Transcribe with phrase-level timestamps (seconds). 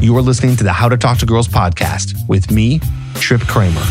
[0.00, 2.80] You are listening to the How to Talk to Girls podcast with me,
[3.16, 3.84] Tripp Kramer.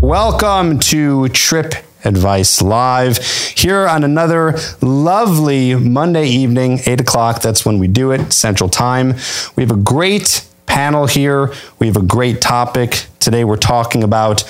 [0.00, 7.42] Welcome to Tripp Advice Live here on another lovely Monday evening, 8 o'clock.
[7.42, 9.16] That's when we do it, Central Time.
[9.56, 11.52] We have a great panel here.
[11.80, 13.06] We have a great topic.
[13.18, 14.42] Today we're talking about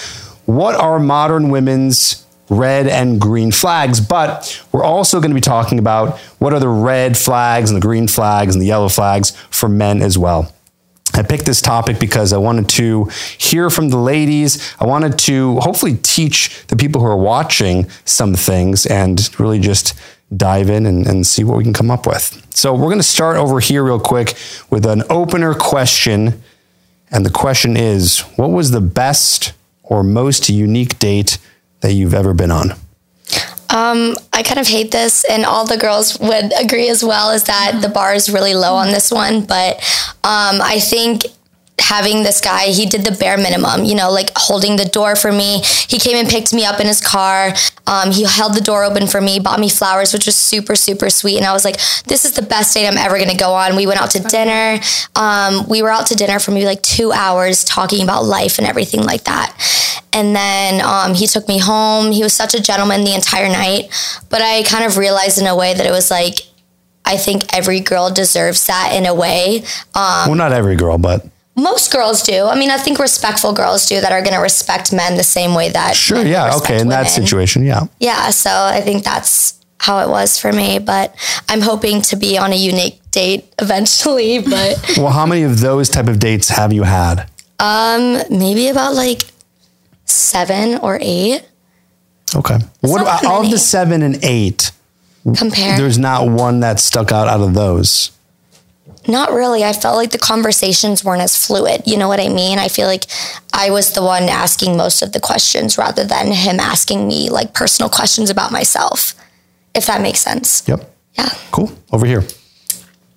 [0.45, 5.79] what are modern women's red and green flags, but we're also going to be talking
[5.79, 9.69] about what are the red flags and the green flags and the yellow flags for
[9.69, 10.53] men as well.
[11.15, 14.75] I picked this topic because I wanted to hear from the ladies.
[14.79, 19.95] I wanted to hopefully teach the people who are watching some things and really just
[20.37, 22.47] dive in and, and see what we can come up with.
[22.55, 24.35] So, we're going to start over here real quick
[24.71, 26.43] with an opener question.
[27.11, 31.39] And the question is What was the best or most unique date
[31.81, 32.73] that you've ever been on?
[33.71, 37.45] Um, I kind of hate this, and all the girls would agree as well, is
[37.45, 39.45] that the bar is really low on this one.
[39.45, 39.77] But
[40.25, 41.25] um, I think
[41.81, 45.33] having this guy, he did the bare minimum, you know, like holding the door for
[45.33, 45.63] me.
[45.63, 47.53] He came and picked me up in his car.
[47.87, 51.09] Um, he held the door open for me, bought me flowers, which was super, super
[51.11, 51.39] sweet.
[51.39, 53.77] And I was like, this is the best date I'm ever going to go on.
[53.77, 54.81] We went out to dinner.
[55.17, 58.67] Um, we were out to dinner for maybe like two hours talking about life and
[58.67, 59.55] everything like that.
[60.13, 62.13] And then um, he took me home.
[62.13, 63.91] He was such a gentleman the entire night.
[64.31, 66.41] But I kind of realized in a way that it was like,
[67.05, 69.63] I think every girl deserves that in a way.
[69.95, 71.27] Um, well, not every girl, but
[71.59, 72.47] most girls do.
[72.47, 75.55] I mean, I think respectful girls do that are going to respect men the same
[75.55, 75.97] way that.
[75.97, 76.91] Sure, yeah, okay, in women.
[76.91, 77.87] that situation, yeah.
[77.99, 81.15] Yeah, so I think that's how it was for me, but
[81.49, 85.89] I'm hoping to be on a unique date eventually, but Well, how many of those
[85.89, 87.29] type of dates have you had?
[87.59, 89.23] Um, maybe about like
[90.05, 91.43] 7 or 8.
[92.37, 92.59] Okay.
[92.81, 94.71] what about all of the 7 and 8?
[95.37, 95.77] Compare.
[95.77, 98.13] There's not one that stuck out out of those.
[99.09, 99.65] Not really.
[99.65, 101.83] I felt like the conversations weren't as fluid.
[101.87, 102.59] You know what I mean?
[102.59, 103.07] I feel like
[103.55, 107.55] I was the one asking most of the questions rather than him asking me like
[107.55, 109.15] personal questions about myself,
[109.75, 110.63] if that makes sense.
[110.69, 110.95] Yep.
[111.15, 111.31] Yeah.
[111.51, 111.73] Cool.
[111.91, 112.23] Over here.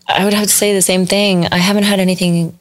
[0.08, 1.48] I would have to say the same thing.
[1.48, 2.58] I haven't had anything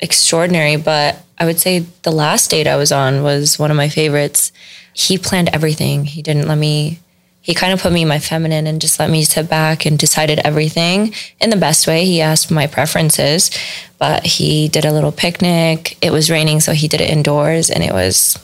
[0.00, 3.90] extraordinary, but I would say the last date I was on was one of my
[3.90, 4.52] favorites.
[4.94, 6.06] He planned everything.
[6.06, 7.00] He didn't let me
[7.48, 9.98] he kind of put me in my feminine and just let me sit back and
[9.98, 12.04] decided everything in the best way.
[12.04, 13.50] He asked my preferences,
[13.96, 15.96] but he did a little picnic.
[16.02, 18.36] It was raining, so he did it indoors and it was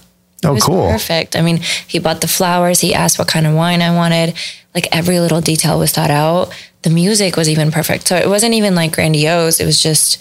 [0.43, 0.89] it oh, was cool.
[0.89, 1.37] Perfect.
[1.37, 2.81] I mean, he bought the flowers.
[2.81, 4.37] He asked what kind of wine I wanted.
[4.75, 6.55] Like every little detail was thought out.
[6.81, 8.09] The music was even perfect.
[8.09, 9.61] So it wasn't even like grandiose.
[9.61, 10.19] It was just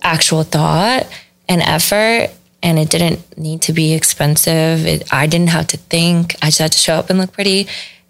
[0.00, 1.08] actual thought
[1.48, 2.30] and effort.
[2.62, 4.86] And it didn't need to be expensive.
[4.86, 6.36] It, I didn't have to think.
[6.40, 7.66] I just had to show up and look pretty.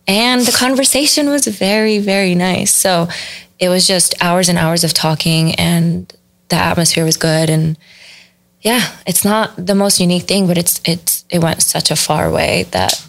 [0.07, 2.75] And the conversation was very, very nice.
[2.75, 3.09] So
[3.59, 6.13] it was just hours and hours of talking, and
[6.49, 7.49] the atmosphere was good.
[7.49, 7.79] And
[8.61, 12.31] yeah, it's not the most unique thing, but it's it's it went such a far
[12.31, 13.01] way that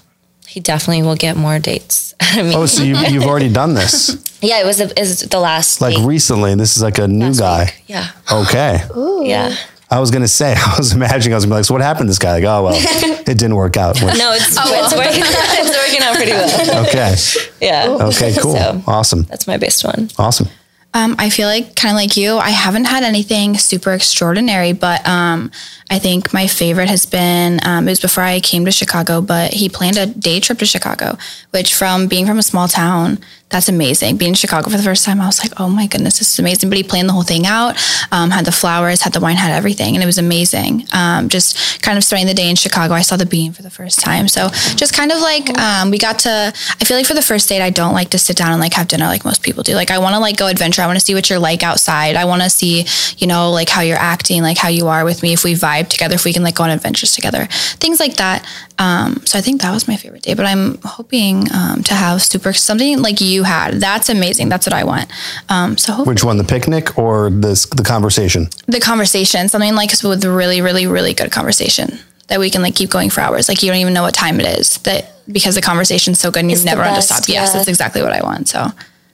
[0.47, 2.13] he definitely will get more dates.
[2.19, 4.37] I mean, oh, so you, you've already done this?
[4.41, 6.05] yeah, it was the, it was the last like date.
[6.05, 6.53] recently.
[6.55, 7.65] This is like a new last guy.
[7.65, 7.83] Week.
[7.87, 8.11] Yeah.
[8.31, 8.81] Okay.
[8.95, 9.23] Ooh.
[9.25, 9.55] Yeah.
[9.93, 12.07] I was gonna say, I was imagining, I was gonna be like, so what happened
[12.07, 12.33] to this guy?
[12.33, 14.01] Like, oh well, it didn't work out.
[14.01, 14.85] Which, no, it's, oh, well.
[14.85, 16.87] it's, working, it's working out pretty well.
[16.87, 17.15] Okay.
[17.61, 18.07] Yeah.
[18.07, 18.55] Okay, cool.
[18.55, 19.23] So, awesome.
[19.23, 20.09] That's my best one.
[20.17, 20.47] Awesome.
[20.95, 25.07] Um, I feel like kind of like you, I haven't had anything super extraordinary, but
[25.07, 25.49] um,
[25.89, 29.53] I think my favorite has been um, it was before I came to Chicago, but
[29.53, 31.17] he planned a day trip to Chicago,
[31.49, 34.17] which from being from a small town, that's amazing.
[34.17, 36.39] Being in Chicago for the first time, I was like, oh my goodness, this is
[36.39, 36.69] amazing.
[36.69, 37.75] But he planned the whole thing out,
[38.11, 40.87] um, had the flowers, had the wine, had everything, and it was amazing.
[40.91, 43.69] Um, just kind of starting the day in Chicago, I saw the bean for the
[43.69, 44.27] first time.
[44.27, 46.51] So just kind of like um, we got to.
[46.81, 48.73] I feel like for the first date, I don't like to sit down and like
[48.73, 49.75] have dinner like most people do.
[49.75, 50.81] Like I want to like go adventure.
[50.81, 52.15] I want to see what you're like outside.
[52.15, 52.85] I want to see,
[53.17, 55.31] you know, like how you're acting, like how you are with me.
[55.31, 57.45] If we vibe together, if we can like go on adventures together,
[57.77, 58.47] things like that.
[58.79, 60.33] Um, so I think that was my favorite day.
[60.33, 63.75] But I'm hoping um, to have super something like you had.
[63.75, 64.49] That's amazing.
[64.49, 65.11] That's what I want.
[65.49, 68.47] Um, so which one, the picnic or this the conversation?
[68.67, 72.90] The conversation, something like with really, really, really good conversation that we can like keep
[72.90, 73.49] going for hours.
[73.49, 74.78] Like you don't even know what time it is.
[74.79, 77.28] That because the conversation's so good and you've never want to stop.
[77.28, 77.41] Yeah.
[77.41, 78.47] Yes, that's exactly what I want.
[78.47, 78.67] So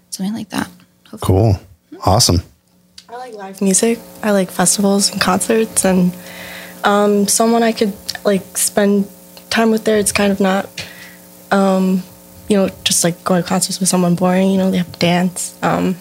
[0.09, 0.69] something like that.
[1.09, 1.19] Hopefully.
[1.21, 1.59] Cool.
[2.05, 2.41] Awesome.
[3.09, 3.99] I like live music.
[4.23, 6.15] I like festivals and concerts and
[6.83, 7.93] um, someone I could
[8.23, 9.09] like spend
[9.49, 9.97] time with there.
[9.97, 10.69] It's kind of not
[11.51, 12.03] um,
[12.49, 14.51] you know, just like going to concerts with someone boring.
[14.51, 15.57] You know, they have to dance.
[15.63, 15.95] Um,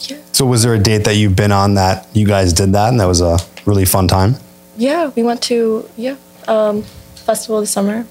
[0.00, 0.18] yeah.
[0.32, 3.00] So, was there a date that you've been on that you guys did that and
[3.00, 4.36] that was a really fun time?
[4.78, 6.16] Yeah, we went to yeah
[6.46, 6.82] um,
[7.14, 8.06] festival this summer.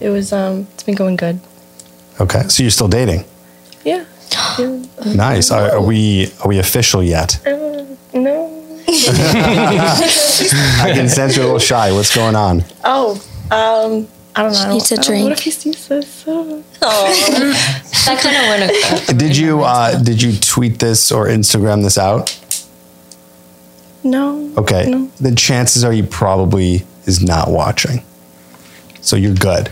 [0.00, 1.40] It was um, it's been going good.
[2.20, 3.24] Okay, so you're still dating?
[3.84, 4.04] Yeah.
[5.06, 5.50] Nice.
[5.50, 7.40] Are, are we are we official yet?
[8.12, 8.56] No.
[8.88, 11.90] I can sense you're a little shy.
[11.92, 12.64] What's going on?
[12.84, 14.06] Oh, um,
[14.36, 14.58] I don't know.
[14.58, 15.22] I don't- needs a I don't- drink.
[15.24, 16.26] What if he sees this?
[16.28, 18.70] Uh, That kind of went.
[18.70, 19.06] Across.
[19.18, 22.36] Did you uh, did you tweet this or Instagram this out?
[24.02, 24.50] no.
[24.56, 24.88] Okay.
[24.90, 25.10] No.
[25.20, 28.02] The chances are you probably is not watching.
[29.02, 29.70] So you're good.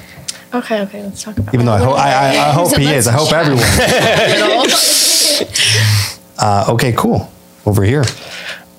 [0.53, 1.57] Okay, okay, let's talk about it.
[1.57, 3.07] Even though I, ho- I, I, I hope he is.
[3.07, 3.63] I hope everyone.
[6.39, 7.31] uh, okay, cool.
[7.67, 8.05] Over here.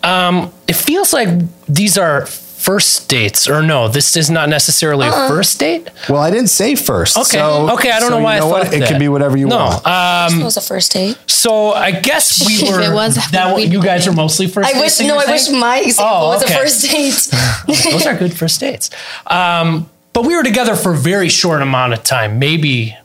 [0.04, 1.30] It feels like
[1.68, 2.26] these are
[2.60, 5.88] first dates, or no, this is not necessarily a first date.
[6.10, 7.18] Well, I didn't say first.
[7.18, 8.66] Okay, So, okay, I don't so know you why I what?
[8.66, 8.90] thought it that.
[8.90, 9.82] could be whatever you no, want.
[9.86, 11.18] uh, it was a first date.
[11.28, 12.82] so I guess we were.
[12.82, 14.76] it was, that we'd you guys are mostly first.
[14.76, 17.92] I wish no, you're I wish my example Oh, was a first date.
[17.92, 18.90] Those are good first dates.
[19.28, 22.98] Um, but we were together for a very short amount of time, maybe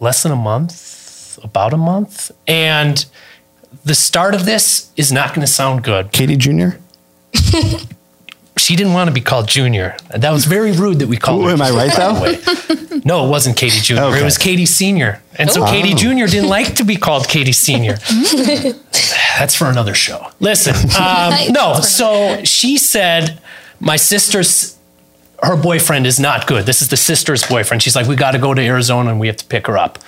[0.00, 3.04] less than a month, about a month, and
[3.84, 6.12] the start of this is not going to sound good.
[6.12, 6.68] Katie Jr.
[8.56, 9.96] She didn't want to be called Junior.
[10.14, 11.52] That was very rude that we called Ooh, her.
[11.52, 12.98] am I right though?
[13.04, 13.94] No, it wasn't Katie Jr.
[14.00, 14.20] Okay.
[14.20, 15.22] It was Katie Senior.
[15.36, 16.30] And so Katie Jr.
[16.30, 17.94] didn't like to be called Katie Senior.
[19.38, 20.28] That's for another show.
[20.38, 21.80] Listen, um, no.
[21.80, 23.40] So she said,
[23.80, 24.78] my sister's,
[25.42, 26.64] her boyfriend is not good.
[26.66, 27.82] This is the sister's boyfriend.
[27.82, 29.98] She's like, we got to go to Arizona and we have to pick her up.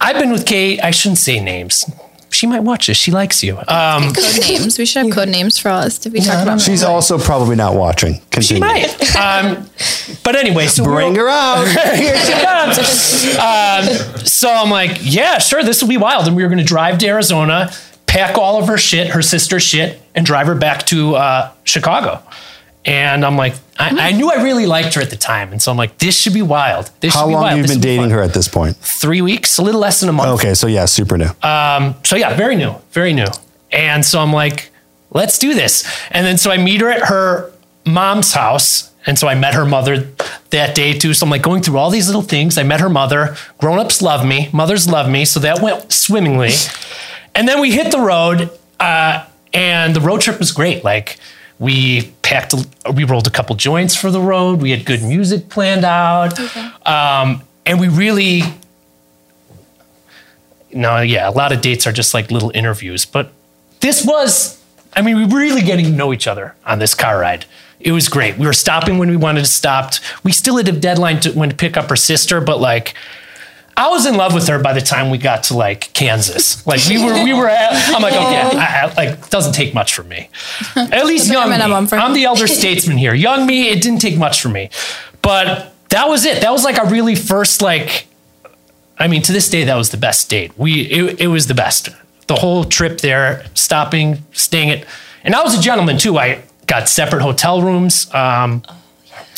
[0.00, 0.80] I've been with Kate.
[0.82, 1.84] I shouldn't say names.
[2.30, 2.96] She might watch this.
[2.96, 3.56] She likes you.
[3.68, 4.78] Um, Code names.
[4.78, 6.60] We should have code names for us to be talking about.
[6.60, 8.14] She's also probably not watching.
[8.14, 8.60] she Continue.
[8.60, 9.16] might.
[9.16, 9.68] Um,
[10.24, 11.66] but anyway, so Bring her out.
[11.96, 12.78] Here she comes.
[13.38, 16.26] Um, so I'm like, yeah, sure, this will be wild.
[16.26, 17.70] And we were going to drive to Arizona,
[18.06, 22.22] pack all of her shit, her sister's shit, and drive her back to uh, Chicago.
[22.84, 25.52] And I'm like, I, I knew I really liked her at the time.
[25.52, 26.90] And so I'm like, this should be wild.
[27.00, 27.50] This How should be long wild.
[27.50, 28.76] have you This been will be dating her at this point?
[28.76, 30.40] Three weeks, a little less than a month.
[30.40, 31.28] Okay, so yeah, super new.
[31.42, 33.26] Um, so yeah, very new, very new.
[33.70, 34.70] And so I'm like,
[35.10, 35.84] let's do this.
[36.10, 37.52] And then so I meet her at her
[37.86, 38.92] mom's house.
[39.06, 40.08] And so I met her mother
[40.50, 41.14] that day too.
[41.14, 42.58] So I'm like going through all these little things.
[42.58, 43.36] I met her mother.
[43.58, 45.24] Grown ups love me, mothers love me.
[45.24, 46.50] So that went swimmingly.
[47.34, 48.50] And then we hit the road,
[48.80, 49.24] uh,
[49.54, 50.82] and the road trip was great.
[50.84, 51.18] Like
[51.58, 52.54] we packed,
[52.94, 54.60] we rolled a couple joints for the road.
[54.60, 56.38] We had good music planned out,
[56.86, 58.42] um, and we really
[60.72, 63.32] no, yeah, a lot of dates are just like little interviews, but
[63.80, 64.62] this was,
[64.94, 67.44] I mean, we were really getting to know each other on this car ride.
[67.80, 68.36] It was great.
[68.38, 69.92] We were stopping when we wanted to stop.
[70.24, 72.94] We still had a deadline to when to pick up her sister, but like,
[73.78, 76.66] I was in love with her by the time we got to like Kansas.
[76.66, 77.48] Like we were, we were.
[77.48, 80.28] At, I'm like, okay, I, I, like doesn't take much for me.
[80.74, 81.56] At least young me.
[81.56, 83.14] I'm the elder statesman here.
[83.14, 84.70] Young me, it didn't take much for me,
[85.22, 86.42] but that was it.
[86.42, 88.08] That was like a really first like
[88.98, 90.58] I mean, to this day, that was the best date.
[90.58, 91.88] We it, it was the best.
[92.26, 94.84] The whole trip there, stopping, staying at,
[95.22, 96.18] and I was a gentleman too.
[96.18, 98.12] I got separate hotel rooms.
[98.12, 98.62] Um,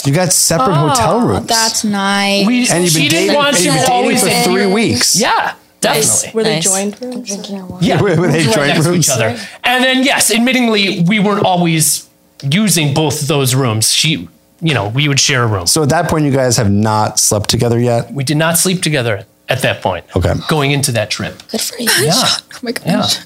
[0.06, 1.40] You got separate oh, hotel rooms.
[1.42, 2.46] Oh, That's nice.
[2.46, 5.20] we and you've been didn't dating, want and you've been dating for in- three weeks.
[5.20, 6.30] Yeah, definitely.
[6.34, 6.64] Were they Nice.
[6.64, 7.48] joined rooms?
[7.82, 8.16] Yeah, Were they
[8.46, 9.06] right joint next to rooms?
[9.08, 9.36] each other.
[9.64, 12.08] And then yes, admittingly, we weren't always
[12.42, 13.92] using both those rooms.
[13.92, 14.28] She,
[14.60, 15.66] you know, we would share a room.
[15.66, 18.12] So at that point, you guys have not slept together yet.
[18.12, 20.04] We did not sleep together at that point.
[20.16, 20.32] Okay.
[20.48, 21.42] Going into that trip.
[21.48, 21.90] Good for you.
[22.00, 22.12] Yeah.
[22.14, 22.86] oh my gosh.
[22.86, 23.24] Yeah.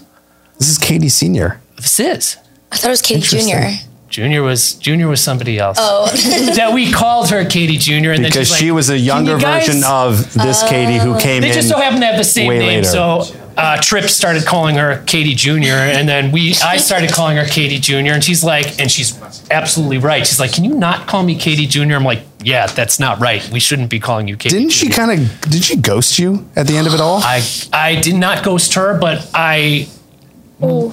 [0.59, 1.61] This is Katie Senior.
[1.77, 2.37] This is.
[2.73, 3.91] I thought it was Katie Interesting.
[4.15, 4.43] Jr.
[4.43, 5.77] Was Junior was somebody else.
[5.81, 6.07] Oh,
[6.57, 9.33] that we called her Katie Junior, and Because then she's like, she was a younger
[9.33, 11.43] you guys-" version of this Katie who came in.
[11.43, 11.55] They in.
[11.55, 12.83] just so happen to have the same name.
[12.83, 12.85] later.
[12.85, 13.25] So
[13.57, 17.79] uh, Tripp started calling her Katie Junior, and then we I started calling her Katie
[17.79, 20.27] Junior, and she's like, and she's absolutely right.
[20.27, 21.97] She's like, can you not call me Katie Junior?
[21.97, 23.49] I'm like, yeah, that's not right.
[23.51, 24.59] We shouldn't be calling you Katie.
[24.59, 25.41] Didn't she kind of?
[25.51, 27.21] Did she ghost you at the end of it all?
[27.23, 27.43] I
[27.73, 29.89] I did not ghost her, but I.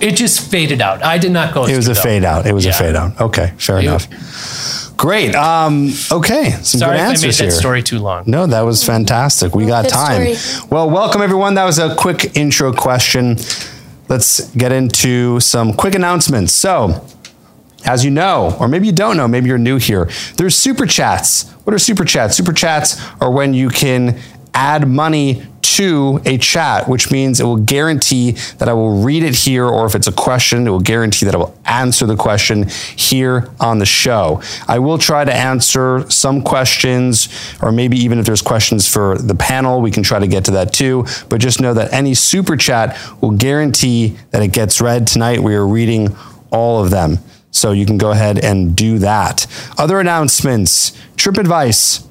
[0.01, 1.03] It just faded out.
[1.03, 1.65] I did not go.
[1.65, 2.01] It was a though.
[2.01, 2.45] fade out.
[2.45, 3.19] It was a fade out.
[3.21, 4.07] Okay, fair It- enough.
[4.97, 5.33] Great.
[5.35, 7.51] Um, okay, some Sorry good if I made answers that here.
[7.51, 8.23] story too long.
[8.27, 9.55] No, that was fantastic.
[9.55, 10.35] We got Good time.
[10.35, 10.67] story.
[10.69, 11.55] Well, welcome everyone.
[11.55, 13.37] That was a quick intro question.
[14.09, 16.53] Let's get into some quick announcements.
[16.53, 17.03] So,
[17.85, 21.49] as you know, or maybe you don't know, maybe you're new here, there's super chats.
[21.63, 22.35] What are super chats?
[22.37, 24.19] Super chats are when you can
[24.53, 25.43] add money
[25.77, 29.85] to a chat, which means it will guarantee that I will read it here, or
[29.85, 33.79] if it's a question, it will guarantee that I will answer the question here on
[33.79, 34.41] the show.
[34.67, 37.29] I will try to answer some questions,
[37.61, 40.51] or maybe even if there's questions for the panel, we can try to get to
[40.51, 41.05] that too.
[41.29, 45.39] But just know that any super chat will guarantee that it gets read tonight.
[45.39, 46.15] We are reading
[46.51, 47.19] all of them.
[47.51, 49.45] So you can go ahead and do that.
[49.77, 52.07] Other announcements, Tripp advice.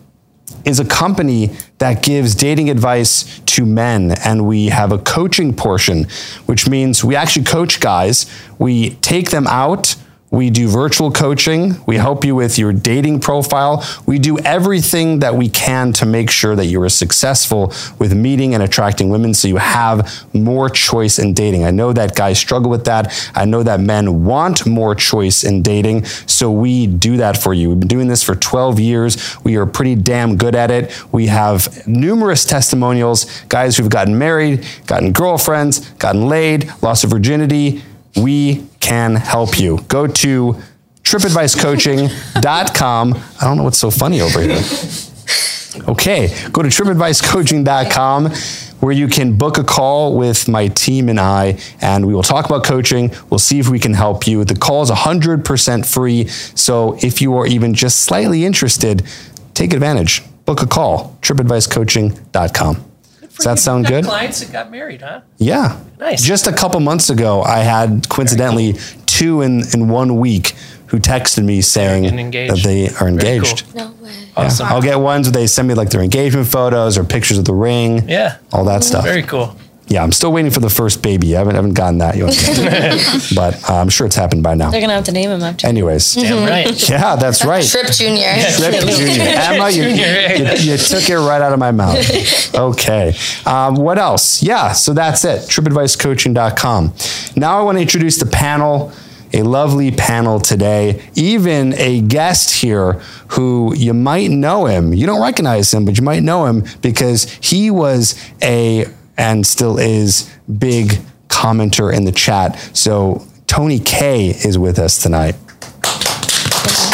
[0.64, 6.06] Is a company that gives dating advice to men, and we have a coaching portion,
[6.46, 8.26] which means we actually coach guys.
[8.58, 9.96] We take them out.
[10.30, 11.74] We do virtual coaching.
[11.86, 13.84] We help you with your dating profile.
[14.06, 18.54] We do everything that we can to make sure that you are successful with meeting
[18.54, 21.64] and attracting women so you have more choice in dating.
[21.64, 23.30] I know that guys struggle with that.
[23.34, 26.04] I know that men want more choice in dating.
[26.04, 27.70] So we do that for you.
[27.70, 29.36] We've been doing this for 12 years.
[29.42, 31.12] We are pretty damn good at it.
[31.12, 37.82] We have numerous testimonials, guys who've gotten married, gotten girlfriends, gotten laid, lost their virginity
[38.16, 39.78] we can help you.
[39.88, 40.56] Go to
[41.02, 43.14] trippadvicecoaching.com.
[43.40, 44.62] I don't know what's so funny over here.
[45.88, 48.32] Okay, go to trippadvicecoaching.com
[48.80, 52.46] where you can book a call with my team and I, and we will talk
[52.46, 53.12] about coaching.
[53.28, 54.44] We'll see if we can help you.
[54.44, 56.28] The call is 100% free.
[56.28, 59.06] So if you are even just slightly interested,
[59.54, 60.22] take advantage.
[60.44, 62.89] Book a call, trippadvicecoaching.com.
[63.40, 64.04] Does that sound good?
[64.04, 65.22] Clients that got married, huh?
[65.38, 65.80] Yeah.
[65.98, 66.22] Nice.
[66.22, 68.74] Just a couple months ago, I had coincidentally
[69.06, 70.54] two in, in one week
[70.88, 73.64] who texted me saying that they are engaged.
[73.72, 73.74] cool.
[73.76, 74.10] No way.
[74.36, 74.46] Oh, yeah.
[74.46, 74.66] Awesome.
[74.66, 77.54] I'll get ones where they send me like their engagement photos or pictures of the
[77.54, 78.08] ring.
[78.08, 78.38] Yeah.
[78.52, 79.04] All that stuff.
[79.04, 79.56] Very cool.
[79.90, 81.34] Yeah, I'm still waiting for the first baby.
[81.34, 82.28] I haven't, haven't gotten that yet.
[83.34, 84.70] but uh, I'm sure it's happened by now.
[84.70, 85.66] They're gonna have to name him after.
[85.66, 86.14] Anyways.
[86.14, 86.88] Damn right.
[86.88, 87.66] Yeah, that's right.
[87.66, 88.32] Tripp Junior.
[88.56, 89.22] Tripp Junior.
[89.24, 92.54] Emma, you, you, you took it right out of my mouth.
[92.54, 93.14] Okay.
[93.44, 94.44] Um, what else?
[94.44, 95.40] Yeah, so that's it.
[95.48, 96.94] TrippAdviceCoaching.com.
[97.34, 98.92] Now I want to introduce the panel,
[99.32, 102.92] a lovely panel today, even a guest here
[103.30, 104.94] who you might know him.
[104.94, 108.86] You don't recognize him, but you might know him because he was a,
[109.20, 110.98] and still is, big
[111.28, 112.58] commenter in the chat.
[112.72, 115.34] So Tony K is with us tonight.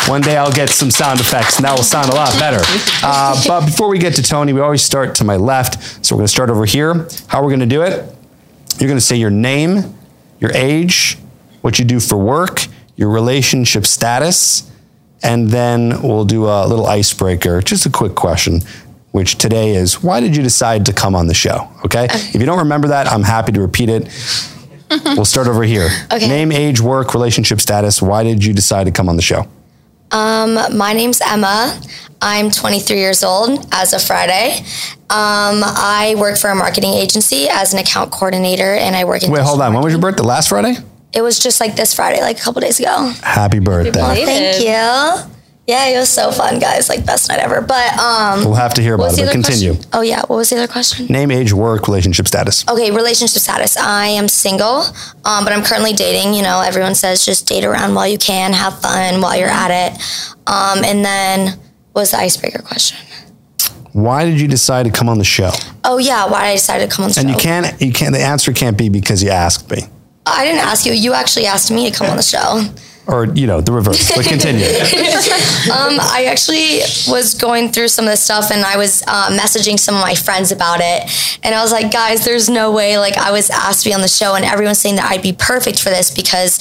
[0.09, 2.63] One day I'll get some sound effects and that will sound a lot better.
[3.03, 6.05] Uh, but before we get to Tony, we always start to my left.
[6.05, 7.09] So we're going to start over here.
[7.29, 7.93] How we're going to do it?
[8.79, 9.95] You're going to say your name,
[10.41, 11.19] your age,
[11.61, 12.67] what you do for work,
[12.97, 14.71] your relationship status,
[15.23, 18.61] and then we'll do a little icebreaker, just a quick question,
[19.17, 21.69] which today is why did you decide to come on the show?
[21.87, 22.05] Okay.
[22.11, 24.09] If you don't remember that, I'm happy to repeat it.
[25.17, 25.89] we'll start over here.
[26.13, 26.29] Okay.
[26.29, 28.03] Name, age, work, relationship status.
[28.03, 29.49] Why did you decide to come on the show?
[30.11, 31.81] Um, my name's Emma.
[32.21, 34.59] I'm 23 years old as of Friday.
[35.09, 39.31] Um, I work for a marketing agency as an account coordinator, and I work in.
[39.31, 39.75] Wait, hold digital on.
[39.75, 40.25] When was your birthday?
[40.25, 40.77] Last Friday?
[41.15, 43.13] It was just like this Friday, like a couple days ago.
[43.23, 43.93] Happy birthday.
[43.93, 44.27] Dated.
[44.27, 45.36] thank you.
[45.67, 46.89] Yeah, it was so fun, guys.
[46.89, 47.61] Like best night ever.
[47.61, 49.75] But um, We'll have to hear about it, but continue.
[49.75, 49.91] question?
[49.93, 51.07] Oh yeah, what was the other question?
[51.07, 52.65] Name, age, work, relationship status.
[52.69, 53.77] Okay, relationship status.
[53.77, 54.85] I am single,
[55.25, 56.35] um, but I'm currently dating.
[56.35, 59.71] You know, everyone says just date around while you can, have fun while you're at
[59.93, 60.01] it.
[60.47, 61.59] Um, and then
[61.93, 62.99] what was the icebreaker question?
[63.93, 65.51] Why did you decide to come on the show?
[65.83, 67.33] Oh yeah, why I decided to come on the And show.
[67.33, 69.79] And you can't, you can't, the answer can't be because you asked me.
[70.27, 70.93] I didn't ask you.
[70.93, 72.63] You actually asked me to come on the show.
[73.09, 74.15] Or, you know, the reverse.
[74.15, 74.67] But continue.
[74.67, 79.79] Um, I actually was going through some of this stuff and I was uh, messaging
[79.79, 81.39] some of my friends about it.
[81.45, 82.99] And I was like, guys, there's no way.
[82.99, 85.33] Like, I was asked to be on the show, and everyone's saying that I'd be
[85.33, 86.59] perfect for this because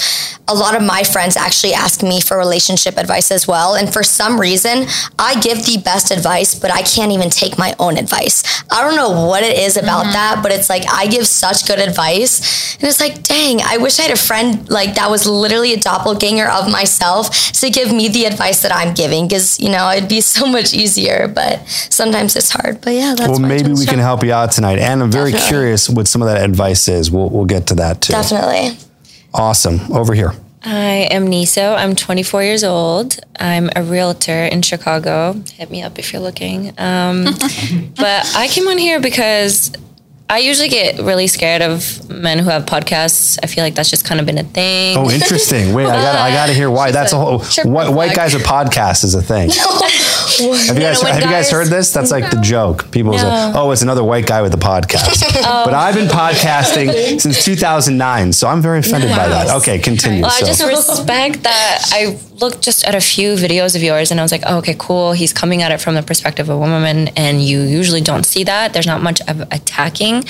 [0.48, 3.74] a lot of my friends actually ask me for relationship advice as well.
[3.74, 4.86] And for some reason,
[5.18, 8.44] I give the best advice, but I can't even take my own advice.
[8.72, 11.80] I don't know what it is about that, but it's like I give such good
[11.80, 12.76] advice.
[12.76, 15.80] And it's like, dang, I wish I had a friend like that was literally a
[15.80, 20.10] doppelganger of myself to give me the advice that I'm giving because, you know, it'd
[20.10, 22.82] be so much easier, but sometimes it's hard.
[22.82, 24.80] But yeah, that's well, why maybe we the can help you out tonight.
[24.80, 25.50] And I'm very Definitely.
[25.50, 27.10] curious what some of that advice is.
[27.10, 28.14] We'll, we'll get to that too.
[28.14, 28.78] Definitely.
[29.34, 29.92] Awesome.
[29.92, 30.34] Over here.
[30.66, 31.78] I am Niso.
[31.78, 33.20] I'm 24 years old.
[33.40, 35.34] I'm a realtor in Chicago.
[35.54, 36.70] Hit me up if you're looking.
[36.80, 37.26] Um,
[37.96, 39.72] but I came on here because
[40.28, 43.38] I usually get really scared of men who have podcasts.
[43.44, 44.98] I feel like that's just kind of been a thing.
[44.98, 45.72] Oh, interesting.
[45.74, 46.90] Wait, I got I got to hear why.
[46.92, 49.52] That's a whole white, white guys with podcasts is a thing.
[50.36, 51.94] Have you guys have you guys guys- heard this?
[51.94, 52.92] That's like the joke.
[52.92, 53.24] People say,
[53.56, 55.64] "Oh, it's another white guy with a podcast." Oh.
[55.66, 59.56] But I've been podcasting since 2009, so I'm very offended by that.
[59.58, 60.24] Okay, continue.
[60.24, 60.66] Well, I So- just
[61.00, 61.84] respect that.
[61.94, 64.76] I looked just at a few videos of yours and I was like, oh, okay,
[64.78, 65.14] cool.
[65.14, 68.44] He's coming at it from the perspective of a woman, and you usually don't see
[68.44, 68.74] that.
[68.74, 70.24] There's not much of attacking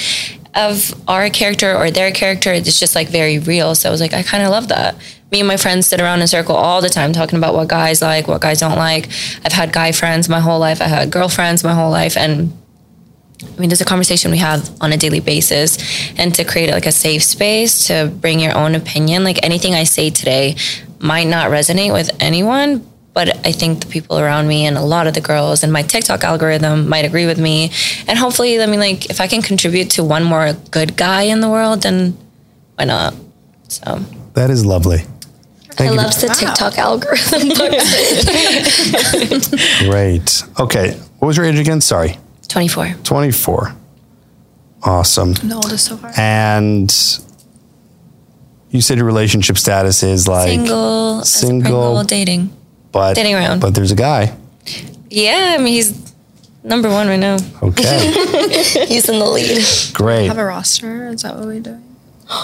[0.54, 2.54] of our character or their character.
[2.54, 3.76] It's just like very real.
[3.76, 4.96] So I was like, I kind of love that.
[5.32, 7.68] Me and my friends sit around in a circle all the time talking about what
[7.68, 9.10] guys like, what guys don't like.
[9.44, 10.82] I've had guy friends my whole life.
[10.82, 12.58] I had girlfriends my whole life, and
[13.44, 15.78] I mean, there's a conversation we have on a daily basis,
[16.18, 19.26] and to create like a safe space to bring your own opinion.
[19.26, 20.56] Like anything I say today
[21.06, 22.82] might not resonate with anyone,
[23.14, 25.84] But I think the people around me and a lot of the girls and my
[25.84, 27.72] TikTok algorithm might agree with me.
[28.10, 31.40] And hopefully, I mean, like, if I can contribute to one more good guy in
[31.40, 32.18] the world, then
[32.76, 33.14] why not?
[33.70, 34.00] So,
[34.34, 35.00] That is lovely.
[35.00, 35.98] I Thank you.
[35.98, 37.48] love the TikTok algorithm.
[39.90, 40.44] Great.
[40.60, 40.92] Okay.
[41.20, 41.82] What was your age again?
[41.82, 42.18] Sorry.
[42.50, 42.96] 24.
[43.04, 43.74] 24.
[44.84, 45.34] Awesome.
[45.42, 46.12] I'm the oldest so far.
[46.18, 46.92] And
[48.76, 52.54] you said your relationship status is like single, as a single, Pringle, dating.
[52.92, 53.62] but dating around.
[53.62, 54.36] But there's a guy.
[55.10, 56.14] Yeah, I mean, he's
[56.64, 57.38] number one right now.
[57.62, 58.12] Okay.
[58.88, 59.64] He's in the lead.
[59.94, 60.28] Great.
[60.28, 61.08] Have a roster?
[61.08, 61.84] Is that what we're doing?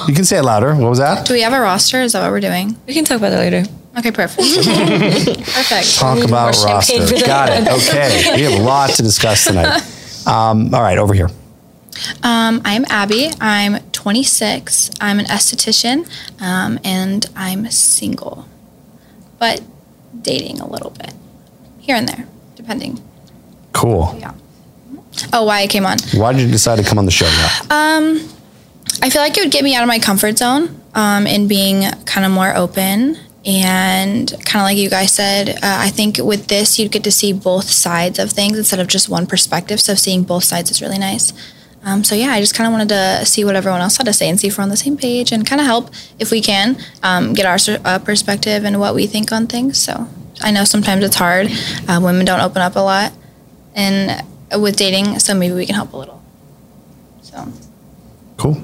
[0.07, 0.75] You can say it louder.
[0.75, 1.25] What was that?
[1.25, 2.01] Do we have a roster?
[2.01, 2.77] Is that what we're doing?
[2.87, 3.63] We can talk about that later.
[3.97, 4.47] Okay, perfect.
[5.53, 5.97] perfect.
[5.97, 6.99] Talk about roster.
[7.25, 7.67] Got it.
[7.67, 8.31] Okay.
[8.35, 9.81] We have a lot to discuss tonight.
[10.25, 11.29] Um, all right, over here.
[12.23, 13.31] Um, I'm Abby.
[13.41, 14.89] I'm 26.
[14.99, 16.09] I'm an esthetician,
[16.41, 18.47] um, and I'm single,
[19.37, 19.61] but
[20.19, 21.13] dating a little bit
[21.79, 22.99] here and there, depending.
[23.73, 24.15] Cool.
[24.19, 24.33] Yeah.
[25.31, 25.99] Oh, why I came on?
[26.15, 27.25] Why did you decide to come on the show?
[27.25, 28.27] Yeah.
[29.03, 31.83] I feel like it would get me out of my comfort zone um, and being
[32.05, 33.17] kind of more open.
[33.45, 37.11] And kind of like you guys said, uh, I think with this, you'd get to
[37.11, 39.79] see both sides of things instead of just one perspective.
[39.79, 41.33] So seeing both sides is really nice.
[41.83, 44.13] Um, so yeah, I just kind of wanted to see what everyone else had to
[44.13, 46.39] say and see if we're on the same page and kind of help if we
[46.41, 49.79] can um, get our uh, perspective and what we think on things.
[49.79, 50.07] So
[50.41, 51.49] I know sometimes it's hard.
[51.87, 53.13] Uh, women don't open up a lot,
[53.75, 54.25] and
[54.59, 56.21] with dating, so maybe we can help a little.
[57.21, 57.47] So.
[58.37, 58.61] Cool.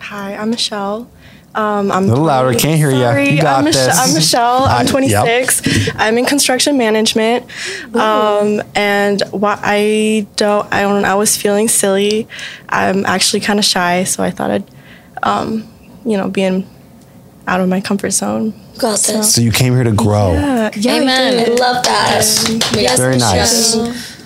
[0.00, 1.10] Hi, I'm Michelle.
[1.56, 2.52] Um, I'm A little louder.
[2.56, 3.10] Can't hear ya.
[3.12, 3.98] Sorry, You got I'm, Mich- this.
[3.98, 4.64] I'm Michelle.
[4.64, 4.90] I'm Yep.
[4.92, 5.90] 26.
[5.96, 7.46] I'm in construction management.
[7.94, 12.28] Um, and why I don't, I don't, I was feeling silly.
[12.68, 14.70] I'm actually kind of shy, so I thought I'd,
[15.22, 15.66] um,
[16.04, 16.68] you know, being
[17.46, 18.52] out of my comfort zone.
[18.78, 19.34] Got this.
[19.34, 20.34] So you came here to grow.
[20.34, 21.38] Yeah, yeah, Amen.
[21.40, 21.58] I did.
[21.58, 22.20] love that.
[22.74, 23.86] Yes, Very Michelle.
[23.86, 24.16] nice.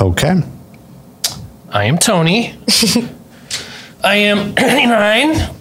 [0.00, 0.40] Okay.
[1.70, 2.54] I am Tony.
[4.02, 5.54] I am 39,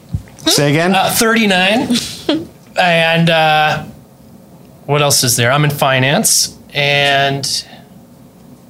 [0.48, 0.96] Say again.
[0.96, 1.90] uh, 39.
[2.80, 3.84] and uh,
[4.86, 5.52] what else is there?
[5.52, 6.58] I'm in finance.
[6.74, 7.46] And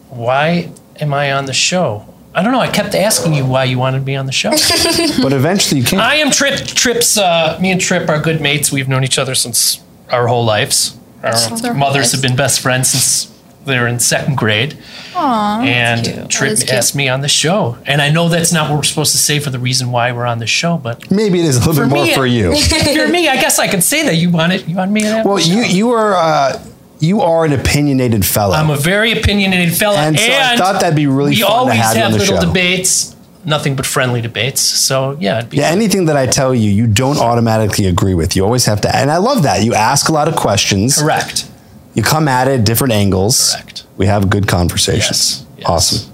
[0.10, 2.06] why am I on the show?
[2.34, 2.60] I don't know.
[2.60, 4.52] I kept asking you why you wanted me on the show.
[5.22, 6.00] but eventually you came.
[6.00, 6.60] I am Tripp.
[6.68, 7.18] Tripp's.
[7.18, 8.72] Uh, me and Tripp are good mates.
[8.72, 10.96] We've known each other since our whole lives.
[11.24, 12.12] Our our mothers lives.
[12.12, 13.37] have been best friends since
[13.68, 14.78] they were in second grade.
[15.16, 16.30] and cute.
[16.30, 16.74] Tripp That is cute.
[16.74, 19.40] asked me on the show, and I know that's not what we're supposed to say
[19.40, 21.90] for the reason why we're on the show, but Maybe it is a little bit
[21.94, 22.52] more me- for you.
[22.56, 24.68] if you're me, I guess I can say that you want it.
[24.68, 26.64] You want me to have Well, you you are uh,
[27.00, 28.54] you are an opinionated fellow.
[28.56, 31.56] I'm a very opinionated fellow, And so I thought that'd be really we fun to
[31.56, 32.46] always have you on the little show.
[32.48, 34.62] debates, nothing but friendly debates.
[34.62, 38.36] So yeah, it'd be yeah, anything that I tell you, you don't automatically agree with.
[38.36, 39.64] You always have to, and I love that.
[39.64, 41.00] You ask a lot of questions.
[41.02, 41.50] correct.
[41.98, 43.56] You come at it different angles.
[43.56, 43.88] Correct.
[43.98, 45.44] We have good conversations.
[45.48, 45.68] Yes, yes.
[45.68, 46.14] Awesome.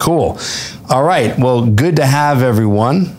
[0.00, 0.38] Cool.
[0.90, 1.38] All right.
[1.38, 3.16] Well, good to have everyone.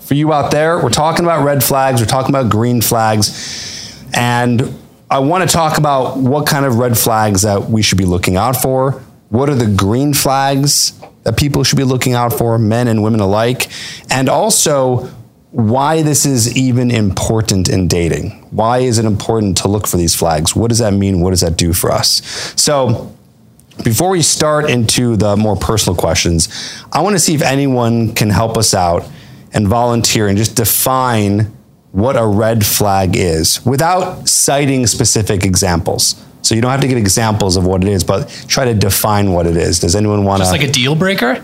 [0.00, 4.78] For you out there, we're talking about red flags, we're talking about green flags, and
[5.10, 8.36] I want to talk about what kind of red flags that we should be looking
[8.36, 9.02] out for.
[9.30, 13.20] What are the green flags that people should be looking out for, men and women
[13.20, 13.68] alike?
[14.10, 15.10] And also,
[15.52, 18.30] why this is even important in dating.
[18.50, 20.56] Why is it important to look for these flags?
[20.56, 21.20] What does that mean?
[21.20, 22.22] What does that do for us?
[22.56, 23.14] So,
[23.84, 26.48] before we start into the more personal questions,
[26.92, 29.08] I want to see if anyone can help us out
[29.52, 31.52] and volunteer and just define
[31.92, 36.22] what a red flag is without citing specific examples.
[36.40, 39.32] So you don't have to get examples of what it is, but try to define
[39.32, 39.80] what it is.
[39.80, 40.44] Does anyone want to?
[40.44, 41.42] Just like a deal breaker.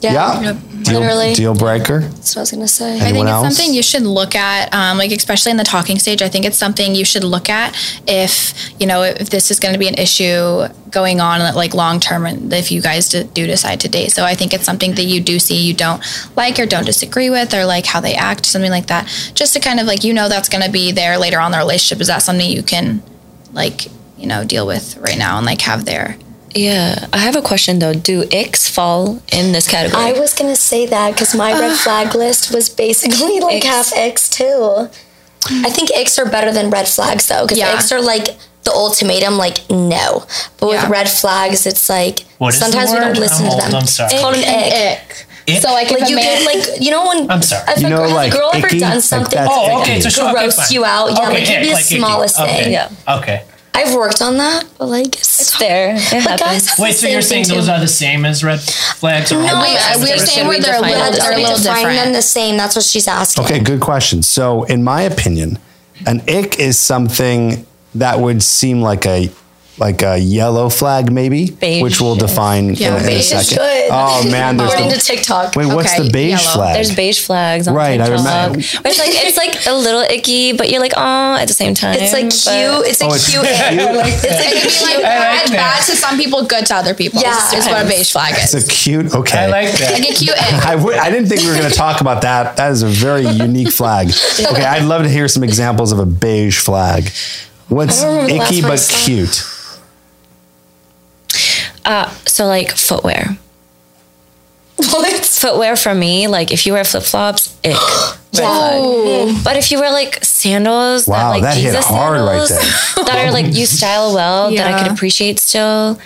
[0.00, 0.40] Yeah.
[0.40, 1.34] yeah, deal, Literally.
[1.34, 2.00] deal breaker.
[2.00, 2.84] That's what I was gonna say.
[2.84, 3.56] Anyone I think Anyone it's else?
[3.56, 6.22] something you should look at, um, like especially in the talking stage.
[6.22, 7.74] I think it's something you should look at
[8.06, 12.00] if you know if this is going to be an issue going on like long
[12.00, 14.12] term, and if you guys do do decide to date.
[14.12, 16.02] So I think it's something that you do see you don't
[16.36, 19.06] like or don't disagree with, or like how they act, something like that.
[19.34, 21.52] Just to kind of like you know that's going to be there later on in
[21.52, 22.00] the relationship.
[22.00, 23.02] Is that something you can
[23.52, 23.86] like
[24.18, 26.16] you know deal with right now and like have there?
[26.54, 27.94] Yeah, I have a question though.
[27.94, 30.02] Do icks fall in this category?
[30.02, 33.66] I was gonna say that because my red flag list was basically like Icks.
[33.66, 34.88] half icks too.
[35.50, 37.74] I think icks are better than red flags though, because Yeah.
[37.74, 38.28] icks are like
[38.64, 40.24] the ultimatum, like no.
[40.58, 40.88] But with Yeah.
[40.88, 43.74] red flags, it's like What is the sometimes we don't listen I'm to them.
[43.74, 43.82] I'm.
[43.84, 45.26] It's called an ick.
[45.48, 45.60] Ick?
[45.60, 47.64] So like, Like you man, get like you know when I'm sorry.
[47.72, 49.90] if You a know, girl, has like a girl ever done something that's Oh, icky.
[49.92, 50.00] okay.
[50.00, 51.98] So sure, okay, gross you out, yeah, Okay, like it'd be the icky.
[51.98, 52.62] smallest Okay.
[52.64, 52.72] thing.
[52.72, 52.88] Yeah.
[53.08, 53.42] Okay.
[53.74, 55.94] I've worked on that, but like it's, It's there.
[55.96, 56.68] It But guys, happens.
[56.70, 57.72] have Wait, the so same you're saying thing those too.
[57.72, 59.32] are the same as red flags?
[59.32, 61.20] Or No, all we- red we're saying where they're a Define little, it.
[61.20, 61.98] they're a we little define different.
[62.04, 62.56] them the same.
[62.58, 63.44] That's what she's asking.
[63.44, 64.22] Okay, good question.
[64.22, 65.58] So, in my opinion,
[66.06, 69.30] An ick is something that would seem like a
[69.78, 71.82] like a yellow flag, maybe, Beige.
[71.82, 73.56] which we'll define Yeah, in, a- in a beige is second.
[73.56, 73.88] good.
[73.90, 75.56] Oh man, there's According the, to TikTok.
[75.56, 75.66] wait.
[75.66, 76.54] What's Okay, the beige yellow.
[76.54, 76.74] flag?
[76.74, 80.68] There's beige flags on Right, I remember- it's like it's like a little icky, but
[80.70, 81.96] you're like, oh, at the same time.
[81.98, 82.86] It's like But- cute.
[82.92, 83.42] It's a Oh, it's cute.
[83.44, 83.52] cute.
[83.56, 85.02] It's like It a could be like cute.
[85.02, 85.78] bad, that.
[85.78, 87.20] bad to some people, good to other people.
[87.22, 87.54] Yeah.
[87.56, 88.54] is what a beige flag is.
[88.54, 89.14] It's a cute.
[89.14, 89.92] Okay, I like that.
[89.94, 90.66] like a cute ick.
[90.66, 92.56] I w- I didn't think we were going to talk about that.
[92.56, 94.12] That is a very unique flag.
[94.52, 97.04] Okay, I'd love to hear some examples of a beige flag.
[97.68, 99.04] What's I don't remember the icky last one I but saw.
[99.06, 99.44] cute?
[101.84, 103.36] Uh, so like footwear.
[104.76, 105.24] What?
[105.24, 107.72] Footwear for me, like if you wear flip flops, ick.
[108.34, 108.46] red
[109.34, 109.44] flag.
[109.44, 112.94] But if you wear like sandals, Wow, that like that hit Jesus hard right sandals,
[113.06, 114.82] that are like you style well, that I Yeah.
[114.84, 115.98] can appreciate still.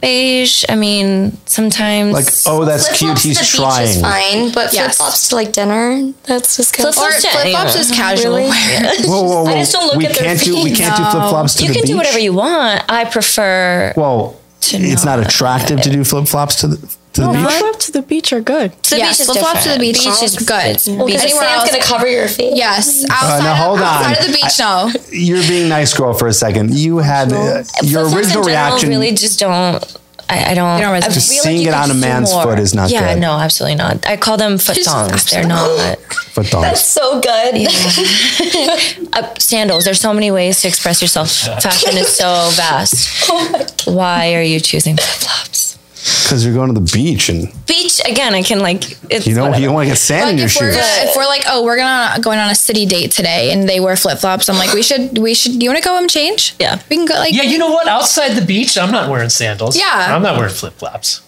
[0.00, 0.62] Beige.
[0.68, 3.18] I mean, sometimes Like, oh, that's cute.
[3.18, 3.88] Flip-flops to He's the beach trying.
[3.88, 4.96] is fine, but Yes.
[4.98, 8.50] flip flops to like dinner, that's just Flip Or flops flip flops is casual Really?
[8.50, 8.92] wear.
[9.04, 9.50] Whoa, whoa, whoa!
[9.50, 11.62] I just don't look we at their can't do we can't do flip flops to
[11.62, 11.90] you the can beach.
[11.90, 12.84] do whatever you want.
[12.90, 13.94] I prefer.
[13.96, 14.36] Well,
[14.70, 15.26] to it's not not.
[15.28, 16.76] attractive to do flip flops to the
[17.14, 17.40] to the beach.
[17.46, 18.82] Flip flop to the beach are good.
[18.84, 20.04] To the Yes, beach is flip flops to the different.
[20.04, 20.98] beach is good.
[20.98, 22.56] Well, Anywhere else, gonna cover your feet.
[22.56, 23.04] yes.
[23.10, 23.88] Outside, now hold of, on.
[24.04, 24.90] outside of the beach, no.
[25.10, 26.74] You're being nice, girl, for a second.
[26.74, 28.90] You had uh, your original reaction.
[28.90, 29.82] really just don't.
[30.28, 30.76] I, I don't.
[30.76, 31.14] They don't I resonate.
[31.14, 32.42] Just feel seeing you it on a man's more.
[32.42, 33.20] foot is not Yeah, good.
[33.20, 34.04] no, absolutely not.
[34.08, 35.30] I call them foot thongs.
[35.30, 35.98] They're not
[36.34, 36.64] foot thongs.
[36.64, 37.54] That's so good.
[39.12, 39.84] uh, sandals.
[39.84, 41.30] There's so many ways to express yourself.
[41.30, 43.30] Fashion is so vast.
[43.86, 45.78] Why are you choosing flip flops?
[46.22, 48.34] Because you're going to the beach and Beach again.
[48.34, 48.82] I can like.
[49.10, 49.60] It's you know whatever.
[49.60, 51.10] you don't want to get sand in Like your if we're, shoes.
[51.10, 53.96] if we're like, oh, we're gonna going on a city date today, and they wear
[53.96, 55.62] flip flops, I'm like, we should, we should.
[55.62, 56.54] You want to go and change?
[56.60, 56.80] Yeah.
[56.88, 57.14] we can go.
[57.14, 57.86] Like, Yeah, you know what?
[57.88, 59.76] Outside the beach, I'm not wearing sandals.
[59.76, 60.14] Yeah.
[60.14, 61.22] I'm not wearing flip flops.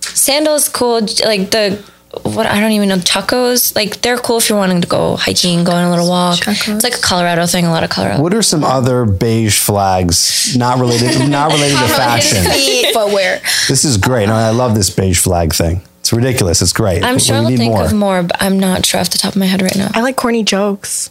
[0.00, 1.00] sandals cool.
[1.24, 1.82] Like the
[2.22, 3.74] what I don't even know Chacos.
[3.74, 6.38] Like they're cool if you're wanting to go hiking, go on a little walk.
[6.38, 6.74] Chacos.
[6.76, 7.66] It's like a Colorado thing.
[7.66, 8.22] A lot of Colorado.
[8.22, 12.44] What are some other beige flags not related not related to fashion?
[12.92, 13.40] footwear.
[13.68, 14.26] This is great.
[14.26, 15.82] No, I love this beige flag thing.
[16.00, 16.60] It's ridiculous.
[16.60, 17.02] It's great.
[17.02, 17.84] I'm sure we I'll need think more.
[17.84, 19.90] of more, but I'm not sure off the top of my head right now.
[19.94, 21.10] I like corny jokes.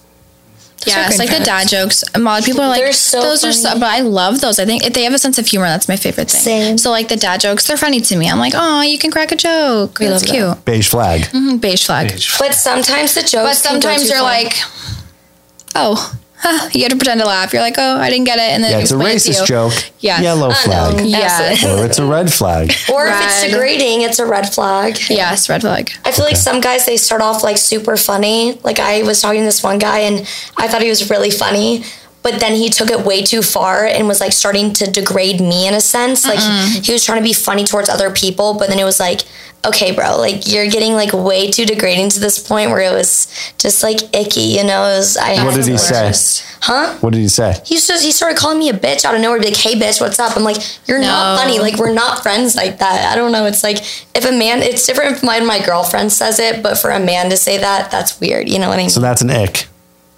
[0.88, 2.04] Yeah, it's great like the dad jokes.
[2.16, 4.60] A lot of people are like, so those are so, but I love those.
[4.60, 5.66] I think if they have a sense of humor.
[5.66, 6.42] That's my favorite thing.
[6.42, 6.78] Same.
[6.78, 8.30] So like the dad jokes, they're funny to me.
[8.30, 10.00] I'm like, oh, you can crack a joke.
[10.00, 10.56] We That's love that.
[10.56, 10.66] cute.
[10.66, 11.22] beige flag.
[11.32, 12.10] Mhm, Beige flag.
[12.40, 13.34] But sometimes the jokes.
[13.64, 14.24] But can go sometimes too you're far.
[14.24, 14.54] like,
[15.76, 17.54] oh, huh, you have to pretend to laugh.
[17.54, 19.46] You're like, oh, I didn't get it, and then Yeah, it's a explain it racist
[19.48, 19.74] joke.
[20.00, 20.22] Yes.
[20.22, 20.56] Yellow I know.
[20.98, 21.06] flag.
[21.08, 21.64] Yes.
[21.66, 22.72] Or it's a red flag.
[22.94, 23.52] or if it's Red.
[23.52, 24.98] degrading, it's a red flag.
[25.10, 25.92] Yes, red flag.
[26.06, 28.60] I feel like some guys they start off like super funny.
[28.64, 30.20] Like I was talking to this one guy and
[30.58, 31.84] I thought he was really funny,
[32.24, 35.68] but then he took it way too far and was like starting to degrade me
[35.68, 36.26] in a sense.
[36.26, 36.40] Like
[36.84, 39.22] he was trying to be funny towards other people, but then it was like,
[39.66, 43.28] okay, bro, like you're getting like way too degrading to this point where it was
[43.58, 44.84] just like icky, you know?
[44.86, 46.12] It was, I What did he say?
[46.62, 46.96] Huh?
[47.02, 47.62] What did he say?
[47.66, 49.38] He just he started calling me a bitch out of nowhere.
[49.40, 50.58] Be like, "Hey, bitch, what's up?" I'm like,
[50.88, 51.60] "You're not funny.
[51.60, 53.46] Like, we're not friends like that." I don't know.
[53.46, 53.80] It's like
[54.16, 57.30] if a man, it's different if my my girlfriend says it, but for a man
[57.32, 58.48] to say that, that's weird.
[58.48, 58.90] You know what I mean?
[58.90, 59.68] So that's an ick.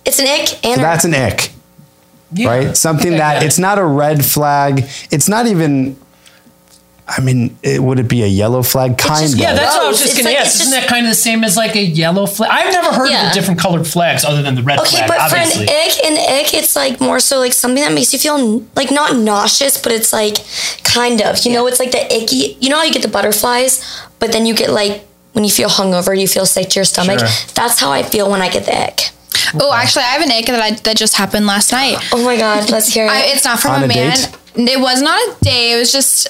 [0.06, 1.52] it's an ick and So that's an ick,
[2.36, 2.48] Yeah.
[2.50, 2.78] right?
[2.78, 3.48] Something Okay, that yeah.
[3.48, 4.80] it's not a red flag.
[5.12, 5.98] It's not even.
[7.08, 8.98] I mean, it, would it be a yellow flag?
[8.98, 9.40] Kind of.
[9.40, 10.56] Yeah, that's what I was just It's going to like- ask.
[10.60, 12.50] Isn't just- that kind of the same as like a yellow flag?
[12.52, 15.20] I've never heard of the different colored flags other than the red Okay, flag, but
[15.20, 15.68] obviously.
[15.68, 18.66] for an ick, an ick, it's like more so like something that makes you feel
[18.76, 20.38] like not nauseous, but it's like
[20.84, 22.58] kind of, you know, it's like the icky.
[22.60, 23.86] You know how you get the butterflies,
[24.18, 27.20] but then you get like when you feel hungover, you feel sick to your stomach.
[27.20, 27.30] Sure.
[27.54, 29.12] That's how I feel when I get the ick.
[29.60, 31.98] Oh, actually, I have an ick that I, that just happened last night.
[32.12, 33.12] Oh my god, let's hear it.
[33.12, 34.16] I, it's not from On a, a man.
[34.16, 34.38] date?
[34.56, 35.74] It was not a day.
[35.74, 36.30] It was just.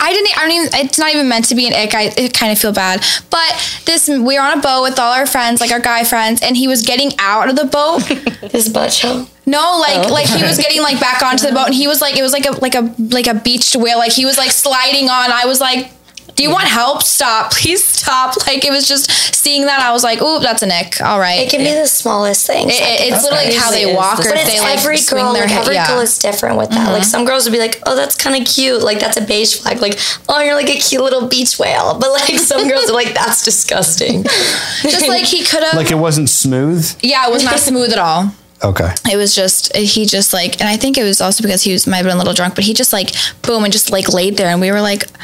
[0.00, 0.36] I didn't.
[0.38, 0.68] I don't even.
[0.86, 1.94] It's not even meant to be an ick.
[1.94, 3.04] I, I kind of feel bad.
[3.30, 6.40] But this, we were on a boat with all our friends, like our guy friends,
[6.42, 8.02] and he was getting out of the boat.
[8.52, 9.26] His butt show.
[9.46, 10.12] No, like oh.
[10.12, 12.32] like he was getting like back onto the boat, and he was like it was
[12.32, 13.98] like a like a like a beached whale.
[13.98, 15.30] Like he was like sliding on.
[15.30, 15.90] I was like.
[16.36, 17.02] Do you want help?
[17.02, 17.52] Stop.
[17.52, 18.34] Please stop.
[18.46, 21.40] Like it was just seeing that I was like, "Ooh, that's a ick." All right.
[21.40, 22.68] It can be the smallest thing.
[22.70, 25.24] It- it- it's literally how they walk or but if it's they like every swing
[25.24, 25.32] girl.
[25.32, 25.60] their Like head.
[25.62, 25.86] every yeah.
[25.86, 26.90] girl is different with that.
[26.90, 27.10] Like mm-hmm.
[27.10, 28.82] some girls would be like, "Oh, that's kind of cute.
[28.82, 29.80] Like that's a beige flag.
[29.80, 33.14] Like oh, you're like a cute little beach whale." But like some girls are like,
[33.14, 34.22] "That's disgusting."
[34.82, 35.74] just like he could have.
[35.74, 36.84] Like it wasn't smooth.
[37.02, 38.34] yeah, it was not smooth at all.
[38.62, 38.90] Okay.
[39.12, 41.86] It was just he just like, and I think it was also because he was
[41.86, 43.10] might have been a little drunk, but he just like
[43.42, 45.18] boom and just like laid there, and we were like, well,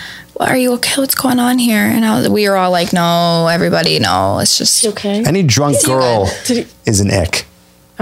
[0.49, 1.01] "Are you okay?
[1.01, 4.57] What's going on here?" And I was, we were all like, "No, everybody, no, it's
[4.59, 5.25] just." Okay.
[5.25, 7.47] Any drunk girl he- is an ick.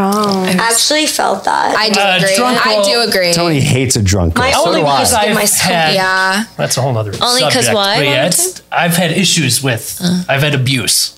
[0.00, 0.44] Oh.
[0.44, 1.76] I actually felt that.
[1.76, 2.36] I do Uh, agree.
[2.36, 3.32] drunk I do agree.
[3.32, 4.44] Tony hates a drunk girl.
[4.44, 4.96] My so Only do I.
[4.96, 7.74] because I've my had, yeah, that's a whole other Only 'cause subject.
[7.74, 8.62] why, yeah, it's.
[8.70, 11.14] I've had issues with, I've had abuse.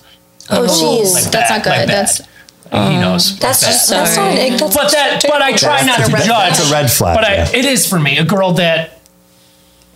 [0.49, 1.13] oh jeez.
[1.13, 1.69] Like that's that, not good.
[1.69, 2.21] like that's
[2.71, 3.37] he knows.
[3.37, 3.95] That's just that.
[4.05, 4.59] that's not an ick.
[4.59, 6.25] That's But that, but I try not to judge.
[6.27, 7.49] that's a red flag, But I, yeah.
[7.53, 8.97] it is for me a girl that.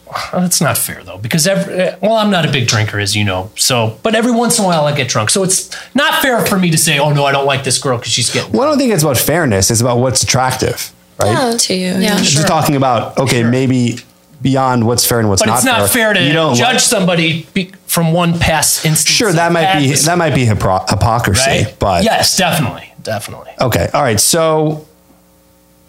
[0.05, 3.23] Well, That's not fair though, because every, well, I'm not a big drinker, as you
[3.23, 3.51] know.
[3.55, 5.29] So, but every once in a while I get drunk.
[5.29, 7.97] So it's not fair for me to say, "Oh no, I don't like this girl
[7.97, 9.71] because she's getting." Well, I don't think it's about fairness.
[9.71, 11.59] It's about what's attractive, right?
[11.59, 11.93] to you.
[11.95, 12.17] Yeah.
[12.17, 13.97] Just talking about okay, maybe
[14.41, 16.79] beyond what's fair and what's But not it's not fair to You don't judge like-
[16.81, 19.15] somebody be, from one past instance.
[19.15, 21.75] Sure, that might be that might be hypocrisy, right.
[21.79, 23.51] but yes, definitely, definitely.
[23.59, 23.89] Okay.
[23.93, 24.19] All right.
[24.19, 24.85] So,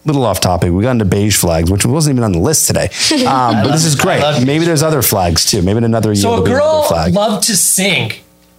[0.07, 0.73] little off topic.
[0.73, 2.89] We got into beige flags, which wasn't even on the list today.
[3.27, 4.07] Um, but this is it.
[4.07, 4.47] I love great.
[4.47, 5.63] Maybe there's other flags too.
[5.63, 7.13] Maybe another year So there'll a girl flag.
[7.13, 8.13] loved to sing,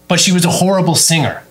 [0.07, 1.43] but she was a horrible singer.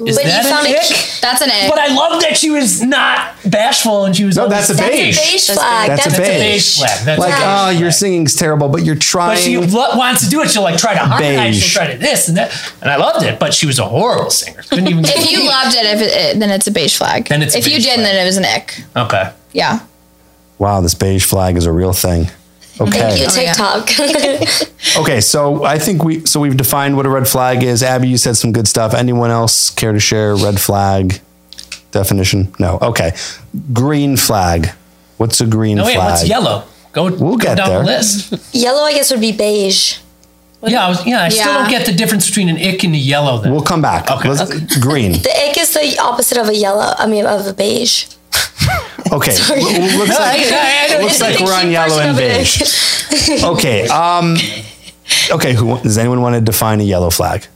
[0.00, 1.20] Is But you that found an a ick?
[1.20, 1.70] That's an ick.
[1.70, 4.36] But I love that she was not bashful and she was.
[4.36, 5.16] No, always that's a beige.
[5.16, 5.88] That's a beige flag.
[5.88, 6.52] That's a That's, That's a beige.
[6.52, 7.04] beige flag.
[7.04, 7.92] That's like, a beige oh, your flag.
[7.92, 9.36] singing's terrible, but you're trying.
[9.36, 10.50] But she lo- wants to do it.
[10.50, 11.56] She'll like try to harmonize.
[11.62, 12.50] She'll try to this and that.
[12.82, 14.62] And I loved it, but she was a horrible singer.
[14.62, 15.04] Couldn't even.
[15.06, 17.28] if you loved it, if it, then it's a beige flag.
[17.28, 18.06] Then it's a if you didn't, flag.
[18.06, 18.82] then it was an ick.
[18.96, 19.32] okay.
[19.52, 19.78] Yeah.
[20.58, 22.26] wow, this beige flag is a real thing.
[22.80, 22.90] Okay.
[22.98, 23.52] Thank you, Oh, yeah.
[23.52, 24.68] TikTok.
[24.96, 27.82] Okay, so I think we so we've defined what a red flag is.
[27.82, 28.94] Abby, you said some good stuff.
[28.94, 31.20] Anyone else care to share red flag
[31.90, 32.52] definition?
[32.58, 32.78] No.
[32.80, 33.12] Okay.
[33.72, 34.68] Green flag.
[35.16, 36.10] What's a green No wait, flag?
[36.10, 36.64] what's yellow?
[36.92, 37.78] Go, We'll go get down there.
[37.80, 38.54] the list.
[38.54, 39.98] Yellow, I guess, would be beige.
[40.62, 41.22] yeah, I was, yeah.
[41.22, 43.38] I still don't get the difference between an ick and a yellow.
[43.40, 43.52] Then.
[43.52, 44.10] We'll come back.
[44.10, 44.28] Okay.
[44.28, 45.12] Let's- Green.
[45.12, 46.94] The ick is the opposite of a yellow.
[46.98, 48.06] I mean, of a beige.
[49.12, 49.32] Okay.
[49.50, 52.62] L- l- looks like, I- I- I- looks like we're on yellow and of beige.
[53.44, 53.86] Okay.
[53.88, 54.36] Um,
[55.30, 55.52] okay.
[55.54, 57.46] Who does anyone want to define a yellow flag?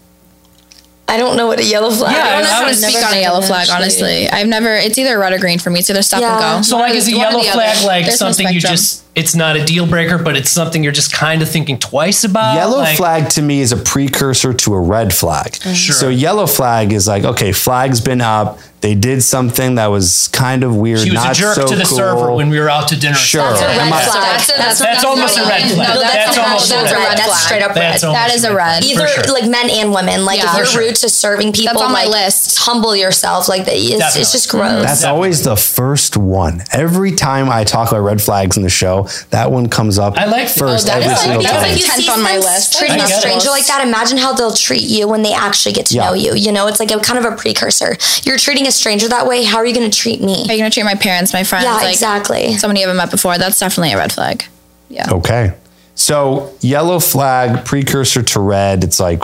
[1.09, 3.03] I don't know what a yellow flag Yeah, I don't know how to would speak
[3.03, 3.75] on a yellow flag, actually.
[3.77, 4.29] honestly.
[4.29, 5.81] I've never, it's either red or green for me.
[5.81, 6.35] It's either stop Yeah.
[6.55, 6.69] and go.
[6.69, 9.03] So like, is a yellow flag like There's no something you just?
[9.19, 12.55] It's not a deal breaker, but it's something you're just kind of thinking twice about.
[12.55, 15.53] Yellow like- flag to me is a precursor to a red flag.
[15.53, 15.75] Mm.
[15.75, 15.95] Sure.
[15.95, 18.59] So yellow flag is like, okay, flag's been up.
[18.81, 21.01] They did something that was kind of weird.
[21.01, 21.97] She was not a jerk so to the cool.
[21.99, 23.17] server when we were out to dinner.
[23.17, 23.43] Sure.
[23.43, 24.23] That's a red flag.
[24.23, 25.89] That's That's, That's almost a red flag.
[25.95, 27.07] No, that's, That's not- almost a that's red red.
[27.07, 27.19] flag.
[27.19, 27.85] That's straight up red.
[27.85, 28.85] almost That is a red.
[28.85, 29.35] Either sure.
[29.35, 30.25] like men and women.
[30.25, 30.53] Like Yeah.
[30.53, 30.83] if you're sure.
[30.83, 32.59] rude to serving people, that's on my like list.
[32.59, 33.49] humble yourself.
[33.49, 34.85] Like that, it's, it's just gross.
[34.85, 36.63] That's always the first one.
[36.71, 40.25] Every time I talk about red flags in the show, that one comes up I
[40.27, 41.63] like oh, first Oh, that every is single like- time.
[41.63, 42.79] that's you tenth on my list.
[42.79, 43.21] treating I a get it.
[43.21, 43.87] stranger like that.
[43.87, 46.07] Imagine how they'll treat you when they actually get to Yeah.
[46.07, 46.35] know you.
[46.35, 47.97] You know, it's like a kind of a precursor.
[48.25, 49.45] You're treating a stranger that way.
[49.45, 50.45] How are you going to treat me?
[50.49, 51.65] Are you going to treat my parents, my friends?
[51.65, 52.57] Yeah, like exactly.
[52.59, 53.39] Someone you haven't met before.
[53.39, 54.45] That's definitely a red flag.
[54.89, 55.11] Yeah.
[55.11, 55.55] Okay.
[55.95, 58.85] So yellow flag, precursor to red.
[58.85, 59.23] It's like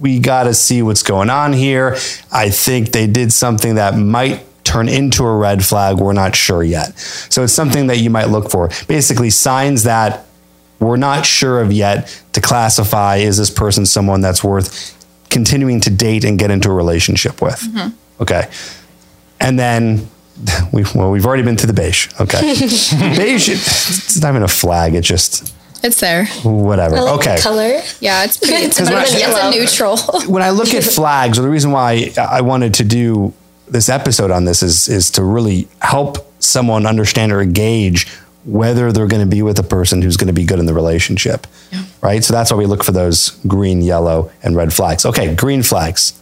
[0.00, 1.96] we got to see what's going on here.
[2.30, 4.44] I think they did something that might
[4.76, 5.96] turn into a red flag.
[5.96, 6.98] We're not sure yet.
[6.98, 8.68] So it's something that you might look for.
[8.86, 10.26] Basically, signs that
[10.80, 14.92] we're not sure of yet to classify is this person someone that's worth
[15.30, 17.58] continuing to date and get into a relationship with.
[17.60, 18.22] Mm-hmm.
[18.22, 18.50] Okay.
[19.40, 20.08] And then
[20.72, 22.08] we well, we've already been to the beige.
[22.20, 22.40] Okay.
[23.16, 24.94] beige, it's not even a flag.
[24.94, 26.26] It's just It's there.
[26.44, 26.96] whatever.
[26.96, 27.36] I like okay.
[27.36, 27.80] the color.
[28.00, 28.56] Yeah, it's pretty.
[28.66, 29.96] It's, better it's, a neutral.
[30.30, 33.32] When I look at flags, or the reason why I wanted to do
[33.68, 38.06] this episode on this is is to really help someone understand or gauge
[38.44, 40.74] whether they're going to be with a person who's going to be good in the
[40.74, 41.46] relationship.
[42.00, 42.22] Right?
[42.22, 45.04] So that's why we look for those green, yellow, and red flags.
[45.04, 46.20] Okay, green flags.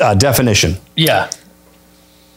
[0.00, 0.76] Uh, definition.
[0.94, 1.28] Yeah.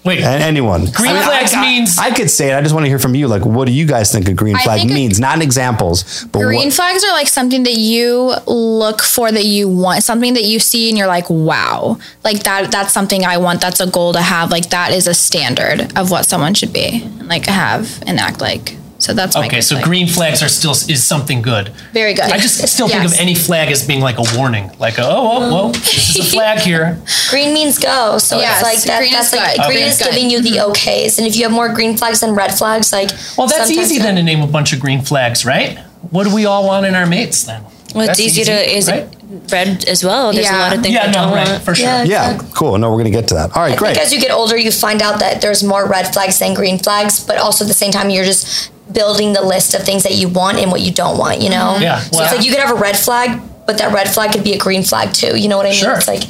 [0.05, 0.19] Wait.
[0.21, 0.85] And anyone.
[0.85, 2.55] Green flags I, means- I could say it.
[2.55, 3.27] I just want to hear from you.
[3.27, 5.19] Like, what do you guys think a green I flag think a- means?
[5.19, 9.67] Not examples, but Green what, flags are like something that you look for that you
[9.67, 12.71] want, something that you see and you're like, wow, like that.
[12.71, 13.59] That's something I want.
[13.61, 14.51] That's a goal to have.
[14.51, 18.39] Like that is a standard of what someone should be and like have and act
[18.41, 18.75] like.
[18.99, 19.85] So that's my Okay, green so flag.
[19.85, 21.69] green flags are still is something good.
[21.93, 22.25] Very good.
[22.25, 23.13] I just still think Yes.
[23.13, 26.27] of any flag as being like a warning, like a, oh, whoa, whoa, this is
[26.27, 26.99] a flag here.
[27.29, 28.17] Green means go.
[28.17, 29.65] So Yes, it's like that, green that's is like good.
[29.67, 29.87] green Okay.
[29.87, 30.07] is Good.
[30.07, 30.15] Mm-hmm.
[30.15, 31.17] giving you the okays.
[31.17, 33.99] And if you have more green flags than red flags, like Well, that's sometimes easy
[33.99, 35.79] then to name a bunch of green flags, right?
[36.11, 37.63] What do we all want in our mates then?
[37.95, 39.07] Well, That's it's easy, to is right?
[39.51, 40.31] red as well.
[40.33, 40.59] There's a Yeah.
[40.59, 41.63] lot of things Yeah, I no, don't right, want.
[41.63, 41.87] for sure.
[41.87, 42.03] Yeah.
[42.03, 42.77] yeah, cool.
[42.77, 43.55] No, we're going to get to that.
[43.55, 43.95] All right, I great.
[43.95, 46.77] think as you get older, you find out that there's more red flags than green
[46.77, 50.15] flags, but also at the same time, you're just building the list of things that
[50.15, 51.73] you want and what you don't want, you know?
[51.75, 51.83] Mm-hmm.
[51.83, 54.31] Yeah, So well- it's like you could have a red flag, but that red flag
[54.31, 55.37] could be a green flag too.
[55.39, 55.79] You know what I mean?
[55.79, 55.95] Sure.
[55.95, 56.23] It's like,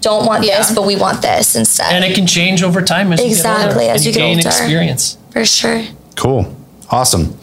[0.00, 0.58] don't want Yeah.
[0.58, 1.92] this, but we want this instead.
[1.92, 3.94] And it can change over time as you get Exactly, older.
[3.94, 4.48] as and you get gain older.
[4.48, 5.16] experience.
[5.30, 5.84] For sure.
[6.16, 6.56] Cool.
[6.90, 7.38] Awesome.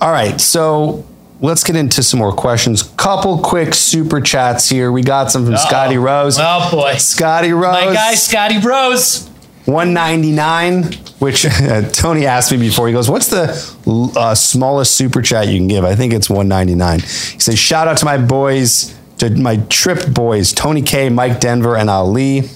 [0.00, 0.40] All right.
[0.40, 1.04] So
[1.40, 2.82] let's get into some more questions.
[2.82, 4.90] Couple quick super chats here.
[4.90, 6.36] We got some from Scotty Rose.
[6.40, 6.96] Oh boy.
[6.96, 7.72] Scotty Rose.
[7.86, 9.29] My guy, Scotty Bros.
[9.66, 10.84] 199,
[11.18, 12.86] which uh, Tony asked me before.
[12.86, 15.84] He goes, What's the uh, smallest super chat you can give?
[15.84, 17.00] I think it's 199.
[17.00, 17.06] He
[17.40, 21.90] says, Shout out to my boys, to my Tripp boys, Tony K, Mike Denver, and
[21.90, 22.48] Ali.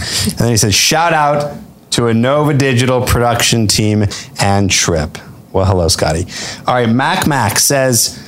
[0.00, 1.58] And then he says, shout out
[1.90, 4.06] to Innova Digital production team
[4.40, 5.18] and Tripp.
[5.52, 6.26] Well, hello, Scotty.
[6.66, 8.18] All right, Mac Mac says,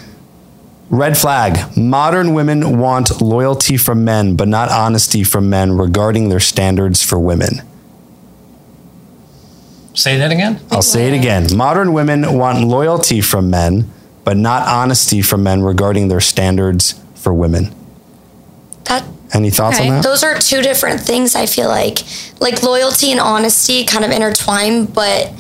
[0.91, 1.77] red flag.
[1.77, 7.19] Modern women want loyalty from men, but not honesty from men regarding their standards for
[7.19, 7.63] women.
[9.95, 10.61] Say that again.
[10.71, 11.55] I'll say it again.
[11.55, 13.91] Modern women want loyalty from men,
[14.25, 17.75] but not honesty from men regarding their standards for women.
[18.85, 19.89] That Any thoughts Okay.
[19.89, 20.03] on that?
[20.03, 22.01] those are two different things I feel like.
[22.41, 25.31] Like loyalty and honesty kind of intertwine, but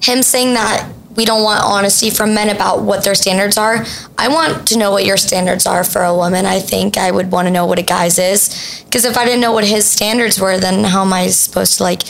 [0.00, 3.84] him saying that we don't want honesty from men about what their standards are.
[4.18, 6.46] I want to know what your standards are for a woman.
[6.46, 8.82] I think I would want to know what a guy's is.
[8.84, 11.82] Because if I didn't know what his standards were, then how am I supposed to
[11.82, 12.02] like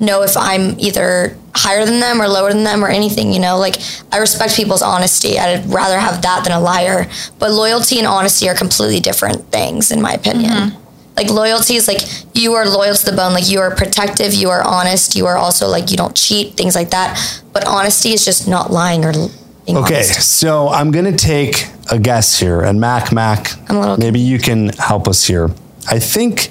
[0.00, 3.58] know if I'm either higher than them or lower than them or anything, you know?
[3.58, 3.76] Like
[4.10, 5.38] I respect people's honesty.
[5.38, 7.06] I'd rather have that than a liar.
[7.38, 10.50] But loyalty and honesty are completely different things in my opinion.
[10.52, 10.76] Mm-hmm.
[11.16, 12.00] Like loyalty is like
[12.34, 15.36] you are loyal to the bone, like you are protective, you are honest, you are
[15.36, 17.42] also like you don't cheat, things like that.
[17.52, 20.38] But honesty is just not lying or being Okay, honest.
[20.38, 24.20] so I'm going to take a guess here, and Mac Mac, I'm a little maybe
[24.20, 25.50] you can help us here.
[25.88, 26.46] I think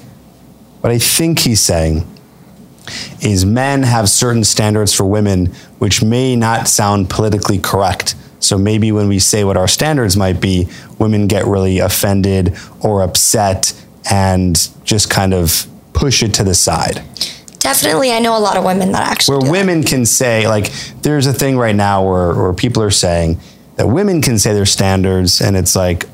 [0.82, 2.06] what I think he's saying
[3.20, 5.46] is men have certain standards for women
[5.78, 8.14] which may not sound politically correct.
[8.38, 13.02] So maybe when we say what our standards might be, women get really offended or
[13.02, 13.72] upset
[14.10, 17.02] and just kind of push it to the side.
[17.58, 19.52] Definitely, I know a lot of women that actually where do that.
[19.52, 20.72] women can say like
[21.02, 23.38] there's a thing right now where, where people are saying
[23.76, 26.06] that women can say their standards and it's like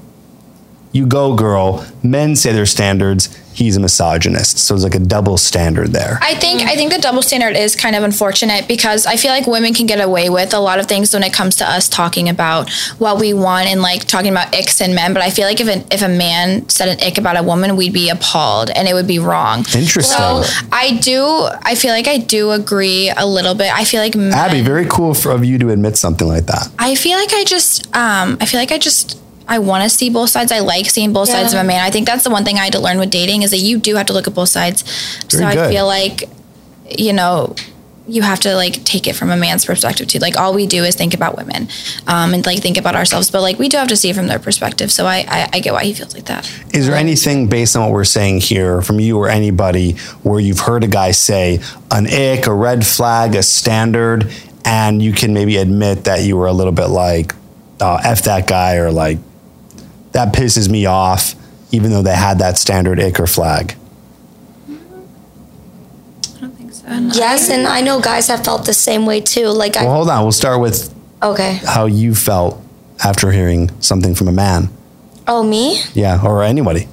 [0.91, 5.37] you go girl men say their standards he's a misogynist so it's like a double
[5.37, 9.17] standard there I think I think the double standard is kind of unfortunate because I
[9.17, 11.65] feel like women can get away with a lot of things when it comes to
[11.65, 15.13] us talking about what we want and like talking about icks and men.
[15.13, 17.77] But I feel like if an, if a man said an ick about a woman,
[17.77, 19.61] we'd be appalled and it would be wrong.
[19.75, 20.03] Interesting.
[20.03, 20.43] So
[20.73, 21.49] I do.
[21.63, 23.73] I feel like I do agree a little bit.
[23.73, 26.69] I feel like men, abby very cool for, of you to admit something like that
[26.79, 30.11] I feel like I just, um, I feel like I just, I want to see
[30.11, 30.51] both sides.
[30.51, 31.83] I like seeing both sides of a man.
[31.85, 33.79] I think that's the one thing I had to learn with dating is that you
[33.79, 34.85] do have to look at both sides.
[35.29, 36.25] so Very I feel like,
[36.99, 37.55] you know,
[38.09, 40.19] you have to like take it from a man's perspective too.
[40.19, 41.69] Like all we do is think about women,
[42.07, 44.29] um, and like think about ourselves, but like we do have to see it from
[44.29, 44.93] their perspective.
[44.93, 46.47] So I, I, I get why he feels like that.
[46.73, 50.61] is there anything based on what we're saying here from you or anybody where you've
[50.61, 54.33] heard a guy say an ick a red flag a standard
[54.65, 57.35] and you can maybe admit that you were a little bit like
[57.81, 59.19] oh, f that guy or like
[60.17, 61.35] that pisses me off
[61.73, 63.75] even though they had that standard ick flag
[66.37, 66.87] I don't think so.
[67.21, 69.49] Yes, and I know guys have felt the same way too.
[69.49, 71.61] Like well I hold on we'll start with okay.
[71.65, 72.61] how you felt
[73.05, 74.71] after hearing something from a man
[75.29, 75.81] Oh me?
[75.93, 76.89] yeah or anybody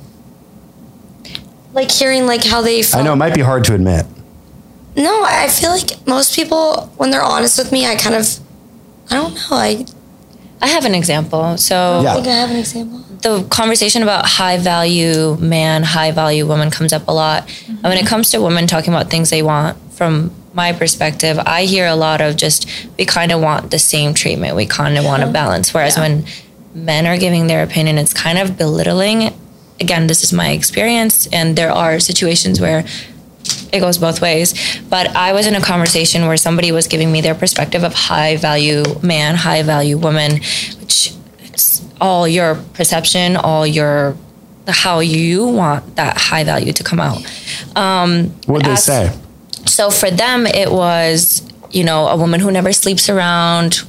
[1.73, 3.01] Like hearing like how they felt.
[3.01, 4.05] i know it might be hard to admit
[4.97, 8.27] No, I feel like most people when they're honest with me, I kind of
[9.09, 9.47] I don't know.
[9.51, 9.85] I
[10.63, 11.57] I have an example.
[11.57, 12.11] So Yeah.
[12.11, 12.99] I think I have an example.
[13.21, 17.41] the conversation about high value man, high value woman comes up a lot.
[17.67, 21.63] And when it comes to women talking about things they want, from my perspective, I
[21.73, 22.59] hear a lot of just
[22.97, 24.55] we kind of want the same treatment.
[24.55, 25.73] We kind of want a balance.
[25.73, 26.25] Whereas when
[26.73, 29.33] men are giving their opinion, it's kind of belittling.
[29.79, 32.83] Again, this is my experience, and there are situations where
[33.71, 34.53] it goes both ways.
[34.89, 38.37] But I was in a conversation where somebody was giving me their perspective of high
[38.37, 40.33] value man, high value woman,
[40.79, 44.15] which it's all your perception, all your
[44.67, 47.21] how you want that high value to come out.
[48.45, 49.11] what did they say
[49.65, 53.83] So for them, it was, you know, a woman who never sleeps around,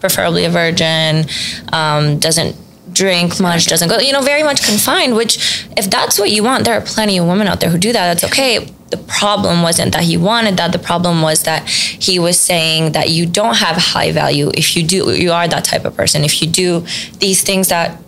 [0.00, 1.26] preferably a virgin,
[1.72, 2.56] um, doesn't
[2.92, 6.64] drink much, doesn't go, you know, very much confined, which if that's what you want,
[6.64, 8.06] there are plenty of women out there who do that.
[8.06, 8.66] That's okay.
[8.90, 10.72] The problem wasn't that he wanted that.
[10.72, 14.82] The problem was that he was saying that you don't have high value if you
[14.82, 16.24] do, you are that type of person.
[16.24, 16.86] If you do
[17.18, 17.98] these things that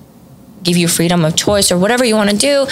[0.63, 2.67] give you freedom of choice or whatever you want to do,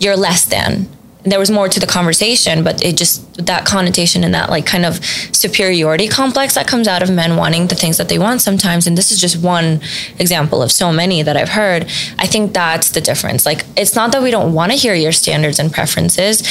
[0.00, 0.88] you're less than.
[1.28, 4.84] There was more to the conversation, but it just that connotation and that like kind
[4.84, 8.86] of superiority complex that comes out of men wanting the things that they want sometimes.
[8.86, 9.80] And this is just one
[10.18, 11.84] example of so many that I've heard.
[12.18, 13.46] I think that's the difference.
[13.46, 16.42] Like, it's not that we don't want to hear your standards and preferences.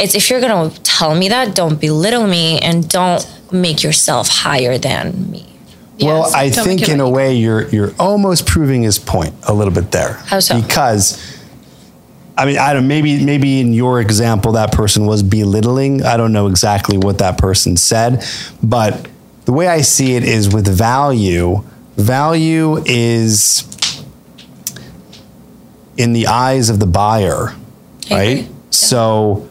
[0.00, 4.28] It's if you're going to tell me that, don't belittle me and don't make yourself
[4.28, 5.46] higher than me.
[6.00, 9.54] Well, Yes, I don't think in a way you're you're almost proving his point a
[9.54, 10.14] little bit there.
[10.26, 10.60] How so?
[10.60, 11.35] Because
[12.38, 16.02] I mean, I don't maybe maybe in your example that person was belittling.
[16.02, 18.24] I don't know exactly what that person said,
[18.62, 19.08] but
[19.46, 21.62] the way I see it is with value,
[21.96, 23.64] value is
[25.96, 27.54] in the eyes of the buyer,
[28.10, 28.46] right?
[28.70, 29.48] So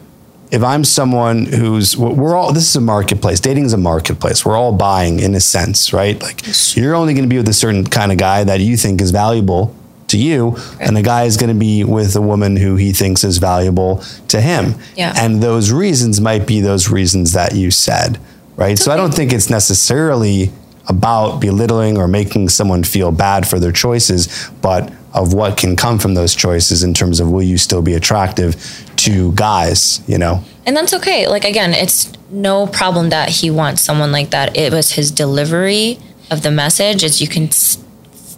[0.52, 3.40] if I'm someone who's we're all this is a marketplace.
[3.40, 4.44] Dating is a marketplace.
[4.44, 6.20] We're all buying in a sense, right?
[6.22, 6.42] Like
[6.76, 9.10] you're only going to be with a certain kind of guy that you think is
[9.10, 9.74] valuable
[10.08, 13.24] to you, and a guy is going to be with a woman who he thinks
[13.24, 14.74] is valuable to him.
[14.96, 15.12] Yeah.
[15.16, 18.18] And those reasons might be those reasons that you said,
[18.56, 18.78] right?
[18.78, 20.50] So I don't think it's necessarily
[20.88, 25.98] about belittling or making someone feel bad for their choices, but of what can come
[25.98, 28.54] from those choices in terms of will you still be attractive
[28.96, 30.44] to guys, you know?
[30.66, 31.26] And that's okay.
[31.26, 34.56] Like again, it's no problem that he wants someone like that.
[34.56, 35.98] It was his delivery
[36.30, 37.02] of the message.
[37.02, 37.50] It's you can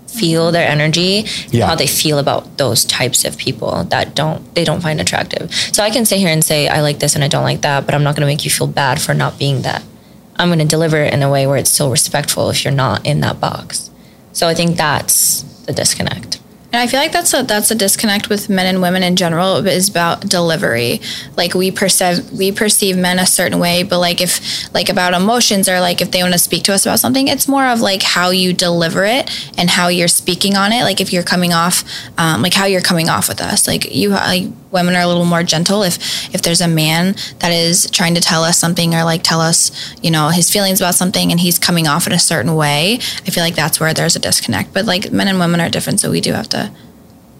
[0.08, 1.66] feel their energy, and Yeah.
[1.66, 5.52] how they feel about those types of people that don't they don't find attractive.
[5.72, 7.86] So I can sit here and say I like this and I don't like that,
[7.86, 9.82] but I'm not going to make you feel bad for not being that.
[10.36, 13.04] I'm going to deliver it in a way where it's still respectful if you're not
[13.06, 13.90] in that box.
[14.32, 16.38] So I think that's the disconnect.
[16.70, 19.66] And I feel like that's a that's a disconnect with men and women in general
[19.66, 21.00] is about delivery.
[21.34, 25.66] Like we perceive we perceive men a certain way, but like if like about emotions
[25.66, 28.02] or like if they want to speak to us about something, it's more of like
[28.02, 30.82] how you deliver it and how you're speaking on it.
[30.82, 31.84] Like if you're coming off,
[32.18, 33.66] um, like how you're coming off with us.
[33.66, 35.82] Like you like women are a little more gentle.
[35.82, 35.98] If
[36.34, 39.94] if there's a man that is trying to tell us something or like tell us
[40.02, 42.94] you know his feelings about something and he's coming off in a certain way,
[43.26, 44.72] I feel like that's where there's a disconnect.
[44.72, 46.70] But like men and women are different, so we do have to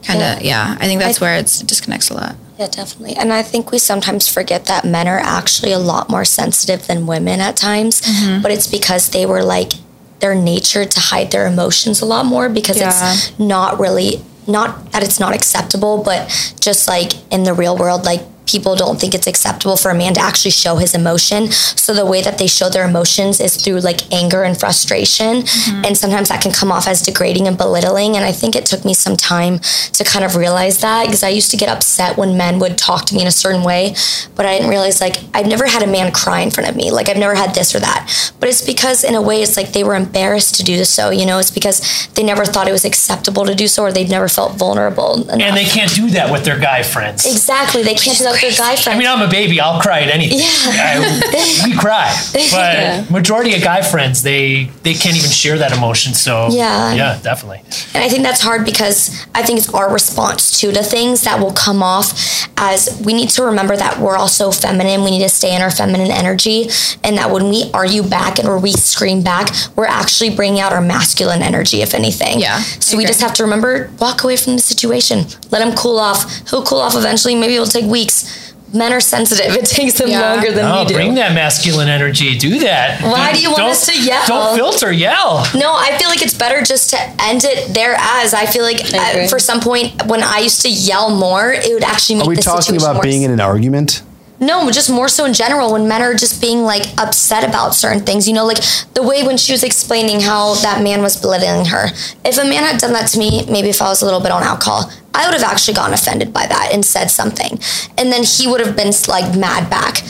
[0.05, 0.77] kind of yeah.
[0.81, 2.37] I think that's I- where it's it disconnects a lot.
[2.59, 3.15] Yeah, definitely.
[3.15, 7.07] And I think we sometimes forget that men are actually a lot more sensitive than
[7.07, 8.43] women at times, mm-hmm.
[8.43, 9.75] but it's because they were like
[10.19, 12.89] their nature to hide their emotions a lot more because Yeah.
[12.89, 16.29] it's not really not that it's not acceptable, but
[16.61, 20.15] just like in the real world like people don't think it's acceptable for a man
[20.15, 21.51] to actually show his emotion.
[21.51, 25.43] So the way that they show their emotions is through like anger and frustration.
[25.43, 25.85] Mm-hmm.
[25.85, 28.17] And sometimes that can come off as degrading and belittling.
[28.17, 31.29] And I think it took me some time to kind of realize that because I
[31.29, 33.95] used to get upset when men would talk to me in a certain way,
[34.35, 36.91] but I didn't realize like I've never had a man cry in front of me.
[36.91, 38.33] Like I've never had this or that.
[38.41, 41.27] But it's because in a way it's like they were embarrassed to do so, you
[41.27, 44.29] know, it's because they never thought it was acceptable to do so or they've never
[44.29, 45.23] felt vulnerable.
[45.23, 45.41] Enough.
[45.41, 47.27] And they can't do that with their guy friends.
[47.27, 47.83] Exactly.
[47.83, 48.97] They can't do that with their guy friends.
[48.97, 49.61] I mean, I'm a baby.
[49.61, 50.41] I'll cry at anything.
[50.43, 52.15] I- we cry,
[52.53, 56.15] but majority of guy friends they they can't even share that emotion.
[56.15, 56.95] So Yeah.
[56.95, 57.63] yeah, definitely.
[57.95, 61.39] And I think that's hard because I think it's our response to the things that
[61.41, 65.05] will come off as we need to remember that we're also feminine.
[65.05, 66.69] We need to stay in our feminine energy.
[67.05, 70.73] And that when we argue back and or we scream back, we're actually bringing out
[70.73, 72.41] our masculine energy, if anything.
[72.41, 75.27] Yeah, So we just have to remember, walk away from the situation.
[75.51, 76.49] Let him cool off.
[76.51, 77.35] He'll cool off eventually.
[77.35, 78.28] Maybe it'll take weeks.
[78.73, 79.55] Men are sensitive.
[79.57, 80.21] It takes them Yeah.
[80.21, 80.95] longer than Oh, we do.
[80.95, 82.37] bring that masculine energy.
[82.39, 83.01] Do that.
[83.01, 84.23] Why Don't- you want don't- us to yell?
[84.27, 84.93] Don't filter.
[84.93, 85.47] Yell.
[85.55, 88.35] No, I feel like it's better just to end it there as.
[88.35, 89.29] I feel like I uh, agree.
[89.29, 92.37] for some point when I used to yell more, it would actually make Are we
[92.37, 93.05] the talking about worse.
[93.05, 94.03] being in an argument?
[94.41, 98.05] No, just more so in general when men are just being like upset about certain
[98.05, 98.29] things.
[98.29, 98.59] You know, like
[98.95, 101.89] the way when she was explaining how that man was belittling her.
[102.25, 104.31] If a man had done that to me, maybe if I was a little bit
[104.31, 107.59] on alcohol, I would have actually gotten offended by that and said something.
[107.99, 110.03] And then he would have been like mad back.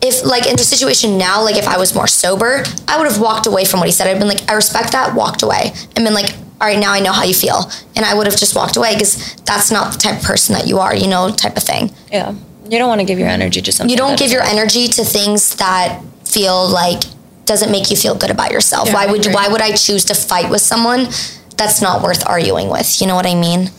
[0.00, 3.20] If like in the situation now, like if I was more sober, I would have
[3.20, 4.06] walked away from what he said.
[4.06, 7.00] I'd been like, I respect that, walked away, and been like, all right, now I
[7.00, 9.98] know how you feel, and I would have just walked away because that's not the
[9.98, 12.34] type of person that you are, you know, type of thing Yeah.
[12.68, 13.90] You don't want to give your energy to something.
[13.90, 17.02] you don't give is- your energy to things that feel like
[17.44, 18.88] doesn't make you feel good about yourself.
[18.88, 19.34] Yeah, why I would agree.
[19.34, 21.08] why would I choose to fight with someone
[21.56, 23.00] that's not worth arguing with?
[23.00, 23.70] You know what I mean?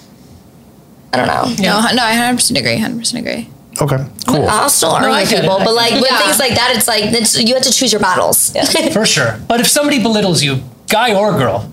[1.14, 1.46] I don't know.
[1.64, 2.78] No, no, I 100% agree.
[2.78, 3.50] 100% agree.
[3.82, 4.48] Okay, cool.
[4.48, 6.20] I'll still argue I with people, but like with Yeah.
[6.20, 8.56] things like that, it's like it's, you have to choose your battles.
[8.94, 9.40] For sure.
[9.48, 11.72] But if somebody belittles you, guy or girl,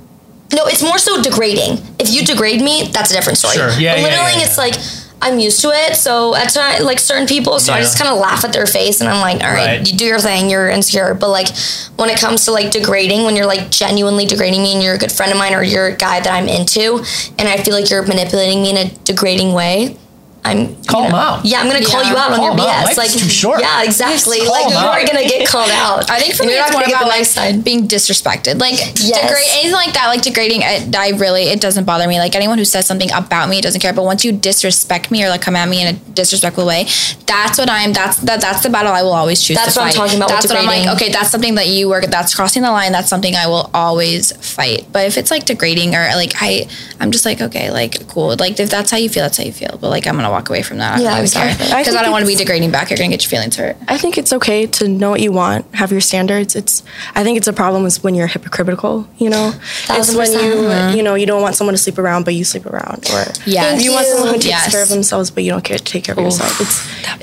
[0.55, 1.79] No, it's more so degrading.
[1.99, 3.55] If you degrade me, that's a different story.
[3.57, 3.69] Sure.
[3.71, 4.75] Yeah, yeah, Belittling, yeah, it's like
[5.23, 5.95] I'm used to it.
[5.97, 9.09] So at like certain people, so I just kind of laugh at their face, and
[9.09, 9.91] I'm like, all right, Right.
[9.91, 10.51] you do your thing.
[10.51, 11.49] You're insecure, but like
[11.97, 14.99] when it comes to like degrading, when you're like genuinely degrading me, and you're a
[14.99, 17.03] good friend of mine, or you're a guy that I'm into,
[17.39, 19.97] and I feel like you're manipulating me in a degrading way.
[20.45, 21.45] I'm Call you 'em know, out.
[21.45, 22.11] Yeah, I'm gonna call Yeah.
[22.11, 22.66] you out on Call your 'em out.
[22.88, 22.97] BS.
[22.97, 23.61] Life's like too short.
[23.61, 24.38] Yeah, exactly.
[24.38, 26.11] Just like call you 'em are gonna get called out.
[26.11, 27.62] I think for And me, it's more about the like side.
[27.62, 28.61] being disrespected.
[28.61, 29.20] Like Yes.
[29.22, 30.64] degrade anything like that, like degrading.
[30.64, 32.18] I, I really it doesn't bother me.
[32.18, 33.93] Like anyone who says something about me doesn't care.
[33.93, 36.86] But once you disrespect me or like come at me in a disrespectful way,
[37.26, 37.93] that's what I'm.
[37.93, 38.40] That's that.
[38.40, 39.57] That's the battle I will always choose.
[39.57, 40.88] That's to what I'm talking about with That's what I'm like.
[41.01, 42.07] Okay, that's something that you work.
[42.07, 42.90] That's crossing the line.
[42.90, 44.86] That's something I will always fight.
[44.93, 46.66] But if it's like degrading or like I,
[47.01, 48.34] I'm just like okay, like cool.
[48.38, 49.78] Like if that's how you feel, that's how you feel.
[49.80, 50.99] But like I'm gonna walk away from that.
[50.99, 51.66] I Yeah, don't even care exactly.
[51.72, 52.91] I because I, think don't want to be degrading back.
[52.91, 53.76] You're gonna get your feelings hurt.
[53.89, 56.57] I think it's okay to know what you want, have your standards.
[56.57, 56.83] It's
[57.14, 59.53] I think it's a problem is when you're hypocritical, you know?
[59.91, 60.97] It's when you percent.
[60.97, 63.83] you know, you don't want someone to sleep around but you sleep around or Yes.
[63.85, 64.70] you want someone who takes Yes.
[64.72, 66.61] care of themselves but you don't care to take care of yourself.
[66.61, 66.76] It's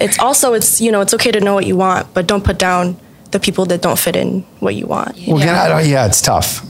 [0.06, 2.58] it's also it's you know, it's okay to know what you want, but don't put
[2.58, 2.98] down
[3.32, 5.16] the people that don't fit in what you want.
[5.28, 6.66] Well, again, I oh, yeah, it's tough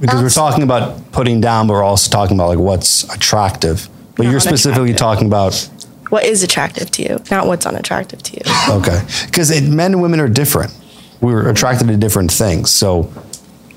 [0.00, 3.88] because we're talking about putting down, but we're also talking about like what's attractive.
[4.16, 5.68] But you're specifically talking about
[6.10, 8.74] What is attractive to you, not what's unattractive to you.
[8.78, 10.72] okay, because men and women are different.
[11.20, 13.12] We're attracted to different things, so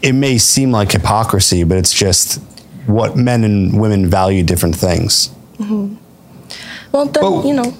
[0.01, 2.41] it may seem like hypocrisy, but it's just
[2.85, 5.29] what men and women value different things.
[5.57, 5.95] Mm-hmm.
[6.91, 7.73] Well, then, But- you know,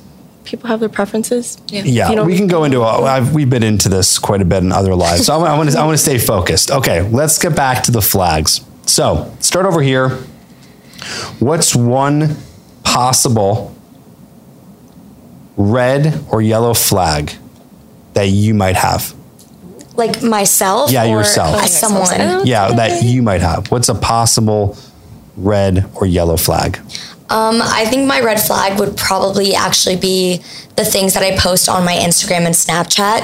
[0.43, 1.58] people have their preferences.
[1.68, 2.82] Yeah, You know, we can go into.
[2.82, 5.70] A, I've, we've been into this quite a bit in other lives, so I want
[5.70, 5.78] to.
[5.80, 6.72] I want to stay focused.
[6.72, 8.62] Okay, let's get back to the flags.
[8.86, 10.18] So start over here.
[11.39, 12.36] What's one
[12.88, 13.76] possible
[15.58, 17.34] red or yellow flag
[18.14, 19.14] that you might have?
[19.96, 20.92] Like myself?
[20.92, 21.64] Yeah, or yourself.
[21.64, 22.46] As someone.
[22.46, 23.70] Yeah, that you might have.
[23.72, 24.78] What's a possible
[25.36, 26.80] red or yellow flag?
[27.30, 30.41] Um, I think my red flag would probably actually be
[30.78, 33.21] the things that I post on my Instagram and Snapchat.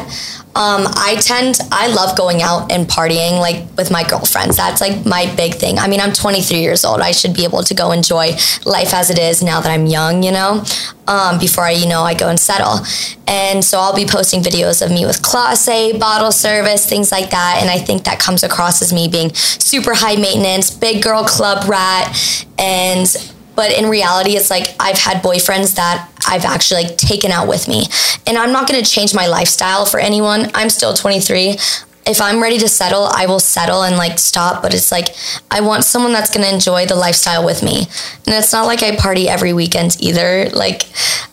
[0.55, 4.57] Um, I tend, I love going out and partying like with my girlfriends.
[4.57, 5.79] That's like my big thing.
[5.79, 6.99] I mean, I'm 23 years old.
[6.99, 8.31] I should be able to go enjoy
[8.65, 10.63] life as it is now that I'm young, you know,
[11.07, 12.85] um, before I, you know, I go and settle.
[13.27, 17.31] And so I'll be posting videos of me with Clase Azul, bottle service, things like
[17.31, 17.59] that.
[17.61, 21.67] And I think that comes across as me being super high maintenance, big girl club
[21.67, 22.45] rat.
[22.59, 27.47] And but in reality it's like i've had boyfriends that i've actually like taken out
[27.47, 27.85] with me.
[28.25, 30.49] And i'm not going to change my lifestyle for anyone.
[30.53, 31.57] I'm still 23
[32.05, 35.09] if i'm ready to settle i will settle and like stop but it's like
[35.51, 37.79] i want someone that's going to enjoy the lifestyle with me
[38.25, 40.83] and it's not like i party every weekend either like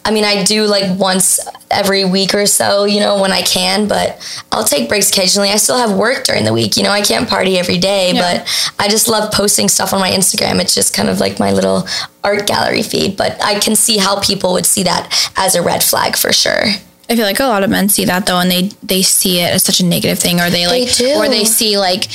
[0.05, 1.41] i mean i do like once
[1.71, 4.21] every week or so you know when i can but
[4.53, 7.29] i'll take breaks occasionally i still have work during the week you know i can't
[7.29, 8.47] party every day but
[8.79, 10.61] I just love posting stuff on my Instagram.
[10.61, 11.87] It's just kind of like my little
[12.25, 15.83] art gallery feed, but I can see how people would see that as a red
[15.83, 16.65] flag for sure.
[17.11, 19.53] I feel like a lot of men see that though, and they they see it
[19.53, 21.17] as such a negative thing, or they like, do.
[21.17, 22.07] or they see like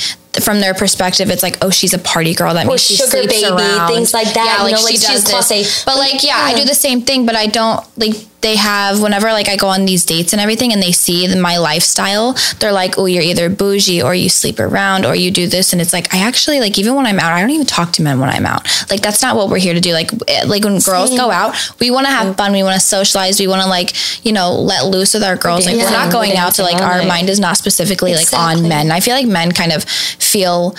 [0.42, 2.54] from their perspective, it's like, oh, she's a party girl.
[2.54, 3.88] That Or means she sugar sleeps baby, around.
[3.92, 5.84] things like that, Yeah, like know, like she she's does this.
[5.84, 5.84] A.
[5.86, 8.14] But like, yeah, I do the same thing, but I don't like.
[8.42, 11.36] They have whenever like I go on these dates and everything, and they see the,
[11.36, 15.48] my lifestyle, they're like, oh, you're either bougie or you sleep around or you do
[15.48, 17.92] this, and it's like I actually like even when I'm out, I don't even talk
[17.94, 18.68] to men when I'm out.
[18.88, 19.92] Like that's not what we're here to do.
[19.94, 22.86] Like eh, like when girls go out, we want to have fun, we want to
[22.86, 25.66] socialize, we want to like you know let loose with our girls.
[25.66, 28.68] Like we're not going we're out to like our mind is not specifically like on
[28.68, 28.92] men.
[28.92, 29.84] I feel like men kind of
[30.26, 30.74] feel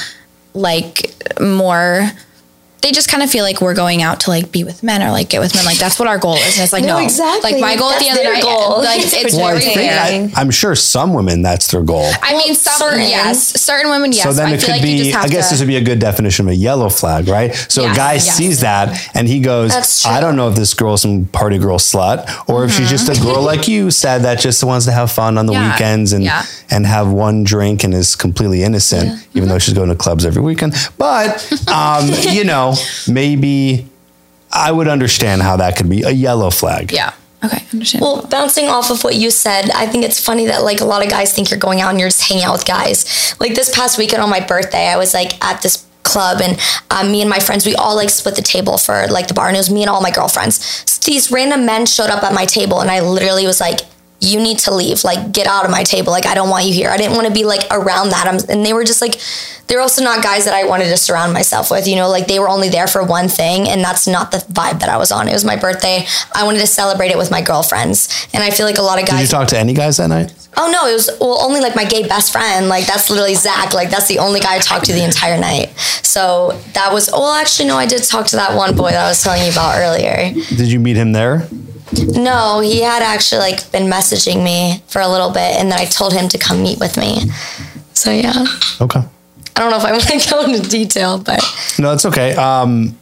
[0.53, 2.11] like more
[2.81, 5.09] they just kind of feel like we're going out to like be with men or
[5.11, 5.65] like get with men.
[5.65, 6.55] Like that's what our goal is.
[6.57, 7.51] And it's like no, No, exactly.
[7.53, 8.77] Like my goal at the That's end of their the night, goal.
[8.83, 10.37] like it's Well, I very think.
[10.37, 12.09] I, I'm sure some women that's their goal.
[12.21, 13.01] I mean, some certain.
[13.07, 14.23] yes, certain women yes.
[14.23, 14.97] so then I it feel could like be.
[15.11, 17.53] just I guess to, this would be a good definition of a yellow flag, right?
[17.55, 18.35] So a guy yes.
[18.37, 22.47] sees that and he goes, "I don't know if this girl's some party girl slut,
[22.47, 25.37] or if she's just a girl like you said that just wants to have fun
[25.37, 25.63] on the Mm-hmm.
[25.63, 26.43] Yeah, weekends and yeah.
[26.69, 29.47] and have one drink and is completely innocent, even Mm-hmm.
[29.49, 30.73] though she's going to clubs every weekend.
[30.97, 32.66] But um, you know,
[33.07, 33.87] maybe
[34.51, 36.91] I would understand how that could be a yellow flag.
[36.91, 37.13] yeah.
[37.43, 38.01] Okay, understand.
[38.01, 41.03] Well, bouncing off of what you said, I think it's funny that like a lot
[41.03, 43.35] of guys think you're going out and you're just hanging out with guys.
[43.39, 46.59] Like this past weekend on my birthday, I was like at this club and
[46.89, 49.47] um, me and my friends we all like split the table for like the bar
[49.47, 50.55] and it was me and all my girlfriends
[50.89, 53.81] so these random men showed up at my table and i literally was like
[54.19, 55.03] you need to leave.
[55.03, 56.11] Like get out of my table.
[56.11, 56.89] Like i don't want you here.
[56.89, 58.27] I didn't want to be like around that.
[58.27, 59.19] I'm, and they were just like
[59.67, 62.09] they're also not guys that i wanted to surround myself with you know?
[62.09, 64.97] Like they were only there for one thing and that's not the vibe that i
[64.97, 65.27] was on.
[65.27, 66.05] It was my birthday.
[66.33, 68.27] I wanted to celebrate it with my girlfriends.
[68.33, 69.19] And i feel like a lot of guys.
[69.19, 70.33] Did you talk to any guys that night?
[70.57, 70.87] oh no.
[70.89, 72.67] It was well only like my gay best friend.
[72.67, 73.73] Like that's literally zach.
[73.73, 75.77] Like that's the only guy i talked to the entire night.
[75.77, 79.09] So that was well actually no i did talk to that one boy that i
[79.09, 80.33] was telling you about earlier.
[80.33, 81.47] Did you meet him there?
[81.93, 85.85] No, he had actually like been messaging me for a little bit, and then I
[85.85, 87.21] told him to come meet with me.
[87.93, 88.45] So yeah,
[88.81, 88.99] Okay.
[89.55, 91.39] I don't know if I want to go into detail, but
[91.79, 92.35] No, it's okay.
[92.35, 92.97] Um,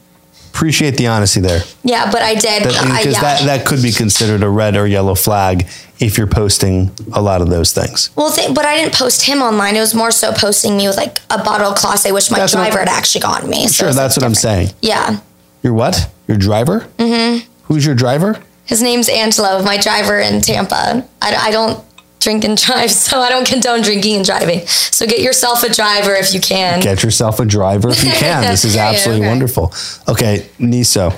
[0.54, 1.62] appreciate the honesty there.
[1.84, 2.64] yeah, but I did.
[2.64, 3.20] Because I, yeah.
[3.22, 5.68] that, that could be considered a red or yellow flag
[6.00, 8.10] if you're posting a lot of those things.
[8.16, 9.76] well, th- but I didn't post him online.
[9.76, 12.38] It was more so posting me with like a bottle of Clase Azul, which my
[12.38, 13.68] That's what- driver had actually gotten me.
[13.68, 14.70] So Sure, that's like, what I'm saying.
[14.82, 15.20] Yeah,
[15.64, 16.10] Your what?
[16.28, 16.88] Your driver?
[17.00, 17.50] Mm-hmm.
[17.66, 18.40] Who's your driver?
[18.66, 21.08] His name's Angelo, my driver in Tampa.
[21.22, 21.84] I, I don't
[22.20, 24.66] drink and drive, so I don't condone drinking and driving.
[24.68, 26.82] So get yourself a driver if you can.
[26.82, 28.42] Get yourself a driver if you can.
[28.44, 29.30] This is absolutely okay.
[29.30, 29.74] wonderful.
[30.08, 31.14] Okay, Niso.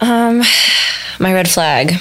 [0.00, 0.42] Um,
[1.18, 1.94] my red flag.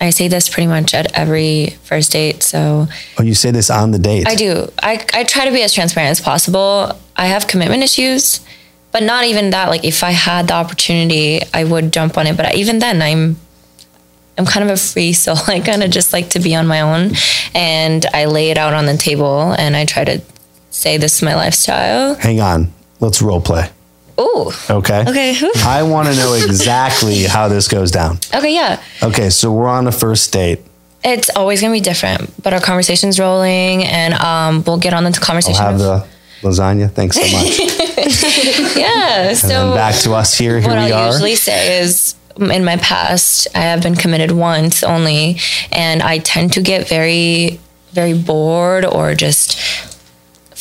[0.00, 2.42] I say this pretty much at every first date.
[2.42, 4.26] So Oh, you say this on the date.
[4.26, 4.68] I do.
[4.82, 6.98] I, I try to be as transparent as possible.
[7.16, 8.40] I have commitment issues,
[8.90, 9.68] but not even that.
[9.68, 12.36] Like if I had the opportunity, I would jump on it.
[12.36, 13.36] But even then, I'm
[14.38, 15.36] I'm kind of a free soul.
[15.46, 17.12] I kind of just like to be on my own,
[17.54, 20.22] and I lay it out on the table, and I try to
[20.70, 22.14] say this is my lifestyle.
[22.14, 22.72] Hang on.
[23.00, 23.68] Let's role play.
[24.20, 24.50] Ooh.
[24.70, 25.04] Okay.
[25.08, 25.36] Okay.
[25.64, 28.18] I want to know exactly how this goes down.
[28.34, 28.54] Okay.
[28.54, 28.82] Yeah.
[29.02, 30.60] Okay, so we're on a first date.
[31.04, 35.10] It's always gonna be different, but our conversation's rolling, and um, we'll get on the
[35.12, 35.60] conversation.
[35.60, 36.06] I'll have the
[36.42, 36.88] lasagna.
[36.92, 38.76] Thanks so much.
[38.76, 39.32] yeah.
[39.34, 40.60] So back to us here.
[40.60, 41.12] Here what we I'll are.
[41.12, 45.38] usually say is in my past, I have been committed once only,
[45.70, 47.60] and I tend to get very,
[47.92, 49.60] very bored or just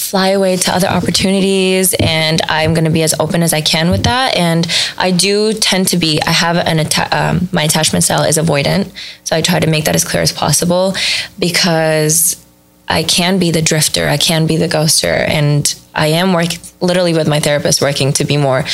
[0.01, 3.89] fly away to other opportunities and i'm going to be as open as i can
[3.89, 4.35] with that.
[4.35, 4.67] And
[4.97, 6.79] i do tend to be i have an
[7.11, 8.91] um, my attachment style is avoidant
[9.23, 10.95] so i try to make that as clear as possible
[11.39, 12.43] because
[12.89, 16.49] i can be the drifter i can be the ghoster and i am work
[16.81, 18.65] literally with my therapist working to be more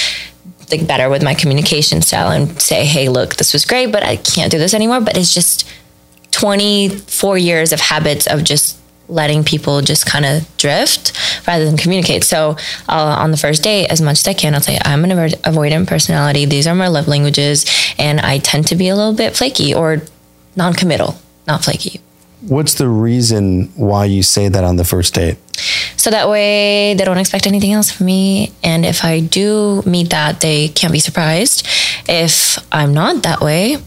[0.71, 4.17] like better with my communication style and say hey look this was great but i
[4.17, 5.69] can't do this anymore but it's just
[6.31, 8.77] 24 years of habits of just
[9.09, 11.13] letting people just kind of drift
[11.47, 12.23] rather than communicate.
[12.23, 12.57] So
[12.89, 15.87] uh, on the first date, as much as I can, I'll say I'm an avoidant
[15.87, 16.45] personality.
[16.45, 17.65] These are my love languages,
[17.97, 20.01] and I tend to be a little bit flaky or
[20.55, 21.15] non-committal,
[21.47, 22.01] not flaky.
[22.41, 25.37] What's the reason why you say that on the first date?
[25.97, 28.53] So that way they don't expect anything else from me.
[28.63, 31.67] And if I do meet that, they can't be surprised.
[32.07, 33.77] If I'm not that way,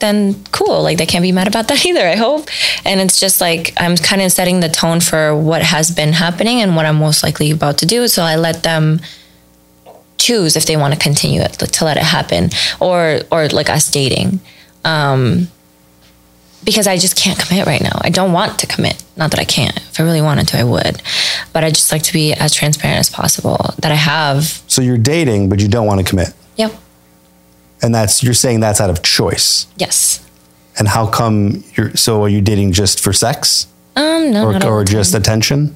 [0.00, 0.82] then cool.
[0.82, 2.48] Like they can't be mad about that either, I hope.
[2.84, 6.62] And it's just like I'm kind of setting the tone for what has been happening
[6.62, 8.08] and what I'm most likely about to do.
[8.08, 9.00] So I let them
[10.16, 12.50] choose if they want to continue it to let it happen
[12.80, 14.40] or or like us dating.
[14.84, 15.48] Um
[16.68, 17.98] because I just can't commit right now.
[18.02, 19.02] I don't want to commit.
[19.16, 19.74] Not that I can't.
[19.74, 21.02] If I really wanted to, I would.
[21.54, 24.42] But I just like to be as transparent as possible that I have.
[24.66, 26.34] So you're dating, but you don't want to commit.
[26.56, 26.72] Yep.
[27.80, 29.66] And that's you're saying that's out of choice.
[29.78, 30.22] Yes.
[30.78, 33.66] And how come you're so are you dating just for sex?
[33.96, 35.74] Um, no, Or, not or just attention?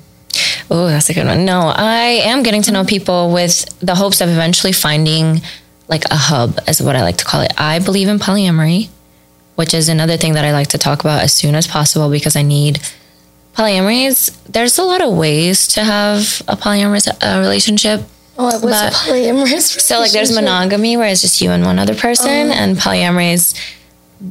[0.70, 1.46] Oh, that's a good one.
[1.46, 5.40] No, I am getting to know people with the hopes of eventually finding
[5.88, 7.52] like a hub, is what I like to call it.
[7.56, 8.90] I believe in polyamory,
[9.56, 12.36] which is another thing that I like to talk about as soon as possible because
[12.36, 12.80] I need
[13.54, 14.06] polyamory.
[14.06, 18.02] Is there's a lot of ways to have a polyamorous uh, relationship.
[18.36, 19.80] What was But- polyamorous?
[19.80, 23.54] So like there's monogamy where it's just you and one other person, and polyamory is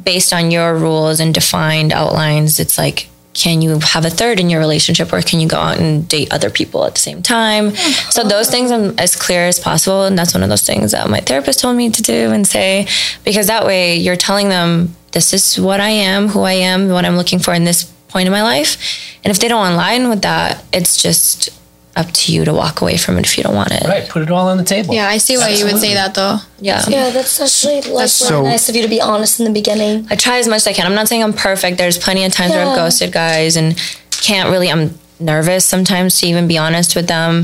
[0.03, 2.59] based on your rules and defined outlines.
[2.59, 5.77] It's like can you have a third in your relationship or can you go out
[5.77, 7.71] and date other people at the same time?
[8.09, 11.09] So those things I'm as clear as possible, and that's one of those things that
[11.09, 12.87] my therapist told me to do and say
[13.23, 17.05] because that way you're telling them this is what I am, who I am, what
[17.05, 18.77] I'm looking for in this point in my life.
[19.23, 21.49] And if they don't align with that, it's just
[21.95, 23.83] up to you to walk away from it if you don't want it.
[23.83, 24.07] Right.
[24.07, 24.93] Put it all on the table.
[24.93, 26.37] Yeah, I see why you would say that though.
[26.59, 26.81] Yeah.
[26.87, 30.07] Yeah, that's actually like So- nice of you to be honest in the beginning.
[30.09, 30.85] I try as much as I can.
[30.85, 31.77] I'm not saying I'm perfect.
[31.77, 33.77] There's plenty of times where I've ghosted guys and
[34.21, 34.69] can't really.
[34.71, 37.41] I'm nervous sometimes to even be honest with them.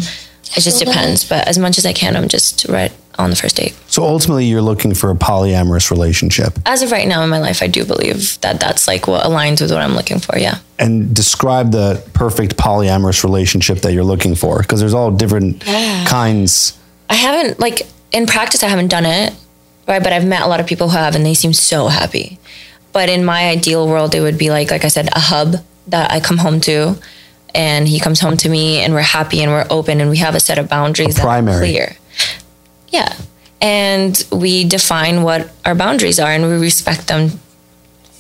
[0.56, 0.94] It just feel that.
[0.94, 1.28] depends.
[1.28, 3.76] But as much as I can, I'm just right on the first date.
[3.88, 6.58] So ultimately you're looking for a polyamorous relationship.
[6.66, 9.62] As of right now in my life, I do believe that that's like what aligns
[9.62, 10.38] with what I'm looking for.
[10.38, 10.60] Yeah.
[10.80, 14.60] And describe the perfect polyamorous relationship that you're looking for.
[14.60, 16.78] Because there's all different kinds.
[17.10, 19.34] I haven't like in practice I haven't done it,
[19.88, 20.04] right?
[20.04, 22.40] But I've met a lot of people who have and they seem so happy.
[22.94, 25.56] But in my ideal world it would be like like I said a hub
[25.88, 26.98] that I come home to
[27.56, 30.36] and he comes home to me and we're happy and we're open and we have
[30.36, 31.58] a set of boundaries that are primary.
[31.60, 31.96] clear.
[32.90, 33.16] Yeah.
[33.60, 37.40] And we define what our boundaries are and we respect them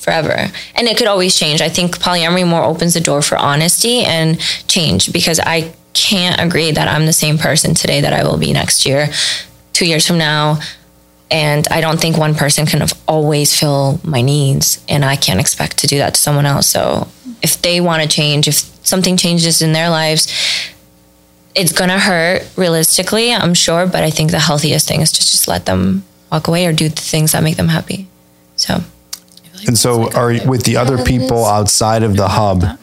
[0.07, 0.51] forever.
[0.75, 1.61] And it could always change.
[1.61, 6.71] I think polyamory more opens the door for honesty and change because I can't agree
[6.71, 9.09] that I'm the same person today that I will be next year,
[9.73, 10.59] two years from now.
[11.29, 14.83] And I don't think one person can always fill my needs.
[14.87, 16.67] And I can't expect to do that to someone else.
[16.67, 17.09] So
[17.41, 18.55] if they want to change, if
[18.85, 20.31] something changes in their lives,
[21.57, 25.47] it's gonna hurt realistically, I'm sure, but I think the healthiest thing is to just
[25.47, 28.07] let them walk away or do the things that make them happy.
[28.55, 28.81] So
[29.67, 32.77] And so are you- with the other people outside of the hub,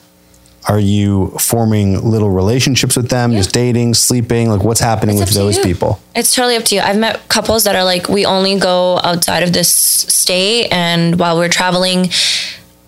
[0.66, 4.50] are you forming little relationships with them, just dating, sleeping?
[4.50, 6.00] Like what's happening It's with those people?
[6.14, 6.80] It's totally up to you.
[6.80, 11.36] I've met couples that are like, we only go outside of this state, and while
[11.36, 12.10] we're traveling,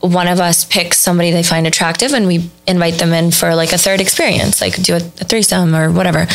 [0.00, 3.72] one of us picks somebody they find attractive and we invite them in for like
[3.72, 6.26] a third experience, like do a, a threesome or whatever.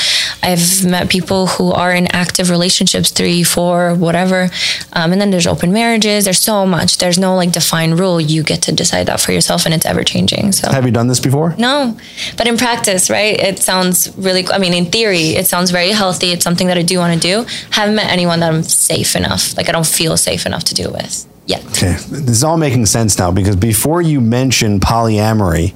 [0.42, 4.50] I've met people who are in active relationships, three, four, whatever.
[4.94, 6.24] Um, and then there's open marriages.
[6.26, 6.98] There's so much.
[6.98, 8.20] There's no like defined rule.
[8.20, 10.52] You get to decide that for yourself and it's ever changing.
[10.54, 11.56] So Have you done this before?
[11.58, 11.98] no,
[12.38, 13.40] but in practice, right?
[13.40, 14.48] It sounds really.
[14.48, 16.32] I mean, in theory, it sounds very healthy.
[16.32, 17.46] It's something that I do want to do.
[17.70, 19.56] Haven't met anyone that I'm safe enough.
[19.56, 21.66] Like I don't feel safe enough to do it with yet.
[21.68, 25.74] Okay, this is all making sense now because before you mentioned polyamory,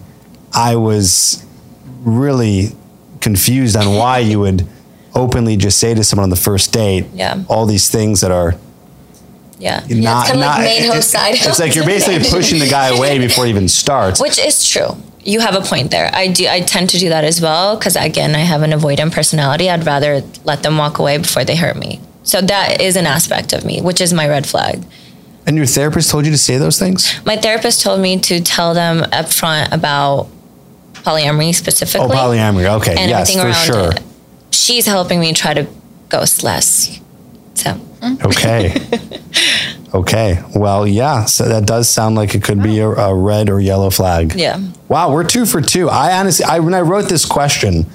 [0.54, 1.46] I was
[2.04, 2.70] really
[3.22, 4.68] confused on why you would
[5.16, 7.44] openly just say to someone on the first date Yeah.
[7.48, 8.56] all these things that are
[9.58, 9.80] Yeah.
[9.90, 13.18] not, kinda like not main host, side It's like you're basically pushing the guy away
[13.18, 14.20] before it even starts.
[14.20, 14.98] Which is true.
[15.24, 16.12] You have a point there.
[16.14, 16.48] I do.
[16.48, 19.70] I tend to do that as well because again, I have an avoidant personality.
[19.72, 22.00] I'd rather let them walk away before they hurt me.
[22.24, 24.84] So that is an aspect of me, which is my red flag.
[25.48, 27.24] And your therapist told you to say those things?
[27.26, 30.28] My therapist told me to tell them upfront about
[30.94, 32.08] polyamory specifically.
[32.08, 32.66] Oh, polyamory.
[32.78, 34.02] Okay, and yes, everything for around sure.
[34.02, 34.04] it.
[34.52, 35.68] She's helping me try to
[36.10, 37.00] ghost less.
[37.54, 37.80] So
[38.24, 38.76] Okay.
[39.94, 40.44] okay.
[40.56, 41.26] Well, yeah.
[41.26, 44.34] So that does sound like it could be a, a red or yellow flag.
[44.36, 44.60] yeah.
[44.88, 45.90] Wow, we're two for two.
[45.90, 47.88] I honestly, I, when I wrote this question,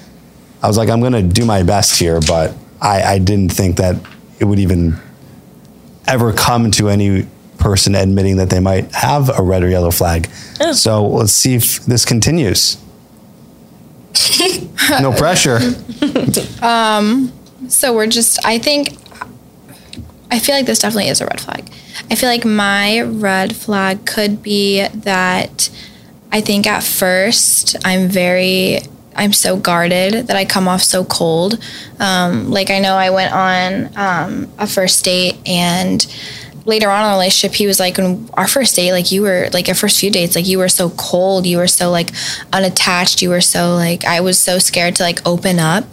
[0.61, 3.77] I was like, I'm going to do my best here, but I, I didn't think
[3.77, 3.95] that
[4.39, 4.97] it would even
[6.07, 7.27] ever come to any
[7.61, 10.29] person admitting that they might have a red or yellow flag.
[10.73, 12.77] So let's see if this continues.
[14.99, 15.59] no pressure.
[17.67, 18.97] So we're just, I think,
[20.29, 21.69] I feel like this definitely is a red flag.
[22.09, 25.69] I feel like my red flag could be that
[26.31, 28.79] I think at first I'm very,
[29.15, 31.59] I'm so guarded that I come off so cold.
[31.99, 36.05] Um, like I know I went on um, a first date and
[36.65, 39.49] later on in the relationship, he was like, when our first date, like you were
[39.53, 42.11] like our first few dates, like you were so cold, you were so like
[42.53, 45.83] unattached, you were so like I was so scared to like open up.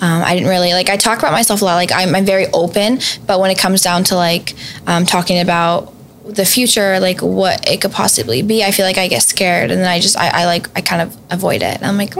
[0.00, 1.74] Um, I didn't really like I talk about myself a lot.
[1.74, 4.54] Like I'm, I'm very open, but when it comes down to like
[4.86, 5.92] um, talking about
[6.24, 9.80] the future, like what it could possibly be, I feel like I get scared, and
[9.80, 11.76] then I just I, I like I kind of avoid it.
[11.76, 12.14] And I'm like,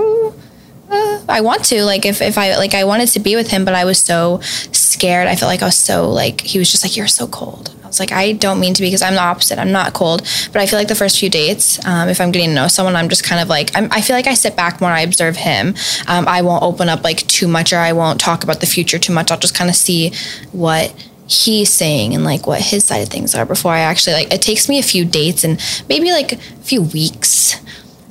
[0.91, 3.65] uh, I want to like if, if I like I wanted to be with him,
[3.65, 4.41] but I was so
[4.73, 5.29] scared.
[5.29, 7.75] I felt like I was so like he was just like you're so cold.
[7.83, 9.59] I was like I don't mean to be because I'm the opposite.
[9.59, 10.23] I'm not cold,
[10.53, 12.97] but I feel like the first few dates, um, if I'm getting to know someone,
[12.97, 14.91] I'm just kind of like I'm, I feel like I sit back more.
[14.91, 15.75] I observe him.
[16.07, 18.99] Um, I won't open up like too much, or I won't talk about the future
[18.99, 19.31] too much.
[19.31, 20.13] I'll just kind of see
[20.53, 20.95] what
[21.29, 24.41] he's saying and like what his side of things are before I actually like it
[24.41, 27.57] takes me a few dates and maybe like a few weeks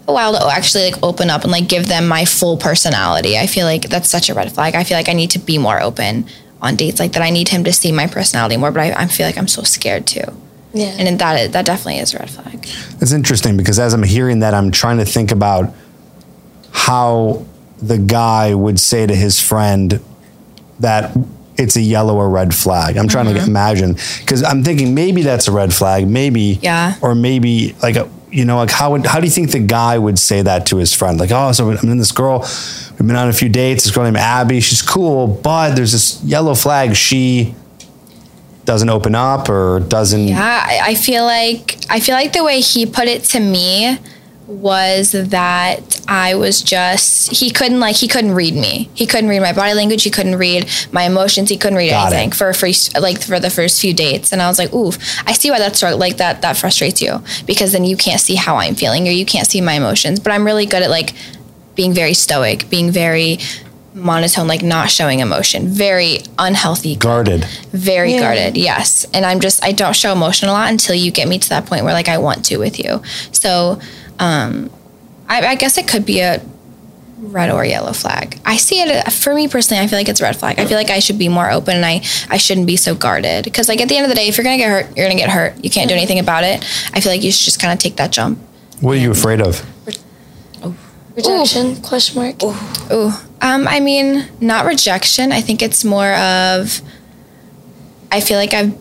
[0.07, 3.37] a while to actually like open up and like give them my full personality.
[3.37, 4.75] I feel like that's such a red flag.
[4.75, 6.25] I feel like I need to be more open
[6.61, 7.21] on dates like that.
[7.21, 9.63] I need him to see my personality more, but I, I feel like I'm so
[9.63, 10.25] scared too.
[10.73, 10.95] Yeah.
[10.99, 12.67] And that that definitely is a red flag.
[13.01, 15.73] It's interesting because as I'm hearing that, I'm trying to think about
[16.71, 17.45] how
[17.81, 20.01] the guy would say to his friend
[20.79, 21.15] that
[21.57, 22.97] it's a yellow or red flag.
[22.97, 23.49] I'm trying to mm-hmm.
[23.49, 26.95] imagine because I'm thinking maybe that's a red flag, maybe, Yeah.
[27.01, 29.97] or maybe like a, you know, like how would how do you think the guy
[29.97, 31.17] would say that to his friend?
[31.17, 33.85] Like, oh, so I'm in this girl, we've been on a few dates.
[33.85, 36.97] This girl named Abby, she's cool, but there's this yellow flag.
[36.97, 37.55] She
[38.65, 40.27] doesn't open up or doesn't.
[40.27, 43.97] Yeah, I, feel like I feel like the way he put it to me
[44.47, 48.89] was that I was just he couldn't like he couldn't read me.
[48.93, 50.03] He couldn't read my body language.
[50.03, 51.49] He couldn't read my emotions.
[51.49, 52.35] He couldn't read Got anything it.
[52.35, 54.31] for first like for the first few dates.
[54.31, 57.71] And I was like, oof, I see why that's like that that frustrates you because
[57.71, 60.19] then you can't see how I'm feeling or you can't see my emotions.
[60.19, 61.13] But I'm really good at like
[61.73, 63.39] being very stoic, being very
[63.95, 67.45] monotone, like not showing emotion, very unhealthy Guarded.
[67.71, 71.29] very guarded yes and i'm just i don't show emotion a lot until you get
[71.29, 73.79] me to that point where like i want to with you so
[74.19, 74.69] um
[75.27, 76.41] i, I guess it could be a
[77.19, 80.23] red or yellow flag i see it for me personally i feel like it's a
[80.23, 82.75] red flag i feel like i should be more open and i i shouldn't be
[82.77, 84.95] so guarded because like at the end of the day if you're gonna get hurt
[84.97, 86.63] you're gonna get hurt you can't do anything about it
[86.93, 88.37] i feel like you should just kind of take that jump
[88.81, 89.63] What are you afraid of?
[91.15, 91.77] Rejection?
[91.81, 92.43] Question mark.
[92.43, 93.11] Ooh,
[93.41, 95.31] um, I mean, not rejection.
[95.31, 96.81] I think it's more of.
[98.11, 98.75] I feel like I've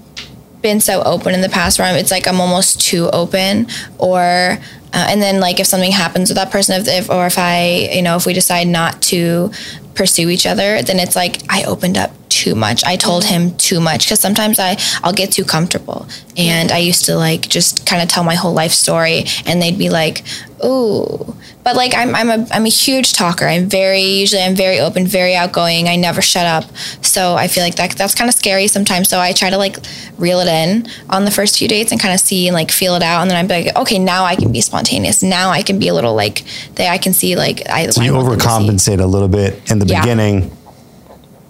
[0.65, 4.59] been so open in the past where I'm, it's like I'm almost too open, or
[4.95, 7.91] uh, and then like if something happens with that person, if, if or if I,
[7.93, 9.53] you know, if we decide not to
[9.95, 12.11] pursue each other, then it's like I opened up
[12.45, 12.85] too much.
[12.85, 16.01] I told him too much because sometimes I I'll get too comfortable,
[16.37, 19.79] and I used to like just kind of tell my whole life story, and they'd
[19.87, 20.17] be like,
[20.65, 21.35] "Ooh,"
[21.65, 23.47] but like I'm I'm a I'm a huge talker.
[23.55, 25.89] I'm very usually I'm very open, very outgoing.
[25.89, 26.65] I never shut up.
[27.03, 29.09] So I feel like that that's kind of scary sometimes.
[29.09, 29.77] So I try to like
[30.19, 32.95] reel it in on the first few dates and kind of see and like feel
[32.97, 35.23] it out, and then I'm like, okay, now I can be spontaneous.
[35.23, 36.43] Now I can be a little like
[36.77, 36.89] that.
[36.91, 37.89] I can see like I.
[37.91, 38.49] So you I want them to see.
[38.97, 40.01] overcompensate a little bit in the Yeah.
[40.03, 40.51] beginning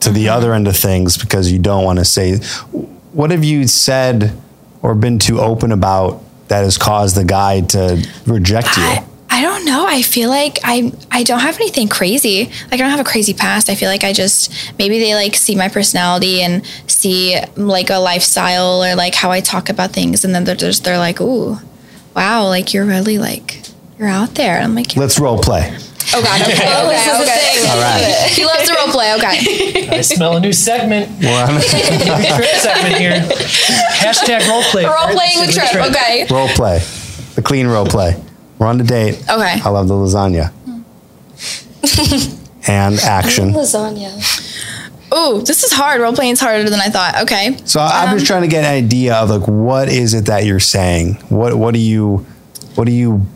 [0.04, 0.36] to the Mm-hmm.
[0.36, 2.36] other end of things because you don't want to say.
[3.12, 4.32] What have you said
[4.82, 8.82] or been too open about that has caused the guy to reject you?
[8.82, 9.86] I, I don't know.
[9.86, 12.44] I feel like I I don't have anything crazy.
[12.70, 13.68] Like I don't have a crazy past.
[13.68, 17.98] I feel like I just maybe they like see my personality and see like a
[17.98, 21.58] lifestyle or like how I talk about things, and then they're just they're like, ooh,
[22.14, 23.62] wow, like you're really like
[23.98, 24.58] you're out there.
[24.60, 25.76] I'm like, Let's role play.
[26.16, 27.68] Oh god, okay, okay, okay.
[27.70, 28.28] All right.
[28.30, 29.14] He loves the role play.
[29.14, 31.10] Okay, I smell a new segment.
[31.20, 33.20] Well, I'm- Tripp segment here.
[33.98, 34.84] Hashtag role play.
[34.84, 35.74] role playing with Tripp.
[35.90, 36.78] Okay, role play.
[37.34, 38.14] The clean role play.
[38.58, 39.16] We're on the date.
[39.28, 39.60] okay.
[39.64, 40.52] I love the lasagna.
[42.68, 43.52] and action.
[43.52, 44.12] Lasagna.
[45.14, 46.00] Ooh, this is hard.
[46.00, 47.22] Role playing is harder than I thought.
[47.22, 47.56] Okay.
[47.64, 50.44] So I'm Um, just trying to get an idea of like what is it that
[50.44, 51.14] you're saying?
[51.28, 52.24] What what are you
[52.74, 53.26] what are you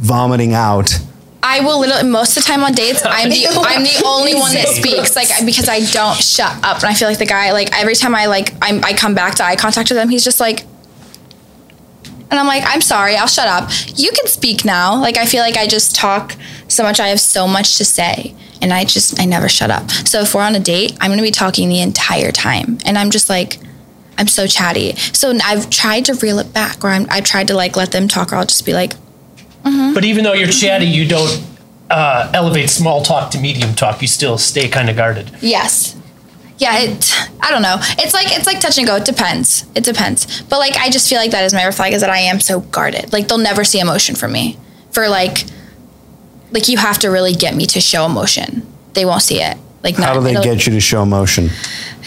[0.00, 0.98] vomiting out?
[1.46, 3.02] I will literally most of the time on dates.
[3.04, 6.86] I'm the I'm the only one that speaks, like because I don't shut up, and
[6.86, 9.44] I feel like the guy, like every time I like I'm, I come back to
[9.44, 10.64] eye contact with him, he's just like,
[12.30, 13.70] and I'm like, I'm sorry, I'll shut up.
[13.94, 14.98] You can speak now.
[14.98, 16.34] Like I feel like I just talk
[16.68, 16.98] so much.
[16.98, 19.90] I have so much to say, and I just I never shut up.
[19.90, 23.10] So if we're on a date, I'm gonna be talking the entire time, and I'm
[23.10, 23.58] just like.
[24.16, 24.94] I'm so chatty.
[24.94, 28.06] So I've tried to reel it back, or I'm, I've tried to like let them
[28.06, 28.92] talk, or I'll just be like,
[29.64, 31.42] But even though you're chatty, you don't
[31.90, 34.02] uh, elevate small talk to medium talk.
[34.02, 35.30] You still stay kind of guarded.
[35.40, 35.96] Yes.
[36.58, 37.12] Yeah, it.
[37.40, 37.76] I don't know.
[37.98, 38.96] It's like it's like touch and go.
[38.96, 39.66] It depends.
[39.74, 40.42] It depends.
[40.42, 42.40] But like, I just feel like that is my red flag is that I am
[42.40, 43.12] so guarded.
[43.12, 44.58] Like they'll never see emotion from me.
[44.92, 45.44] For like,
[46.52, 48.66] like you have to really get me to show emotion.
[48.92, 49.56] They won't see it.
[49.82, 51.50] Like How do they get you to show emotion?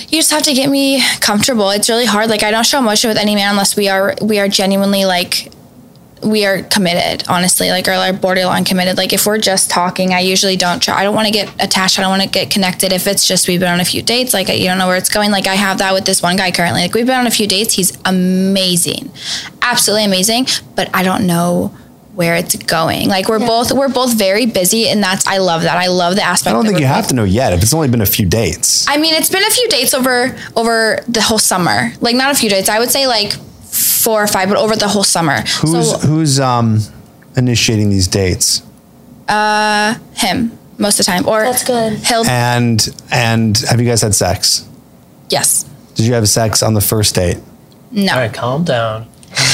[0.10, 1.70] you just have to get me comfortable.
[1.72, 2.30] It's really hard.
[2.30, 5.51] Like I don't show emotion with any man unless we are we are genuinely like
[6.24, 8.97] we are committed, honestly, like or like borderline committed.
[8.97, 10.99] Like if we're just talking, I usually don't try.
[10.99, 11.99] I don't want to get attached.
[11.99, 12.91] I don't want to get connected.
[12.91, 15.09] If it's just we've been on a few dates, like you don't know where it's
[15.09, 15.32] going.
[15.32, 16.82] Like I have that with this one guy currently.
[16.82, 17.74] Like we've been on a few dates.
[17.74, 19.11] He's amazing,
[19.61, 20.47] absolutely amazing.
[20.76, 21.76] But I don't know
[22.13, 23.07] where it's going.
[23.09, 25.78] Like we're both we're both very busy, and that's I love that.
[25.78, 26.49] I love the aspect.
[26.49, 28.26] I don't think you both- have to know yet if it's only been a few
[28.26, 28.88] dates.
[28.89, 31.91] I mean, it's been a few dates over over the whole summer.
[32.01, 32.70] Like not a few dates.
[32.70, 33.34] I would say like
[33.78, 35.41] four or five, but over the whole summer.
[35.61, 36.80] Who's so who's um
[37.36, 38.61] initiating these dates?
[39.28, 41.93] Uh, him most of the time, or That's good.
[41.99, 44.67] He'll And and have you guys had sex?
[45.30, 45.63] yes.
[45.95, 47.38] Did you have sex on the first date?
[47.91, 48.13] No.
[48.13, 49.07] All right, calm down.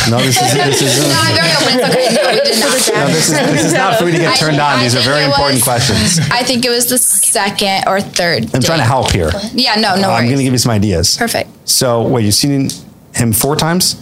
[0.10, 1.80] No, this is this is No, I'm very open.
[1.80, 2.16] It's okay.
[2.22, 2.88] No, we did not.
[2.96, 4.80] no, this is this is not for you to get I- turned on.
[4.80, 6.20] I These are very important was- questions.
[6.32, 8.54] I think it was the second or third.
[8.54, 9.32] I'm trying to help here.
[9.54, 9.76] Yeah.
[9.76, 9.96] No.
[9.96, 11.18] No I'm going to give you some ideas.
[11.18, 11.50] Perfect.
[11.68, 12.70] So, wait, you've seen
[13.16, 13.96] him four times?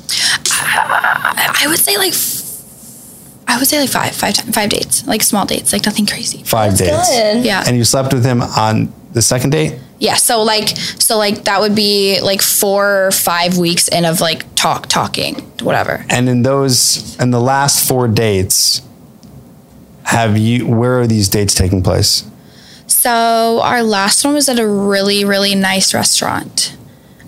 [0.43, 2.13] I would say like.
[3.47, 6.41] I would say like five, five, ti- five dates, like small dates, like nothing crazy.
[6.43, 7.09] Five dates.
[7.09, 7.43] Good.
[7.43, 7.63] Yeah.
[7.67, 9.77] And you slept with him on the second date?
[9.99, 14.21] Yeah, so like so like that would be like four or five weeks in of
[14.21, 16.05] like talk talking, whatever.
[16.09, 18.81] And in those, in the last four dates,
[20.03, 22.23] have you, where are these dates taking place?
[22.87, 26.75] So our last one was at a really, really nice restaurant.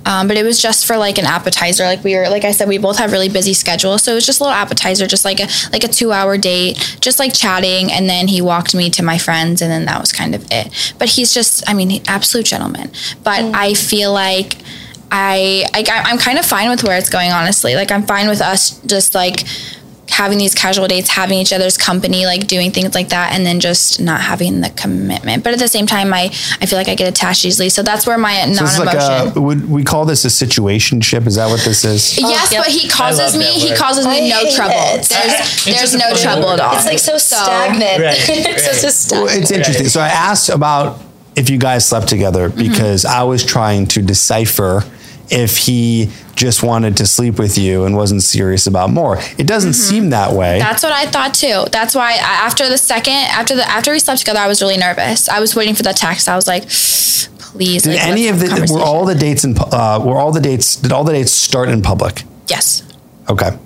[0.06, 1.84] Um, but it was just for like an appetizer.
[1.84, 4.26] Like we were, like I said, we both have really busy schedules, so it was
[4.26, 7.92] just a little appetizer, just like a like a two hour date, just like chatting.
[7.92, 10.94] And then he walked me to my friends, and then that was kind of it.
[11.00, 12.92] But he's just, I mean, absolute gentleman.
[13.24, 14.58] But I feel like
[15.12, 17.76] I, I I'm kind of fine with where it's going, honestly.
[17.76, 19.46] Like I'm fine with us just like
[20.10, 23.60] having these casual dates, having each other's company, like doing things like that, and then
[23.60, 25.44] just not having the commitment.
[25.44, 26.26] But at the same time, I
[26.62, 29.26] I feel like I get attached easily, so that's where my So this is non-emotion.
[29.28, 31.26] like a, would we call this a situationship?
[31.26, 32.20] Is that what this is?
[32.20, 32.64] Yes, yep.
[32.66, 33.46] but he causes me.
[33.46, 34.76] He causes me I no trouble.
[34.76, 35.08] it.
[35.10, 36.60] There's there's no trouble word.
[36.60, 36.76] at all.
[36.76, 38.02] It's like so stagnant.
[38.04, 38.76] Right, it's right.
[38.76, 39.42] so stagnant.
[39.42, 39.88] It's interesting.
[39.88, 41.00] So I asked about
[41.36, 42.58] if you guys slept together Mm-hmm.
[42.72, 44.84] because I was trying to decipher
[45.34, 49.18] if he just wanted to sleep with you and wasn't serious about more.
[49.38, 49.90] It doesn't Mm-hmm.
[49.96, 50.60] seem that way.
[50.60, 51.66] That's what I thought too.
[51.72, 54.78] That's why I, after the second, after the after we slept together, I was really
[54.78, 55.28] nervous.
[55.30, 56.30] I was waiting for the text.
[56.30, 56.64] I was like,
[57.40, 57.84] please.
[57.84, 60.76] did like, any of the were all the dates in uh, were all the dates
[60.76, 62.24] did all the dates start in public?
[62.48, 62.84] yes.
[63.30, 63.58] Okay.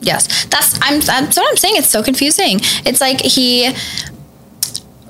[0.00, 1.00] Yes, that's I'm.
[1.00, 1.76] That's what I'm saying.
[1.78, 2.58] It's so confusing.
[2.84, 3.72] It's like he.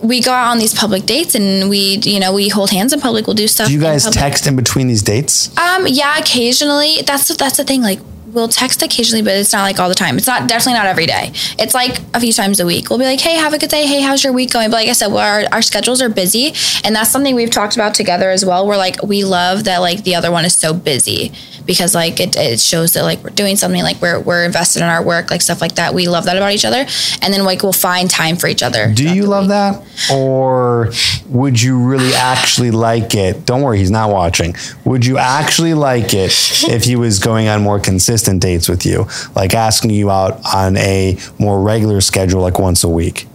[0.04, 3.00] We go out on these public dates and we, you know, we hold hands in
[3.00, 3.26] public.
[3.26, 3.68] We'll do stuff.
[3.68, 4.20] Do you guys public.
[4.20, 5.56] text in between these dates?
[5.56, 7.02] Um, yeah, occasionally.
[7.06, 7.80] That's that's the thing.
[7.80, 10.16] Like, we'll text occasionally, but it's not like all the time.
[10.18, 11.32] It's not definitely not every day.
[11.58, 12.90] It's like a few times a week.
[12.90, 13.86] We'll be like, hey, have a good day.
[13.86, 14.70] Hey, how's your week going?
[14.70, 16.52] But like I said, well, our our schedules are busy,
[16.84, 18.66] and that's something we've talked about together as well.
[18.66, 21.32] We're like, we love that like the other one is so busy
[21.66, 24.88] because like it, it shows that like we're doing something like we're we're invested in
[24.88, 25.94] our work, like stuff like that.
[25.94, 26.86] We love that about each other,
[27.22, 28.92] and then like we'll find time for each other.
[28.92, 29.82] Do you love that?
[30.12, 30.92] Or
[31.28, 33.46] would you really actually like it?
[33.46, 34.54] Don't worry, he's not watching.
[34.84, 36.32] Would you actually like it
[36.64, 39.06] if he was going on more consistent dates with you?
[39.34, 43.26] Like asking you out on a more regular schedule, like once a week?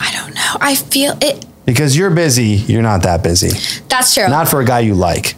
[0.00, 0.56] I don't know.
[0.60, 1.46] I feel it.
[1.64, 3.50] Because you're busy, you're not that busy.
[3.88, 4.28] That's true.
[4.28, 5.36] Not for a guy you like.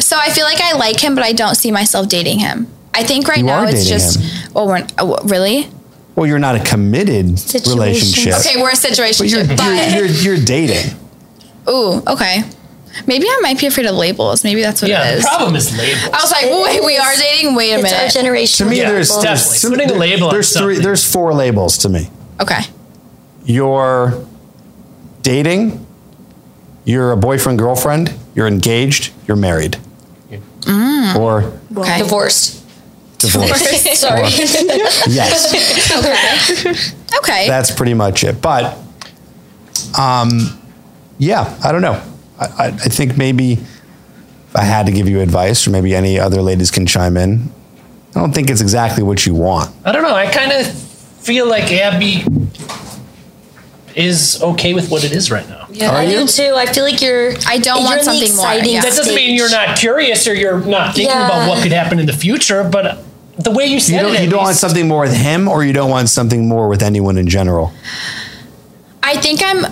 [0.00, 2.66] So I feel like I like him, but I don't see myself dating him.
[2.92, 4.18] I think right You now it's just.
[4.20, 4.52] him.
[4.54, 5.68] Well, we're oh, really
[6.16, 7.78] Well, you're not a committed Situation.
[7.78, 8.34] relationship.
[8.40, 8.60] okay.
[8.60, 10.96] We're a situation, But you're, but you're, you're, you're dating.
[11.68, 12.42] ooh, okay.
[13.06, 14.42] Maybe I might be afraid of labels.
[14.42, 16.02] Maybe that's what Yeah, it the problem is labels.
[16.12, 17.54] I was like, wait, we are dating.
[17.54, 18.12] Wait a It's our minute.
[18.12, 18.66] generation.
[18.66, 19.22] To me, Yeah, there's, people.
[19.22, 19.58] there's, definitely.
[19.58, 20.78] some- Putting a label there's three.
[20.80, 22.10] There's four labels to me.
[22.40, 22.62] Okay.
[23.44, 24.26] You're
[25.22, 25.86] dating.
[26.84, 28.12] You're a boyfriend girlfriend.
[28.34, 29.12] You're engaged.
[29.28, 29.76] You're married.
[31.18, 31.98] Or Okay.
[31.98, 32.62] divorced.
[33.18, 33.64] divorced.
[33.96, 34.22] Sorry.
[35.08, 35.52] yes,
[37.18, 37.46] Okay.
[37.48, 38.40] that's pretty much it.
[38.40, 38.76] But,
[39.98, 40.58] um,
[41.18, 42.00] yeah, I don't know.
[42.38, 46.18] I, I, I think maybe if I had to give you advice, or maybe any
[46.18, 47.50] other ladies can chime in.
[48.14, 49.74] I don't think it's exactly what you want.
[49.84, 50.14] I don't know.
[50.14, 52.24] I kind of feel like Abby
[53.94, 55.59] is okay with what it is right now.
[55.72, 56.20] Yeah, Are I you?
[56.20, 56.54] do too.
[56.56, 57.32] I feel like you're.
[57.46, 58.80] I don't you're want something more, exciting yeah.
[58.82, 61.26] That doesn't mean you're not curious or you're not thinking Yeah.
[61.26, 63.02] about what could happen in the future, but
[63.38, 65.48] the way you said You don't, it, at you don't want something more with him,
[65.48, 67.72] or you don't want something more with anyone in general.
[69.02, 69.64] I think I'm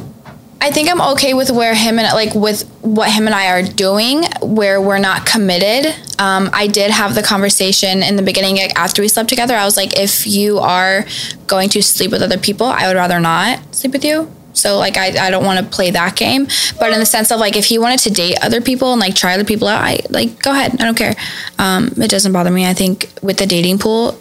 [0.60, 3.62] I think I'm okay with where him and like with what him and I are
[3.62, 5.94] doing where we're not committed.
[6.18, 9.54] Um, I did have the conversation in the beginning like, after we slept together.
[9.54, 11.04] I was like, if you are
[11.46, 14.32] going to sleep with other people, I would rather not sleep with you.
[14.58, 16.46] So like I, I don't want to play that game.
[16.78, 19.14] But in the sense of like if he wanted to date other people and like
[19.14, 20.72] try other people out, I like go ahead.
[20.80, 21.14] I don't care.
[21.58, 22.66] Um, it doesn't bother me.
[22.66, 24.20] I think with the dating pool,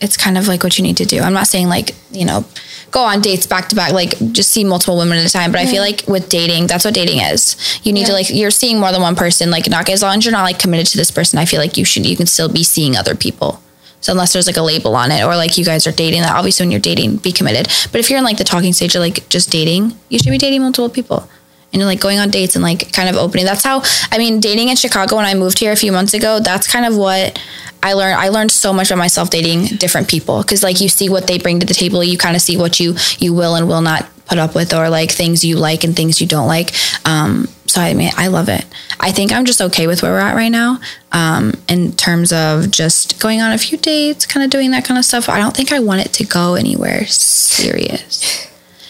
[0.00, 1.20] it's kind of like what you need to do.
[1.20, 2.44] I'm not saying like, you know,
[2.90, 5.52] go on dates back to back, like just see multiple women at a time.
[5.52, 7.56] But I feel like with dating, that's what dating is.
[7.82, 9.50] You need to like, you're seeing more than one person.
[9.50, 11.76] Like, not as long as you're not like committed to this person, I feel like
[11.76, 13.60] you should, you can still be seeing other people.
[14.00, 16.34] So unless there's like a label on it or like you guys are dating, that
[16.34, 17.68] obviously when you're dating, be committed.
[17.92, 20.38] But if you're in like the talking stage of like just dating, you should be
[20.38, 21.28] dating multiple people.
[21.72, 23.44] And like going on dates and like kind of opening.
[23.44, 26.40] That's how I mean dating in Chicago when I moved here a few months ago,
[26.40, 27.40] that's kind of what
[27.80, 28.16] I learned.
[28.16, 31.38] I learned so much about myself dating different people because like you see what they
[31.38, 34.08] bring to the table, you kind of see what you you will and will not
[34.26, 36.72] put up with or like things you like and things you don't like.
[37.04, 38.64] Um, so I mean, I love it.
[38.98, 40.80] I think I'm just okay with where we're at right now.
[41.12, 44.98] Um, in terms of just going on a few dates, kind of doing that kind
[44.98, 45.28] of stuff.
[45.28, 48.46] I don't think I want it to go anywhere serious.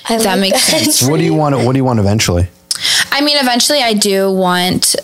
[0.09, 1.09] I that like makes sense.
[1.09, 1.57] What do you want?
[1.57, 2.49] What do you want eventually?
[3.13, 4.97] I mean, eventually I do want.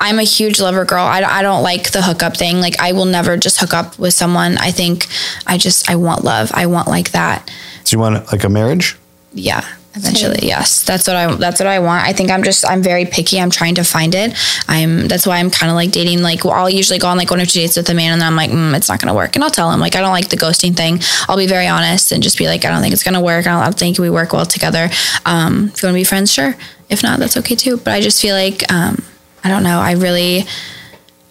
[0.00, 1.04] I'm a huge lover girl.
[1.04, 2.60] I, I don't like the hookup thing.
[2.60, 4.58] Like I will never just hook up with someone.
[4.58, 5.06] I think
[5.46, 6.50] I just I want love.
[6.54, 7.50] I want like that.
[7.84, 8.96] Do you want like a marriage?
[9.32, 9.64] Yeah.
[9.96, 10.82] Eventually, yes.
[10.82, 12.04] That's what I that's what I want.
[12.04, 13.40] I think I'm just I'm very picky.
[13.40, 14.36] I'm trying to find it.
[14.68, 17.40] I'm that's why I'm kind of like dating like I'll usually go on like one
[17.40, 19.36] or two dates with a man and then I'm like mm, it's not gonna work
[19.36, 20.98] and I'll tell him like I don't like the ghosting thing.
[21.28, 23.46] I'll be very honest and just be like I don't think it's gonna work.
[23.46, 24.90] I don't, I don't think we work well together.
[25.26, 26.56] Um, if you want to be friends, sure.
[26.90, 27.76] If not, that's okay too.
[27.76, 29.00] But I just feel like um,
[29.44, 29.78] I don't know.
[29.78, 30.44] I really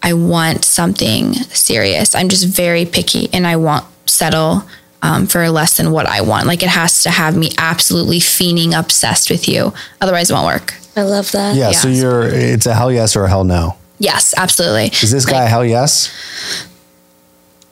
[0.02, 2.14] I want something serious.
[2.14, 4.64] I'm just very picky and I won't settle
[5.04, 6.46] um, for less than what I want.
[6.46, 9.74] Like it has to have me absolutely fiending obsessed with you.
[10.00, 10.74] Otherwise, it won't work.
[10.96, 11.56] I love that.
[11.56, 11.72] Yeah.
[11.72, 12.22] So you're.
[12.24, 13.76] It's a hell yes or a hell no.
[13.98, 14.86] Yes, absolutely.
[14.86, 16.10] Is this guy a hell yes?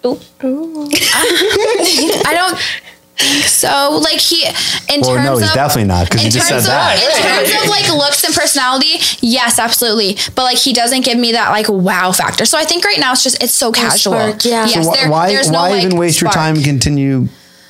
[0.05, 0.20] Ooh.
[0.43, 2.82] I don't think
[3.18, 4.00] so.
[4.02, 4.44] Like he,
[4.92, 6.98] in Well, terms no, he's of definitely not because in you just said of that.
[6.98, 10.16] in terms of like looks and personality, yes, absolutely.
[10.34, 12.44] But like he doesn't give me that like wow factor.
[12.44, 14.12] So I think right now it's just it's so casual.
[14.14, 14.66] spark, yeah.
[14.66, 15.28] Yes, Wh- there- why?
[15.28, 16.54] there's no, why like, even waste your spark.
[16.54, 17.28] time continue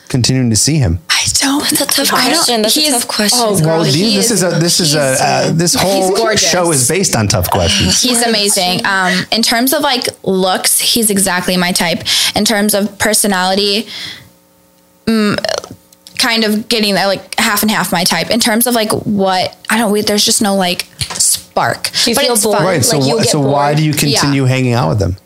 [0.09, 0.99] continuing to see him?
[1.09, 1.63] I don't.
[1.79, 2.63] That's a tough I don't- question.
[2.63, 3.39] That's a tough question.
[3.43, 6.89] Oh, girl, Well, he this is a this is a uh, this whole show is
[6.89, 8.01] based on tough questions.
[8.03, 8.85] He's amazing.
[8.87, 12.03] Um, in terms of like looks, he's exactly my type.
[12.35, 13.87] In terms of personality,
[15.07, 18.31] mm, kind of getting that like half and half my type.
[18.31, 20.83] In terms of like what I don't, we, there's just no like
[21.15, 21.91] spark.
[22.05, 22.59] Do you feel it's bored?
[22.59, 22.67] fun.
[22.67, 22.85] Right.
[22.85, 25.17] So Like, you wh- get so why do you continue hanging out with them?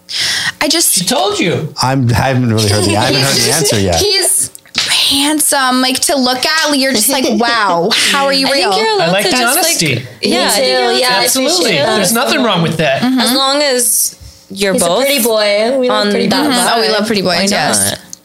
[0.60, 1.72] I just She told you.
[1.82, 3.96] I'm I haven't really heard the I haven't heard the answer yet.
[4.00, 5.80] He's handsome.
[5.80, 8.70] Like to look at, you're just like, wow, how are you I real?
[8.72, 9.94] think you're allowed I like to the just honesty.
[9.96, 10.62] like yeah, too.
[10.64, 11.72] you're Yeah, to I appreciate Absolutely.
[11.76, 13.02] There's nothing wrong with that.
[13.02, 14.18] as long as
[14.50, 15.78] you're He's both a pretty boy.
[15.78, 16.72] We love on pretty that boys.
[16.76, 18.15] Oh, we love pretty boys, yes.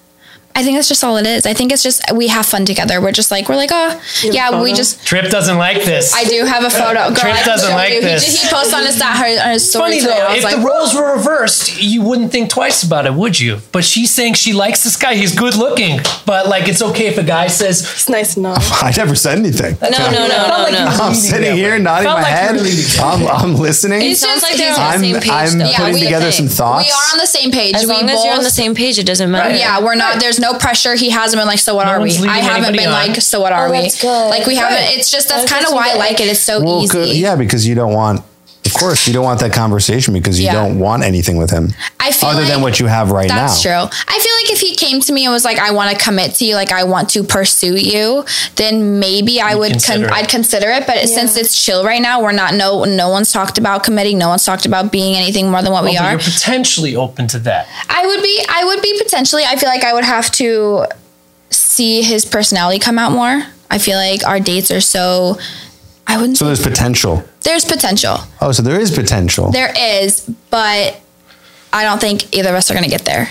[0.54, 0.62] Not?
[0.62, 1.46] I think that's just all it is.
[1.46, 3.02] I think it's just we have fun together.
[3.02, 5.06] We're just like we're like, oh yeah, we just.
[5.06, 6.14] Tripp doesn't like this.
[6.14, 7.08] I do have a photo.
[7.10, 8.02] Girl, Tripp I doesn't show like you.
[8.02, 8.26] this.
[8.42, 10.14] He, he posted on his, stat- her, on his story Funny today.
[10.14, 13.14] though, I was if like, the roles were reversed, you wouldn't think twice about it,
[13.14, 13.60] would you?
[13.72, 15.16] But she's saying she likes this guy.
[15.16, 18.54] He's good looking, but like it's okay if a guy says, It's nice to know.
[18.58, 19.78] I never said anything.
[19.82, 20.86] No, no, no, no, no.
[21.02, 22.60] I'm sitting here nodding my like head.
[23.00, 24.02] I'm, I'm listening.
[24.02, 25.30] It's sounds like they're on the I'm, same page.
[25.32, 25.66] I'm though.
[25.70, 26.86] Yeah, putting we- together some thoughts.
[26.86, 27.76] we are on the same page.
[27.76, 29.56] As we long as you're on the same page, it doesn't matter.
[29.56, 30.20] Yeah, we're not.
[30.20, 30.96] There's no pressure.
[30.96, 32.12] He hasn't been like, so what No are we?
[32.28, 32.94] I haven't been on.
[32.94, 33.78] like, so what are we?
[33.82, 34.30] that's good.
[34.30, 34.98] Like we haven't.
[34.98, 36.28] It's just that's kind of why I like it.
[36.28, 36.92] It's so well, easy.
[36.92, 38.22] good- yeah, because you don't want,
[38.66, 40.54] of course, you don't want that conversation because you Yeah.
[40.54, 43.86] don't want anything with him I feel other than what you have right That's now.
[43.86, 44.00] That's true.
[44.16, 46.36] I feel like if he came to me and was like, "I want to commit
[46.36, 48.26] to you, like I want to pursue you,"
[48.56, 49.72] then maybe I would.
[49.72, 50.12] Con- consider it.
[50.12, 50.88] I'd consider it.
[50.88, 52.54] But since it's chill right now, we're not.
[52.54, 54.18] No, no one's talked about committing.
[54.18, 56.12] No one's talked about being anything more than what we oh, are.
[56.12, 57.68] you're potentially open to that.
[57.90, 58.46] I would be.
[58.50, 59.44] I would be potentially.
[59.44, 60.86] I feel like I would have to
[61.50, 63.44] see his personality come out more.
[63.70, 65.38] I feel like our dates are so.
[66.08, 66.38] I wouldn't.
[66.38, 67.24] So there's potential.
[67.44, 68.18] there's potential.
[68.42, 69.52] Oh, so there is potential.
[69.52, 71.00] There is, but
[71.72, 73.30] I don't think either of us are going to get there.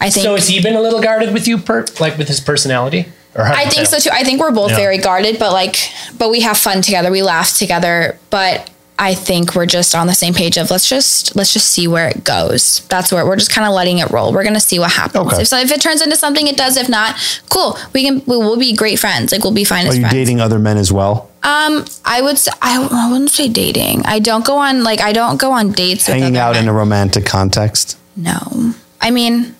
[0.00, 0.24] I think.
[0.24, 3.06] So has he been a little guarded with you, per like with his personality?
[3.34, 4.10] Or I think so too.
[4.12, 4.76] I think we're both Yeah.
[4.76, 5.76] very guarded, but like,
[6.18, 7.10] but we have fun together.
[7.10, 11.36] We laugh together, but I think we're just on the same page of let's just
[11.36, 12.82] let's just see where it goes.
[12.88, 14.32] That's where we're just kind of letting it roll.
[14.32, 15.32] We're gonna see what happens.
[15.32, 15.42] Okay.
[15.42, 16.76] If so, if it turns into something, it does.
[16.76, 17.14] If not,
[17.48, 17.78] cool.
[17.92, 19.30] We can we will be great friends.
[19.30, 20.14] Like we'll be fine Are as you friends.
[20.14, 21.30] dating other men as well?
[21.44, 24.02] Um, I would say I, I wouldn't say dating.
[24.04, 26.08] I don't go on like I don't go on dates.
[26.08, 26.64] with Hanging other out men.
[26.64, 27.96] in a romantic context?
[28.16, 28.72] No.
[29.00, 29.54] I mean,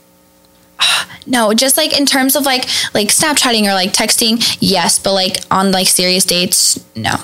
[1.27, 2.65] no, just like in terms of like
[2.95, 7.15] like Snapchatting or like texting, yes, but like on like serious dates, no.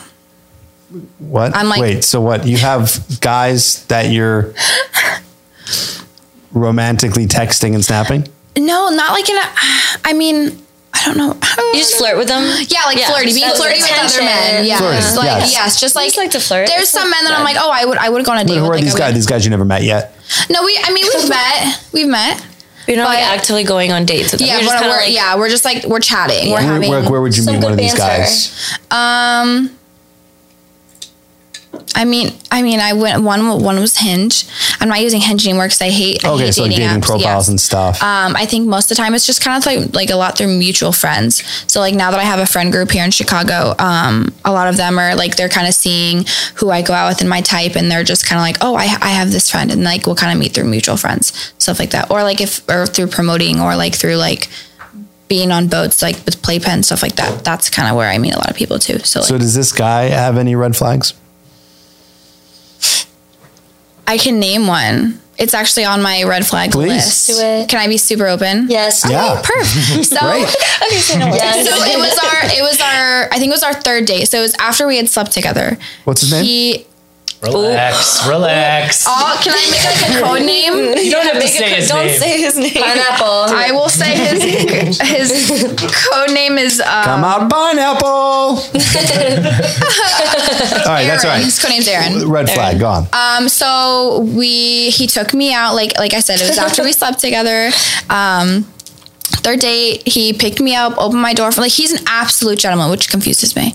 [1.18, 1.56] What?
[1.56, 2.46] I'm like- Wait, so what?
[2.46, 4.54] You have guys that you're
[6.52, 8.28] romantically texting and snapping?
[8.56, 9.40] No, not like in a
[10.04, 11.34] I mean, I don't know.
[11.72, 12.42] You just flirt with them.
[12.68, 14.64] Yeah, like Yeah, flirty, being that's flirty with other men.
[14.64, 15.52] Yeah, Flirty, like yes.
[15.52, 15.80] yes.
[15.80, 16.68] just like just like to flirt.
[16.68, 18.38] There's It's some not men that I'm like, oh, I would, I would go on
[18.38, 18.70] a date who with.
[18.70, 19.14] are Like, these I guys?
[19.14, 20.14] These guys you never met yet?
[20.50, 20.78] No, we.
[20.82, 21.86] I mean, we've met.
[21.92, 22.46] We've met.
[22.86, 24.48] You're not like But- actively going on dates with them.
[24.48, 26.48] Yeah, we're, we're like, yeah, we're just like we're chatting.
[26.50, 26.90] We're Where, having.
[26.90, 28.22] where, where would you some meet one of these banter.
[28.24, 28.78] guys?
[28.90, 29.70] Um,
[31.94, 33.62] I mean, I mean, I went one.
[33.62, 34.44] One was Hinge.
[34.80, 36.24] I'm not using Hinge anymore because I hate.
[36.24, 37.48] I Okay, hate so dating, apps, profiles yes.
[37.48, 38.02] and stuff.
[38.02, 40.36] Um, I think most of the time it's just kind of like like a lot
[40.36, 41.42] through mutual friends.
[41.70, 44.68] So like now that I have a friend group here in Chicago, um, a lot
[44.68, 46.24] of them are like they're kind of seeing
[46.56, 48.74] who I go out with and my type, and they're just kind of like, oh,
[48.74, 51.78] I I have this friend, and like we'll kind of meet through mutual friends, stuff
[51.78, 54.48] like that, or like if or through promoting, or like through like
[55.28, 57.44] being on boats, like with playpen stuff like that.
[57.44, 58.98] That's kind of where I meet a lot of people too.
[59.00, 61.14] So like, so does this guy have any red flags?
[64.06, 65.20] I can name one.
[65.36, 66.88] It's actually on my red flag Please.
[66.88, 67.26] list.
[67.26, 67.68] Do it.
[67.68, 68.68] Can I be super open?
[68.68, 69.04] Yes.
[69.08, 69.42] Yeah.
[69.42, 70.04] Perf.
[70.04, 70.48] So, Great.
[70.48, 74.26] so it was our, it was our, I think it was our third date.
[74.28, 75.76] So it was after we had slept together.
[76.04, 76.84] What's his name?
[77.46, 79.04] He, relax, relax.
[79.08, 80.74] oh, can I make like a code name?
[81.04, 82.18] you don't have to say his Don't name.
[82.18, 82.72] say his name.
[82.72, 83.26] Pineapple.
[83.54, 85.30] I will say his, his
[86.10, 88.08] code name is, uh, Come out, pineapple.
[88.08, 88.56] all
[90.92, 91.40] right, that's all Aaron.
[91.40, 91.44] right.
[91.44, 92.28] His code name's Aaron.
[92.30, 93.06] Red flag, gone.
[93.12, 96.92] Um, so we he took me out like like I said, it was after we
[97.00, 97.70] slept together.
[98.10, 98.64] Um,
[99.42, 102.90] third date, he picked me up, opened my door for like he's an absolute gentleman,
[102.90, 103.74] which confuses me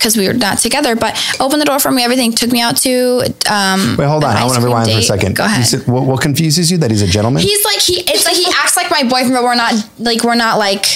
[0.00, 0.96] because we were not together.
[0.96, 2.32] But opened the door for me, everything.
[2.32, 3.96] Took me out to um.
[3.98, 4.34] Wait, hold on.
[4.36, 5.36] I want to cream rewind for a second.
[5.36, 5.66] Go ahead.
[5.66, 6.78] said- what, what confuses you?
[6.78, 7.42] That he's a gentleman?
[7.42, 8.00] He's like he.
[8.00, 10.86] It's like he acts like my boyfriend, but we're not like we're not like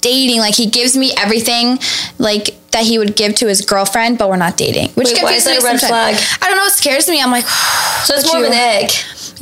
[0.00, 0.38] dating.
[0.38, 1.78] Like he gives me everything
[2.18, 4.90] like that he would give to his girlfriend, but we're not dating.
[4.90, 6.20] Which Wait, why confuses is that me a red sometimes.
[6.20, 6.38] flag?
[6.42, 6.66] I don't know.
[6.66, 7.20] It scares me.
[7.20, 7.44] I'm like,
[8.04, 8.90] So it's but more of an egg.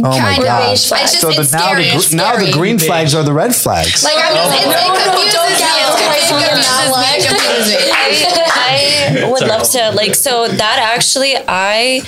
[0.01, 0.45] Oh my kind of.
[0.45, 0.71] God.
[0.71, 0.91] beige.
[0.93, 1.85] It's just So the, now, scary.
[1.85, 2.53] the, It's now the scary.
[2.53, 4.03] green flags are the red flags.
[4.05, 5.59] Like I'm just, it's, No, oh, it no, confuses don't me.
[5.59, 8.17] gaslight It someone confuses that me.
[8.17, 8.53] It confuses.
[8.55, 12.03] I would love to like so that actually I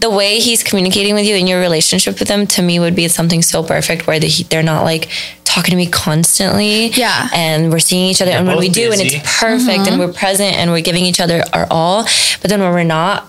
[0.00, 3.06] the way he's communicating with you in your relationship with him to me would be
[3.06, 5.08] something so perfect where they, they're not like
[5.44, 7.28] talking to me constantly Yeah.
[7.32, 9.98] and we're seeing each other and when both we do and it's perfect and mm-hmm.
[10.00, 12.02] we're present and we're giving each other our all
[12.40, 13.28] but then when we're not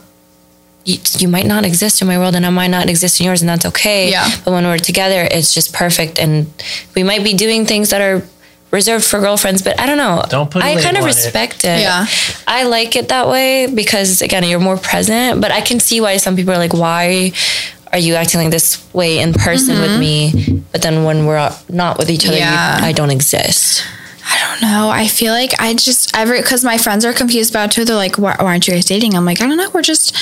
[0.85, 3.41] you, you might not exist in my world and I might not exist in yours
[3.41, 4.27] and that's okay Yeah.
[4.43, 6.47] but when we're together it's just perfect and
[6.95, 8.22] we might be doing things that are
[8.72, 11.14] reserved for girlfriends but I don't know Don't put a I kind of on it.
[11.14, 12.05] respect it Yeah.
[12.47, 15.41] I like it that way because again, you're more present.
[15.41, 17.31] But I can see why some people are like, "Why
[17.91, 19.99] are you acting like this way in person with mm-hmm.
[19.99, 22.80] me?" But then when we're not with each other, Yeah.
[22.80, 23.84] you, I don't exist.
[24.26, 24.89] I don't don't know.
[24.89, 27.85] I feel like I just every because my friends are confused about it too.
[27.85, 29.15] They're like, why, why aren't you guys dating?
[29.15, 29.69] I'm like, I don't know.
[29.73, 30.15] We're just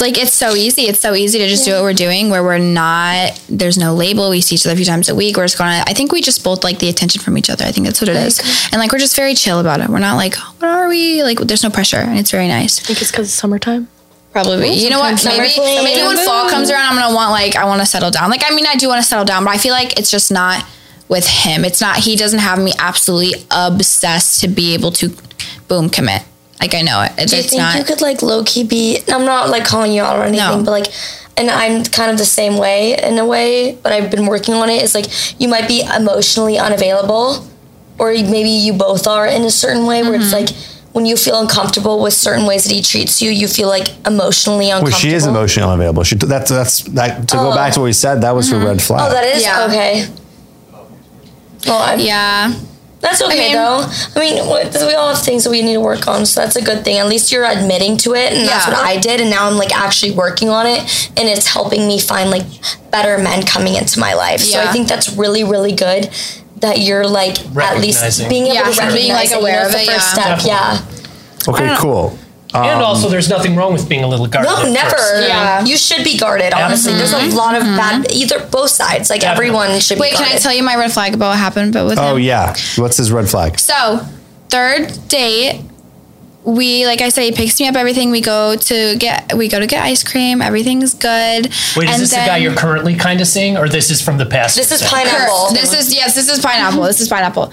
[0.00, 0.82] like it's so easy.
[0.82, 3.40] It's so easy to just do what we're doing where we're not.
[3.48, 4.30] There's no label.
[4.30, 5.36] We see each other a few times a week.
[5.36, 5.70] We're just going.
[5.70, 7.64] to I think we just both like the attention from each other.
[7.64, 8.40] I think that's what it is.
[8.72, 9.88] And like we're just very chill about it.
[9.88, 11.22] We're not like, what are we?
[11.22, 12.80] Like there's no pressure, and it's very nice.
[12.80, 13.88] I think it's because it's summertime.
[14.32, 14.72] Probably.
[14.74, 15.24] You know what?
[15.24, 18.30] Maybe maybe when fall comes around, I'm gonna want like I want to settle down.
[18.30, 20.30] Like I mean, I do want to settle down, but I feel like it's just
[20.30, 20.64] not
[21.08, 21.64] with him.
[21.64, 21.96] It's not.
[21.96, 25.14] He doesn't have me absolutely obsessed to be able to,
[25.66, 26.22] boom, commit.
[26.60, 27.12] Like I know it.
[27.18, 27.78] It's Do you think not.
[27.78, 29.00] you could like low key be?
[29.08, 30.64] I'm not like calling you out or anything, No.
[30.64, 30.86] but like,
[31.36, 34.68] and I'm kind of the same way in a way, but I've been working on
[34.68, 34.82] it.
[34.82, 35.06] Is like
[35.40, 37.46] you might be emotionally unavailable,
[37.98, 40.46] or maybe you both are in a certain way where it's Mm-hmm.
[40.46, 40.50] like
[40.94, 44.70] when you feel uncomfortable with certain ways that he treats you, you feel like emotionally
[44.70, 44.90] uncomfortable.
[44.90, 46.02] Well, she is emotionally unavailable.
[46.02, 48.22] She that's that's that to go back to what we said.
[48.22, 49.02] That was her red flag.
[49.06, 49.66] Oh, that is Yeah.
[49.66, 50.08] okay.
[51.66, 52.52] Well, I'm, yeah.
[53.00, 53.86] That's okay mean- though.
[54.16, 54.34] I mean,
[54.86, 56.98] we all have things that we need to work on, so that's a good thing.
[56.98, 58.74] At least you're admitting to it, and that's Yeah.
[58.74, 59.20] what I did.
[59.20, 60.80] And now I'm like actually working on it,
[61.16, 62.44] and it's helping me find like
[62.90, 64.40] better men coming into my life.
[64.40, 66.10] So I think that's really, really good
[66.60, 69.60] that you're like at least being able Yeah, to recognize being, like, it, you aware
[69.62, 70.36] know, of it's the it, first yeah.
[70.38, 70.46] step.
[71.46, 71.52] Yeah.
[71.54, 72.18] okay, cool.
[72.54, 74.50] And also, um, there's nothing wrong with being a little guarded.
[74.50, 74.90] No, never.
[74.90, 75.28] first.
[75.28, 75.64] Yeah.
[75.64, 76.54] You should be guarded.
[76.54, 78.16] Honestly, there's a lot of bad mm-hmm.
[78.16, 79.10] either both sides.
[79.10, 79.48] Like Definitely.
[79.48, 79.98] everyone should.
[79.98, 81.72] Wait, be can I tell you my red flag about what happened?
[81.74, 82.22] But with Oh him?
[82.22, 82.54] yeah.
[82.76, 83.58] What's his red flag?
[83.58, 84.00] So,
[84.48, 85.62] third date,
[86.48, 87.76] we like I said, he picks me up.
[87.76, 90.40] Everything we go to get, we go to get ice cream.
[90.40, 91.46] Everything's good.
[91.76, 94.16] Wait, is And this the guy you're currently kind of seeing, or this is from
[94.16, 94.56] the past?
[94.56, 94.90] This is set?
[94.90, 95.50] pineapple.
[95.52, 96.82] This is yes, this is pineapple.
[96.82, 97.52] This is pineapple.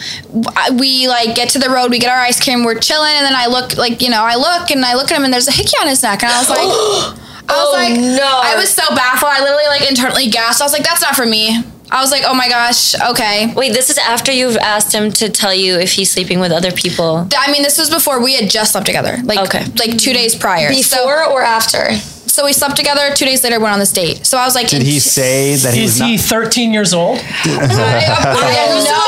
[0.80, 3.36] We like get to the road, we get our ice cream, we're chilling, and then
[3.36, 5.52] I look like you know, I look and I look at him, and there's a
[5.52, 7.20] hickey on his neck, and I was like, I was
[7.50, 8.40] Oh, like, no.
[8.44, 9.32] I was so baffled.
[9.32, 10.62] I literally like internally gasped.
[10.62, 11.62] I was like, that's not for me.
[11.92, 13.54] I was like, oh my gosh, okay.
[13.56, 16.72] Wait, this is after you've asked him to tell you if he's sleeping with other
[16.72, 17.28] people.
[17.38, 19.64] I mean, this was before we had just slept together, like Okay.
[19.78, 20.70] like two days prior.
[20.70, 21.94] before or after.
[21.96, 23.14] So, so we slept together.
[23.16, 24.26] Two days later, went on this date.
[24.26, 26.10] So I was like, Did he say that he Is was not?
[26.10, 27.18] he 13 years old?
[27.24, 29.06] I don't know.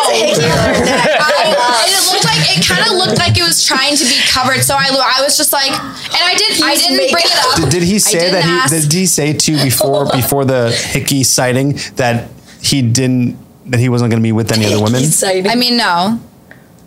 [0.63, 4.63] I, it looked like it kind of looked like it was trying to be covered.
[4.63, 4.87] So I,
[5.17, 6.61] I was just like, and I did.
[6.63, 7.55] I didn't bring it up.
[7.57, 8.71] Did, did he say that he ask.
[8.83, 12.29] did he say too before before the hickey sighting that
[12.61, 15.03] he didn't that he wasn't going to be with any other women?
[15.03, 15.47] Exciting.
[15.51, 16.19] I mean, no,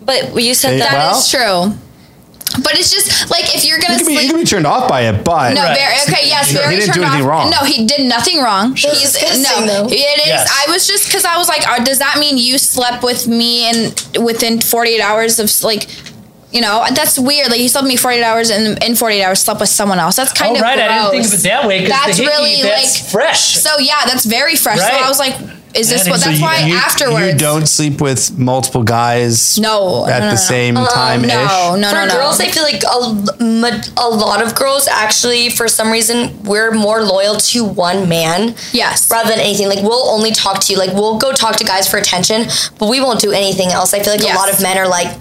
[0.03, 0.91] But you said Hey, that.
[0.91, 1.77] that Well- is true.
[2.63, 4.31] But it's just like if you're gonna You can, be, you sleep.
[4.31, 5.77] can be turned off by it, but No, Right.
[5.77, 6.27] very okay.
[6.27, 7.29] Yes, He very didn't do turned anything off.
[7.29, 7.49] wrong.
[7.49, 8.75] No, he did nothing wrong.
[8.75, 9.87] He's disgusting, no, though.
[9.87, 10.27] it is.
[10.27, 10.49] Yes.
[10.51, 13.69] I was just because I was like, uh, does that mean you slept with me
[13.69, 15.87] and within 48 hours of like,
[16.51, 17.49] you know, that's weird.
[17.51, 20.17] Like you slept with me 48 hours and in 48 hours slept with someone else.
[20.17, 20.77] That's kind oh, of right.
[20.77, 21.33] I didn't think gross.
[21.35, 23.53] of it that way because That's the hickey, really that's like fresh.
[23.59, 24.79] So yeah, that's very fresh.
[24.79, 25.35] So I was like,
[25.73, 26.19] is this Man, what?
[26.19, 27.33] so That's you- why you, afterwards.
[27.33, 29.57] you don't sleep with multiple guys.
[29.57, 30.35] No, at no, no, the no.
[30.35, 31.29] same oh, time ish.
[31.31, 32.13] no, no, for no, no.
[32.13, 37.01] girls, I feel like a, a lot of girls actually, for some reason, we're more
[37.03, 38.55] loyal to one man.
[38.73, 39.09] Yes.
[39.09, 40.79] Rather than anything, like we'll only talk to you.
[40.79, 42.47] Like we'll go talk to guys for attention,
[42.79, 43.93] but we won't do anything else.
[43.93, 44.35] I feel like Yes.
[44.35, 45.17] a lot of men are like,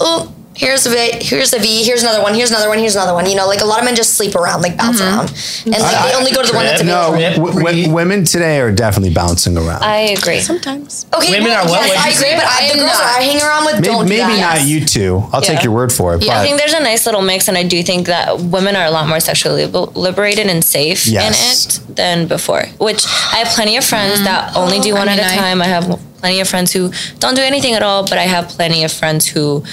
[0.00, 0.34] oh.
[0.54, 3.24] Here's a V, here's a V, here's another one, here's another one, here's another one.
[3.28, 5.16] You know, like a lot of men just sleep around, like bounce Mm-hmm.
[5.18, 6.92] around, and like they only go to the one that's Tripp.
[6.92, 7.18] available.
[7.18, 9.82] No, w- w- women today are definitely bouncing around.
[9.82, 10.40] I agree.
[10.40, 11.06] Sometimes.
[11.16, 11.86] Okay, Women well, are well.
[11.86, 13.18] yes, I agree, but I, I the girls not.
[13.18, 14.58] I hang around with maybe don't do maybe that.
[14.58, 15.22] not you two.
[15.32, 16.22] I'll take your word for it.
[16.22, 18.84] I but think there's a nice little mix, and I do think that women are
[18.84, 21.78] a lot more sexually liberated and safe Yes.
[21.88, 22.64] in it than before.
[22.78, 25.36] Which I have plenty of friends that only do one I at a a I-
[25.36, 25.62] time.
[25.62, 28.84] I have plenty of friends who don't do anything at all, but I have plenty
[28.84, 29.64] of friends who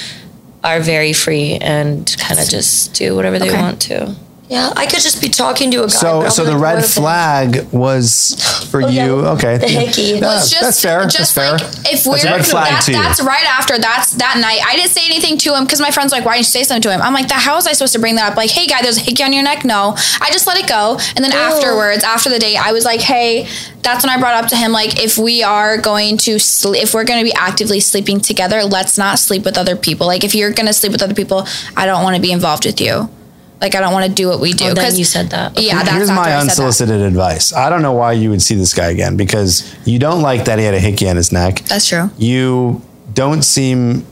[0.64, 3.62] are very free and kind of just do whatever they Okay.
[3.62, 4.16] want to.
[4.50, 5.88] Yeah, I could just be talking to a guy.
[5.90, 8.36] so so the red what if- flag was
[8.72, 9.12] for Oh, yeah, you.
[9.38, 10.20] Okay, the hickey.
[10.20, 11.04] No, Well, just, that's fair.
[11.06, 11.52] Just that's fair.
[11.54, 12.98] like if we're That's a red flag that- to you.
[12.98, 14.60] that's right after that's that night.
[14.66, 16.82] I didn't say anything to him because my friend's like, "Why didn't you say something
[16.82, 18.66] to him?" I'm like, "That how was I supposed to bring that up?" Like, "Hey,
[18.66, 20.98] guy, there's a hickey on your neck." No, I just let it go.
[21.16, 23.48] And then afterwards, after the date, I was like, "Hey."
[23.82, 26.94] That's when I brought up to him like, if we are going to sleep, if
[26.94, 30.06] we're going to be actively sleeping together, let's not sleep with other people.
[30.06, 31.48] Like, if you're going to sleep with other people,
[31.78, 33.10] I don't want to be involved with you.
[33.62, 34.66] Like, I don't want to do what we do.
[34.66, 35.60] Oh, then 'Cause- you said that.
[35.62, 36.42] Yeah, that's Here's my I that.
[36.44, 37.52] unsolicited advice.
[37.54, 40.60] I don't know why you would see this guy again because you don't like that
[40.60, 41.64] he had a hickey on his neck.
[41.68, 42.10] That's true.
[42.18, 42.82] You
[43.14, 44.06] don't seem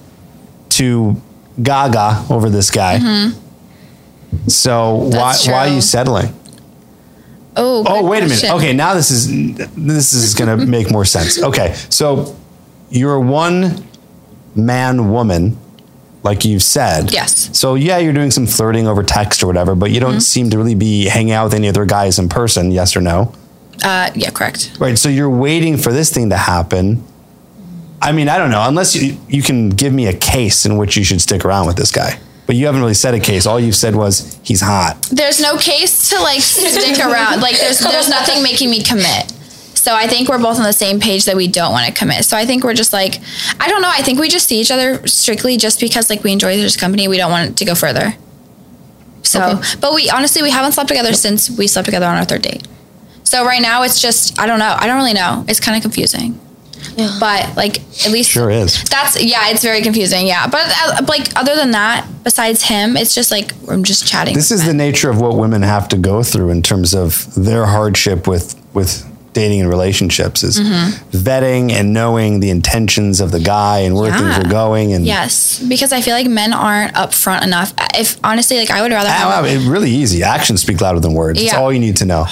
[0.72, 1.15] to
[1.64, 2.99] gaga over this guy.
[2.99, 4.49] Mm-hmm.
[4.49, 6.34] So why That's why are you settling?
[7.56, 8.44] Oh, Oh, good wait a minute.
[8.52, 9.28] Okay, now this is
[9.76, 11.41] this is going to make more sense.
[11.41, 12.36] Okay, so
[12.90, 13.88] you're one
[14.56, 15.57] man woman,
[16.28, 17.12] like you've said.
[17.12, 17.49] Yes.
[17.58, 20.12] So yeah, you're doing some flirting over text or whatever, but you Mm-hmm.
[20.12, 22.72] don't seem to really be hanging out with any other guys in person.
[22.72, 23.34] Yes or no?
[23.84, 24.76] Uh, yeah, correct.
[24.80, 24.98] Right.
[24.98, 27.04] So you're waiting for this thing to happen.
[28.02, 28.64] I mean, I don't know.
[28.68, 31.78] Unless you, you can give me a case in which you should stick around with
[31.78, 32.20] this guy.
[32.45, 33.45] But you haven't really said a case.
[33.45, 35.02] All you've said was he's hot.
[35.12, 37.41] There's no case to like stick around.
[37.41, 39.34] Like there's there's nothing making me commit.
[39.88, 42.26] So I think we're both on the same page that we don't want to commit.
[42.26, 43.22] So I think we're just like,
[43.57, 43.89] I don't know.
[43.89, 46.76] I think we just see each other strictly just because like we enjoy each other's
[46.76, 47.07] company.
[47.07, 48.14] We don't want to go further.
[49.23, 52.41] So, but we honestly we haven't slept together since we slept together on our third
[52.41, 52.68] date.
[53.23, 54.76] So right now it's just I don't know.
[54.77, 55.45] I don't really know.
[55.47, 56.38] It's kind of confusing.
[56.97, 57.15] Yeah.
[57.18, 58.84] But like at least Sure is.
[58.89, 60.27] That's yeah, it's very confusing.
[60.27, 64.35] Yeah, but uh, like other than that, besides him, it's just like I'm just chatting.
[64.35, 67.34] This with is the nature of what women have to go through in terms of
[67.35, 69.05] their hardship with with
[69.38, 71.18] dating and relationships is Mm-hmm.
[71.18, 75.59] vetting and knowing the intentions of the guy and where things are going and Yes,
[75.68, 77.73] because I feel like men aren't upfront enough.
[77.93, 79.27] If honestly, like I would rather have.
[79.30, 80.23] wow, it's really easy.
[80.23, 81.39] Actions speak louder than words.
[81.41, 81.59] It's Yeah.
[81.59, 82.26] all you need to know.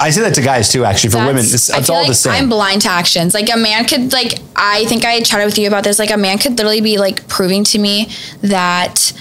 [0.00, 0.84] I say that to guys too.
[0.84, 2.32] Actually, for women, it's, it's all like the same.
[2.34, 3.34] I'm blind to actions.
[3.34, 5.98] Like a man could like I think I chatted with you about this.
[5.98, 8.08] Like a man could literally be like proving to me
[8.42, 9.12] that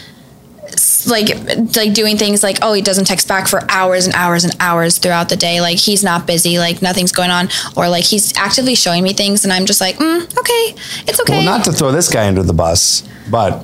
[1.07, 1.29] like
[1.75, 4.97] like doing things like oh he doesn't text back for hours and hours and hours
[4.97, 5.61] throughout the day.
[5.61, 6.59] Like he's not busy.
[6.59, 7.49] Like nothing's going on.
[7.75, 10.75] Or like he's actively showing me things and I'm just like mm, okay.
[11.07, 11.33] It's okay.
[11.33, 13.63] Well, not to throw this guy under the bus, but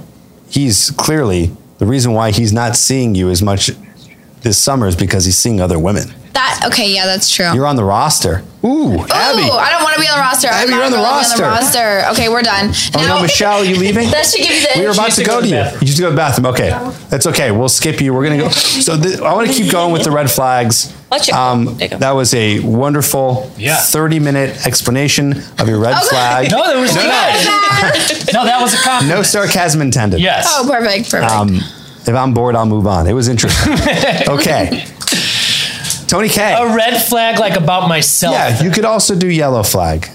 [0.49, 3.71] he's clearly the reason why he's not seeing you as much
[4.41, 6.13] this summer is because he's seeing other women.
[6.33, 8.43] That okay yeah that's true You're on the roster.
[8.65, 9.11] Ooh, Abby.
[9.11, 10.47] I don't want to be on the roster.
[10.47, 11.43] I'm Abby, not you're on the gonna be roster.
[11.43, 12.03] roster.
[12.13, 12.71] Okay, we're done.
[12.95, 14.09] Oh no, Michelle, are you leaving?
[14.09, 15.55] That should give you the we were about to to go go to to the
[15.57, 15.61] you.
[15.63, 15.81] bathroom.
[15.81, 16.45] You just go to the bathroom.
[16.47, 16.69] Okay,
[17.09, 17.51] that's okay.
[17.51, 18.13] We'll skip you.
[18.13, 18.49] We're gonna go.
[18.49, 20.95] So th- I want to keep going with the red flags.
[21.11, 21.33] Watch it.
[21.35, 21.87] Um, go.
[21.97, 23.75] that was a wonderful Yeah.
[23.75, 26.07] 30 minute explanation of your red Okay.
[26.07, 26.51] flag.
[26.51, 26.91] No, that was
[28.23, 28.33] good.
[28.33, 29.17] no, that was a compliment.
[29.17, 30.21] No sarcasm intended.
[30.21, 30.47] Yes.
[30.49, 31.31] Oh, perfect, perfect.
[31.31, 31.55] Um,
[32.05, 33.07] if I'm bored, I'll move on.
[33.07, 33.73] It was interesting.
[34.29, 34.85] okay.
[36.07, 36.53] Tony K.
[36.53, 38.33] a red flag like about myself.
[38.33, 40.09] Yeah, you could also do yellow flag.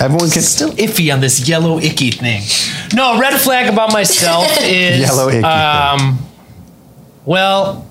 [0.00, 0.42] Everyone can.
[0.42, 2.42] still iffy on this yellow icky thing.
[2.94, 6.18] No, red flag about myself is Yellow icky Um,
[7.24, 7.90] well,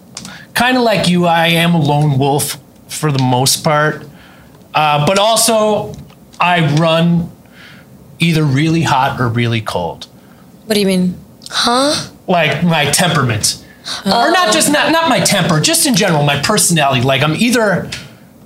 [0.54, 2.58] kind of like you, I am a lone wolf
[2.88, 4.06] for the most part,
[4.74, 5.94] uh, but also
[6.40, 7.30] I run
[8.20, 10.06] either really hot or really cold.
[10.66, 11.18] What do you mean?
[11.50, 12.10] Huh?
[12.26, 13.64] Like my temperament,
[14.06, 17.02] or not just not not my temper, just in general, my personality.
[17.02, 17.90] Like I'm either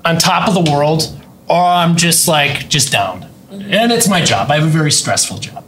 [0.06, 1.04] on top of the world
[1.48, 4.52] or I'm just like just down, and it's my job.
[4.52, 5.64] I have a very stressful job.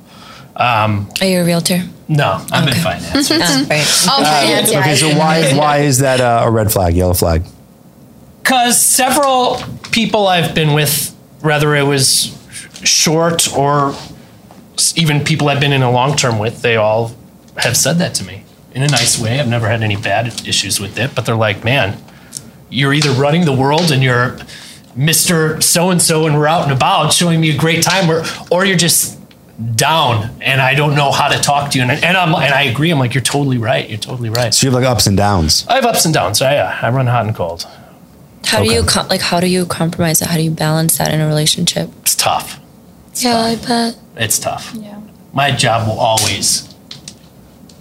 [0.55, 1.81] Um, Are you a realtor?
[2.07, 3.31] no, I'm in finance.
[3.31, 3.81] Ah, right.
[3.81, 4.79] oh, finance, yeah.
[4.79, 7.43] Okay, so why why is that uh, a red flag, yellow flag?
[8.43, 12.37] Because several people I've been with, whether it was
[12.83, 13.95] short or
[14.95, 17.15] even people I've been in a long term with, they all
[17.57, 18.42] have said that to me
[18.73, 19.39] in a nice way.
[19.39, 21.97] I've never had any bad issues with it, but they're like, man,
[22.69, 24.37] you're either running the world and you're
[24.97, 25.61] Mr.
[25.61, 28.65] So and so and we're out and about showing me a great time, or, or
[28.65, 29.19] you're just
[29.75, 31.83] down and I don't know how to talk to you.
[31.83, 32.89] And, and, I'm, and I agree.
[32.89, 33.87] I'm like, you're totally right.
[33.87, 34.53] You're totally right.
[34.53, 35.65] So you have like ups and downs.
[35.67, 36.41] I have ups and downs.
[36.41, 37.67] I, uh, I run hot and cold.
[38.45, 39.21] How do you com- like?
[39.21, 40.29] How do you compromise that?
[40.29, 41.89] How do you balance that in a relationship?
[42.01, 42.59] It's tough.
[43.15, 43.97] Yeah, I bet.
[44.17, 44.73] It's tough.
[44.75, 44.99] Yeah.
[45.31, 46.72] My job will always.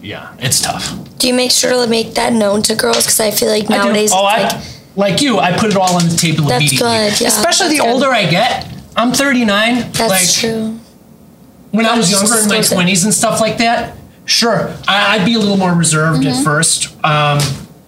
[0.03, 0.93] Yeah, it's tough.
[1.19, 3.05] Do you make sure to make that known to girls?
[3.05, 3.85] Because I feel like I do.
[3.85, 4.55] nowadays oh, I it's
[4.97, 5.39] like, like you.
[5.39, 6.89] I put it all on the table That's immediately.
[6.89, 7.93] good, yeah, Especially the that's good.
[7.95, 8.69] older I get.
[8.97, 9.93] I'm 39.
[9.93, 10.79] that's like, true.
[11.71, 13.97] When I was younger in my Still 20s and stuff like that,
[14.27, 16.39] sure, I, I'd be a little more reserved Mm-hmm.
[16.39, 16.93] at first.
[17.05, 17.39] Um,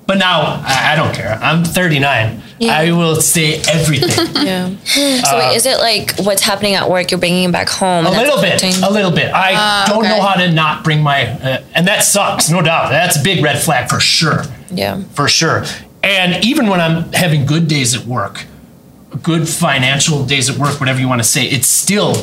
[0.07, 1.39] but now I, I don't care.
[1.43, 2.43] I'm 39.
[2.59, 2.73] Yeah.
[2.79, 4.11] I will say everything.
[4.45, 4.77] Yeah.
[4.85, 7.11] so wait, is it like what's happening at work?
[7.11, 8.05] You're bringing it back home.
[8.07, 9.33] A little bit, a little bit.
[9.33, 12.91] I don't know how to not bring my, uh, and that sucks, no doubt.
[12.91, 14.43] That's a big red flag for sure.
[14.71, 15.03] Yeah.
[15.15, 15.65] for sure.
[16.03, 18.45] And even when I'm having good days at work,
[19.23, 22.15] good financial days at work, whatever you want to say, it's still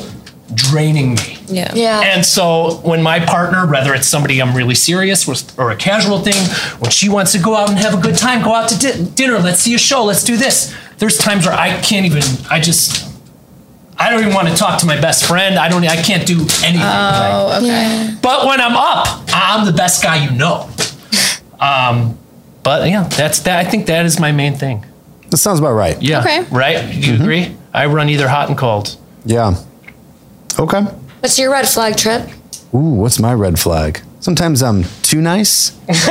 [0.56, 1.38] draining me.
[1.48, 1.72] Yeah.
[1.74, 2.02] Yeah.
[2.02, 6.20] And so when my partner, whether it's somebody I'm really serious with or a casual
[6.20, 6.36] thing,
[6.80, 9.04] when she wants to go out and have a good time, go out to di-
[9.16, 10.76] dinner, let's see a show, let's do this.
[10.98, 13.08] There's times where I can't even, I just,
[13.98, 15.58] I don't even want to talk to my best friend.
[15.58, 16.82] I don't, I can't do anything.
[16.84, 18.16] Oh, okay.
[18.22, 20.70] but when I'm up, I'm the best guy you know.
[21.62, 22.18] Um,
[22.64, 23.64] but yeah, that's that.
[23.64, 24.84] I think that is my main thing.
[25.30, 26.02] That sounds about right.
[26.02, 26.22] Yeah.
[26.22, 26.42] Okay.
[26.52, 26.92] Right?
[26.92, 27.56] You agree?
[27.72, 28.98] I run either hot and cold.
[29.26, 29.56] Yeah.
[30.60, 30.82] Okay.
[30.82, 32.30] What's your red flag Tripp?
[32.74, 34.02] Ooh, what's my red flag?
[34.20, 35.72] Sometimes I'm too nice.
[35.88, 36.08] That's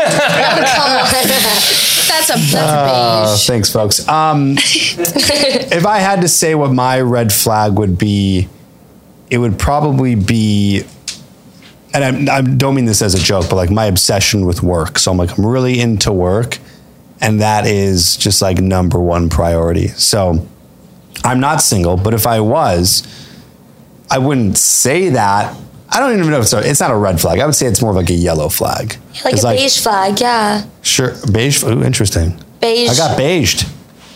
[2.31, 3.47] a that's Uh, a beige.
[3.47, 4.07] thanks, folks.
[4.09, 8.49] Um, if I had to say what my red flag would be,
[9.31, 10.83] it would probably be,
[11.95, 14.99] and I'm, I don't mean this as a joke, but like my obsession with work.
[14.99, 16.59] So I'm like, I'm really into work,
[17.21, 19.89] and that is just like number one priority.
[19.89, 20.47] So
[21.25, 23.03] I'm not single, but if I was,
[24.11, 25.57] I wouldn't say that.
[25.93, 27.41] I don't even know if it's, a, it's not a red flag.
[27.41, 28.97] I would say it's more of like a yellow flag.
[29.25, 30.65] Like It's a beige flag, yeah.
[30.83, 31.65] Sure, beige.
[31.65, 32.41] Ooh, interesting.
[32.61, 32.91] Beige.
[32.91, 33.69] I got beiged.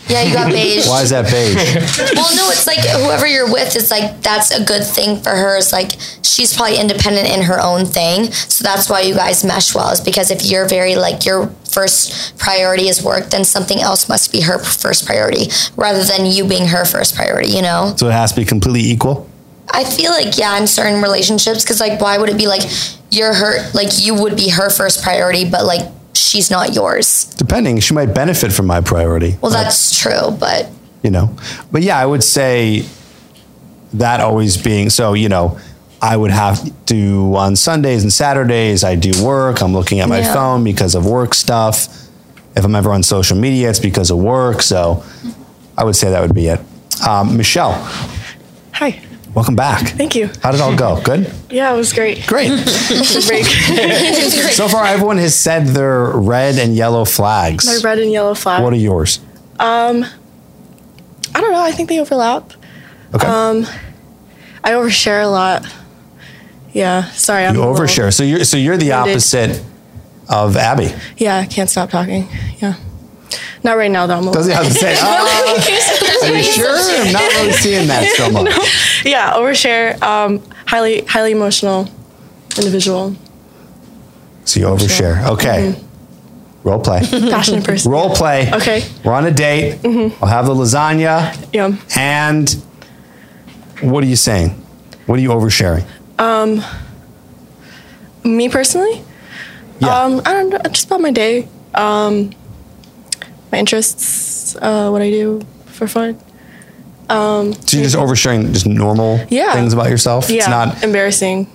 [0.07, 0.87] Yeah, you got beige.
[0.87, 1.55] Why is that beige?
[2.15, 5.57] well, no, it's like whoever you're with it's like that's a good thing for her.
[5.57, 9.73] It's like she's probably independent in her own thing, so that's why you guys mesh
[9.73, 9.91] well.
[9.91, 14.31] Is because if you're very like your first priority is work, then something else must
[14.31, 17.49] be her first priority rather than you being her first priority.
[17.49, 17.95] You know.
[17.97, 19.27] so it has to be completely equal.
[19.69, 22.61] I feel like yeah, in certain relationships, because like why would it be like
[23.11, 27.25] you're her like you would be her first priority, but like she's not yours.
[27.37, 29.37] Depending, she might benefit from my priority.
[29.41, 30.69] Well, that's true, but
[31.03, 31.35] you know
[31.71, 32.83] but yeah i would say
[33.93, 35.59] that always being so you know
[36.01, 40.21] i would have to on sundays and saturdays i do work i'm looking at my
[40.21, 40.33] Yeah.
[40.33, 41.87] phone because of work stuff
[42.55, 45.03] if i'm ever on social media it's because of work so
[45.77, 46.59] i would say that would be it
[47.07, 47.73] um, michelle
[48.73, 48.99] Hi.
[49.35, 50.27] Welcome back Thank you.
[50.41, 52.25] how did it all go good Yeah, it was great.
[52.25, 52.47] great
[54.53, 58.63] so far everyone has said their red and yellow flags My red and yellow flag.
[58.63, 59.19] what are yours
[59.59, 60.05] Um,
[61.33, 61.61] I don't know.
[61.61, 62.53] I think they overlap.
[63.13, 63.65] okay Um,
[64.63, 65.63] I overshare a lot.
[66.73, 67.03] Yeah.
[67.11, 67.45] Sorry.
[67.45, 69.61] I'm you overshare so you're so you're the opposite
[70.29, 72.27] of abby Yeah, I can't stop talking.
[72.59, 72.75] Yeah.
[73.63, 74.17] Not right now though.
[74.17, 75.05] I'm does he have to say uh,
[76.25, 78.45] are you sure i'm not really seeing that so much
[79.05, 80.01] yeah, overshare.
[80.03, 81.87] Um, highly, highly emotional
[82.57, 83.15] individual,
[84.45, 85.27] So you overshare.
[85.33, 85.75] Okay.
[86.63, 87.01] Role play.
[87.09, 87.91] passionate person.
[87.91, 88.51] Role play.
[88.51, 88.83] Okay.
[89.03, 89.79] We're on a date.
[89.85, 91.35] I'll have the lasagna.
[91.53, 91.75] Yeah.
[91.95, 92.49] And
[93.81, 94.49] what are you saying?
[95.05, 95.85] What are you oversharing?
[96.17, 96.63] Um,
[98.23, 99.03] me personally,
[99.79, 99.95] Yeah.
[100.03, 100.57] um, I don't know.
[100.71, 102.31] Just about my day, um,
[103.51, 106.19] my interests, uh, what I do for fun.
[107.09, 109.53] so you're just oversharing just normal Yeah.
[109.53, 110.29] things about yourself?
[110.29, 110.37] Yeah.
[110.37, 111.47] It's not, embarrassing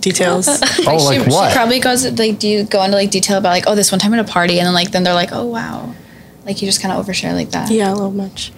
[0.00, 0.48] details.
[0.86, 1.50] oh, like she, what?
[1.50, 3.98] She probably goes like, do you go into like detail about like, oh, this one
[3.98, 5.94] time at a party, and then like then they're like, oh wow,
[6.46, 7.70] like you just kind of overshare like that.
[7.70, 8.52] yeah, a little much.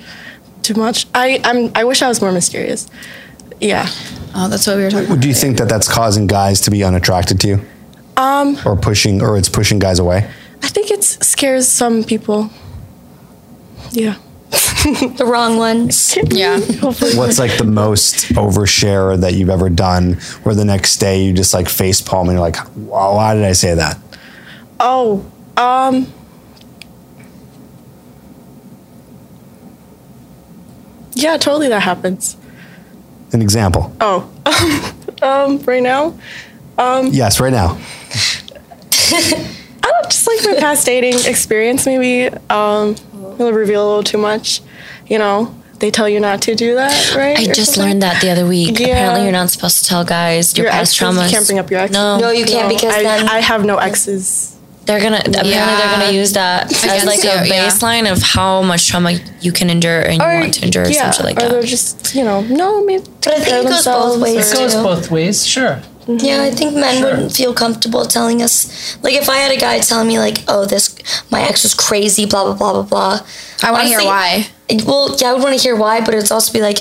[0.63, 1.07] Too much.
[1.13, 1.73] I, I'm.
[1.75, 2.89] I wish I was more mysterious.
[3.61, 3.87] Yeah.
[4.35, 5.07] Oh, that's what we were talking.
[5.07, 5.21] about.
[5.21, 7.61] Do you think that that's causing guys to be unattracted to you?
[8.17, 10.31] Um, Or pushing, or it's pushing guys away?
[10.63, 12.51] I think it scares some people.
[13.93, 14.17] Yeah.
[14.51, 16.19] the wrong ones.
[16.31, 16.59] Yeah.
[16.61, 21.55] What's like the most overshare that you've ever done where the next day you just
[21.55, 23.99] like face palm and you're like, why did I say that?
[24.81, 25.25] Oh,
[25.57, 26.13] um,
[31.15, 31.69] yeah, totally.
[31.69, 32.37] That happens.
[33.33, 33.95] An example.
[34.01, 34.29] Oh,
[35.23, 36.19] um, right now,
[36.77, 37.79] Um, Yes, right now.
[39.15, 41.87] I don't just like my past dating experience.
[41.87, 42.97] Maybe um,
[43.43, 44.61] will reveal a little too much.
[45.07, 47.37] You know, they tell you not to do that, right?
[47.39, 47.83] I just something?
[47.91, 48.79] learned that the other week.
[48.79, 48.87] Yeah.
[48.89, 51.25] Apparently, you're not supposed to tell guys your, Your past exes, traumas.
[51.27, 51.95] you can't bring up your exes.
[51.97, 54.57] No, No, you can't No, because I, then I have no exes.
[54.87, 55.17] they're gonna.
[55.19, 57.67] Apparently, they're gonna use that as like a you, yeah.
[57.69, 61.35] baseline of how much trauma you can endure and you want to endure, yeah, something
[61.37, 61.67] like or they're that.
[61.69, 65.11] just you know no maybe But I think it goes both ways, It goes both
[65.11, 65.81] ways, sure.
[66.03, 66.25] Mm-hmm.
[66.27, 68.97] Yeah, I think men wouldn't feel comfortable telling us.
[69.03, 70.97] Like, if I had a guy telling me, like, "Oh, this
[71.31, 73.27] my ex was crazy," blah blah blah blah blah.
[73.63, 74.47] I want to hear why.
[74.85, 76.79] Well, yeah, I would want to hear why, but it's also be like,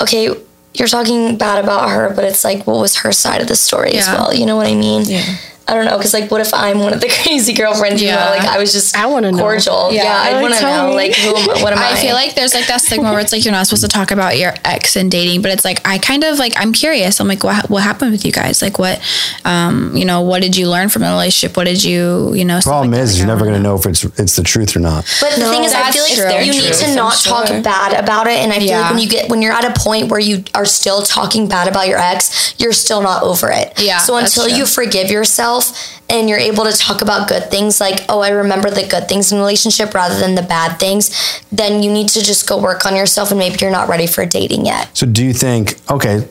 [0.00, 0.34] okay,
[0.74, 3.92] you're talking bad about her, but it's like, what was her side of the story
[3.94, 4.32] as well?
[4.32, 5.02] You know what I mean?
[5.04, 5.24] Yeah.
[5.70, 8.02] I don't know, because like, what if I'm one of the crazy girlfriends?
[8.02, 8.24] You Yeah.
[8.24, 9.38] know, like I was just I wanna know.
[9.38, 9.92] cordial.
[9.92, 10.02] Yeah.
[10.04, 10.94] Yeah, I want to know, me.
[10.96, 11.62] like, who am I?
[11.62, 11.92] What am I?
[11.92, 14.10] I feel like there's like that stigma where it's like you're not supposed to talk
[14.10, 17.20] about your ex and dating, but it's like I kind of like I'm curious.
[17.20, 18.62] I'm like, what what happened with you guys?
[18.62, 19.00] Like, what,
[19.44, 21.56] um, you know, what did you learn from the relationship?
[21.56, 22.58] What did you, you know?
[22.60, 23.04] stuff Problem like that.
[23.04, 25.04] is, Like, you're never going to know if it's it's the truth or not.
[25.20, 26.44] But the thing is, I feel like true.
[26.44, 27.32] you need to not sure.
[27.44, 28.38] talk bad about it.
[28.40, 28.80] And I feel Yeah.
[28.82, 31.68] like when you get when you're at a point where you are still talking bad
[31.68, 33.72] about your ex, you're still not over it.
[33.80, 35.59] Yeah, So until you forgive yourself
[36.08, 39.32] and you're able to talk about good things, like oh, I remember the good things
[39.32, 42.94] in relationship rather than the bad things, then you need to just go work on
[42.94, 43.30] yourself.
[43.30, 44.96] And maybe you're not ready for dating yet.
[44.96, 46.28] So do you think, okay,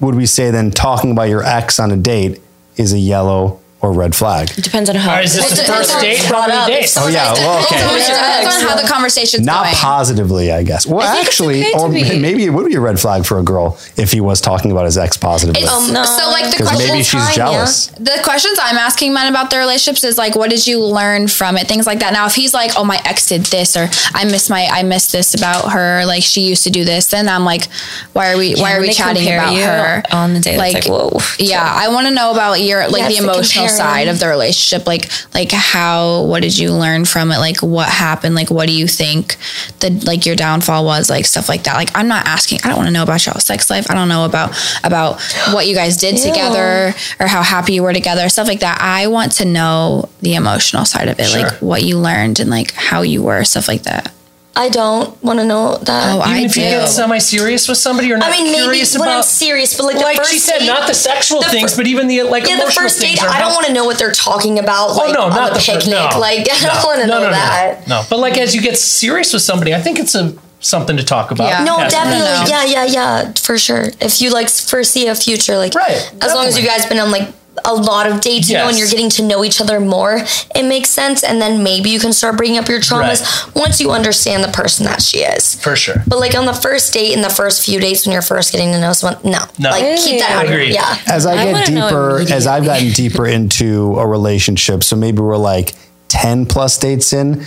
[0.00, 2.40] would we say then talking about your ex on a date
[2.76, 4.48] is a yellow or red flag?
[4.56, 5.20] It depends on Or how.
[5.20, 6.18] is this the first date?
[6.18, 6.66] what's How many up.
[6.68, 6.96] Dates?
[6.96, 7.76] Oh yeah, well, "Oh, okay.
[7.98, 9.74] it's Depends on how the conversation's Not going.
[9.74, 10.86] positively, I guess.
[10.86, 13.42] Well, I actually, okay or be- maybe it would be a red flag for a
[13.42, 15.64] girl if he was talking about his ex positively.
[15.64, 16.04] Um, No.
[16.04, 17.34] So like the Because question, maybe she's time, yeah.
[17.34, 17.86] jealous.
[17.88, 21.56] the questions I'm asking men about their relationships is like, what did you learn from
[21.56, 21.66] it?
[21.66, 22.12] Things like that.
[22.12, 25.10] Now, if he's like, oh, my ex did this, or I miss my, I miss
[25.10, 27.68] this about her, like she used to do this, then I'm like,
[28.12, 31.18] why are we, why are we chatting about her on the date, it's like, whoa.
[31.38, 34.18] Yeah, I want to know about your like Yeah, the it's the emotional side of
[34.18, 37.38] the relationship like like how what did you learn from it?
[37.38, 38.34] Like what happened?
[38.34, 39.36] Like what do you think
[39.80, 41.10] the like your downfall was?
[41.10, 41.74] Like stuff like that.
[41.76, 43.90] Like i'm not asking i don't want to know about y'all's sex life.
[43.90, 45.20] I don't know about about
[45.52, 48.80] what you guys did together or how happy you were together stuff like that.
[48.80, 52.72] I want to know the emotional side of it like what you learned and like
[52.72, 54.12] how you were stuff like that
[54.54, 56.14] I don't want to know that.
[56.14, 58.98] Oh, I Even if you get semi-serious with somebody or not I mean, maybe curious
[58.98, 61.48] when I'm serious, but like, like the first she said, date, not the sexual the
[61.48, 63.18] things, fir- but even the like yeah, the first things.
[63.18, 64.90] date, I don't want to know what they're talking about.
[64.90, 65.94] Oh Like no, on not a the fir- picnic.
[65.94, 67.88] no, like I no, don't want to no, know no, no, that.
[67.88, 71.02] No, but like as you get serious with somebody, I think it's a something to
[71.04, 71.48] talk about.
[71.48, 71.64] Yeah.
[71.64, 71.90] No, Yes.
[71.92, 72.20] definitely.
[72.20, 72.44] No.
[72.46, 72.84] Yeah, yeah,
[73.24, 73.86] yeah, for sure.
[74.00, 77.10] If you like foresee a future, like Right, as long as you guys been on
[77.10, 77.32] like
[77.64, 80.18] a lot of dates, you know, and you're getting to know each other more,
[80.56, 81.22] it makes sense.
[81.22, 84.84] And then maybe you can start bringing up your traumas once you understand the person
[84.86, 85.54] that she is.
[85.62, 85.96] For sure.
[86.06, 88.72] But like on the first date, in the first few dates when you're first getting
[88.72, 89.70] to know someone, no, No.
[89.70, 90.44] like keep that out.
[90.46, 90.74] of Agreed.
[90.74, 90.96] Yeah.
[91.06, 95.36] as I, I get deeper, as I've gotten deeper into a relationship, so maybe we're
[95.36, 95.74] like
[96.08, 97.44] 10 plus dates in,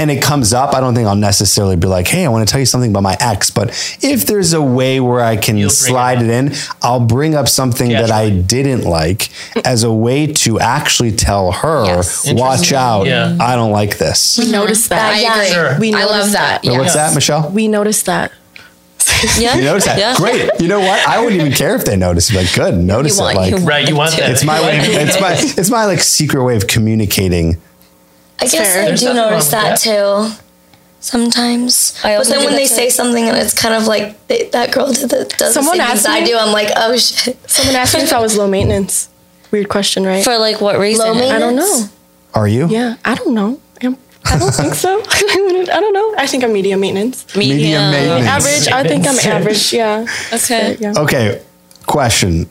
[0.00, 2.50] and it comes up, I don't think I'll necessarily be like, hey, I want to
[2.50, 3.50] tell you something about my ex.
[3.50, 3.68] But
[4.00, 7.48] if there's a way where I can You'll slide it it, in, I'll bring up
[7.48, 9.28] something that I didn't like
[9.66, 12.32] as a way to actually tell her, Yes.
[12.32, 13.36] watch out, Yeah.
[13.38, 14.38] I don't like this.
[14.38, 15.12] We noticed that.
[15.12, 15.34] i yeah.
[15.34, 15.78] agree Sure.
[15.78, 16.78] We i love noticed that So yeah.
[16.78, 17.50] What's that, Michelle?
[17.50, 18.32] We noticed that.
[19.38, 19.54] Yeah.
[19.56, 19.98] You notice that?
[19.98, 20.16] Yeah.
[20.16, 20.50] Great.
[20.60, 21.06] You know what?
[21.06, 22.32] I wouldn't even care if they noticed.
[22.32, 23.34] Like, good, notice You it.
[23.36, 24.30] Like, you Right, you want that.
[24.30, 24.78] it's my way.
[24.78, 25.34] It's my.
[25.36, 27.60] It's my like secret way of communicating.
[28.40, 28.82] I guess fair.
[28.82, 30.30] I There's do notice with that, too.
[31.02, 32.74] Sometimes, I but then when they too.
[32.74, 35.82] say something and it's kind of like they, that girl did the, does Someone the
[35.84, 37.38] same things asked I me- do, I'm like, oh shit.
[37.50, 39.08] Someone asked me if I was low maintenance.
[39.50, 40.22] Weird question, right?
[40.22, 41.06] For like what reason?
[41.06, 41.84] Low I don't know.
[42.34, 42.68] Are you?
[42.68, 43.58] Yeah, I don't know.
[43.82, 43.96] I'm,
[44.26, 45.00] I don't think so.
[45.10, 46.14] I don't know.
[46.18, 47.34] I think I'm medium maintenance.
[47.34, 48.26] Medium maintenance.
[48.26, 48.68] Average.
[48.68, 49.72] I think I'm average.
[49.72, 50.06] Yeah.
[50.34, 50.76] Okay.
[50.78, 50.92] Yeah.
[50.98, 51.42] Okay.
[51.86, 52.46] Question: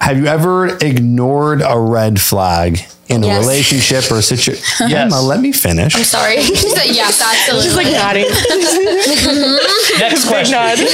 [0.00, 4.64] Have you ever ignored a red flag in a relationship or a situation?
[4.88, 5.12] Yes.
[5.12, 5.94] Emma, let me finish.
[5.94, 6.36] I'm sorry.
[6.40, 8.24] yes absolutely Just like nodding.
[10.00, 10.52] Next question.
[10.54, 10.78] Nod.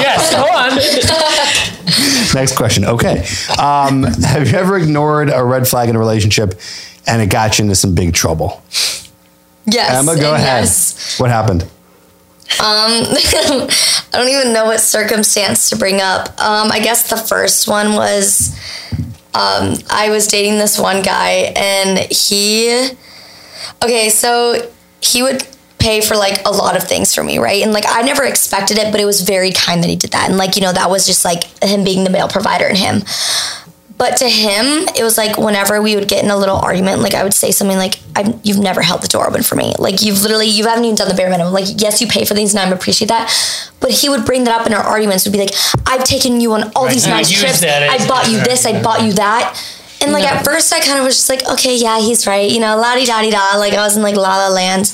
[0.00, 2.34] yes, go on.
[2.34, 2.84] Next question.
[2.86, 3.26] Okay.
[3.58, 6.58] Um, have you ever ignored a red flag in a relationship
[7.06, 8.62] and it got you into some big trouble?
[9.66, 9.90] yes.
[9.98, 10.62] Emma, go ahead.
[10.62, 11.18] Yes.
[11.20, 11.66] What happened?
[12.60, 16.28] I don't even know what circumstance to bring up.
[16.40, 18.56] Um, I guess the first one was
[19.34, 22.90] um, I was dating this one guy, and he.
[23.82, 24.70] Okay, so
[25.00, 25.46] he would
[25.82, 27.62] pay for like a lot of things for me, right?
[27.62, 30.28] And like I never expected it, but it was very kind that he did that.
[30.28, 33.02] And like, you know, that was just like him being the male provider in him.
[34.02, 37.14] But to him, it was like whenever we would get in a little argument, like
[37.14, 38.00] I would say something like,
[38.42, 39.74] "You've never held the door open for me.
[39.78, 41.52] Like you've literally, you haven't even done the bare minimum.
[41.52, 43.30] Like yes, you pay for these, and I appreciate that."
[43.78, 45.24] But he would bring that up in our arguments.
[45.24, 45.54] Would be like,
[45.86, 47.62] "I've taken you on all Right, these nice trips.
[47.62, 48.66] I bought you this.
[48.66, 49.56] I bought you that."
[50.00, 52.58] And like at first, I kind of was just like, "Okay, yeah, he's right." You
[52.58, 53.56] know, la di da di da.
[53.56, 54.92] Like I was in like la la land.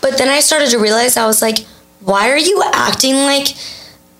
[0.00, 1.66] But then I started to realize I was like,
[1.98, 3.48] "Why are you acting like,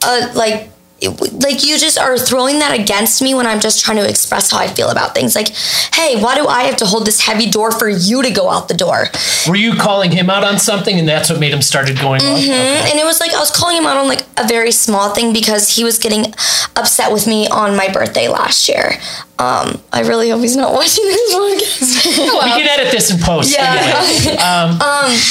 [0.03, 4.09] a like?" Like you just are throwing that against me when I'm just trying to
[4.09, 5.35] express how I feel about things.
[5.35, 5.49] Like,
[5.95, 8.69] hey, why do I have to hold this heavy door for you to go out
[8.69, 9.07] the door?
[9.49, 12.39] Were you calling him out on something, and that's what made him started going off?
[12.39, 12.91] Okay.
[12.91, 15.33] And it was like I was calling him out on like a very small thing
[15.33, 16.33] because he was getting
[16.77, 18.93] upset with me on my birthday last year.
[19.37, 22.05] Um, I really hope he's not watching this podcast.
[22.45, 23.59] We can edit this in post.
[23.59, 24.37] anyway.
[24.39, 24.79] um,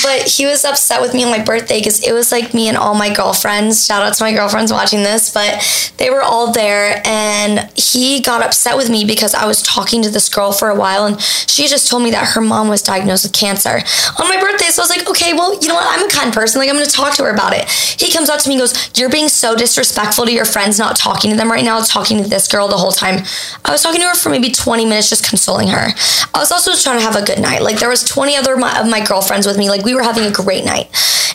[0.03, 2.77] but he was upset with me on my birthday because it was like me and
[2.77, 3.85] all my girlfriends.
[3.85, 5.62] Shout out to my girlfriends watching this, but
[5.97, 10.09] they were all there, and he got upset with me because I was talking to
[10.09, 13.23] this girl for a while, and she just told me that her mom was diagnosed
[13.23, 13.81] with cancer
[14.19, 14.65] on my birthday.
[14.65, 15.85] So I was like, okay, well, you know what?
[15.87, 16.59] I'm a kind person.
[16.59, 17.69] Like I'm going to talk to her about it.
[17.69, 20.95] He comes up to me and goes, "You're being so disrespectful to your friends, not
[20.95, 21.81] talking to them right now.
[21.81, 23.23] Talking to this girl the whole time."
[23.65, 25.87] I was talking to her for maybe 20 minutes, just consoling her.
[26.33, 27.61] I was also trying to have a good night.
[27.61, 29.69] Like there was 20 other my, of my girlfriends with me.
[29.69, 30.89] Like we were having a great night.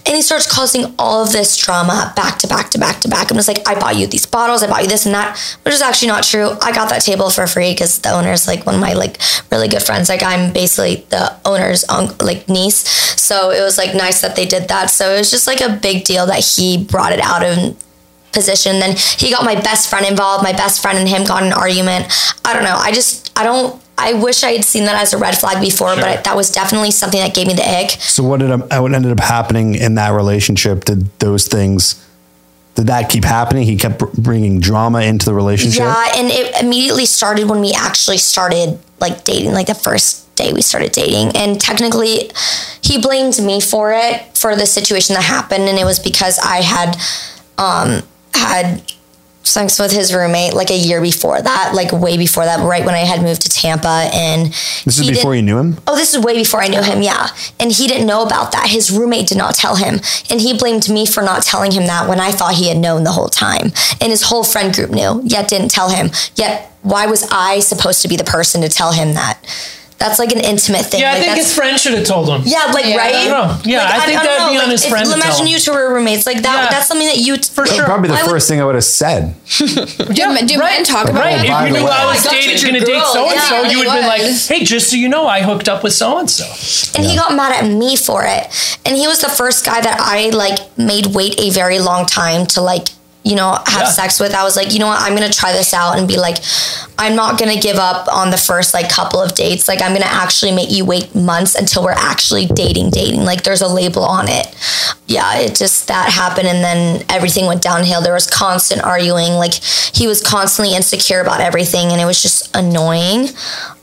[0.06, 3.30] And he starts causing all of this drama back to back to back to back.
[3.30, 5.74] I'm just like, I bought you these bottles, I bought you this and that, which
[5.74, 6.50] is actually not true.
[6.62, 9.18] I got that table for free because the owner's like one of my like
[9.50, 10.08] really good friends.
[10.08, 12.78] Like I'm basically the owner's un- like niece.
[13.20, 14.90] So it was like nice that they did that.
[14.90, 17.76] So it was just like a big deal that he brought it out of
[18.32, 18.78] position.
[18.78, 20.44] Then he got my best friend involved.
[20.44, 22.06] My best friend and him got an argument.
[22.44, 22.76] I don't know.
[22.76, 25.88] I just, I don't, I wish I had seen that as a red flag before,
[25.96, 26.08] but Sure.
[26.08, 27.90] I, that was definitely something that gave me the ick.
[27.90, 30.84] So what did what ended up happening in that relationship?
[30.84, 32.04] Did those things?
[32.78, 33.64] Did that keep happening?
[33.64, 35.80] He kept bringing drama into the relationship.
[35.80, 40.52] Yeah, and it immediately started when we actually started like dating, like the first day
[40.52, 41.34] we started dating.
[41.34, 42.30] And technically,
[42.80, 45.64] he blamed me for it, for the situation that happened.
[45.64, 46.96] And it was because I had,
[47.58, 48.80] um, had
[49.42, 52.94] sex with his roommate like a year before that, like way before that, right when
[52.94, 54.10] I had moved to Tampa.
[54.12, 54.46] And
[54.84, 55.78] This is before you knew him?
[55.86, 57.28] Oh, this is way before I knew him, yeah.
[57.58, 58.68] And he didn't know about that.
[58.68, 60.00] His roommate did not tell him.
[60.30, 63.04] And he blamed me for not telling him that when I thought he had known
[63.04, 63.72] the whole time.
[64.00, 66.10] And his whole friend group knew, yet didn't tell him.
[66.34, 69.40] Yet, why was I supposed to be the person to tell him that?
[69.98, 71.00] That's like an intimate thing.
[71.00, 72.42] Yeah, I Like, think his friend should have told him.
[72.46, 73.12] yeah, like right.
[73.14, 73.58] I don't know.
[73.64, 75.52] Yeah, I think don't that'd know, be on his if- friend to tell Imagine him.
[75.52, 76.24] you two were roommates.
[76.24, 76.64] Like that.
[76.64, 76.70] Yeah.
[76.70, 77.84] That's something that you For sure.
[77.84, 79.34] Probably the Why would- first thing I would have said.
[80.18, 81.34] Yeah, do men talk about right.
[81.38, 81.50] it?
[81.50, 81.90] If you knew way.
[81.90, 84.00] I was I you dating, going to date so and so, you would he have
[84.00, 86.44] been like, "Hey, just so you know, I hooked up with so and so."
[86.96, 88.46] and he got mad at me for it
[88.86, 92.46] and he was the first guy that i like made wait a very long time
[92.46, 92.88] to like
[93.24, 93.90] you know have Yeah.
[93.90, 96.16] sex with i was like you know what i'm gonna try this out and be
[96.16, 96.36] like
[96.98, 100.04] i'm not gonna give up on the first like couple of dates like i'm gonna
[100.06, 104.26] actually make you wait months until we're actually dating dating like there's a label on
[104.28, 104.46] it
[105.08, 109.54] yeah it just that happened and then everything went downhill there was constant arguing like
[109.54, 113.28] he was constantly insecure about everything and it was just annoying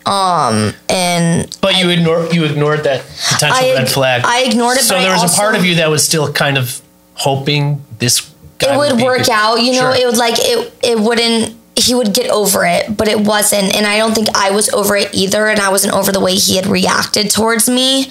[0.06, 3.04] um and But you ignored you ignored that
[3.34, 4.22] potential I- red flag.
[4.26, 6.82] I ignored it, So there was a part of you that was still kind of
[7.16, 8.32] hoping this.
[8.62, 9.96] It would work out you know Sure.
[9.96, 13.86] it would like it it wouldn't he would get over it but it wasn't and
[13.86, 16.56] i don't think i was over it either and i wasn't over the way he
[16.56, 18.06] had reacted towards me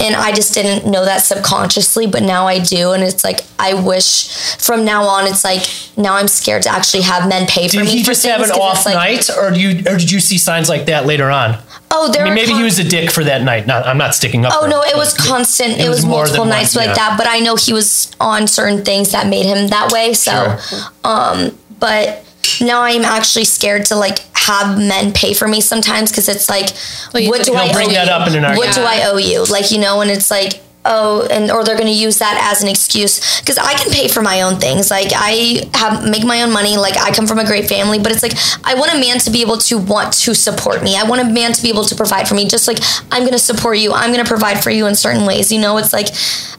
[0.00, 3.74] and i just didn't know that subconsciously but now i do and it's like i
[3.74, 5.62] wish from now on it's like
[5.98, 8.40] now i'm scared to actually have men pay for Did me he for just have
[8.40, 11.30] an off like, night, or do you, or did you see signs like that later
[11.30, 11.58] on?
[11.92, 13.66] Oh there I mean, were maybe he was a dick for that night.
[13.66, 14.52] Not, I'm not sticking up.
[14.56, 15.72] Oh no, it was constant.
[15.72, 16.94] It, it was, was more multiple than one, nights like yeah.
[16.94, 17.14] that.
[17.18, 20.14] But I know he was on certain things that made him that way.
[20.14, 20.58] So,
[21.04, 22.24] um, but
[22.60, 26.70] now I'm actually scared to like have men pay for me sometimes because it's like,
[27.14, 28.12] Well, what do I bring owe that you?
[28.12, 28.58] up in an argument.
[28.58, 28.96] What argument.
[28.96, 29.44] do I owe you?
[29.44, 30.60] Like you know, and it's like.
[30.84, 34.08] Oh, and or they're going to use that as an excuse because I can pay
[34.08, 34.90] for my own things.
[34.90, 36.76] Like I have make my own money.
[36.76, 38.34] Like I come from a great family, but it's like
[38.64, 40.96] I want a man to be able to want to support me.
[40.96, 42.48] I want a man to be able to provide for me.
[42.48, 42.78] Just like
[43.12, 43.92] I'm going to support you.
[43.92, 45.52] I'm going to provide for you in certain ways.
[45.52, 46.08] You know, it's like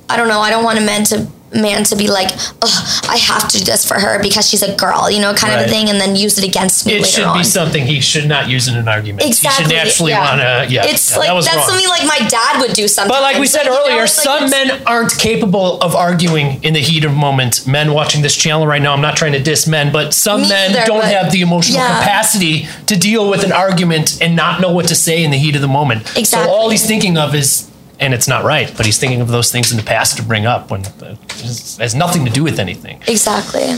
[0.10, 0.40] I don't know.
[0.40, 2.30] I don't want a man to man to be like,
[2.62, 5.10] oh, I have to do this for her because she's a girl.
[5.10, 7.38] You know, kind of a thing, and then use it against me It should on.
[7.38, 9.26] be something he should not use in an argument.
[9.28, 9.64] Exactly.
[9.66, 10.30] He should naturally yeah.
[10.30, 10.74] want to.
[10.74, 11.68] Yeah, It's yeah, like that was that's wrong.
[11.70, 13.12] something like my dad would do sometimes.
[13.14, 15.96] But like we said you know, earlier, it's like some it's- men aren't capable of
[15.96, 17.66] arguing in the heat of moment.
[17.68, 20.50] Men watching this channel right now, I'm not trying to diss men, but some Me
[20.50, 22.00] men either, don't have the emotional Yeah.
[22.00, 25.56] capacity to deal with an argument and not know what to say in the heat
[25.56, 26.02] of the moment.
[26.18, 26.26] Exactly.
[26.26, 27.70] So all he's thinking of is,
[28.00, 30.46] and it's not right, but he's thinking of those things in the past to bring
[30.46, 31.32] up when it
[31.80, 33.02] has nothing to do with anything.
[33.08, 33.76] Exactly.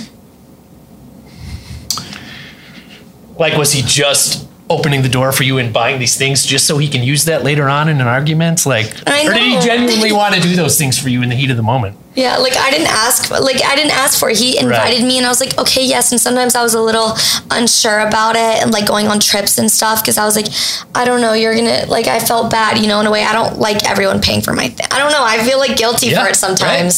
[3.38, 6.78] Like, was he just opening the door for you and buying these things just so
[6.78, 8.66] he can use that later on in an argument?
[8.66, 11.52] Like, or did he genuinely want to do those things for you in the heat
[11.52, 11.98] of the moment?
[12.16, 14.38] Yeah, like I didn't ask, like I didn't ask for it.
[14.38, 15.08] He invited Right.
[15.08, 16.12] me, and I was like, okay, yes.
[16.12, 17.14] And sometimes I was a little
[17.52, 20.48] unsure about it, and like going on trips and stuff, because I was like,
[20.96, 22.08] I don't know, you're gonna like.
[22.08, 23.24] I felt bad, you know, in a way.
[23.24, 24.88] I don't like everyone paying for my thing.
[24.92, 25.24] I don't know.
[25.24, 26.96] I feel like guilty Yeah, for it sometimes.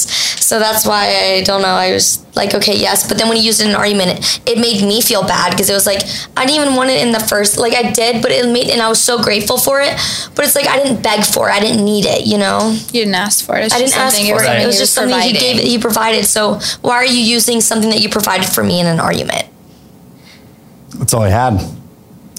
[0.48, 1.68] So that's why I don't know.
[1.68, 3.08] I was like, okay, yes.
[3.08, 5.52] But then when he used it in an argument, it, it made me feel bad
[5.52, 6.02] because it was like
[6.38, 7.58] I didn't even want it in the first.
[7.58, 9.94] Like I did, but it made, and I was so grateful for it.
[10.36, 11.54] But it's like I didn't beg for it.
[11.54, 12.72] I didn't need it, you know.
[12.94, 13.66] You didn't ask for it.
[13.66, 14.62] It's I just didn't ask something for you're it.
[14.64, 15.58] It was you're just something he providing.
[15.58, 15.68] gave.
[15.72, 16.26] He provided.
[16.26, 19.46] So why are you using something that you provided for me in an argument?
[20.98, 21.60] That's all I had.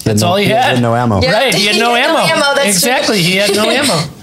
[0.03, 0.81] That's all he had.
[0.81, 1.21] no ammo.
[1.21, 1.31] Yeah.
[1.31, 2.19] Right, he had no He had ammo.
[2.19, 3.99] no ammo, that's exactly, he had no ammo.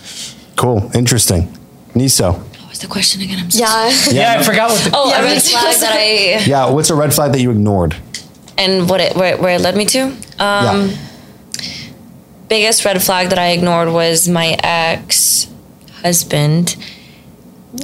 [0.57, 0.91] Cool.
[0.95, 1.53] Interesting.
[1.93, 2.39] Niso.
[2.65, 3.41] What's the question again?
[3.41, 3.91] I'm so Yeah.
[4.11, 4.91] Yeah, I forgot what the.
[4.95, 6.71] Oh, Yeah, a red flag that I Yeah.
[6.71, 7.95] What's a red flag that you ignored?
[8.57, 10.03] and what it where, where it led me to.
[10.05, 10.97] Um, yeah.
[12.49, 15.47] biggest red flag that I ignored was my ex
[16.03, 16.77] husband.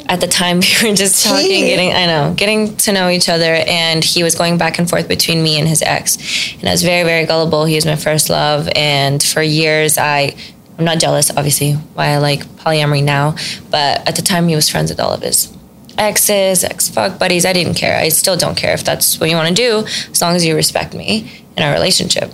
[0.06, 1.66] At the time, we were just talking, Gee.
[1.66, 5.09] getting I know, getting to know each other, and he was going back and forth
[5.09, 7.64] between me and his ex, and I was very, very gullible.
[7.64, 10.35] He was my first love, and for years, I
[10.78, 13.36] I'm not jealous, obviously, why I like polyamory now,
[13.70, 15.55] but at the time, he was friends with all of his
[15.98, 17.44] exes, ex fuck buddies.
[17.44, 17.98] I didn't care.
[17.98, 20.55] I still don't care if that's what you want to do, as long as you
[20.55, 22.32] respect me in our relationship.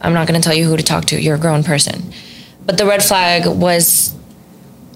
[0.00, 1.20] I'm not going to tell you who to talk to.
[1.20, 2.12] You're a grown person.
[2.66, 4.14] But the red flag was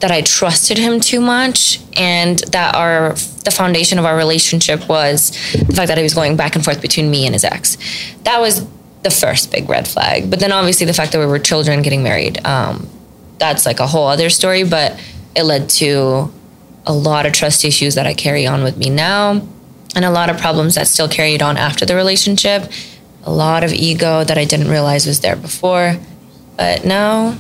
[0.01, 3.15] that I trusted him too much and that our
[3.45, 6.81] the foundation of our relationship was the fact that he was going back and forth
[6.81, 7.77] between me and his ex.
[8.25, 8.67] That was
[9.03, 10.31] the first big red flag.
[10.31, 12.89] But then obviously the fact that we were children getting married, um,
[13.39, 14.65] that's like a whole other story.
[14.65, 15.01] But
[15.35, 16.33] it led to
[16.87, 19.47] a lot of trust issues that I carry on with me now,
[19.95, 22.71] and a lot of problems that still carried on after the relationship.
[23.25, 25.97] A lot of ego that I didn't realize was there before,
[26.57, 27.37] but now,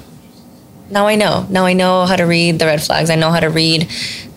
[0.91, 1.47] now I know.
[1.51, 3.11] Now I know how to read the red flags.
[3.11, 3.89] I know how to read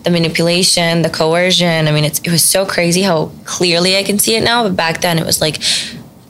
[0.03, 1.87] the manipulation, the coercion.
[1.87, 4.63] I mean, it's, it was so crazy how clearly I can see it now.
[4.63, 5.61] But back then, it was like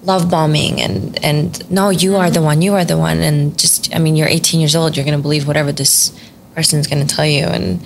[0.04, 3.96] love bombing and and no, you are the one, you are the one, and just
[3.96, 6.18] I mean, you're 18 years old, you're gonna believe whatever this
[6.56, 7.46] person's gonna tell you.
[7.46, 7.86] And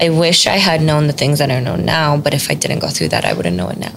[0.00, 2.80] I wish I had known the things that I know now, but if I didn't
[2.80, 3.94] go through that, I wouldn't know it now.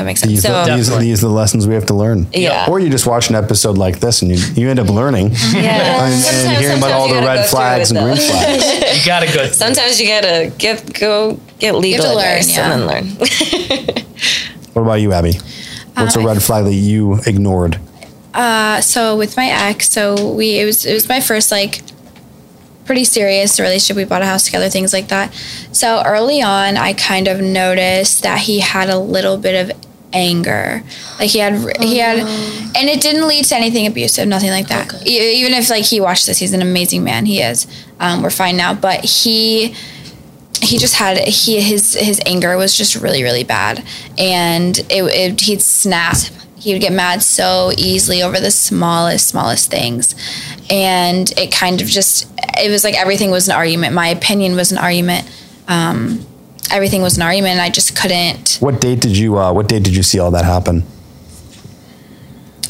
[0.00, 0.32] That makes sense.
[0.32, 2.26] These, so are, these, these are the lessons we have to learn.
[2.32, 2.64] Yeah.
[2.70, 6.06] Or you just watch an episode like this and you, you end up learning yeah,
[6.06, 8.04] and, and hearing about all the red flags and though.
[8.04, 8.64] green flags.
[9.00, 9.46] You got to go.
[9.48, 12.72] Sometimes you gotta get go get legal to learn, advice yeah.
[12.72, 14.04] and then learn.
[14.72, 15.34] What about you, Abby?
[15.96, 17.78] What's Uh, a red flag that you ignored?
[18.32, 21.82] Uh, so with my ex, so we it was it was my first like
[22.86, 23.96] pretty serious relationship.
[23.96, 25.34] We bought a house together, things like that.
[25.72, 29.76] So early on, I kind of noticed that he had a little bit of
[30.12, 30.82] anger.
[31.18, 35.06] Like he had he had and it didn't lead to anything abusive, nothing like that.
[35.06, 37.26] E- Even if like he watched this, he's an amazing man.
[37.26, 37.66] He is.
[37.98, 39.74] Um, we're fine now, but he
[40.62, 43.82] he just had he his his anger was just really really bad
[44.18, 46.16] and it, it he'd snap
[46.56, 50.14] he would get mad so easily over the smallest smallest things
[50.68, 54.70] and it kind of just it was like everything was an argument my opinion was
[54.70, 55.26] an argument
[55.66, 56.26] um,
[56.70, 59.82] everything was an argument and i just couldn't What date did you uh, What date
[59.82, 60.84] did you see all that happen?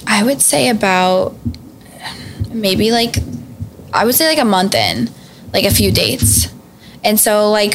[0.07, 1.35] I would say about
[2.53, 3.17] maybe like
[3.93, 5.11] I would say like a month in,
[5.53, 6.49] like a few dates.
[7.03, 7.75] And so like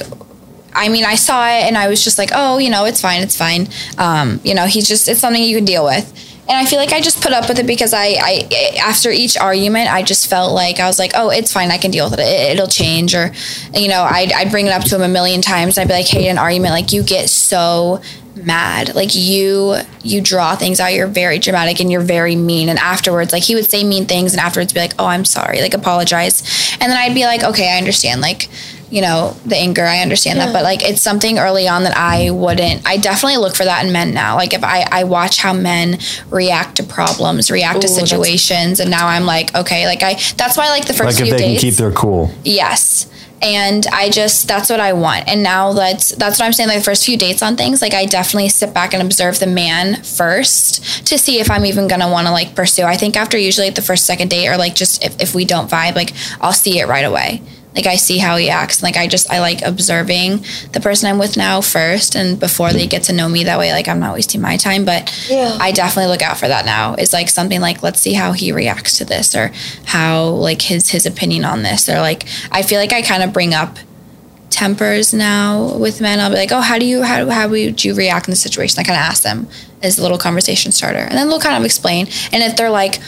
[0.74, 3.22] I mean, I saw it and I was just like, oh, you know, it's fine,
[3.22, 3.68] it's fine.
[3.98, 6.06] Um, you know, he's just it's something you can deal with.
[6.48, 9.36] And I feel like I just put up with it because I, I after each
[9.38, 12.20] argument, I just felt like I was like, oh, it's fine, I can deal with
[12.20, 12.24] it.
[12.24, 13.16] it it'll change.
[13.16, 13.32] Or,
[13.74, 15.78] you know, I'd, I'd bring it up to him a million times.
[15.78, 18.02] I'd be like, hey, an argument, like you get so
[18.36, 22.78] mad like you you draw things out you're very dramatic and you're very mean and
[22.80, 25.74] afterwards like he would say mean things and afterwards be like oh i'm sorry like
[25.74, 28.50] apologize and then i'd be like okay i understand like
[28.90, 32.30] you know the anger i understand that but like it's something early on that i
[32.30, 35.54] wouldn't i definitely look for that in men now like if i i watch how
[35.54, 35.98] men
[36.30, 40.14] react to problems react to Ooh, that's- situations and now i'm like okay like i
[40.38, 42.32] that's why like the first Like if few they dates can keep their cool.
[42.44, 43.08] Yes.
[43.42, 45.28] And I just that's what I want.
[45.28, 46.70] And now that's that's what I'm saying.
[46.70, 49.46] Like the first few dates on things, like I definitely sit back and observe the
[49.48, 52.84] man first to see if I'm even gonna want to like pursue.
[52.84, 55.44] I think after usually like the first second date or like just if, if we
[55.46, 57.42] don't vibe, like I'll see it right away.
[57.76, 58.82] Like I see how he acts.
[58.82, 62.88] Like I just I like observing the person I'm with now first and before they
[62.88, 64.86] get to know me that way, like I'm not wasting my time.
[64.86, 65.14] But
[65.60, 66.96] I definitely look out for that now.
[66.96, 69.52] It's like something like let's see how he reacts to this or
[69.86, 71.90] how like his his opinion on this.
[71.90, 73.78] Or like I feel like I kind of bring up
[74.56, 76.20] tempers now with men.
[76.20, 78.80] I'll be like, oh, how do you how how would you react in the situation?
[78.80, 79.48] I kind of ask them
[79.82, 82.08] as a little conversation starter, and then they'll kind of explain.
[82.32, 83.00] And if they're like,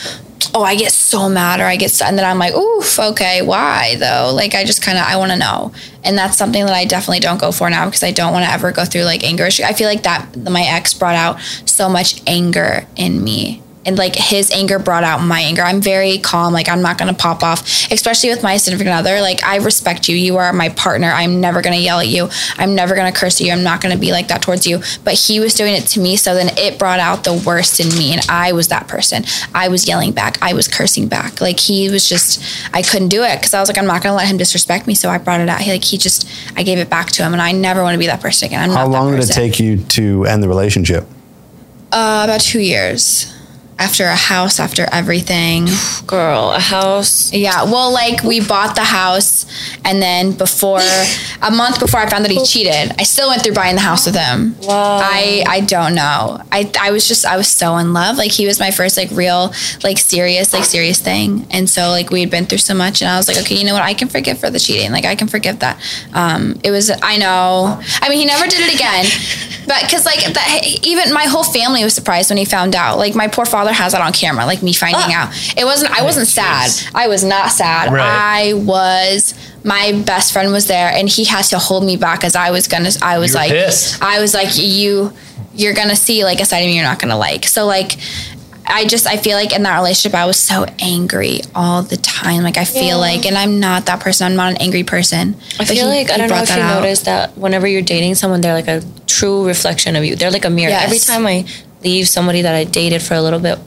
[0.53, 3.41] oh, I get so mad, or I get, so, and then I'm like, oof, okay,
[3.41, 4.31] why though?
[4.33, 5.71] Like I just kind of I want to know,
[6.03, 8.51] and that's something that I definitely don't go for now because I don't want to
[8.51, 9.45] ever go through like anger.
[9.45, 14.15] I feel like that my ex brought out so much anger in me and like
[14.15, 15.61] his anger brought out my anger.
[15.61, 16.51] I'm very calm.
[16.51, 19.21] Like I'm not gonna pop off, especially with my significant other.
[19.21, 20.15] Like I respect you.
[20.15, 21.07] You are my partner.
[21.07, 22.29] I'm never gonna yell at you.
[22.57, 23.53] I'm never gonna curse at you.
[23.53, 24.81] I'm not gonna be like that towards you.
[25.05, 27.87] But he was doing it to me, so then it brought out the worst in
[27.97, 29.23] me, and I was that person.
[29.55, 30.37] I was yelling back.
[30.41, 31.39] I was cursing back.
[31.39, 32.43] Like he was just,
[32.73, 34.95] I couldn't do it because I was like, I'm not gonna let him disrespect me.
[34.95, 35.61] So I brought it out.
[35.61, 37.99] He like he just, I gave it back to him, and I never want to
[37.99, 38.69] be that person again.
[38.69, 41.05] I'm How long did it take you to end the relationship?
[41.89, 43.33] Uh, about two years.
[43.79, 45.67] After a house, after everything.
[46.07, 47.31] Girl, a house.
[47.31, 49.45] Yeah, well, like we bought the house,
[49.85, 50.79] and then before
[51.41, 54.05] a month before I found that he cheated, I still went through buying the house
[54.05, 54.55] with him.
[54.61, 54.99] Wow.
[55.01, 56.41] I I don't know.
[56.51, 58.17] I I was just I was so in love.
[58.17, 62.09] Like he was my first like real like serious like serious thing, and so like
[62.09, 63.83] we had been through so much, and I was like, okay, you know what?
[63.83, 64.91] I can forgive for the cheating.
[64.91, 65.79] Like I can forgive that.
[66.13, 67.79] Um, it was I know.
[68.01, 69.05] I mean, he never did it again.
[69.67, 72.97] But because like that, even my whole family was surprised when he found out.
[72.97, 75.27] Like my poor father has that on camera, like me finding ah.
[75.27, 75.57] out.
[75.57, 75.91] It wasn't.
[75.97, 76.71] I wasn't sad.
[76.93, 77.91] I was not sad.
[77.91, 78.49] Right.
[78.49, 79.33] I was.
[79.63, 82.67] My best friend was there, and he has to hold me back as I was
[82.67, 82.89] gonna.
[83.01, 84.01] I was You were like, pissed.
[84.01, 85.13] I was like, you,
[85.53, 87.45] you're gonna see like a side of me you're not gonna like.
[87.45, 87.97] So like.
[88.69, 92.43] I just I feel like in that relationship I was so angry all the time.
[92.43, 94.27] Like I feel like, and I'm not that person.
[94.27, 95.37] I'm not an angry person.
[95.53, 96.81] I But feel he- like I don't know if you out.
[96.81, 100.17] noticed that whenever you're dating someone, they're like a true reflection of you.
[100.17, 100.71] They're like a mirror.
[100.71, 100.83] Yes.
[100.83, 101.45] Every time I
[101.83, 103.59] leave somebody that I dated for a little bit,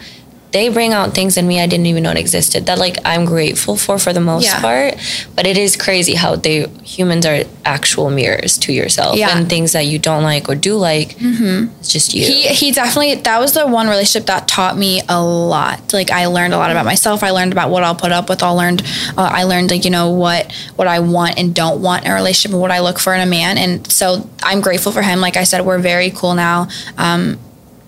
[0.52, 3.76] they bring out things in me I didn't even know existed that like I'm grateful
[3.76, 4.60] for for the most Yeah.
[4.60, 4.94] part.
[5.36, 9.36] But it is crazy how they humans are actual mirrors to yourself Yeah.
[9.38, 11.14] and things that you don't like or do like.
[11.20, 12.24] It's just you.
[12.26, 16.26] he he definitely that was the one relationship that taught me a lot like i
[16.26, 18.82] learned a lot about myself i learned about what i'll put up with i learned
[19.16, 22.14] uh, i learned like you know what what i want and don't want in a
[22.14, 25.20] relationship and what i look for in a man and so i'm grateful for him
[25.20, 26.66] like i said we're very cool now
[26.98, 27.38] um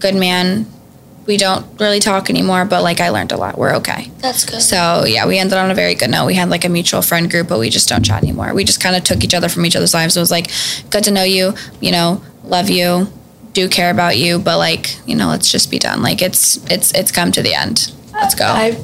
[0.03, 0.67] good man
[1.27, 4.61] we don't really talk anymore but like i learned a lot we're okay That's good.
[4.61, 6.27] so yeah, we ended on a very good note.
[6.27, 8.53] We had like a mutual friend group, but we just don't chat anymore.
[8.55, 10.17] We just kind of took each other from each other's lives.
[10.17, 10.51] It was like,
[10.91, 13.07] good to know you, you know, love you,
[13.53, 16.03] do care about you, but like, you know, let's just be done.
[16.03, 17.93] Like it's it's it's come to the end.
[18.13, 18.47] Let's go.
[18.47, 18.77] I I'm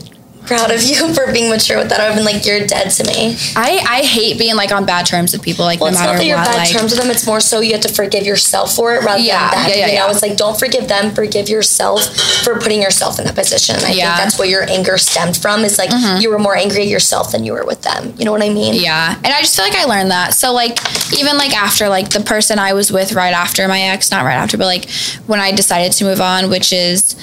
[0.49, 2.01] proud of you for being mature with that.
[2.01, 3.37] I've been like, you're dead to me.
[3.55, 5.65] I, I hate being like on bad terms with people.
[5.65, 6.47] Like Well, no it's not matter that you're what.
[6.47, 7.11] bad like terms with them.
[7.11, 9.69] It's more so you have to forgive yourself for it rather Yeah, than that.
[9.77, 10.11] yeah, yeah, yeah.
[10.11, 12.05] it's like don't forgive them, forgive yourself
[12.45, 13.77] for putting yourself in that position.
[13.77, 14.09] I Yeah.
[14.09, 14.17] Mm-hmm.
[14.17, 15.65] think that's where your anger stemmed from.
[15.65, 15.91] Is like
[16.23, 18.15] you were more angry at yourself than you were with them.
[18.19, 18.75] You know what I mean?
[18.75, 19.15] Yeah.
[19.17, 20.35] And I just feel like I learned that.
[20.35, 20.79] So like
[21.19, 24.35] even like after like the person I was with right after my ex, not right
[24.37, 24.89] after, but like
[25.27, 27.15] when I decided to move on, which is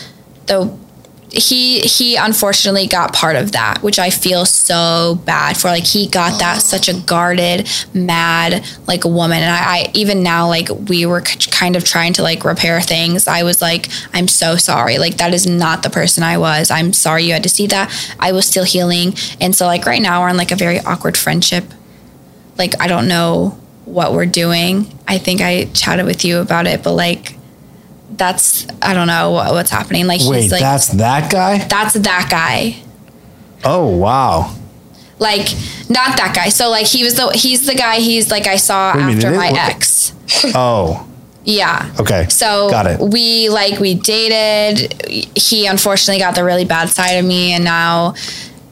[0.46, 0.66] the
[1.36, 5.68] he he unfortunately got part of that, which I feel so bad for.
[5.68, 6.60] Like he got that oh.
[6.60, 11.52] such a guarded, mad like woman, and I, I even now like we were k-
[11.52, 13.28] kind of trying to like repair things.
[13.28, 14.98] I was like, I'm so sorry.
[14.98, 16.72] Like that is not the person I was.
[16.72, 17.94] I'm sorry you had to see that.
[18.20, 21.18] I was still healing, and so like right now we're in like a very awkward
[21.18, 21.66] friendship.
[22.58, 24.88] Like I don't know what we're doing.
[25.08, 27.38] I think I chatted with you about it, but like
[28.18, 30.08] that's I don't know what, what's happening.
[30.08, 31.60] Like Wait, he's like that's that guy?
[31.60, 32.78] that's that guy.
[33.64, 34.54] Oh, wow.
[35.18, 35.48] Like
[35.90, 36.50] not that guy.
[36.50, 39.06] So like he was the he's the guy he's like I saw What do you
[39.08, 40.14] mean, after my what- ex.
[40.56, 41.08] Oh,
[41.44, 41.94] Yeah.
[42.00, 42.28] okay.
[42.30, 43.00] So got it.
[43.00, 45.02] we like we dated.
[45.38, 48.16] He unfortunately got the really bad side of me, and now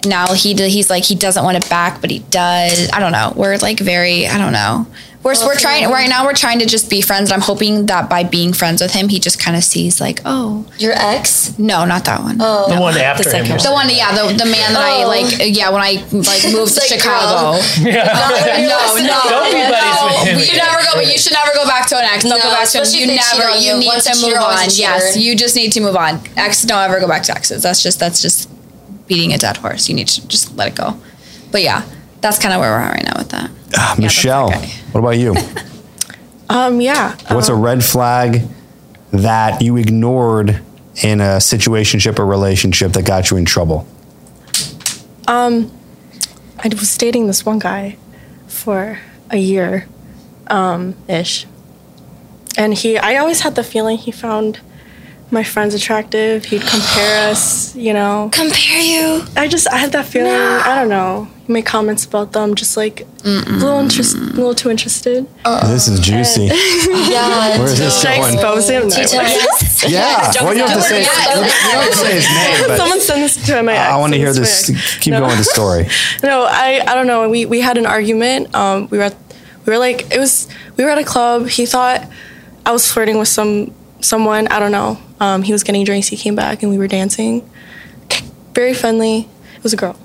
[0.06, 2.90] now he d- he's like he doesn't want it back, but he does.
[2.92, 3.34] I don't know.
[3.36, 4.86] We're like very I don't know.
[5.24, 6.26] We're, we're trying right now.
[6.26, 7.32] We're trying to just be friends.
[7.32, 10.20] And I'm hoping that by being friends with him, he just kind of sees like,
[10.26, 11.58] oh Your ex?
[11.58, 12.36] no, not that one.
[12.42, 12.68] Oh.
[12.68, 13.32] The one after him.
[13.32, 13.64] second you're one.
[13.64, 15.08] The one, yeah, the, the man that I Oh.
[15.08, 17.56] like, yeah, when I like moved to like, Chicago.
[17.80, 18.04] Yeah.
[18.68, 21.00] No, no, Don't be buddies with him You never go.
[21.00, 22.24] You should never go back to an ex.
[22.26, 22.84] Don't No, go back to him.
[22.84, 23.52] especially You if they cheat never.
[23.56, 23.80] on You you.
[23.80, 24.68] need to move on.
[24.76, 26.20] Yes, you just need to move on.
[26.36, 27.64] Ex, don't ever go back to exes.
[27.64, 28.50] That's just that's just
[29.08, 29.90] beating a dead horse.
[29.90, 31.00] You need to just let it go.
[31.52, 31.84] But yeah,
[32.22, 33.52] that's kind of where we're at right now with that.
[33.76, 34.52] Ah, Michelle,
[34.92, 35.36] what about you?
[36.50, 37.16] Um, yeah.
[37.34, 38.42] What's a red flag
[39.12, 40.62] that you ignored
[41.02, 43.88] in a situationship or relationship that got you in trouble?
[45.28, 45.72] Um,
[46.60, 47.98] I was dating this one guy
[48.48, 49.00] for
[49.32, 49.88] a year,
[50.48, 51.48] um, ish.
[52.56, 54.60] And he, I always had the feeling he found
[55.34, 56.46] my friends attractive.
[56.46, 58.30] He'd compare us, you know.
[58.32, 59.24] Compare you.
[59.36, 60.32] I just, I had that feeling.
[60.32, 61.28] I don't know.
[61.46, 65.28] He made comments about them, just like a little interest, a little too interested.
[65.44, 66.50] this is juicy.
[67.12, 67.58] Yeah.
[67.60, 68.88] Where is this Should I expose him?
[68.88, 69.84] No, Yes.
[69.90, 70.32] Yeah.
[70.42, 73.02] Well, you don't have to say, you don't have to say his name, but Someone
[73.02, 73.92] send this to my ex.
[73.92, 74.70] I want to hear this.
[74.70, 74.98] ex.
[75.00, 75.20] Keep No.
[75.20, 75.88] going with the story.
[76.24, 77.28] No, I I don't know.
[77.28, 78.56] We we had an argument.
[78.56, 79.16] Um, we were at,
[79.66, 80.48] we were like it was
[80.78, 81.48] we were at a club.
[81.50, 82.08] He thought
[82.66, 83.74] I was flirting with some
[84.04, 84.48] someone.
[84.48, 84.98] I don't know.
[85.20, 86.08] Um, he was getting drinks.
[86.08, 87.50] He came back and we were dancing.
[88.54, 89.30] Very friendly.
[89.56, 89.98] It was a girl.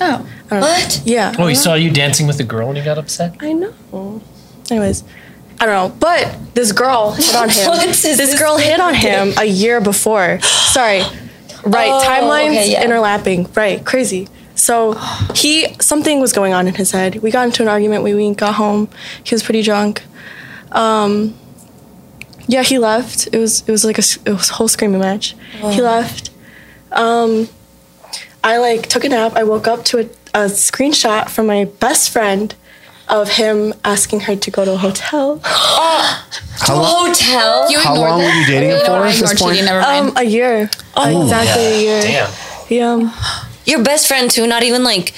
[0.00, 0.60] Oh, I don't know.
[0.60, 1.02] What?
[1.04, 1.34] Yeah.
[1.38, 3.36] Oh, he saw you dancing with a girl and he got upset?
[3.40, 4.22] I know.
[4.70, 5.04] Anyways,
[5.60, 5.96] I don't know.
[5.98, 7.68] But this girl hit on him.
[7.68, 10.40] What is this, this girl hit on him a year before.
[10.40, 11.02] Sorry.
[11.64, 11.90] Right.
[11.90, 12.84] Oh, Timelines okay, yeah.
[12.84, 13.54] interlapping.
[13.56, 13.84] Right.
[13.84, 14.28] Crazy.
[14.54, 14.92] So
[15.34, 17.16] he something was going on in his head.
[17.16, 18.02] We got into an argument.
[18.04, 18.88] We, we got home.
[19.22, 20.02] He was pretty drunk.
[20.72, 21.34] Um,
[22.46, 23.28] yeah, he left.
[23.32, 25.34] It was it was like a, s- it was a whole screaming match.
[25.52, 26.30] He left.
[26.92, 27.48] Um,
[28.42, 29.32] I like took a nap.
[29.34, 30.02] I woke up to a,
[30.34, 32.54] a screenshot from my best friend
[33.08, 35.40] of him asking her to go to a hotel.
[35.44, 37.70] How, lo- Hotel.
[37.70, 38.38] you how ignored long were that?
[38.40, 39.52] you dating him No, for I at this point?
[39.56, 39.64] cheating.
[39.66, 40.06] Never mind.
[40.10, 40.70] Um, a year.
[40.96, 42.02] Oh, exactly a year.
[42.02, 42.32] Damn.
[42.70, 42.92] Yeah.
[42.92, 43.12] um,
[43.66, 45.12] Your best friend too, not even like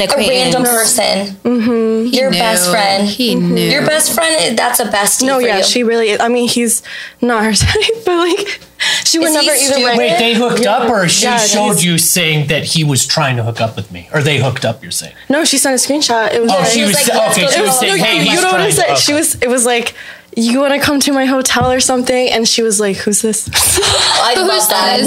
[0.00, 1.28] an a random person.
[1.44, 2.14] Mm-hmm.
[2.14, 2.38] Your knew.
[2.38, 3.06] best friend.
[3.06, 3.60] He knew.
[3.70, 4.56] Your best friend.
[4.58, 5.26] That's a bestie.
[5.26, 5.64] No, for yeah, you.
[5.64, 6.10] she really.
[6.10, 6.20] Is.
[6.20, 6.82] I mean, he's
[7.20, 8.60] not her type, but like,
[9.04, 9.84] she would Is he never either stupid?
[9.84, 9.96] way.
[9.96, 13.42] Wait, they hooked up or she Yeah, showed you saying that he was trying to
[13.44, 14.08] hook up with me?
[14.12, 15.14] Or they hooked up, you're saying?
[15.28, 16.32] No, she sent a screenshot.
[16.34, 16.50] It was.
[16.50, 18.06] Oh, like, she was, was like, okay, she was saying, hotel.
[18.06, 18.96] hey, you he's know what I'm saying?
[18.96, 19.34] to She was.
[19.36, 19.94] It was like,
[20.36, 22.28] you want to come to my hotel or something?
[22.30, 23.48] And she was like, who's this?
[23.54, 25.00] I love that.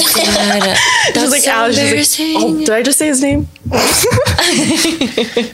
[1.13, 1.77] She was like, Alex.
[1.77, 3.47] She's like, oh, did I just say his name?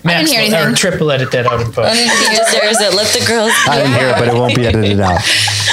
[0.04, 0.74] Max, hear will- or anything.
[0.74, 1.96] Uh, triple edit that out in post.
[2.00, 2.94] He deserves it.
[2.94, 3.52] Let the girls.
[3.68, 5.22] I didn't hear it, but it won't be edited out.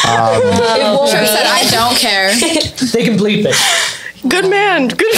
[0.07, 0.43] Um,
[0.79, 2.31] it won't said, I don't care.
[2.93, 3.57] They can bleep it.
[4.29, 4.89] Good man.
[4.89, 5.15] Good.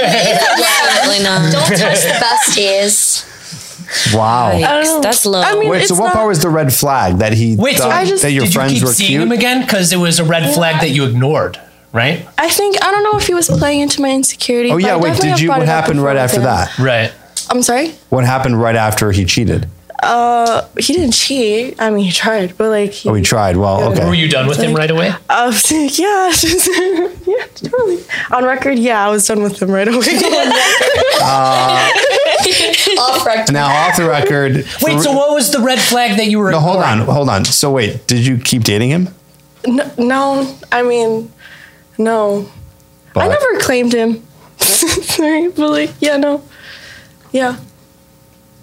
[0.00, 1.52] Definitely not.
[1.52, 3.29] Don't touch the besties.
[4.14, 4.52] Wow.
[4.54, 5.40] Yikes, That's low.
[5.42, 7.76] I mean, Wait, so it's what not- part was the red flag that he Wait,
[7.76, 9.22] so thought I just- that your Did you friends keep were seeing cute?
[9.22, 9.60] him again?
[9.62, 11.58] Because it was a red flag that you ignored,
[11.92, 12.26] right?
[12.38, 14.70] I think I don't know if he was playing into my insecurity.
[14.70, 15.02] Oh but yeah, I wait.
[15.10, 15.48] definitely Did have you?
[15.48, 16.42] brought What it up happened right before after him.
[16.44, 16.78] that?
[16.78, 17.12] Right.
[17.50, 17.94] I'm sorry.
[18.10, 19.68] What happened right after he cheated?
[20.02, 21.74] Uh, he didn't cheat.
[21.78, 23.56] I mean, he tried, but like, he, Oh, he tried.
[23.56, 24.06] Well, okay.
[24.06, 25.12] Were you done with him right away?
[25.28, 26.32] Uh, yeah,
[27.26, 28.02] yeah, totally.
[28.30, 29.98] On record, yeah, I was done with him right away.
[32.98, 33.52] Off record.
[33.52, 34.56] Now off the record.
[34.82, 36.50] Wait, for- so what was the red flag that you were?
[36.50, 37.44] No, hold on, hold on.
[37.44, 39.08] So wait, did you keep dating him?
[39.66, 41.30] no, no, I mean,
[41.98, 42.48] no.
[43.14, 44.22] I never claimed him.
[44.58, 46.42] Sorry, but like, yeah, no,
[47.32, 47.56] yeah,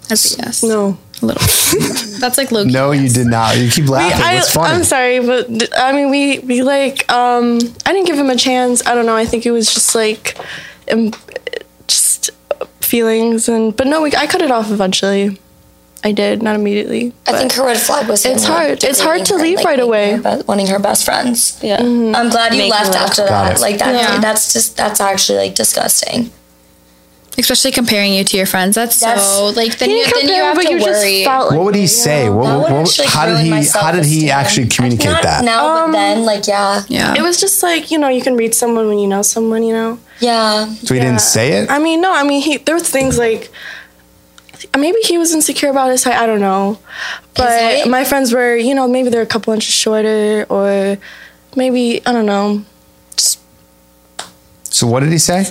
[0.08, 0.62] That's a yes.
[0.62, 0.98] no.
[1.22, 1.42] A little.
[2.20, 2.64] That's like low.
[2.64, 3.56] key No, you did not.
[3.56, 4.20] You keep laughing.
[4.22, 4.74] I, What's funny?
[4.74, 8.86] I'm sorry, but I mean, we we like um, I didn't give him a chance.
[8.86, 9.16] I don't know.
[9.16, 10.36] I think it was just like,
[10.92, 11.12] um,
[11.86, 12.30] just
[12.80, 15.38] feelings and but no, we, I cut it off eventually.
[16.04, 17.12] I did, not immediately.
[17.26, 18.84] I think her red flag was It's hard.
[18.84, 20.12] It's hard to her, leave like, right away.
[20.12, 21.58] her be- wanting her best friends.
[21.60, 21.80] yeah.
[21.80, 23.56] I'm glad you Making left after that.
[23.56, 23.60] it.
[23.60, 23.94] Like that.
[23.94, 24.20] Yeah.
[24.20, 26.30] That's just that's actually like disgusting.
[27.38, 28.74] Especially comparing you to your friends.
[28.74, 31.22] That's, That's- so like then He you then you have to you worry.
[31.22, 32.24] just felt like what would he it, say?
[32.24, 32.36] you know?
[32.36, 33.50] What, would what- how did he?
[33.72, 35.44] How did he actually communicate Not that?
[35.44, 37.14] Now, Um, but then, like, yeah, yeah.
[37.14, 39.72] It was just like you know you can read someone when you know someone you
[39.72, 39.98] know.
[40.20, 40.66] yeah.
[40.84, 41.70] So he didn't say it.
[41.70, 43.50] I mean, no, I mean he there was things like
[44.76, 46.16] maybe he was insecure about his height.
[46.16, 46.78] I don't know,
[47.36, 50.98] but my friends were you know maybe they're a couple inches shorter or
[51.54, 52.64] maybe I don't know.
[54.70, 55.44] So what did he say?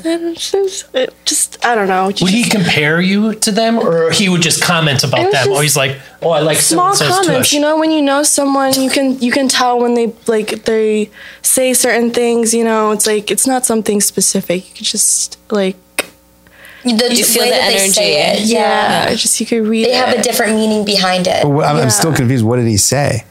[1.25, 2.05] Just, I don't know.
[2.07, 5.33] Would he compare you to them, or he would just comment about them?
[5.33, 7.53] Oh, just Oh, he's like, oh, I like small so-and-so's comments tush.
[7.53, 11.09] you know when you know someone you can you can tell when they like they
[11.41, 15.75] say certain things you know it's like it's not something specific you could just like
[16.83, 18.43] The, You feel the that they say energy.
[18.43, 19.15] it, yeah, yeah.
[19.15, 20.05] just you could read They it.
[20.05, 21.43] have a different meaning behind it.
[21.43, 22.45] I'm, I'm still confused.
[22.45, 23.25] What did he say?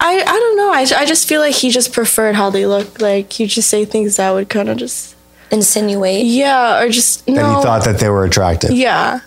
[0.00, 3.00] I, I don't know I, I just feel like he just preferred how they look
[3.00, 5.16] like he just say things that would kind of just
[5.50, 6.24] Insinuate.
[6.24, 8.70] yeah or just That no he thought that they were attractive.
[8.70, 9.20] yeah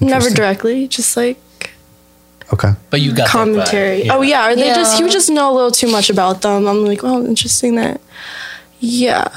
[0.00, 1.38] never directly just like
[2.52, 2.72] Okay.
[2.90, 3.30] but you got that vibe.
[3.32, 6.42] commentary oh yeah or they just he would just know a little too much about
[6.42, 8.00] them I'm like oh interesting that
[8.80, 9.28] yeah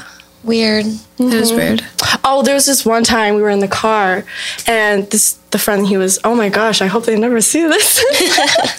[0.46, 0.86] Weird.
[0.86, 1.56] it was mm-hmm.
[1.56, 1.84] weird.
[2.22, 4.24] Oh, there was this one time we were in the car,
[4.68, 6.18] and this the friend he was.
[6.24, 8.04] Oh my gosh, I hope they never see this.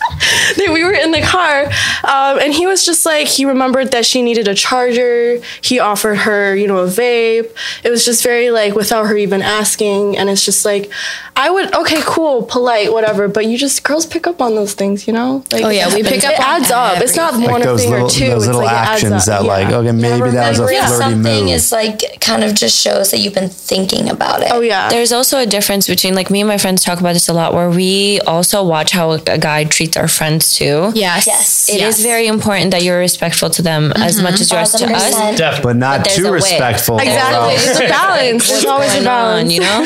[0.58, 1.66] That we were in the car,
[2.04, 5.40] um, and he was just like he remembered that she needed a charger.
[5.62, 7.50] He offered her, you know, a vape.
[7.84, 10.90] It was just very like without her even asking, and it's just like
[11.36, 13.28] I would okay, cool, polite, whatever.
[13.28, 15.44] But you just girls pick up on those things, you know.
[15.52, 17.02] Like, Oh, yeah, we pick up It on adds up.
[17.02, 17.52] It's not everything.
[17.52, 18.28] one Like those thing little, or two.
[18.28, 19.48] those it's little like actions that, Yeah.
[19.48, 21.54] like, okay, maybe that was a Remembering flirty something move.
[21.54, 24.50] is like kind of just shows that you've been thinking about it.
[24.52, 24.90] Oh yeah.
[24.90, 27.54] There's also a difference between like me and my friends talk about this a lot
[27.54, 30.92] where we also watch how a a guy treats our friends too.
[30.94, 31.26] Yes.
[31.26, 31.70] Yes.
[31.70, 32.02] It is Yes.
[32.12, 34.24] very important that you're respectful to them as mm-hmm.
[34.26, 35.14] much as you are to us.
[35.38, 35.64] Definitely.
[35.64, 37.00] but not there's too respectful.
[37.00, 37.54] Exactly.
[37.56, 38.44] It's a balance.
[38.50, 39.46] There's always a going balance.
[39.46, 39.80] on, you know?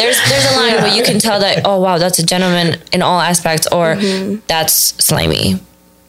[0.00, 3.00] There's there's a line where you can tell that, oh wow, that's a gentleman in
[3.00, 4.42] all aspects, or mm-hmm.
[4.48, 4.74] that's
[5.08, 5.60] slimy.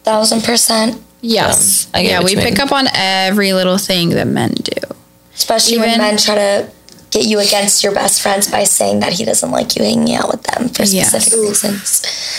[0.10, 0.92] Thousand percent.
[1.22, 1.86] Yes.
[1.86, 2.66] Um, I get yeah, we pick mean.
[2.66, 4.82] up on every little thing that men do.
[5.36, 6.72] Especially when men try to
[7.16, 10.28] get you against your best friends by saying that he doesn't like you hanging out
[10.34, 11.10] with them for Yes.
[11.10, 11.88] specific reasons.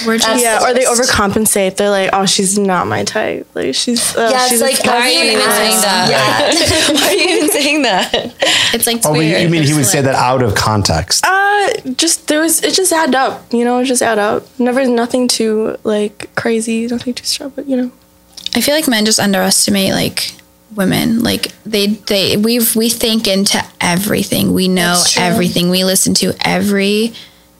[0.06, 1.76] We're just Yeah, the or they overcompensate.
[1.76, 3.46] They're like, "Oh, she's not my type.
[3.54, 6.04] Like she's uh, Yeah, it's she's like, a why are you even saying that?
[6.12, 6.94] Yeah.
[6.96, 8.08] Why are you even saying that?
[8.74, 9.42] it's like Oh, you, weird.
[9.42, 11.24] you mean he would It's say that out of context?
[11.26, 13.50] Uh, just there was it just add up.
[13.52, 14.44] You know, it just add up.
[14.58, 17.90] Never nothing too like crazy, nothing too strong, but you know.
[18.54, 20.34] I feel like men just underestimate like
[20.74, 21.22] women.
[21.22, 24.52] Like they they we've we think into everything.
[24.52, 25.70] We know everything.
[25.70, 26.34] We listen to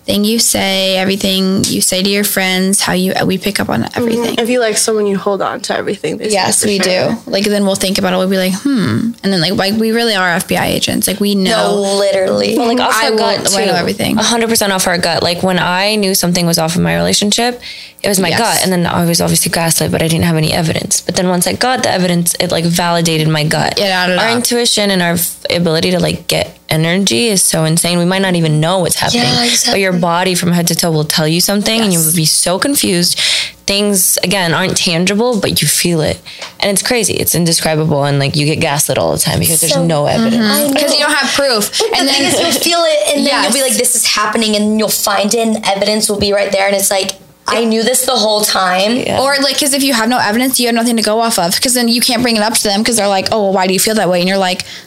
[0.09, 3.85] everything you say, everything you say to your friends, how you we pick up on
[3.97, 4.37] everything.
[4.39, 6.19] If you like someone, you hold on to everything.
[6.19, 7.11] They Yes, we sure.
[7.15, 7.31] do.
[7.31, 8.17] Like then we'll think about it.
[8.17, 11.09] We'll be like, hmm, and then like like we really are FBI agents.
[11.09, 11.97] Like we No, know.
[11.99, 12.55] literally.
[12.57, 14.17] like off I our will- gut I know everything.
[14.17, 15.23] hundred percent off our gut.
[15.23, 17.61] Like when I knew something was off in my relationship,
[18.03, 18.39] it was my Yes.
[18.39, 21.01] gut, and then I was obviously gaslit, but I didn't have any evidence.
[21.01, 23.79] But then once I got the evidence, it like validated my gut.
[23.79, 24.37] It added our up.
[24.37, 27.99] intuition and our f- ability to like get energy is so insane.
[27.99, 31.05] We might not even know what's happening, but your body from head to toe will
[31.05, 32.07] tell you something, and you Yes.
[32.07, 33.19] will be so confused.
[33.67, 36.21] Things again aren't tangible, but you feel it,
[36.61, 37.15] and it's crazy.
[37.15, 40.21] It's indescribable, and like you get gaslit all the time because there's no mm-hmm.
[40.21, 40.45] evidence.
[40.45, 40.73] I know.
[40.73, 41.81] Because you don't have proof.
[41.97, 44.55] and the thing is, you'll feel it, and then you'll be like, "This is happening,"
[44.55, 47.13] and you'll find it, and evidence will be right there, and it's like,
[47.49, 48.99] I knew this the whole time.
[49.21, 51.55] Or like, because if you have no evidence, you have nothing to go off of.
[51.55, 53.67] Because then you can't bring it up to them because they're like, "Oh, well, why
[53.67, 54.86] do you feel that way?" And you're like, It's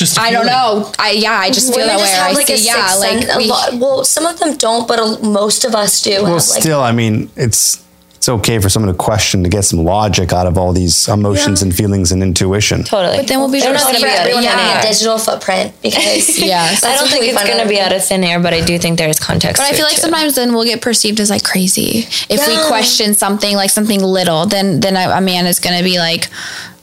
[0.00, 0.90] just "I don't know.
[0.98, 2.66] I yeah, I just feel Women that way." just Or have I like a see,
[2.66, 3.34] yeah, sixth like sense.
[3.34, 3.74] A we- lot.
[3.74, 6.10] Well, some of them don't, but a, most of us do.
[6.24, 7.84] Well, have, like, still, I mean, it's
[8.16, 11.62] it's okay for someone to question to get some logic out of all these emotions
[11.62, 11.68] Yeah.
[11.68, 12.84] and feelings and intuition.
[12.84, 13.16] Totally.
[13.16, 14.82] But then we'll be They're just not for be out of everyone thin having a
[14.92, 16.84] digital footprint because Yes.
[16.84, 18.98] I don't think it's going to be out of thin air, but I do think
[18.98, 19.56] there's context.
[19.62, 20.02] But I feel like too.
[20.02, 24.44] sometimes then we'll get perceived as like crazy if we question something like something little.
[24.44, 26.28] Then then a, a man is going to be like,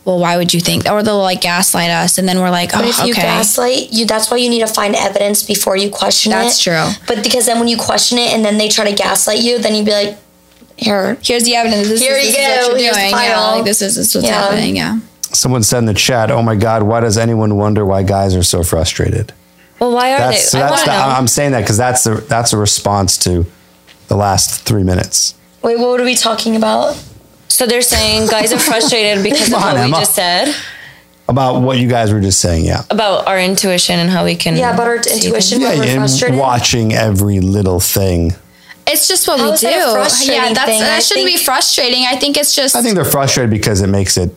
[0.07, 2.79] "Well, why would you think?" Or they'll like gaslight us, and then we're like, "Oh,
[2.79, 5.89] But if you okay." gaslight, you that's why you need to find evidence before you
[5.91, 6.35] question it.
[6.35, 6.88] That's true.
[7.07, 9.75] But because then when you question it and then they try to gaslight you, then
[9.75, 10.17] you'd be like,
[10.77, 11.17] here.
[11.21, 11.88] Here's the evidence.
[11.89, 12.84] This Here is, you this is what go.
[12.84, 13.11] you're Here's the doing.
[13.11, 13.55] Yeah, file.
[13.57, 14.41] like this is, this is what's Yeah.
[14.41, 14.75] happening.
[14.77, 14.99] Yeah.
[15.34, 18.43] Someone said in the chat, "Oh my God, why does anyone wonder why guys are
[18.43, 19.34] so frustrated?"
[19.79, 20.63] well, why are That's so they?
[20.63, 21.15] I that's want the, to know.
[21.17, 23.45] I'm saying that because that's a that's a response to
[24.07, 25.34] the last three minutes.
[25.61, 26.95] Wait, what are we talking about?
[27.47, 30.53] So they're saying guys are frustrated because of on, what we just said
[31.29, 32.83] About what you guys were just saying, yeah.
[32.89, 34.55] about our intuition and how we can.
[34.55, 35.59] Yeah, about our see intuition.
[35.61, 36.39] Yeah, when we're and frustrated.
[36.39, 38.33] watching every little thing.
[38.89, 39.67] It's just what How we is do.
[39.67, 40.79] that a frustrating Yeah, that's thing?
[40.79, 42.05] that I shouldn't be frustrating.
[42.07, 44.33] I think it's just I think they're frustrated because it makes it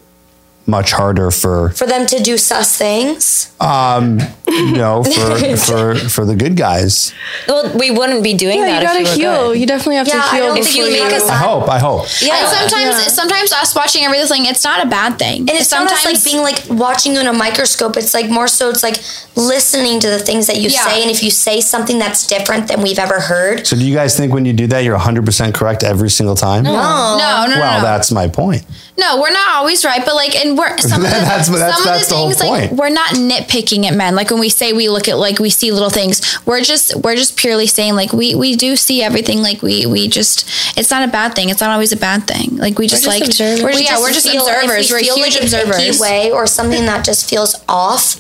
[0.67, 3.51] much harder for For them to do sus things.
[3.61, 7.13] Um, you know for for for the good guys.
[7.49, 9.49] Well, we wouldn't be doing Yeah, that you gotta we were heal.
[9.49, 9.61] good.
[9.61, 10.91] You definitely have Yeah, to heal don't you you.
[11.05, 11.69] make us I hope.
[11.69, 12.07] I hope.
[12.23, 12.37] Yeah.
[12.39, 13.09] And sometimes, Yeah.
[13.09, 15.41] sometimes us watching everything, it's not a bad thing.
[15.41, 17.97] And it's sometimes not like being like watching you in a microscope.
[17.97, 18.97] It's like more so it's like
[19.37, 20.85] listening to the things that you Yeah.
[20.85, 21.03] say.
[21.03, 24.17] And if you say something that's different than we've ever heard, So do you guys
[24.17, 26.63] think when you do that you're 100% correct every single time?
[26.65, 26.73] no.
[26.73, 27.83] no, no, no, Well, no.
[27.85, 28.63] that's my point.
[29.01, 31.85] No, we're not always right, but like, and we're some of the, That's- that's- some
[31.85, 32.41] that's of the the whole things
[32.71, 34.15] like we're not nitpicking at men.
[34.15, 37.17] Like when we say we look at like we see little things, we're just we're
[37.17, 39.41] just purely saying like we we do see everything.
[39.43, 40.47] Like we we just
[40.79, 41.49] it's not a bad thing.
[41.51, 42.57] It's not always a bad thing.
[42.57, 44.91] Like we just, just like we're We yeah we're just feel- if we observers.
[44.93, 46.01] We're feel huge like an icky observers.
[46.01, 48.17] way or something that just feels off.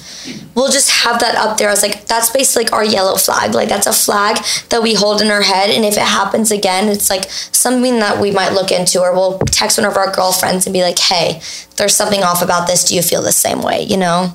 [0.54, 3.54] We'll just have that up there as like that's basically like our yellow flag.
[3.54, 4.38] Like that's a flag
[4.70, 8.20] that we hold in our head, and if it happens again, it's like something that
[8.20, 11.40] we might look into, or we'll text one of our girlfriends and be like, "Hey,
[11.76, 12.84] there's something off about this.
[12.84, 14.34] Do you feel the same way?" You know.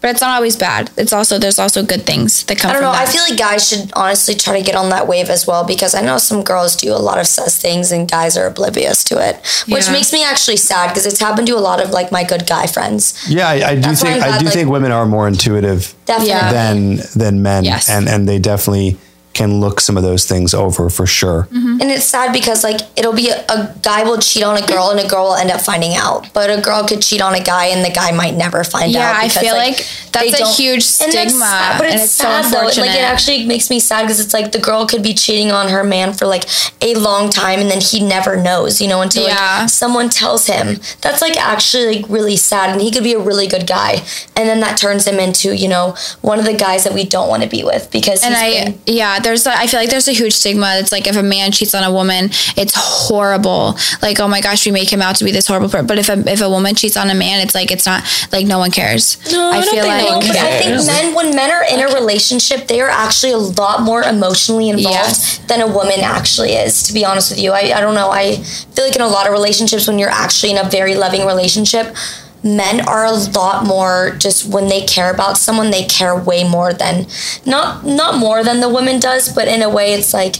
[0.00, 0.90] But it's not always bad.
[0.96, 2.70] It's also there's also good things that come.
[2.70, 2.98] I don't from know.
[2.98, 5.94] I feel like guys should honestly try to get on that wave as well because
[5.94, 9.14] I know some girls do a lot of sus things and guys are oblivious to
[9.28, 9.36] it,
[9.68, 9.92] which Yeah.
[9.92, 12.66] makes me actually sad because it's happened to a lot of like my good guy
[12.66, 13.14] friends.
[13.28, 15.94] Yeah, I, I do That's think I'm I do like- think women are more intuitive
[16.06, 16.50] Definitely.
[16.58, 17.88] Than than men Yes.
[17.88, 18.98] and and they definitely
[19.42, 21.48] can look some of those things over for sure.
[21.50, 21.80] Mm-hmm.
[21.80, 24.90] And it's sad because like it'll be a, a guy will cheat on a girl
[24.90, 27.42] and a girl will end up finding out, but a girl could cheat on a
[27.42, 29.16] guy and the guy might never find Yeah, out.
[29.16, 29.76] I feel like
[30.12, 32.66] that's a don't- huge And stigma, sad, but and it's, it's so sad though.
[32.82, 35.68] Like it actually makes me sad because it's like the girl could be cheating on
[35.70, 36.44] her man for like
[36.80, 39.60] a long time and then he never knows, you know, until Yeah.
[39.62, 40.78] like someone tells him.
[41.00, 44.02] That's like actually like really sad, and he could be a really good guy,
[44.36, 47.28] and then that turns him into you know one of the guys that we don't
[47.28, 50.08] want to be with because and I been- yeah, there's a, I feel like there's
[50.08, 50.74] a huge stigma.
[50.76, 52.26] It's like if a man cheats on a woman,
[52.56, 53.76] it's horrible.
[54.02, 55.86] Like oh my gosh, we make him out to be this horrible person.
[55.86, 58.46] But if a if a woman cheats on a man, it's like it's not like
[58.46, 59.16] no one cares.
[59.32, 61.64] No, I don't feel think no like one But I think men, when men are
[61.64, 65.38] in a relationship, they are actually a lot more emotionally involved Yes.
[65.48, 66.82] than a woman actually is.
[66.84, 68.10] To be honest with you, I, I don't know.
[68.10, 71.24] I feel like in a lot of relationships, when you're actually in a very loving
[71.26, 71.96] relationship,
[72.42, 76.72] men are a lot more just when they care about someone, they care way more
[76.72, 77.06] than
[77.46, 80.36] not not more than the woman does, but in a way, it's like.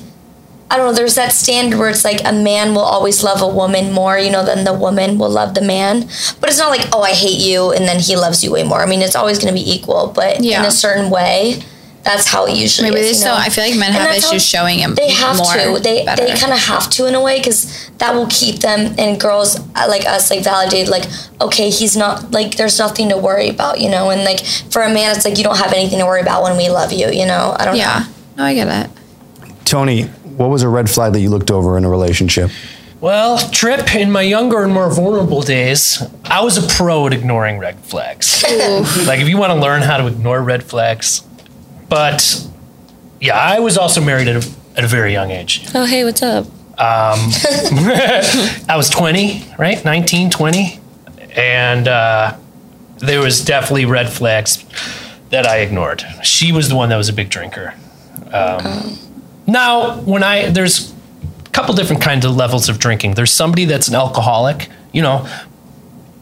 [0.70, 0.94] I don't know.
[0.94, 4.30] There's that standard where it's like a man will always love a woman more, you
[4.30, 6.08] know, than the woman will love the man.
[6.40, 8.80] But it's not like, oh, I hate you, and then he loves you way more.
[8.80, 11.62] I mean, it's always going to be equal, but in a certain way,
[12.04, 13.06] that's how it usually Maybe is.
[13.06, 13.34] they you still.
[13.34, 13.40] know?
[13.40, 14.94] I feel like men And have issues showing him.
[14.94, 15.80] They have more to.
[15.82, 16.24] They better.
[16.26, 19.58] they kind of have to in a way because that will keep them and girls
[19.76, 20.88] uh, like us like validated.
[20.88, 21.04] Like,
[21.40, 24.10] okay, he's not like there's nothing to worry about, you know.
[24.10, 26.56] And like for a man, it's like you don't have anything to worry about when
[26.56, 27.54] we love you, you know.
[27.58, 27.80] I don't know.
[27.80, 28.04] yeah.
[28.36, 28.90] No, I get it.
[29.64, 30.02] Tony,
[30.36, 32.50] what was a red flag that you looked over in a relationship?
[33.00, 37.58] Well, Tripp, in my younger and more vulnerable days, I was a pro at ignoring
[37.58, 38.42] red flags.
[39.06, 41.22] like, if you want to learn how to ignore red flags.
[41.92, 42.48] But
[43.20, 45.66] yeah, I was also married at a, at a very young age.
[45.74, 46.46] Oh, hey, what's up?
[46.78, 49.84] I was 20, right?
[49.84, 50.80] 19, 20.
[51.36, 52.38] And uh,
[52.96, 54.64] there was definitely red flags
[55.28, 56.02] that I ignored.
[56.22, 57.74] She was the one that was a big drinker.
[58.32, 58.96] Um,
[59.46, 60.94] Now, when I, there's
[61.44, 63.16] a couple different kinds of levels of drinking.
[63.16, 65.28] There's somebody that's an alcoholic, you know,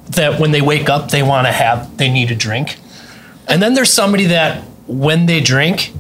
[0.09, 2.77] that when they wake up, they want to have, they need a drink.
[3.47, 5.93] And then there's somebody that when they drink,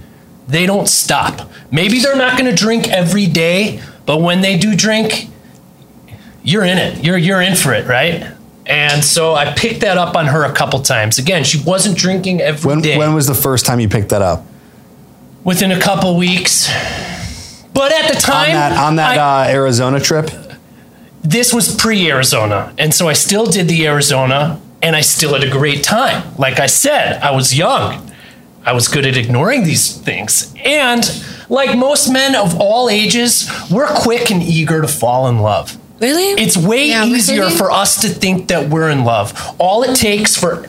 [0.48, 1.48] they don't stop.
[1.70, 5.28] Maybe they're not going to drink every day, but when they do drink,
[6.42, 7.04] you're in it.
[7.04, 8.32] You're you're in for it, right?
[8.66, 11.18] And so I picked that up on her a couple times.
[11.18, 12.96] Again, she wasn't drinking every day.
[12.96, 14.44] When, when was the first time you picked that up?
[15.42, 16.68] within a couple weeks.
[17.72, 20.30] But at the On time, that on that I- uh, Arizona trip?
[21.22, 25.50] this was pre-Arizona, and so I still did the Arizona, and I still had a
[25.50, 26.34] great time.
[26.36, 28.09] Like I said, I was young.
[28.64, 30.54] I was good at ignoring these things.
[30.64, 31.02] And
[31.48, 35.76] like most men of all ages, we're quick and eager to fall in love.
[36.00, 36.40] Really?
[36.42, 37.56] It's way Yeah, easier really?
[37.56, 39.32] for us to think that we're in love.
[39.58, 40.64] All it takes for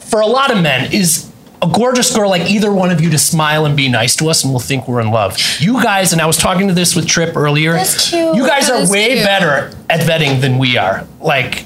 [0.00, 1.30] for a lot of men is
[1.60, 4.42] a gorgeous girl like either one of you to smile and be nice to us
[4.44, 5.36] and we'll think we're in love.
[5.60, 7.72] You guys, and I was talking to this with Tripp earlier.
[7.74, 8.36] That's cute.
[8.36, 9.24] You guys That are way cute.
[9.24, 11.06] better at vetting than we are.
[11.20, 11.64] Like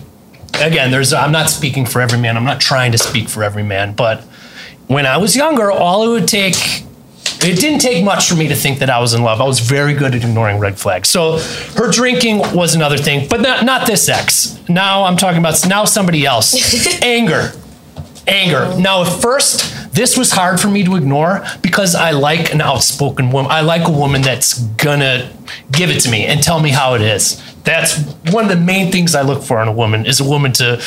[0.61, 2.37] again, there's I'm not speaking for every man.
[2.37, 4.25] I'm not trying to speak for every man, but
[4.93, 6.85] when I was younger, all it would take
[7.45, 9.41] it didn't take much for me to think that I was in love.
[9.41, 11.09] I was very good at ignoring red flags.
[11.09, 11.39] So
[11.77, 14.59] her drinking was another thing, but not not this ex.
[14.69, 17.03] Now I'm talking about now somebody else.
[17.03, 17.53] Anger.
[18.29, 18.79] Anger.
[18.79, 23.31] Now at first this was hard for me to ignore because I like an outspoken
[23.31, 23.51] woman.
[23.51, 25.31] I like a woman that's gonna
[25.71, 27.43] give it to me and tell me how it is.
[27.65, 27.99] That's
[28.33, 30.83] one of the main things I look for in a woman is a woman to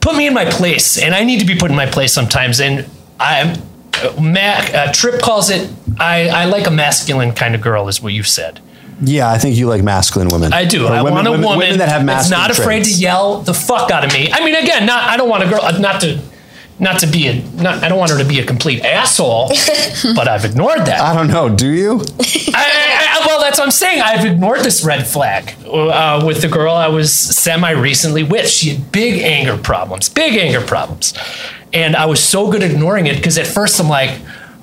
[0.00, 2.60] put me in my place, and I need to be put in my place sometimes.
[2.60, 2.86] And
[3.20, 3.56] I'm
[4.02, 5.70] uh, Mac uh, Tripp calls it.
[5.98, 8.60] I, I like a masculine kind of girl, is what you said.
[9.04, 10.52] Yeah, I think you like masculine women.
[10.52, 10.86] I do.
[10.86, 12.96] Or I women- want a women- woman, women that have that's masculine not afraid traits.
[12.96, 14.30] to yell the fuck out of me.
[14.32, 16.20] I mean, again, not I don't want a girl uh, not to
[16.78, 19.48] not to be a not I don't want her to be a complete asshole,
[20.14, 21.00] but I've ignored that.
[21.00, 21.48] I don't know.
[21.48, 22.00] Do you?
[22.54, 24.00] I, I, I, well, that's what I'm saying.
[24.02, 28.48] I've ignored this red flag uh, with the girl I was semi recently with.
[28.48, 31.12] She had big anger problems, big anger problems.
[31.72, 34.18] And I was so good at ignoring it because at first I'm like,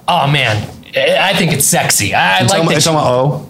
[0.07, 0.57] oh man,
[0.95, 2.13] I think it's sexy.
[2.13, 2.77] I It's like almost, that.
[2.77, 3.49] it's she- almost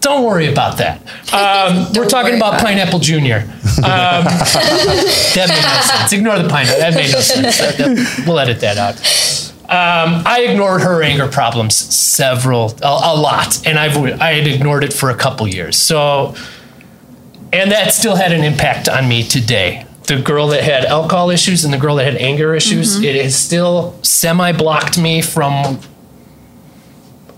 [0.00, 1.00] don't worry about that.
[1.32, 3.38] Um, we're talking about, about Pineapple Junior.
[3.38, 3.44] Um,
[3.84, 6.12] that made no sense.
[6.12, 6.80] Ignore the pineapple.
[6.80, 7.58] That made no sense.
[7.60, 8.96] That- that- we'll edit that out.
[9.64, 14.84] Um, I ignored her anger problems several, a, a lot, and I've I had ignored
[14.84, 15.78] it for a couple years.
[15.78, 16.34] So,
[17.54, 19.86] and that still had an impact on me today.
[20.12, 23.34] The girl that had alcohol issues and the girl that had anger issues, it has
[23.34, 25.80] still semi blocked me from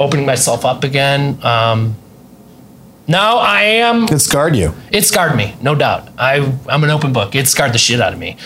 [0.00, 1.38] opening myself up again.
[1.44, 1.94] Um,
[3.06, 4.74] now I am It scarred you.
[4.90, 6.08] it scarred me, no doubt.
[6.18, 7.36] I I'm an open book.
[7.36, 8.36] It scarred the shit out of me.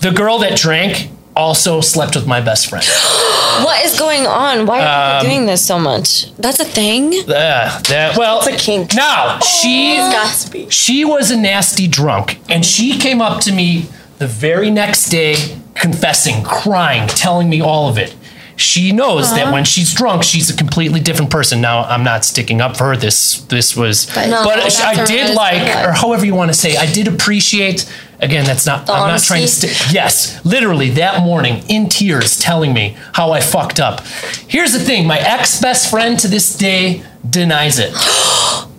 [0.00, 2.84] The girl that drank also slept with my best friend.
[3.64, 4.66] what is going on?
[4.66, 6.32] Why are Um, you doing this so much?
[6.36, 7.12] That's a thing.
[7.28, 8.94] Uh, that well, It's a kink.
[8.94, 10.70] now she Got to be.
[10.70, 13.86] she was a nasty drunk, and she came up to me
[14.18, 15.36] the very next day,
[15.74, 18.14] confessing, crying, telling me all of it.
[18.58, 21.60] She knows that when she's drunk, she's a completely different person.
[21.60, 22.96] Now, I'm not sticking up for her.
[22.96, 26.58] This this was, but, No, that's I a did like, or however you want to
[26.58, 27.84] say, I did appreciate.
[28.20, 28.88] Again, that's not.
[28.88, 29.68] I'm not trying to honesty?
[29.68, 29.92] stick.
[29.92, 34.00] Yes, literally that morning, in tears, telling me how I fucked up.
[34.48, 37.92] Here's the thing: my ex best friend to this day denies it.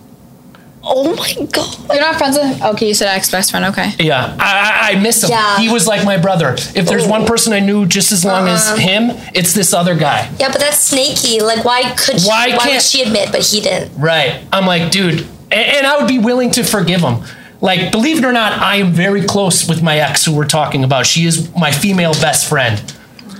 [0.90, 1.90] Oh my god.
[1.90, 2.62] You're not friends with.
[2.62, 3.66] Okay, you said ex best friend.
[3.66, 3.90] Okay.
[3.98, 5.28] Yeah, I, I, I miss him.
[5.30, 5.58] Yeah.
[5.58, 6.54] He was like my brother.
[6.54, 7.26] If there's one oh.
[7.26, 8.76] person I knew just as long as uh-huh.
[8.76, 10.30] him, it's this other guy.
[10.40, 11.42] Yeah, but that's snaky.
[11.42, 14.00] Like, why could she, Why why, can't- would she admit, but he didn't?
[14.00, 14.42] Right.
[14.50, 15.20] I'm like, dude,
[15.50, 17.22] and, and I would be willing to forgive him.
[17.60, 20.84] Like, believe it or not, I am very close with my ex who we're talking
[20.84, 21.06] about.
[21.06, 22.80] She is my female best friend.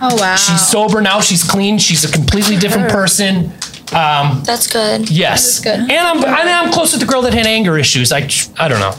[0.01, 0.36] Oh wow.
[0.36, 1.20] She's sober now.
[1.20, 1.78] She's clean.
[1.78, 3.53] She's a completely different person.
[3.93, 5.11] Um, That's good.
[5.11, 5.61] yes.
[5.61, 5.78] good.
[5.78, 8.12] And I'm, and I'm close with the girl that had anger issues.
[8.12, 8.28] I,
[8.59, 8.95] I don't know.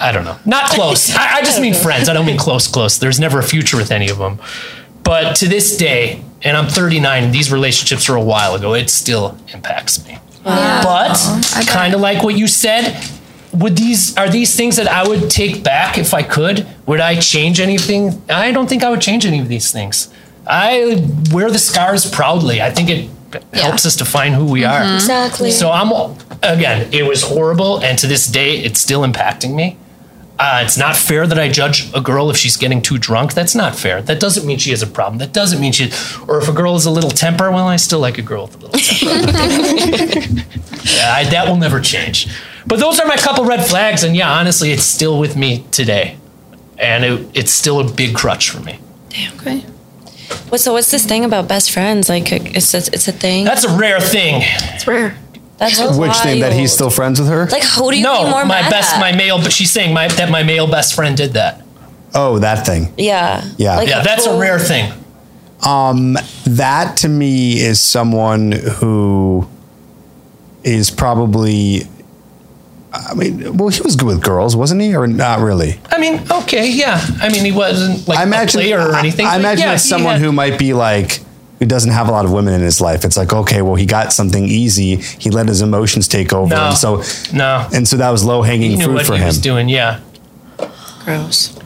[0.00, 0.36] I don't know.
[0.44, 1.14] Not close.
[1.14, 2.08] I, I just mean friends.
[2.08, 2.98] I don't mean close, close.
[2.98, 4.40] There's never a future with any of them.
[5.04, 9.38] But to this day, and I'm 39, these relationships are a while ago, it still
[9.52, 10.18] impacts me.
[10.42, 11.16] But
[11.66, 13.00] kind of like what you said,
[13.54, 16.66] would these are these things that I would take back if I could?
[16.86, 18.22] Would I change anything?
[18.28, 20.12] I don't think I would change any of these things.
[20.46, 22.60] I wear the scars proudly.
[22.60, 23.10] I think it
[23.52, 24.94] helps us define who we are.
[24.94, 25.50] Exactly.
[25.50, 25.90] So I'm
[26.42, 29.78] again, it was horrible, and to this day, it's still impacting me.
[30.36, 33.34] Uh, it's not fair that I judge a girl if she's getting too drunk.
[33.34, 34.02] That's not fair.
[34.02, 35.18] That doesn't mean she has a problem.
[35.18, 35.92] That doesn't mean she.
[36.26, 38.56] Or if a girl has a little temper, well, I still like a girl with
[38.56, 40.40] a little temper.
[40.84, 42.28] yeah, I, that will never change.
[42.66, 46.16] But those are my couple red flags, and yeah, honestly, it's still with me today,
[46.78, 48.78] and it, it's still a big crutch for me.
[49.36, 49.60] Okay.
[50.48, 52.08] What, so what's this thing about best friends?
[52.08, 53.44] Like uh, it's a, it's a thing.
[53.44, 54.40] That's a rare thing.
[54.74, 55.16] It's rare.
[55.58, 57.46] That's Which thing that he's still friends with her?
[57.46, 57.62] like.
[57.62, 59.00] Who do you No, be more my mad best, at?
[59.00, 61.62] my male, but she's saying my, that my male best friend did that.
[62.14, 62.92] oh, that thing.
[62.96, 63.44] yeah.
[63.56, 63.76] Yeah.
[63.76, 64.92] Like, Yeah, that's a rare thing.
[65.64, 66.16] Um,
[66.46, 69.46] that to me is someone who
[70.64, 71.82] is probably.
[72.94, 75.80] I mean, well, he was good with girls, wasn't he, or not really?
[75.90, 77.04] I mean, okay, yeah.
[77.20, 78.60] I mean, he wasn't like I imagine.
[78.60, 79.26] a player or anything.
[79.26, 81.20] I, I imagine yeah, as someone had- who might be like
[81.58, 83.04] who doesn't have a lot of women in his life.
[83.04, 84.96] It's like, okay, well, he got something easy.
[84.96, 86.68] He let his emotions take over, No.
[86.68, 87.02] and so
[87.32, 87.66] No.
[87.72, 89.26] and so that was low hanging fruit what for he him.
[89.26, 89.68] was doing.
[89.68, 90.00] Yeah.
[91.04, 91.56] Gross.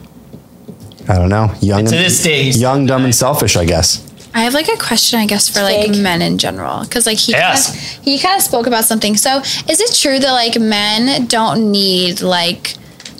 [1.09, 3.57] I don't know, young To this day, young, dumb, and selfish.
[3.57, 4.05] I guess.
[4.35, 5.97] I have like a question, I guess, for like Fake.
[6.03, 7.67] men in general, because like he Yes.
[7.67, 9.17] kind of, he kind of spoke about something.
[9.17, 9.39] So,
[9.69, 12.75] is it true that like men don't need like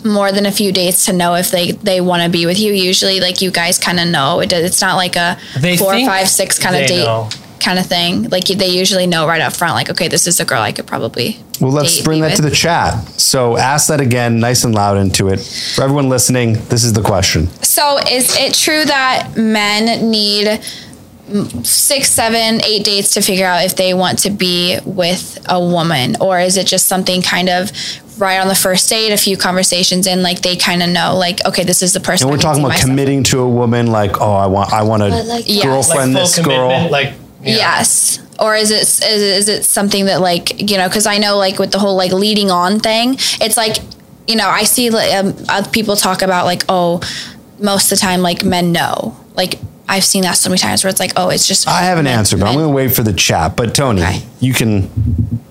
[0.05, 2.71] more than a few dates to know if they they want to be with you?
[2.73, 4.39] Usually, like you guys kind of know.
[4.39, 7.27] It, does- it's not like a They four, think five, six kind of date know.
[7.59, 8.29] kind of thing.
[8.29, 9.73] Like they usually know right up front.
[9.73, 11.37] Like, okay, this is a girl I could probably.
[11.59, 12.93] Well, let's date, bring be that to the chat.
[13.19, 15.41] So ask that again, nice and loud into it.
[15.75, 17.47] For everyone listening, this is the question.
[17.61, 20.61] So, is it true that men need
[21.63, 26.15] six, seven, eight dates to figure out if they want to be with a woman,
[26.21, 27.71] or is it just something kind of
[28.19, 31.43] right on the first date, a few conversations in, like they kind of know, like,
[31.45, 32.27] okay, this is the person.
[32.27, 35.03] And we're talking about myself committing to a woman, like, oh, I want, I want
[35.03, 36.89] to But, like, girlfriend like this girl.
[36.89, 37.55] like yeah.
[37.55, 38.19] Yes.
[38.37, 41.37] Or is it is, it- is it something that like you know because I know
[41.37, 43.77] like with the whole like leading on thing it's like
[44.27, 47.01] you know I see like, um, people talk about like oh
[47.59, 49.55] most of the time like men know like
[49.89, 52.05] I've seen that so many times where it's like oh it's just I have an
[52.05, 53.55] men- answer, but I'm going to wait for the chat.
[53.55, 54.21] But Tony, Okay.
[54.39, 54.89] you can.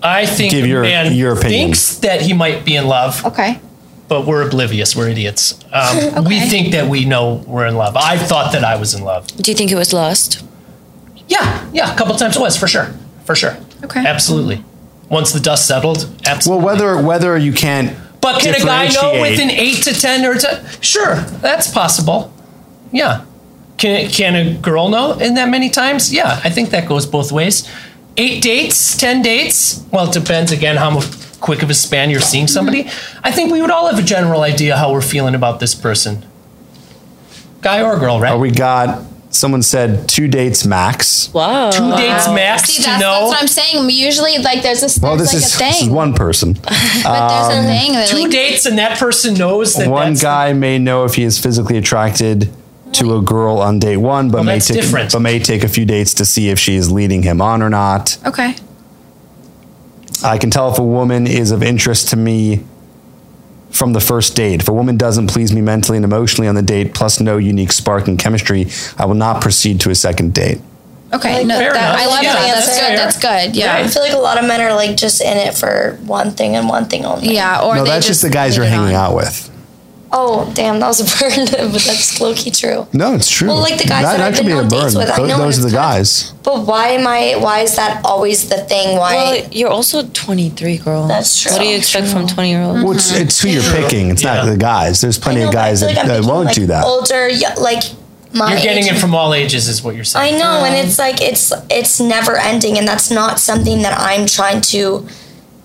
[0.03, 1.67] I think Give your- man your opinion.
[1.69, 3.61] thinks that he might be in love, okay
[4.09, 4.97] but we're oblivious.
[4.97, 5.59] We're idiots.
[5.71, 7.95] Um, We think that we know we're in love.
[7.95, 9.27] I thought that I was in love.
[9.27, 10.43] Do you think it was lust?
[11.29, 12.87] Yeah, yeah, a couple times it was for sure,
[13.27, 13.55] for sure.
[13.85, 14.01] Okay.
[14.07, 14.65] absolutely.
[15.11, 16.65] Once the dust settled, absolutely.
[16.65, 17.95] Well, whether whether you can't.
[18.23, 20.65] But can a guy know differentiate- within eight to ten or ten?
[20.81, 22.33] Sure, that's possible.
[22.93, 23.25] Yeah.
[23.79, 26.13] Can can a girl know in that many times?
[26.13, 27.69] Yeah, I think that goes both ways.
[28.17, 29.85] Eight dates, ten dates.
[29.93, 31.01] Well, it depends again how
[31.41, 32.89] quick of a span you're seeing somebody.
[33.23, 36.27] I think we would all have a general idea how we're feeling about this person,
[37.61, 38.33] guy or girl, right?
[38.33, 39.05] Oh, we got.
[39.31, 41.33] Someone said two dates max.
[41.35, 41.71] Wow.
[41.71, 43.29] Two dates max see that's, know.
[43.29, 45.89] that's what I'm saying usually like there's this Well, this like is, a this is
[45.91, 46.55] one person.
[46.63, 50.09] but there's a um, thing that Two like dates, and that person knows that one
[50.09, 52.51] that's the- guy may know if he is physically attracted
[52.93, 55.13] to a girl on date one, but Well, may that's take different.
[55.13, 57.69] but may take a few dates to see if she is leading him on or
[57.71, 58.17] not.
[58.27, 58.55] okay
[60.25, 62.65] I can tell if a woman is of interest to me
[63.71, 64.61] from the first date.
[64.63, 67.71] If a woman doesn't please me mentally and emotionally on the date, plus no unique
[67.71, 68.67] spark and chemistry,
[68.97, 70.59] I will not proceed to a second date.
[71.15, 72.01] okay no Fair that, enough.
[72.01, 73.19] I love Yeah, that that's that's good that's
[73.53, 75.97] good yeah I feel like a lot of men are like just in it for
[76.05, 77.33] one thing and one thing only.
[77.35, 79.11] yeah or no, they that's just the guys you're lead it hanging on.
[79.13, 79.51] out with.
[80.11, 82.87] Oh, damn, that was a burn, but that's low key true.
[82.95, 83.49] No, it's true.
[83.49, 85.05] Well, like the guys that I've been be a on dates burn.
[85.05, 86.33] with, I know, Those are it's the kind of- guys.
[86.43, 87.35] But why am I?
[87.39, 88.97] Why is that always the thing?
[88.97, 89.15] Why?
[89.15, 91.07] Well, you're also 23, girl.
[91.07, 91.53] That's true.
[91.53, 92.83] What do you expect from 20 year olds?
[92.83, 94.09] Well, it's, it's who you're picking.
[94.09, 95.03] It's not the guys.
[95.03, 96.85] There's plenty know, of guys feel that, like I'm that won't like, do that.
[96.87, 97.29] Older,
[97.61, 97.83] like
[98.33, 98.53] my.
[98.53, 98.93] You're getting age.
[98.93, 100.37] it from all ages, is what you're saying.
[100.37, 104.27] I know, and it's like it's it's never ending, and that's not something that I'm
[104.27, 105.07] trying to.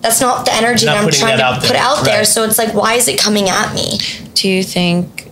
[0.04, 1.82] That's not the energy Not that I'm trying that to out put there.
[1.82, 2.18] out there.
[2.18, 2.26] Right.
[2.26, 3.98] So it's like, why is it coming at me?
[4.34, 5.30] Do you think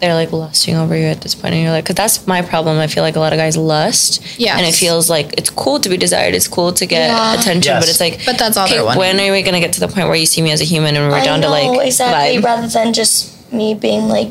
[0.00, 1.84] they're like lusting over you at this point you're life?
[1.84, 2.78] Because that's my problem.
[2.78, 4.22] I feel like a lot of guys lust.
[4.38, 6.34] yeah And it feels like it's cool to be desired.
[6.34, 7.34] It's cool to get Yeah.
[7.40, 7.82] attention, Yes.
[7.82, 9.80] but it's like, But that's all okay, they're when are we going to get to
[9.80, 11.52] the point where you see me as a human and we're I down know to
[11.76, 12.44] like exactly, vibe?
[12.44, 14.30] rather than just me being like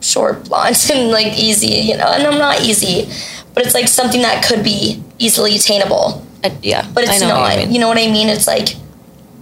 [0.00, 2.06] short, blonde, and like easy, you know.
[2.06, 3.06] And I'm not easy,
[3.54, 6.86] but it's like something that could be easily attainable, Uh, yeah.
[6.94, 7.40] but it's I know not.
[7.56, 8.28] What you you, know what I mean?
[8.28, 8.76] It's like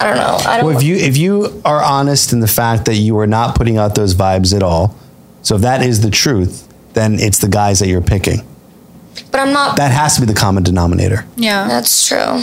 [0.01, 0.37] I don't know.
[0.51, 0.66] I don't.
[0.66, 3.77] Well, if you if you are honest in the fact that you are not putting
[3.79, 4.95] out those vibes at all,
[5.43, 8.41] so if that is the truth, then it's the guys that you're picking.
[9.31, 9.77] but I'm not.
[9.77, 11.25] That has to be the common denominator.
[11.37, 12.43] yeah that's true.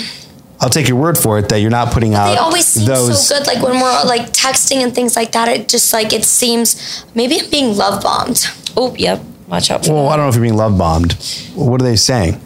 [0.64, 3.28] I'll take your word for it that you're not putting out They always seem those.
[3.28, 3.48] so good.
[3.48, 7.40] Like when we're like texting and things like that, it just like it seems maybe
[7.40, 8.46] I'm being love bombed.
[8.78, 9.22] Oh, yep.
[9.48, 11.14] Watch out for Well, I don't know if you're being love bombed.
[11.56, 12.40] What are they saying?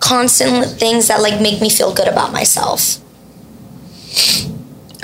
[0.00, 2.98] Constant things that like make me feel good about myself.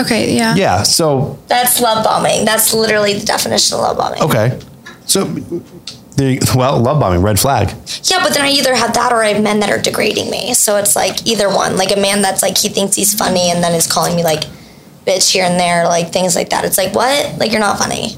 [0.01, 0.83] Okay yeah Yeah.
[0.83, 2.45] So That's love bombing.
[2.45, 4.23] That's literally the definition of love bombing.
[4.23, 4.59] okay.
[5.07, 5.25] So
[6.17, 7.69] there you- well, love bombing, red flag.
[8.05, 10.53] Yeah, but then I either have that or I have men that are degrading me.
[10.55, 11.77] So it's like either one.
[11.77, 14.45] Like a man that's like he thinks he's funny and then is calling me like
[15.07, 16.65] bitch here and there, like things like that.
[16.65, 17.39] It's like what?
[17.39, 18.17] Like you're not funny.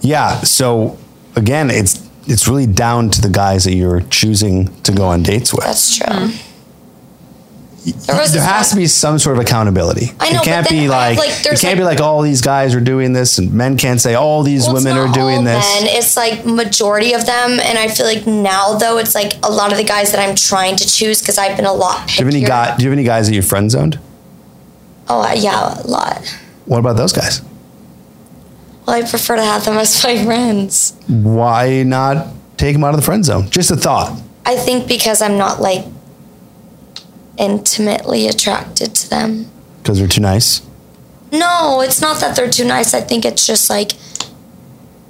[0.00, 0.40] Yeah.
[0.42, 0.98] So
[1.36, 5.52] again, it's it's really down to the guys that you're choosing to go on dates
[5.52, 5.64] with.
[5.64, 6.06] That's true.
[6.06, 6.50] Mm-hmm.
[7.84, 10.12] There was there this has to be some sort of accountability.
[10.18, 12.80] I know, it can't be like, like, it can't be like all these guys are
[12.80, 15.82] doing this, and men can't say all these Well, women are doing this.
[15.82, 15.88] Men.
[15.94, 19.70] It's like majority of them, and I feel like now though it's like a lot
[19.70, 22.08] of the guys that I'm trying to choose because I've been a lot.
[22.08, 22.76] Do you have any guy?
[22.76, 23.98] Do you have any guys that you friend zoned?
[25.08, 26.26] Oh, uh, yeah, a lot.
[26.64, 27.42] What about those guys?
[28.86, 30.94] Well, I prefer to have them as my friends.
[31.06, 33.50] Why not take them out of the friend zone?
[33.50, 34.18] Just a thought.
[34.46, 35.84] I think because I'm not like
[37.38, 39.50] intimately attracted to them.
[39.82, 40.62] Because they're too nice.
[41.32, 42.94] No, it's not that they're too nice.
[42.94, 43.92] I think it's just like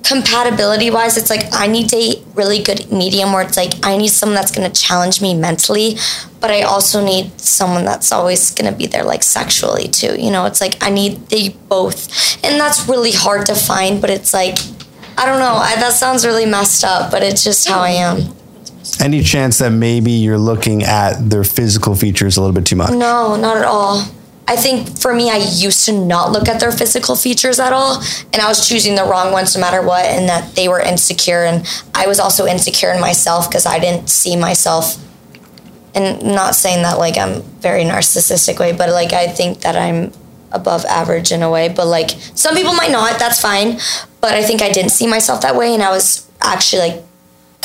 [0.04, 4.08] compatibility wise, it's like I need a really good medium where it's like I need
[4.08, 5.96] someone that's going to challenge me mentally,
[6.40, 10.20] but I also need someone that's always going to be there like sexually too.
[10.20, 12.08] You know, it's like I need they both.
[12.44, 14.58] And that's really hard to find, but it's like
[15.16, 15.54] I don't know.
[15.54, 18.34] I, that sounds really messed up, but it's just how I am.
[19.00, 22.90] Any chance that maybe you're looking at their physical features a little bit too much?
[22.90, 24.04] No, not at all.
[24.46, 28.02] I think for me, I used to not look at their physical features at all,
[28.32, 31.44] and I was choosing the wrong ones no matter what, and that they were insecure,
[31.44, 34.98] and I was also insecure in myself because I didn't see myself.
[35.94, 40.12] And not saying that like I'm very narcissistic way, but like I think that I'm
[40.52, 41.68] above average in a way.
[41.68, 43.78] But like some people might not, that's fine.
[44.20, 47.04] But I think I didn't see myself that way, and I was actually like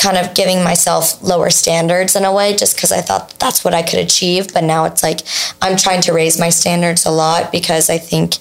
[0.00, 3.74] kind of giving myself lower standards in a way just because I thought that's what
[3.74, 4.52] I could achieve.
[4.52, 5.20] But now it's like
[5.60, 8.36] I'm trying to raise my standards a lot because I think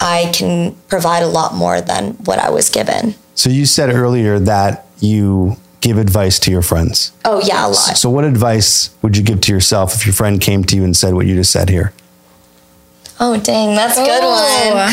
[0.00, 3.14] I can provide a lot more than what I was given.
[3.34, 7.12] So you said earlier that you give advice to your friends.
[7.24, 7.96] Oh, yeah, a lot.
[7.96, 10.96] So what advice would you give to yourself if your friend came to you and
[10.96, 11.92] said what you just said here?
[13.20, 14.88] Oh, dang, that's a good one.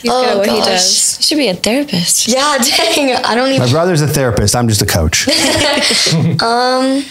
[0.00, 1.18] He's Oh, good at what he does.
[1.18, 2.28] You should be a therapist.
[2.34, 3.16] Yeah, dang.
[3.16, 4.54] I don't even My brother's a therapist.
[4.56, 5.28] I'm just a coach.
[6.42, 7.04] um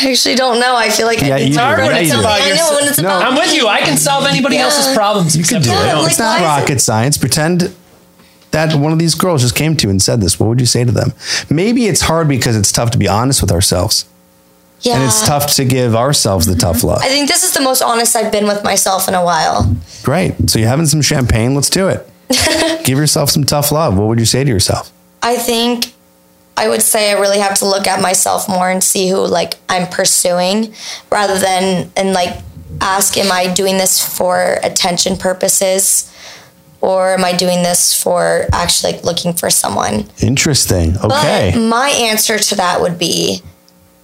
[0.00, 0.76] I actually don't know.
[0.76, 2.98] I feel like Yeah, I you need hard when it's about I know when it's
[2.98, 3.08] No.
[3.08, 3.22] about.
[3.32, 3.66] I'm with you.
[3.66, 4.62] I can solve anybody Yeah.
[4.64, 5.36] else's problems.
[5.36, 5.94] You could except do my it.
[5.96, 7.16] like, It's not why is it- rocket science.
[7.18, 7.74] Pretend
[8.52, 10.38] that one of these girls just came to you and said this.
[10.38, 11.12] What would you say to them?
[11.50, 14.04] Maybe it's hard because it's tough to be honest with ourselves.
[14.80, 14.94] Yeah.
[14.94, 17.00] And it's tough to give ourselves the tough love.
[17.02, 19.76] I think this is the most honest I've been with myself in a while.
[20.02, 20.48] Great.
[20.48, 21.54] So you're having some champagne.
[21.54, 22.08] Let's do it.
[22.84, 23.96] give yourself some tough love.
[23.98, 24.92] What would you say to yourself?
[25.22, 25.92] I think
[26.56, 29.54] I would say I really have to look at myself more and see who like
[29.68, 30.74] I'm pursuing
[31.10, 32.36] rather than and like
[32.80, 36.12] ask am I doing this for attention purposes
[36.80, 40.08] or am I doing this for actually like looking for someone?
[40.20, 40.96] Interesting.
[40.98, 41.52] Okay.
[41.54, 43.42] But my answer to that would be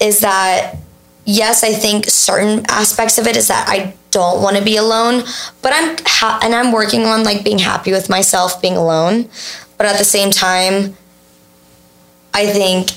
[0.05, 0.77] is that
[1.25, 5.25] yes, I think certain aspects of it is that I don't want to be alone,
[5.63, 9.29] but I'm ha- and I'm working on like being happy with myself being alone.
[9.77, 10.97] But at the same time,
[12.33, 12.91] I think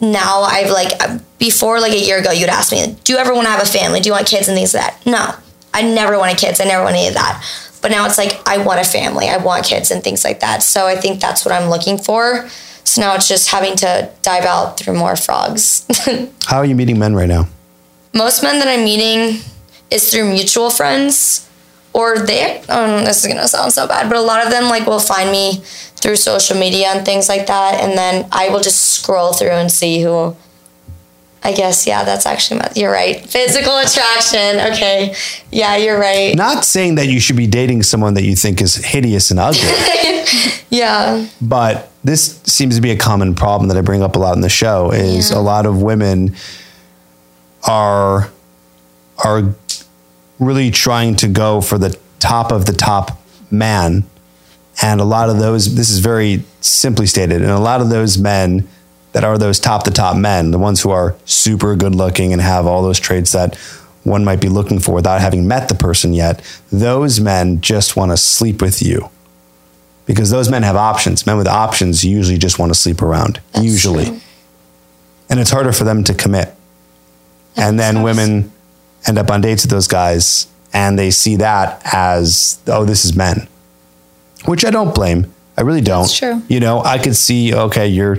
[0.00, 3.34] now I've like uh, before like a year ago, you'd ask me, "Do you ever
[3.34, 4.00] want to have a family?
[4.00, 5.34] Do you want kids and things like that?" No,
[5.74, 6.60] I never wanted kids.
[6.60, 7.44] I never wanted any of that.
[7.82, 9.28] But now it's like I want a family.
[9.28, 10.62] I want kids and things like that.
[10.62, 12.48] So I think that's what I'm looking for.
[12.86, 15.84] So now it's just having to dive out through more frogs.
[16.46, 17.48] How are you meeting men right now?
[18.14, 19.40] Most men that I'm meeting
[19.90, 21.48] is through mutual friends,
[21.92, 22.60] or they.
[22.68, 25.30] Um, this is gonna sound so bad, but a lot of them like will find
[25.32, 25.62] me
[25.96, 29.70] through social media and things like that, and then I will just scroll through and
[29.70, 30.36] see who.
[31.42, 33.24] I guess yeah, that's actually my, you're right.
[33.24, 34.72] Physical attraction.
[34.72, 35.14] Okay,
[35.52, 36.34] yeah, you're right.
[36.34, 39.60] Not saying that you should be dating someone that you think is hideous and ugly,
[40.70, 44.36] Yeah, but this seems to be a common problem that I bring up a lot
[44.36, 45.38] in the show is Yeah.
[45.38, 46.36] a lot of women
[47.64, 48.30] are
[49.24, 49.54] are
[50.38, 53.18] really trying to go for the top of the top
[53.50, 54.04] man
[54.82, 58.18] and a lot of those this is very simply stated and a lot of those
[58.18, 58.68] men
[59.12, 62.42] that are those top the top men the ones who are super good looking and
[62.42, 63.56] have all those traits that
[64.04, 68.12] one might be looking for without having met the person yet those men just want
[68.12, 69.08] to sleep with you
[70.06, 71.26] because those men have options.
[71.26, 74.04] Men with options usually just want to sleep around That's usually.
[74.06, 74.20] true.
[75.28, 76.54] and it's harder for them to commit.
[77.56, 78.52] And then women
[79.06, 83.14] end up on dates with those guys and they see that as oh this is
[83.16, 83.48] men.
[84.44, 85.32] Which i don't blame.
[85.56, 86.02] I really don't.
[86.02, 86.42] That's true.
[86.48, 88.18] you know i could see okay you're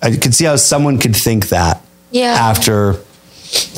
[0.00, 2.32] i could see how someone could think that Yeah.
[2.34, 2.96] after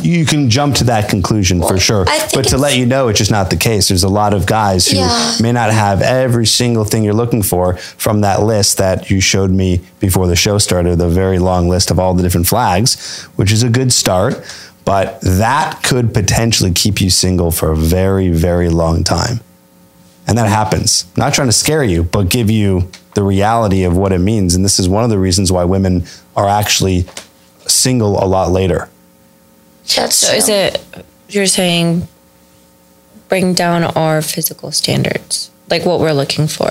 [0.03, 2.05] you can jump to that conclusion for sure.
[2.33, 3.89] But to let you know it's just not the case.
[3.89, 5.35] There's a lot of guys who Yeah.
[5.41, 9.51] may not have every single thing you're looking for from that list that you showed
[9.51, 12.97] me before the show started the very long list of all the different flags
[13.37, 14.41] which is a good start.
[14.85, 19.41] But that could potentially keep you single for a very very long time.
[20.27, 21.07] And that happens.
[21.17, 24.55] Not trying to scare you but give you the reality of what it means.
[24.55, 26.05] And this is one of the reasons why women
[26.37, 27.07] are actually
[27.67, 28.89] single a lot later
[29.97, 30.37] that's So true.
[30.37, 30.81] is it
[31.29, 32.09] you're saying
[33.29, 36.71] bring down our physical standards, like what we're looking for?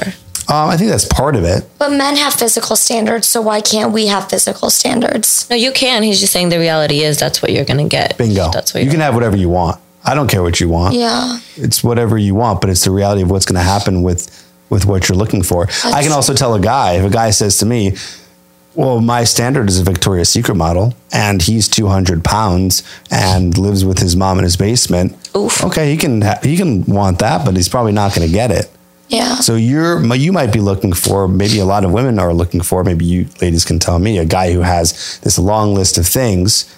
[0.50, 3.92] um, i think that's part of it But men have physical standards, so why can't
[3.92, 5.46] we have physical standards?
[5.50, 6.04] No, you can.
[6.04, 8.18] He's just saying the reality is that's what you're gonna get.
[8.18, 10.70] bingo That's what you you're can have whatever you want I don't care what you
[10.70, 10.96] want.
[10.96, 11.40] Yeah.
[11.58, 14.22] It's whatever you want, but it's the reality of what's going to happen with
[14.70, 15.68] with what you're looking for.
[15.84, 17.98] I can also tell a guy if a guy says to me,
[18.78, 24.00] "Well, my standard is a Victoria's Secret model, and he's 200 pounds and lives with
[24.00, 25.66] his mom in his basement." Oof.
[25.66, 28.52] Okay, he can ha- he can want that, but he's probably not going to get
[28.52, 28.70] it.
[29.10, 29.36] Yeah.
[29.36, 32.84] So you're you might be looking for maybe a lot of women are looking for
[32.84, 36.74] maybe you ladies can tell me a guy who has this long list of things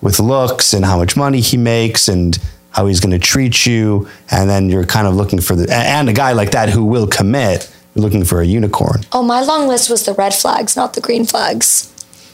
[0.00, 2.38] with looks and how much money he makes and
[2.70, 6.08] how he's going to treat you and then you're kind of looking for the and
[6.08, 9.02] a guy like that who will commit you're looking for a unicorn.
[9.12, 11.92] Oh, my long list was the red flags, not the green flags.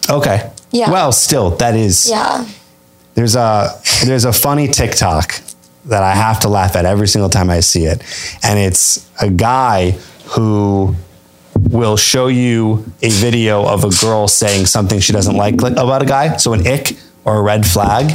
[0.08, 0.50] Okay.
[0.70, 0.90] Yeah.
[0.90, 2.46] Well, still that is Yeah.
[3.14, 3.70] There's a
[4.04, 5.40] there's a funny TikTok
[5.86, 8.02] that I have to laugh at every single time I see it,
[8.44, 9.92] and it's a guy
[10.30, 10.94] who
[11.70, 16.02] will show you a video of a girl saying something she doesn't like like, about
[16.02, 18.12] a guy, so an ick or a red flag,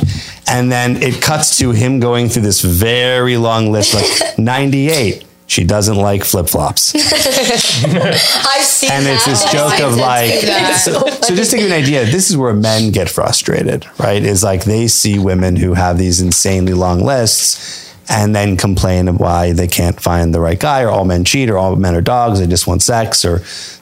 [0.48, 5.26] and then it cuts to him going through this very long list, like 98.
[5.53, 6.95] She doesn't like flip flops.
[6.95, 9.30] I've seen And it's that.
[9.30, 10.31] this joke of like,
[10.80, 14.23] so, so just to give you an idea, this is where men get frustrated, right?
[14.23, 19.19] Is like they see women who have these insanely long lists and then complain of
[19.19, 22.01] why they can't find the right guy or all men cheat or all men are
[22.01, 22.39] dogs.
[22.39, 23.38] They just want sex or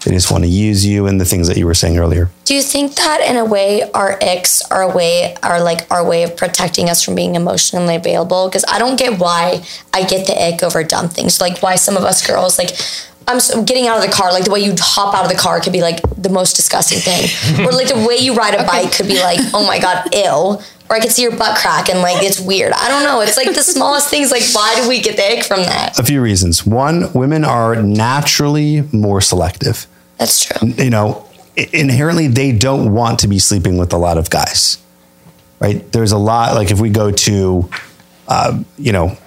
[0.05, 2.29] they just want to use you and the things that you were saying earlier.
[2.45, 6.05] Do you think that in a way our icks are a way are like our
[6.05, 8.47] way of protecting us from being emotionally available?
[8.47, 11.41] Because I don't get why I get the ick over dumb things.
[11.41, 12.71] Like why some of us girls like
[13.27, 15.37] I'm s- getting out of the car, like the way you hop out of the
[15.37, 17.29] car could be like the most disgusting thing.
[17.65, 20.61] or like the way you ride a bike could be like, oh my God, ill.
[20.91, 22.73] Or I could see your butt crack and like it's weird.
[22.73, 23.21] I don't know.
[23.21, 24.29] It's like the smallest things.
[24.29, 25.97] Like why do we get the ick from that?
[25.97, 26.65] A few reasons.
[26.65, 29.87] One, women are naturally more selective.
[30.17, 30.67] That's true.
[30.67, 34.79] you know, inherently they don't want to be sleeping with a lot of guys,
[35.61, 35.89] right?
[35.93, 37.69] There's a lot, like if we go to,
[38.27, 39.17] uh, you know,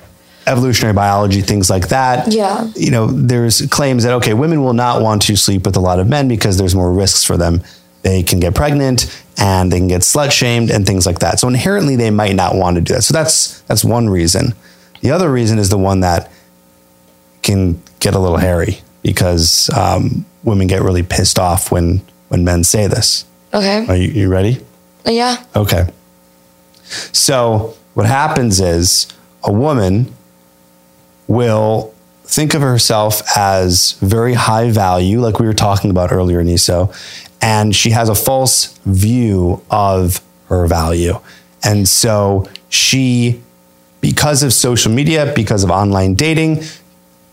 [0.46, 2.30] evolutionary biology, things like that.
[2.30, 2.70] Yeah.
[2.76, 5.98] You know, there's claims that, okay, women will not want to sleep with a lot
[5.98, 7.62] of men because there's more risks for them.
[8.04, 11.40] They can get pregnant and they can get slut shamed and things like that.
[11.40, 13.02] So inherently they might not want to do that.
[13.02, 14.54] So that's, that's one reason.
[15.00, 16.30] The other reason is the one that
[17.42, 22.64] can get a little hairy because um, women get really pissed off when when men
[22.64, 23.24] say this.
[23.52, 23.86] Okay.
[23.86, 24.58] Are you, you ready?
[25.06, 25.44] Yeah.
[25.54, 25.88] Okay.
[26.84, 29.06] So what happens is
[29.44, 30.12] a woman
[31.28, 31.93] will
[32.34, 36.92] think of herself as very high value, like we were talking about earlier, Niso,
[37.40, 41.20] and she has a false view of her value.
[41.62, 43.42] And so she,
[44.00, 46.62] because of social media, because of online dating,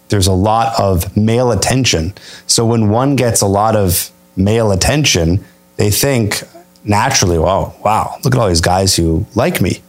[0.10, 2.14] there's a lot of male attention.
[2.45, 5.44] So when one gets a lot of male attention,
[5.78, 6.44] they think
[6.84, 9.82] naturally, wow, wow, look at all these guys who like me.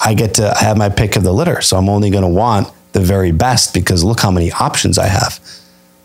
[0.00, 1.60] I get to have my pick of the litter.
[1.60, 5.06] So I'm only going to want the very best because look how many options I
[5.06, 5.40] have.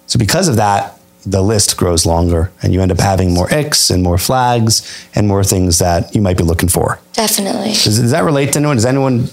[0.07, 3.91] So because of that, the list grows longer and you end up having more icks
[3.91, 6.99] and more flags and more things that you might be looking for.
[7.13, 7.73] Definitely.
[7.73, 8.77] Does, does that relate to anyone?
[8.77, 9.27] Does anyone,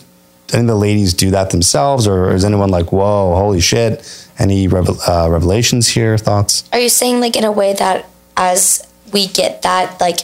[0.53, 4.29] any of the ladies do that themselves or is anyone like, whoa, holy shit?
[4.39, 6.69] Any revel, uh, revelations here, thoughts?
[6.73, 8.07] Are you saying like in a way that
[8.37, 10.19] as we get that like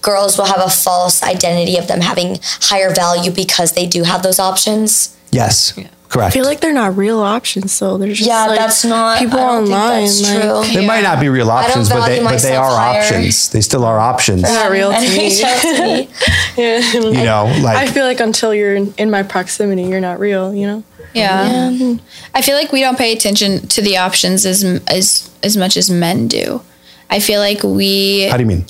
[0.00, 4.22] girls will have a false identity of them having higher value because they do have
[4.22, 5.14] those options?
[5.30, 5.78] Yes,
[6.12, 6.28] correct.
[6.28, 7.98] I feel like they're not real options, though.
[7.98, 10.04] They're just Yeah, like that's not people I don't think online.
[10.04, 10.80] that's like, true.
[10.80, 13.00] They might not be real options, but they, but they are higher.
[13.00, 13.50] options.
[13.50, 14.42] They still are options.
[14.42, 15.30] They're not real to me.
[15.40, 16.08] to me.
[17.22, 20.54] You know, like I feel like until you're in, in my proximity, you're not real.
[20.54, 20.84] You know.
[21.14, 21.96] Yeah.
[22.34, 25.90] I feel like we don't pay attention to the options as as as much as
[25.90, 26.62] men do.
[27.10, 28.64] I feel like we how do you mean?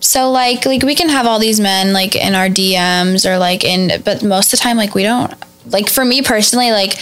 [0.00, 3.64] so like like we can have all these men like in our DMs or like
[3.64, 5.32] in but most of the time like we don't
[5.66, 6.98] like for me personally like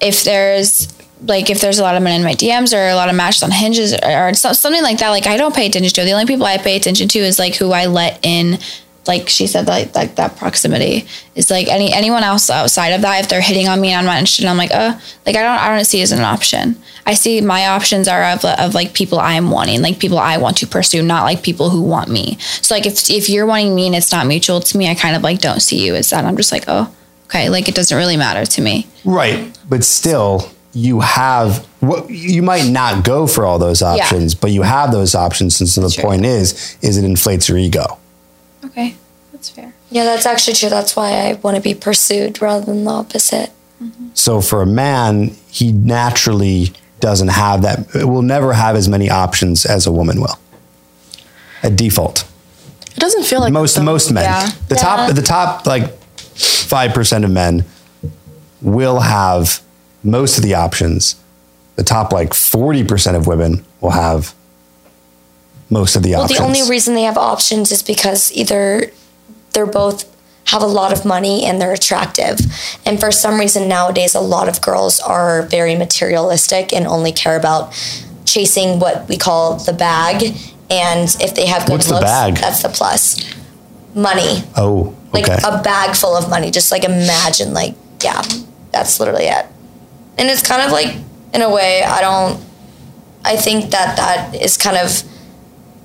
[0.00, 3.08] if there's like if there's a lot of men in my DMs or a lot
[3.08, 6.04] of matches on hinges or, or something like that like I don't pay attention to
[6.04, 8.58] the only people I pay attention to is like who I let in
[9.08, 11.06] like she said like like that proximity.
[11.34, 14.04] Is like any anyone else outside of that if they're hitting on me and I'm
[14.04, 16.80] not interested I'm like uh like I don't I don't see it as an option.
[17.06, 20.58] I see my options are of, of like people I'm wanting like people I want
[20.58, 22.36] to pursue not like people who want me.
[22.38, 25.16] So like if if you're wanting me and it's not mutual to me I kind
[25.16, 26.24] of like don't see you as that.
[26.24, 26.94] I'm just like oh
[27.28, 32.42] okay like it doesn't really matter to me Right, but still, you have what you
[32.42, 35.60] might not go for all those options, but you have those options.
[35.60, 36.04] And so the Sure.
[36.04, 37.98] point is, is it inflates your ego.
[38.64, 38.94] okay
[39.32, 40.68] that's fair Yeah, that's actually true.
[40.68, 43.50] That's why I want to be pursued rather than the opposite.
[43.82, 44.08] Mm-hmm.
[44.12, 47.86] So for a man, he naturally doesn't have that.
[47.94, 50.38] Will never have as many options as a woman will.
[51.62, 52.24] A default,
[52.96, 54.24] It doesn't feel like most most men.
[54.24, 54.50] Yeah.
[54.68, 55.97] The top the top like
[56.38, 57.64] 5% of men
[58.60, 59.60] will have
[60.02, 61.16] most of the options.
[61.76, 64.34] The top like 40% of women will have
[65.70, 66.38] most of the options.
[66.38, 66.56] Well, options.
[66.56, 68.90] the only reason they have options is because either
[69.52, 70.14] they're both
[70.46, 72.38] have a lot of money and they're attractive.
[72.86, 77.36] And for some reason nowadays a lot of girls are very materialistic and only care
[77.36, 77.72] about
[78.24, 80.34] chasing what we call the bag
[80.70, 83.34] and if they have good What's looks, that's the plus.
[83.94, 84.44] Money.
[84.56, 85.38] oh, Like okay.
[85.44, 86.50] a bag full of money.
[86.50, 88.22] Just like imagine like yeah,
[88.72, 89.46] that's literally it.
[90.18, 90.96] And it's kind of like
[91.34, 92.42] in a way I don't
[93.24, 95.02] I think that that is kind of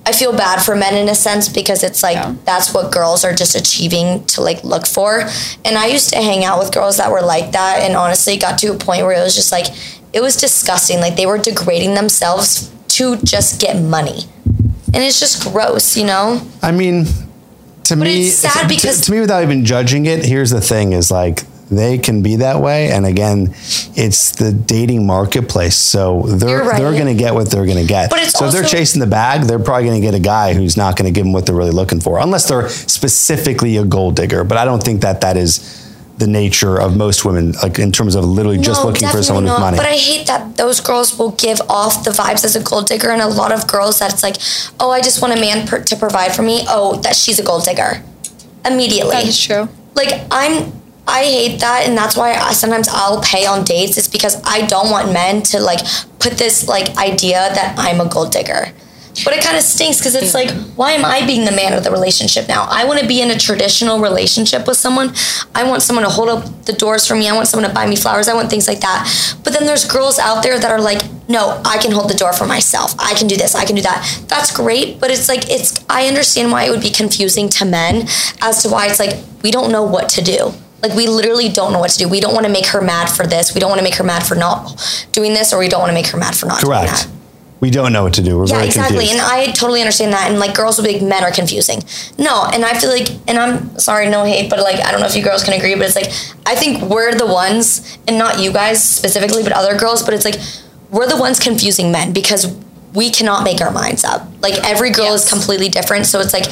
[0.06, 2.34] I feel bad for men in a sense because it's like Yeah.
[2.44, 5.20] that's what girls are just achieving to like look for.
[5.64, 8.58] And I used to hang out with girls that were like that and honestly got
[8.58, 9.66] to a point where it was just like
[10.12, 11.00] it was disgusting.
[11.00, 14.24] Like they were degrading themselves to just get money.
[14.92, 16.40] And it's just gross, you know?
[16.62, 17.06] I mean,
[17.84, 20.92] to me, it's sad to- because- to, me, without even judging it, here's the thing:
[20.92, 23.54] is like they can be that way, and again,
[23.94, 26.78] it's the dating marketplace, so they're right.
[26.78, 28.10] they're going to get what they're going to get.
[28.10, 30.76] But so if they're chasing the bag, they're probably going to get a guy who's
[30.76, 34.16] not going to give them what they're really looking for, unless they're specifically a gold
[34.16, 34.44] digger.
[34.44, 35.83] But I don't think that that is
[36.16, 39.24] the nature of most women, like in terms of literally just No, looking for definitely
[39.24, 39.76] someone with money.
[39.76, 43.10] But I hate that those girls will give off the vibes as a gold digger,
[43.10, 44.36] and a lot of girls that it's like,
[44.78, 46.64] oh, I just want a man per- to provide for me.
[46.68, 48.02] Oh, that she's a gold digger.
[48.64, 49.10] Immediately.
[49.10, 49.68] That is true.
[49.94, 50.72] Like I'm,
[51.06, 53.98] I hate that, and that's why I, sometimes I'll pay on dates.
[53.98, 55.80] It's because I don't want men to like
[56.20, 58.72] put this like idea that I'm a gold digger.
[59.22, 61.84] But it kind of stinks because it's like, why am I being the man of
[61.84, 62.66] the relationship now?
[62.68, 65.12] I want to be in a traditional relationship with someone.
[65.54, 67.28] I want someone to hold up the doors for me.
[67.28, 68.26] I want someone to buy me flowers.
[68.26, 69.36] I want things like that.
[69.44, 72.32] But then there's girls out there that are like, no, I can hold the door
[72.32, 72.94] for myself.
[72.98, 73.54] I can do this.
[73.54, 74.24] I can do that.
[74.28, 74.98] That's great.
[74.98, 78.08] But it's like, it's, I understand why it would be confusing to men
[78.40, 80.52] as to why it's like, we don't know what to do.
[80.82, 82.08] Like we literally don't know what to do.
[82.08, 83.54] We don't want to make her mad for this.
[83.54, 85.88] We don't want to make her mad for not doing this, or we don't want
[85.88, 86.90] to make her mad for not doing Correct.
[86.92, 87.08] that.
[87.64, 88.36] We don't know what to do.
[88.36, 88.96] We're Yeah, very exactly.
[89.06, 89.22] confused.
[89.22, 90.28] And I totally understand that.
[90.28, 91.82] And like girls will be like, men are confusing.
[92.18, 95.06] No, and I feel like, and I'm sorry, no hate, but like I don't know
[95.06, 96.12] if you girls can agree, but it's like
[96.44, 100.02] I think we're the ones, and not you guys specifically, but other girls.
[100.02, 100.38] But it's like
[100.90, 102.54] we're the ones confusing men because
[102.92, 104.28] we cannot make our minds up.
[104.42, 106.44] Like every girl is completely different, so it's like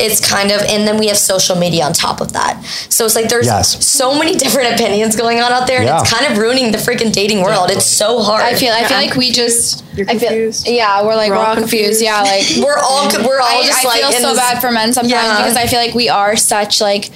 [0.00, 2.62] it's kind of, and then we have social media on top of that.
[2.88, 3.84] So it's like there's Yes.
[3.86, 6.00] so many different opinions going on out there, and Yeah.
[6.00, 7.70] it's kind of ruining the freaking dating world.
[7.70, 8.42] It's so hard.
[8.42, 10.66] I feel I feel like we just You're I feel- confused.
[10.66, 12.02] yeah, we're like we're, all confused.
[12.02, 14.70] Yeah, like we're all we're all I, just I like feel so this- bad for
[14.70, 15.36] men sometimes Yeah.
[15.38, 17.10] because I feel like we are such like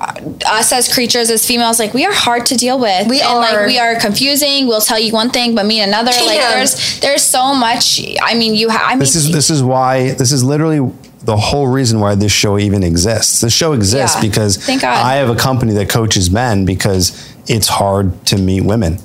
[0.00, 0.14] uh,
[0.46, 3.40] us as creatures as females like we are hard to deal with We and are.
[3.40, 6.54] like we are confusing we'll tell you one thing but mean another like Yeah.
[6.56, 10.12] there's there's so much i mean you have i mean This is this is why
[10.14, 10.80] this is literally
[11.24, 13.40] the whole reason why this show even exists.
[13.40, 14.22] The show exists Yeah.
[14.28, 17.12] because I have a company that coaches men because
[17.46, 18.98] it's hard to meet women,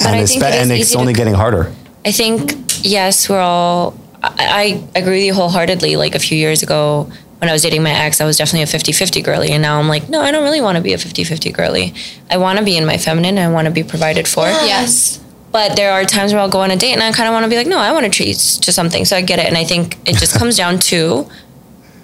[0.00, 1.72] and I it's, think it is and it's easy to- only getting harder.
[2.04, 3.94] I think yes, we're all.
[4.22, 5.96] I, I agree with you wholeheartedly.
[5.96, 7.08] Like a few years ago,
[7.38, 9.88] when I was dating my ex, I was definitely a 50-50 girly, and now I'm
[9.88, 11.94] like, no, I don't really want to be a 50-50 girly.
[12.30, 13.38] I want to be in my feminine.
[13.38, 14.42] I want to be provided for.
[14.46, 15.20] yes
[15.50, 17.44] But there are times where I'll go on a date and I kind of want
[17.44, 19.04] to be like, no, I want to treat to something.
[19.04, 21.28] So I get it, and I think it just comes down to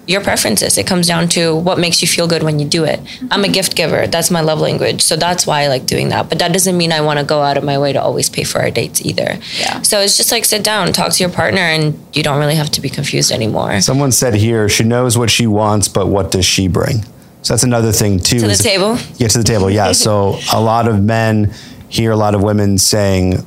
[0.07, 0.77] your preferences.
[0.77, 2.99] It comes down to what makes you feel good when you do it.
[3.31, 4.07] I'm a gift giver.
[4.07, 5.01] That's my love language.
[5.01, 6.29] So that's why I like doing that.
[6.29, 8.43] But that doesn't mean I want to go out of my way to always pay
[8.43, 9.39] for our dates either.
[9.57, 9.81] Yeah.
[9.81, 12.69] So it's just like sit down, talk to your partner, and you don't really have
[12.71, 13.81] to be confused anymore.
[13.81, 17.03] Someone said here she knows what she wants, but what does she bring?
[17.41, 18.39] So that's another thing too.
[18.39, 18.97] To the is- table?
[19.17, 19.69] Yeah, to the table.
[19.71, 19.91] Yeah.
[19.93, 21.53] so a lot of men
[21.95, 23.45] hear a lot of women saying,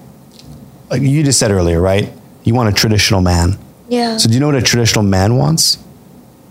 [0.90, 2.10] like you just said earlier, right?
[2.44, 3.58] You want a traditional man.
[3.88, 4.16] Yeah.
[4.16, 5.78] So do you know what a traditional man wants?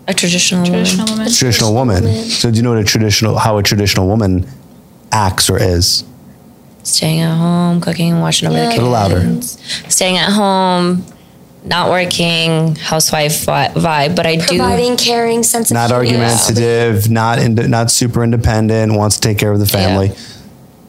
[0.06, 1.18] A traditional, traditional woman.
[1.18, 2.02] woman traditional woman.
[2.24, 4.46] So do you know what a traditional how a traditional woman
[5.12, 6.04] acts or is?
[6.84, 8.68] Staying at home, cooking, watching over Yeah.
[8.70, 9.42] the A little louder.
[9.88, 11.04] Staying at home,
[11.64, 14.14] not working, housewife vibe.
[14.16, 14.46] But I do.
[14.46, 16.24] Providing, caring, sense of Not humor.
[16.24, 20.12] argumentative, not ind- not super independent, wants to take care of the family.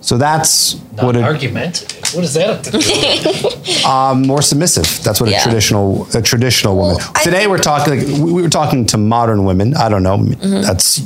[0.01, 1.91] So that's Not what a, argumentative.
[2.15, 5.03] What does that have to do um, more submissive.
[5.03, 5.39] That's what Yeah.
[5.41, 6.97] a traditional a traditional woman.
[6.97, 7.99] Well, I Today we're talking.
[7.99, 9.75] Like, we we were talking to modern women.
[9.75, 10.17] I don't know.
[10.17, 10.61] Mm-hmm.
[10.61, 10.99] That's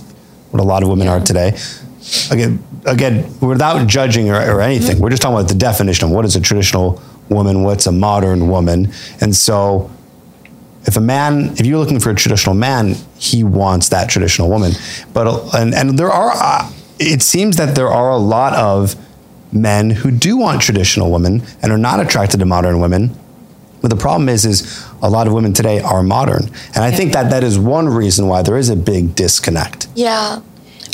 [0.52, 1.58] what a lot of women are today.
[2.30, 6.26] Again, again, without judging or, or anything, we're just talking about the definition of what
[6.26, 8.92] is a traditional woman, what's a modern woman,
[9.22, 9.90] and so.
[10.86, 14.74] If a man, if you're looking for a traditional man, he wants that traditional woman.
[15.14, 16.70] But and and there are, uh,
[17.04, 18.96] it seems that there are a lot of
[19.52, 23.16] men who do want traditional women and are not attracted to modern women.
[23.82, 27.12] But the problem is, is a lot of women today are modern, and I think
[27.14, 29.88] that that is one reason why there is a big disconnect.
[29.94, 30.42] Yeah.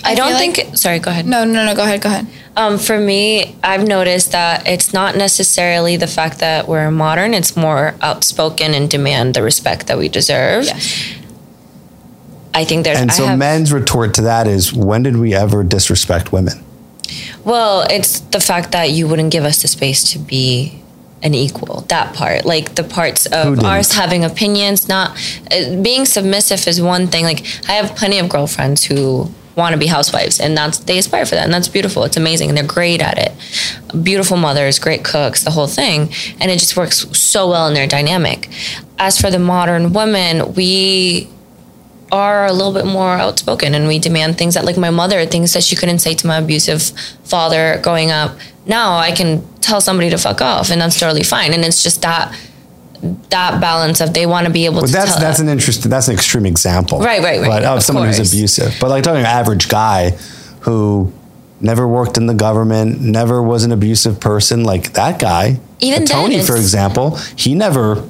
[0.04, 0.78] I, don't feel like- think.
[0.78, 1.28] sorry, go ahead.
[1.28, 1.76] No, no, no.
[1.76, 2.02] Go ahead.
[2.02, 2.26] Go ahead.
[2.56, 7.34] Um, for me, I've noticed that it's not necessarily the fact that we're modern.
[7.34, 10.68] It's more outspoken and demand the respect that we deserve.
[12.60, 13.00] I think there's.
[13.00, 16.62] And so have- men's retort to that is, when did we ever disrespect women?
[17.46, 20.82] Well, it's the fact that you wouldn't give us the space to be
[21.24, 21.86] an equal.
[21.88, 25.12] That part, like the parts of ours having opinions, not
[25.52, 27.24] uh, being submissive is one thing.
[27.24, 31.26] Like I have plenty of girlfriends who want to be housewives and that's they aspire
[31.26, 33.34] for that and that's beautiful it's amazing and they're great at it
[34.04, 36.04] beautiful mothers great cooks the whole thing
[36.40, 38.48] and it just works so well in their dynamic
[39.00, 41.28] as for the modern woman we
[42.12, 45.54] are a little bit more outspoken and we demand things that like my mother things
[45.54, 46.82] that she couldn't say to my abusive
[47.24, 51.54] father growing up now i can tell somebody to fuck off and that's totally fine
[51.54, 52.36] and it's just that
[53.30, 54.82] that balance of they want to be able to.
[54.82, 57.48] But to that's that's an interesting that's an extreme example, Right, right, right.
[57.48, 58.76] But of, Of someone who's abusive.
[58.80, 60.12] But like talking to an average guy
[60.62, 61.14] who
[61.62, 66.42] never worked in the government, never was an abusive person, like that guy, Even Tony,
[66.44, 68.08] for example, he never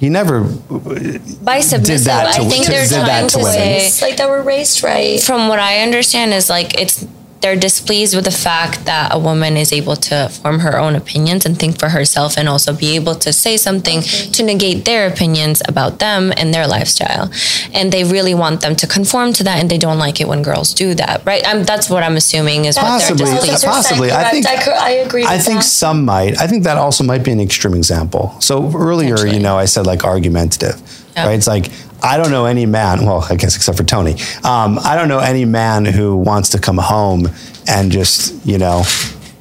[0.00, 3.44] he never by submissive that to- i think to- they're did that trying to to
[3.44, 3.80] women.
[3.80, 5.20] say like that we're raised right.
[5.20, 7.04] from what I understand is like it's
[7.40, 11.46] they're displeased with the fact that a woman is able to form her own opinions
[11.46, 15.62] and think for herself and also be able to say something to negate their opinions
[15.66, 17.30] about them and their lifestyle
[17.72, 20.42] and they really want them to conform to that and they don't like it when
[20.42, 23.72] girls do that right I'm, that's what i'm assuming is Possibly, what they're displeased with.
[23.72, 24.12] possibly.
[24.12, 25.24] I think- I, could, I agree.
[25.24, 25.64] I think that.
[25.64, 26.38] some might.
[26.40, 28.34] I think that also might be an extreme example.
[28.40, 30.80] So earlier, you know, I said like argumentative,
[31.16, 31.26] Yeah.
[31.26, 31.34] right?
[31.34, 31.66] It's like
[32.02, 33.04] I don't know any man.
[33.04, 34.12] Well, I guess except for Tony.
[34.44, 37.28] Um, I don't know any man who wants to come home
[37.68, 38.84] and just you know,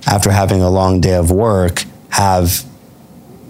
[0.07, 2.65] after having a long day of work, have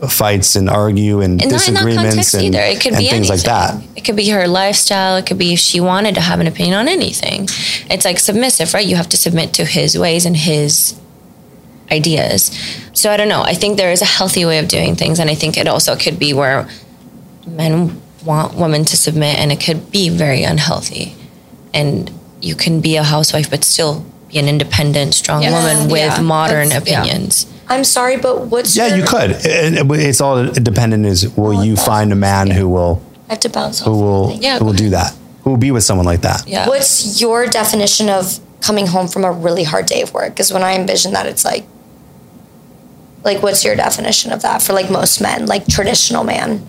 [0.07, 2.59] fights and argue and, and not in that disagreements and, either.
[2.59, 3.29] It could and be things anything.
[3.29, 3.97] like that.
[3.97, 5.17] It could be her lifestyle.
[5.17, 7.47] It could be if she wanted to have an opinion on anything.
[7.89, 8.85] It's like submissive, right?
[8.85, 10.99] You have to submit to his ways and his
[11.91, 12.57] ideas.
[12.93, 13.41] So I don't know.
[13.41, 15.95] I think there is a healthy way of doing things, and I think it also
[15.95, 16.69] could be where
[17.45, 21.15] men want women to submit, and it could be very unhealthy.
[21.73, 22.11] And
[22.47, 23.93] you can be a housewife, but still
[24.31, 25.51] be an independent, strong Yeah.
[25.57, 26.21] woman with Yeah.
[26.21, 27.01] modern That's- yeah.
[27.01, 27.45] opinions.
[27.67, 29.31] I'm sorry, but what's Yeah, your, you could.
[29.31, 30.37] It- it- It's all
[30.69, 31.05] dependent.
[31.05, 32.93] Is will oh, you find a man who will
[33.29, 34.01] I have to bounce who off.
[34.03, 34.25] will.
[34.45, 35.11] Yeah, who will go do that?
[35.43, 36.39] Who will be with someone like that?
[36.47, 36.67] Yeah.
[36.71, 40.29] What's your definition of coming home from a really hard day of work?
[40.33, 41.63] Because when I envision that, it's like,
[43.23, 46.61] like, what's your definition of that for like most men, like traditional man?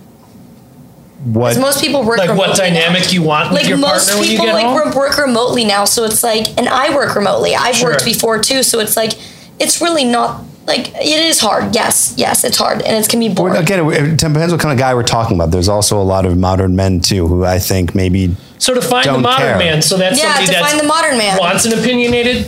[1.25, 2.81] What 'Cause most people work Like what remotely now.
[2.81, 4.89] dynamic you want with Like your most partner when you people get like home?
[4.89, 7.55] re- work remotely now, so it's like, and I work remotely.
[7.55, 7.91] I've Sure.
[7.91, 9.13] worked before too, so it's like,
[9.59, 11.75] it's really not like it is hard.
[11.75, 13.57] Yes, yes, it's hard, and it can be Well, boring.
[13.57, 15.51] Again, it depends what kind of guy we're talking about.
[15.51, 19.05] There's also a lot of modern men too who I think maybe So to find
[19.05, 19.59] the Don't modern care.
[19.59, 21.37] man, so that's Yeah, somebody to that find the modern man.
[21.39, 22.47] wants an opinionated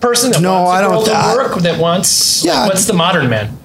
[0.00, 2.44] person that No, wants a I don't girl th- to I- work that wants.
[2.44, 2.66] Yeah.
[2.66, 3.56] what's the modern man?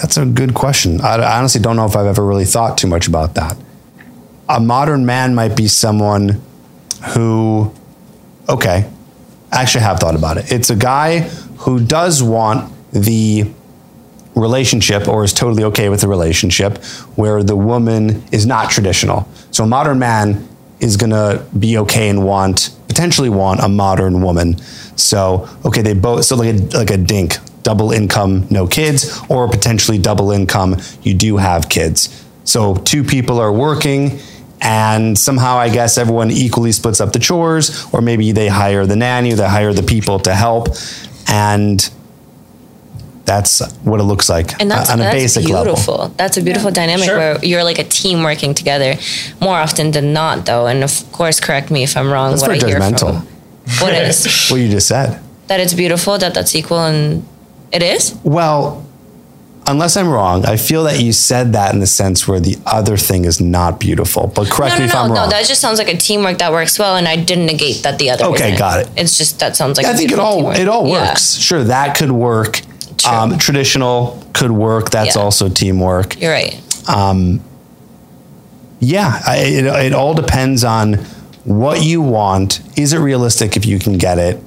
[0.00, 1.00] That's a good question.
[1.00, 3.56] I, honestly don't know if I've ever really thought too much about that.
[4.48, 6.40] A modern man might be someone
[7.14, 7.72] who,
[8.48, 8.90] okay,
[9.52, 10.50] actually have thought about it.
[10.50, 11.20] It's a guy
[11.58, 13.50] who does want the
[14.34, 16.78] relationship or is totally okay with the relationship
[17.16, 19.28] where the woman is not traditional.
[19.50, 20.48] So a modern man
[20.80, 24.58] is going to be okay and want potentially want a modern woman.
[24.96, 29.48] So okay, they both so like a, like a dink, double income, no kids, or
[29.48, 32.24] potentially double income, you do have kids.
[32.44, 34.18] So two people are working
[34.62, 38.96] and somehow I guess everyone equally splits up the chores or maybe they hire the
[38.96, 40.68] nanny, they hire the people to help
[41.28, 41.88] and
[43.24, 45.94] that's what it looks like and that's, on a that's basic beautiful.
[45.94, 46.14] level.
[46.16, 47.16] That's a beautiful dynamic Sure.
[47.16, 48.96] where you're like a team working together.
[49.40, 52.30] More often than not, though, and of course, correct me if I'm wrong.
[52.30, 53.26] That's what very I hear from
[53.80, 55.20] what is What you just said.
[55.46, 57.24] that it's beautiful that that's equal and
[57.72, 58.14] it is.
[58.24, 58.84] Well,
[59.66, 62.96] unless I'm wrong, I feel that you said that in the sense where the other
[62.96, 64.26] thing is not beautiful.
[64.34, 65.14] But correct no, me if no, I'm no.
[65.14, 65.30] wrong.
[65.30, 68.10] That just sounds like a teamwork that works well, and I didn't negate that the
[68.10, 68.24] other.
[68.26, 68.58] Okay, isn't.
[68.58, 68.90] got it.
[68.96, 70.58] It's just that sounds like I a think it all teamwork.
[70.58, 71.08] it all Yeah.
[71.10, 71.34] works.
[71.36, 72.62] Sure, that could work.
[73.08, 74.90] Um, traditional could work.
[74.90, 75.22] That's Yeah.
[75.22, 76.20] also teamwork.
[76.20, 76.60] You're right.
[78.82, 80.94] Yeah, I, it, it all depends on
[81.44, 82.60] what you want.
[82.76, 84.42] Is it realistic if you can get it?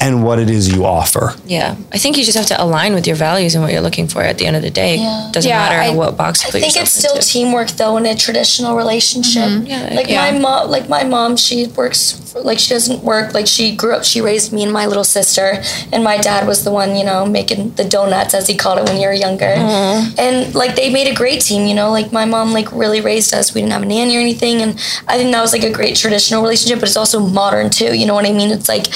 [0.00, 1.34] And what it is you offer.
[1.44, 1.76] Yeah.
[1.92, 4.22] I think you just have to align with your values and what you're looking for
[4.22, 4.96] at the end of the day.
[4.96, 5.28] Yeah.
[5.32, 6.68] Doesn't Yeah, matter I- what box you place in.
[6.68, 7.26] I put think it's still into.
[7.28, 9.44] teamwork though in a traditional relationship.
[9.44, 9.66] Mm-hmm.
[9.66, 10.30] Yeah, like yeah.
[10.32, 13.34] my mom, like my mom, she works for, like she doesn't work.
[13.34, 15.62] Like she grew up, she raised me and my little sister,
[15.92, 18.84] and my dad was the one, you know, making the donuts as he called it
[18.88, 19.52] when you were younger.
[19.54, 20.18] Mm-hmm.
[20.18, 21.90] And like they made a great team, you know.
[21.90, 23.54] Like my mom, like really raised us.
[23.54, 24.72] We didn't have a nanny or anything, and
[25.06, 26.80] I think that was like a great traditional relationship.
[26.80, 27.92] But it's also modern too.
[27.96, 28.50] You know what I mean?
[28.50, 28.86] It's like.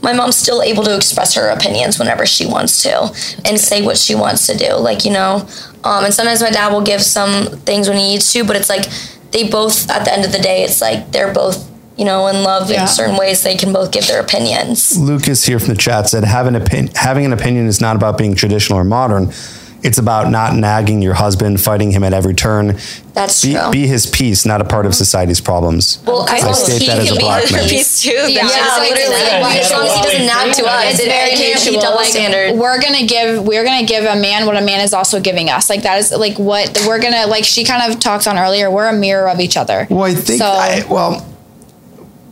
[0.00, 3.12] My mom's still able to express her opinions whenever she wants to
[3.44, 4.74] and say what she wants to do.
[4.74, 5.46] Like, you know,
[5.84, 8.68] um, and sometimes my dad will give some things when he needs to, but it's
[8.68, 8.84] like
[9.32, 12.42] they both, at the end of the day, it's like they're both, you know, in
[12.44, 12.82] love Yeah.
[12.82, 13.42] in certain ways.
[13.42, 14.96] They can both give their opinions.
[14.96, 18.34] Lucas here from the chat said having, opin- having an opinion is not about being
[18.36, 19.32] traditional or modern.
[19.80, 22.76] It's about not nagging your husband, fighting him at every turn.
[23.12, 23.70] That's Be, true.
[23.70, 24.96] be his peace, not a part of mhm.
[24.96, 26.00] society's problems.
[26.04, 27.68] well, I, I state he that as a black man.
[27.68, 28.10] piece too.
[28.10, 29.42] Yeah, Yeah, it's literally.
[29.42, 31.80] like- as long as he doesn't nag to us, it's it very can't be mutual.
[31.80, 32.58] double Like, standard.
[32.58, 35.70] we're gonna give we're gonna give a man what a man is also giving us.
[35.70, 37.44] Like that is like what we're gonna like.
[37.44, 38.70] She kind of talked on earlier.
[38.72, 39.86] We're a mirror of each other.
[39.90, 41.24] Well, I think, So- I, well,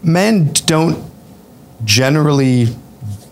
[0.02, 1.04] men don't
[1.84, 2.74] generally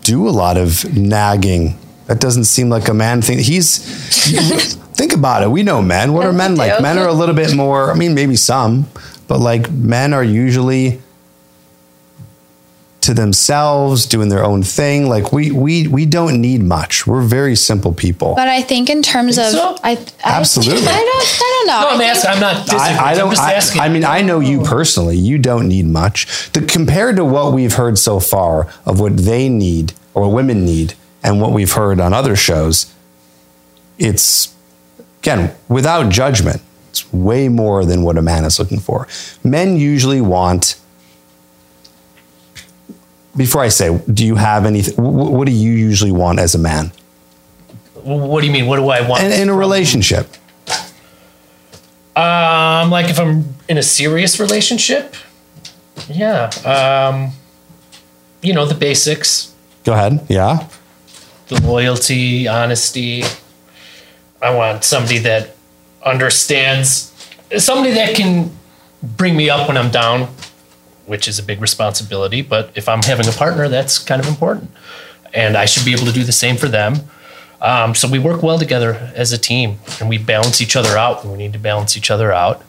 [0.03, 1.77] do a lot of nagging.
[2.07, 3.39] That doesn't seem like a man thing.
[3.39, 3.77] He's,
[4.93, 5.49] think about it.
[5.49, 6.13] We know men.
[6.13, 6.81] What are men like?
[6.81, 8.87] Men are a little bit more, I mean, maybe some,
[9.27, 11.01] but like men are usually
[13.05, 15.07] to themselves doing their own thing.
[15.07, 17.05] Like we, we, we don't need much.
[17.05, 18.33] We're very simple people.
[18.35, 19.77] But I think in terms of so?
[19.83, 20.87] I, I Absolutely.
[20.87, 21.81] I don't I don't know.
[21.81, 22.31] No, I'm I asking.
[22.31, 22.65] I'm not.
[22.65, 22.99] disagreeing.
[22.99, 23.29] I, I I'm don't.
[23.29, 23.81] just I, asking.
[23.81, 25.17] I mean, I know you personally.
[25.17, 26.51] You don't need much.
[26.51, 30.95] The, compared to what we've heard so far of what they need or women need,
[31.25, 32.93] and what we've heard on other shows,
[33.97, 34.53] it's
[35.19, 36.61] again without judgment.
[36.91, 39.07] It's way more than what a man is looking for.
[39.43, 40.79] Men usually want.
[43.35, 44.95] Before I say, do you have anything?
[44.95, 46.93] What do you usually want as a man
[47.95, 48.67] What do you mean?
[48.67, 49.23] What do I want?
[49.23, 50.27] in, in a relationship?
[52.15, 55.15] Um, like if I'm in a serious relationship,
[56.07, 56.49] yeah.
[56.63, 57.31] Um,
[58.41, 60.25] you know the basics: Go ahead.
[60.29, 60.65] Yeah.
[61.47, 63.23] The loyalty, honesty.
[64.41, 65.55] I want somebody that
[66.03, 67.11] understands,
[67.57, 68.51] somebody that can
[69.01, 70.27] bring me up when I'm down,
[71.05, 72.41] which is a big responsibility.
[72.41, 74.71] But if I'm having a partner, that's kind of important,
[75.33, 76.95] and I should be able to do the same for them.
[77.61, 81.23] Um, so we work well together as a team, and we balance each other out
[81.23, 82.61] when we need to balance each other out.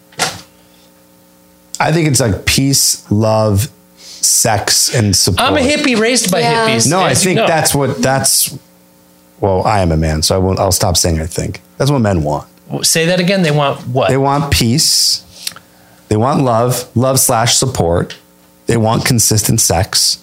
[1.78, 5.40] I think it's like peace, love, sex, and support.
[5.46, 6.68] I'm a hippie raised by Yeah.
[6.68, 6.88] hippies.
[6.88, 7.46] No, I as you think know.
[7.46, 8.56] that's what that's.
[9.40, 10.58] Well, I am a man, so I won't.
[10.58, 11.60] I'll stop saying I think.
[11.76, 12.48] That's what men want.
[12.82, 13.42] Say that again.
[13.42, 14.08] They want what?
[14.08, 15.23] They want peace.
[16.08, 18.16] They want love, love slash support.
[18.66, 20.23] They want consistent sex.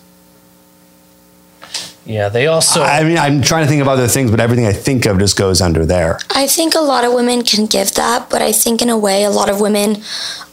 [2.05, 2.81] Yeah, they also.
[2.83, 5.37] I mean, I'm trying to think of other things, but everything I think of just
[5.37, 6.19] goes under there.
[6.29, 9.23] I think a lot of women can give that, but I think in a way,
[9.23, 10.03] a lot of women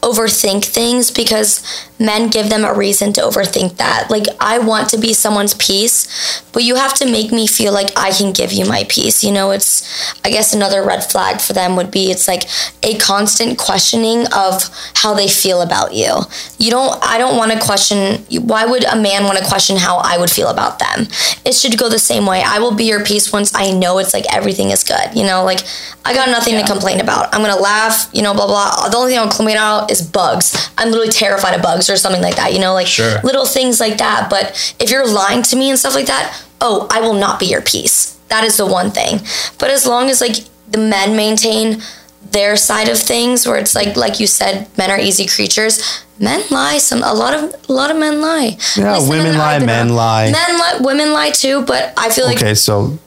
[0.02, 1.62] overthink things because
[1.98, 4.06] men give them a reason to overthink that.
[4.10, 7.90] Like, I want to be someone's peace, but you have to make me feel like
[7.98, 9.22] I can give you my peace.
[9.22, 12.44] You know, it's, I guess, another red flag for them would be it's like
[12.82, 14.62] a constant questioning of
[14.94, 16.20] how they feel about you.
[16.58, 19.98] You don't, I don't want to question, why would a man want to question how
[19.98, 21.08] I would feel about them?
[21.44, 22.42] It should go the same way.
[22.44, 25.14] I will be your peace once I know it's like everything is good.
[25.14, 25.60] You know, like
[26.04, 27.34] I got nothing to complain about.
[27.34, 28.88] I'm gonna laugh, you know, blah blah.
[28.88, 30.70] The only thing I'll complain about is bugs.
[30.76, 32.52] I'm literally terrified of bugs or something like that.
[32.52, 33.20] You know, like Sure.
[33.22, 34.28] little things like that.
[34.28, 37.46] But if you're lying to me and stuff like that, oh, I will not be
[37.46, 38.16] your peace.
[38.28, 39.20] That is the one thing.
[39.58, 40.36] But as long as like
[40.68, 41.82] the men maintain
[42.22, 46.42] their side of things where it's like like you said men are easy creatures men
[46.50, 49.96] lie some a lot of a lot of men lie Yeah, women lie, men around.
[49.96, 50.30] lie.
[50.30, 52.98] men lie women lie too but i feel like Okay, so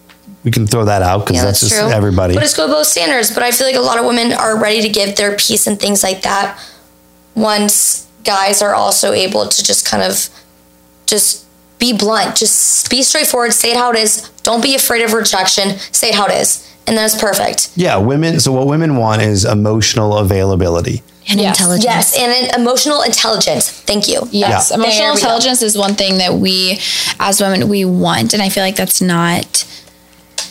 [0.43, 1.91] we can throw that out because yeah, that's, that's, just true.
[1.91, 2.33] everybody.
[2.33, 3.33] But it's go both standards.
[3.33, 5.79] But I feel like a lot of women are ready to give their piece and
[5.79, 6.59] things like that
[7.35, 10.27] once guys are also able to just kind of
[11.05, 11.45] just
[11.79, 14.29] be blunt, just be straightforward, say it how it is.
[14.43, 15.77] Don't be afraid of rejection.
[15.93, 16.69] Say it how it is.
[16.85, 17.69] And that's perfect.
[17.75, 18.39] yeah, women.
[18.41, 21.01] So what women want is emotional availability.
[21.29, 21.57] And Yes.
[21.57, 21.85] intelligence.
[21.85, 23.69] Yes, and an emotional intelligence.
[23.69, 24.27] Thank you.
[24.31, 24.75] Yes, Yeah.
[24.75, 25.13] emotional There go.
[25.13, 26.81] intelligence is one thing that we,
[27.21, 29.63] as women, we want, and I feel like that's not.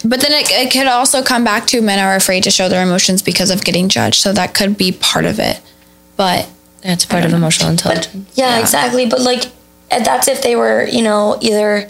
[0.05, 2.83] But then it, it could also come back to men are afraid to show their
[2.83, 5.61] emotions because of getting judged, so that could be part of it.
[6.17, 6.47] But
[6.83, 8.31] That's part of emotional intelligence.
[8.35, 9.07] Yeah, exactly.
[9.07, 9.45] But like,
[9.91, 11.89] that's if they were, you know, either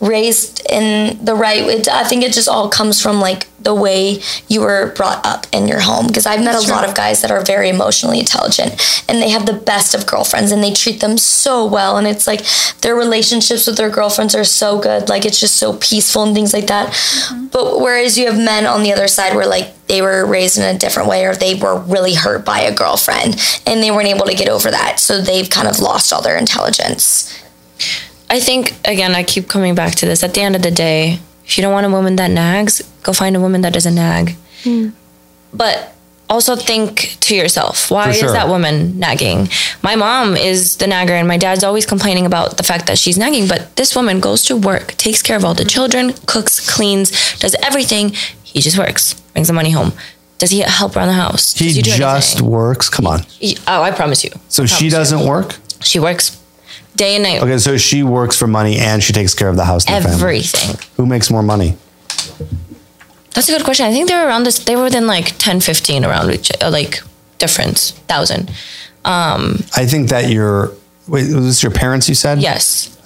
[0.00, 4.20] raised in the right it, i think it just all comes from like the way
[4.48, 6.06] you were brought up in your home.
[6.06, 8.72] Because i've met a lot of guys that are very emotionally intelligent
[9.08, 12.26] and they have the best of girlfriends and they treat them so well and it's
[12.26, 12.42] like
[12.80, 15.08] their relationships with their girlfriends are so good.
[15.08, 16.92] Like it's just so peaceful and things like that.
[16.92, 17.46] Mm-hmm.
[17.46, 20.64] But whereas you have men on the other side where like they were raised in
[20.64, 24.26] a different way or they were really hurt by a girlfriend and they weren't able
[24.26, 25.00] to get over that.
[25.00, 27.32] So they've kind of lost all their intelligence
[28.28, 30.22] I think again, I keep coming back to this.
[30.22, 33.12] At the end of the day, if you don't want a woman that nags, go
[33.12, 34.36] find a woman that doesn't nag.
[34.64, 34.88] Hmm.
[35.52, 35.94] But
[36.28, 39.48] also think to yourself, why For is that woman nagging?
[39.82, 43.16] My mom is the nagger, and my dad's always complaining about the fact that she's
[43.16, 43.46] nagging.
[43.46, 47.54] But this woman goes to work, takes care of all the children, cooks, cleans, does
[47.62, 48.10] everything.
[48.42, 49.92] He just works, brings the money home.
[50.38, 51.54] Does he help around the house?
[51.54, 52.50] He Does do just anything?
[52.50, 52.88] works.
[52.90, 53.20] Come on.
[53.38, 54.30] He- oh, I promise you.
[54.48, 55.56] So I she doesn't work?
[55.80, 56.36] She works
[56.96, 57.42] day and night.
[57.42, 60.08] Okay, so she works for money and she takes care of the house and the
[60.08, 60.22] family.
[60.22, 60.76] Everything.
[60.96, 61.76] Who makes more money?
[63.34, 63.86] That's a good question.
[63.86, 64.58] I think they were around this.
[64.64, 67.02] They were within like 10, 15 around each, uh, like
[67.38, 68.50] difference, thousand.
[69.04, 70.72] Um, I think that your
[71.06, 72.38] wait, was this your parents you said?
[72.40, 72.96] yes.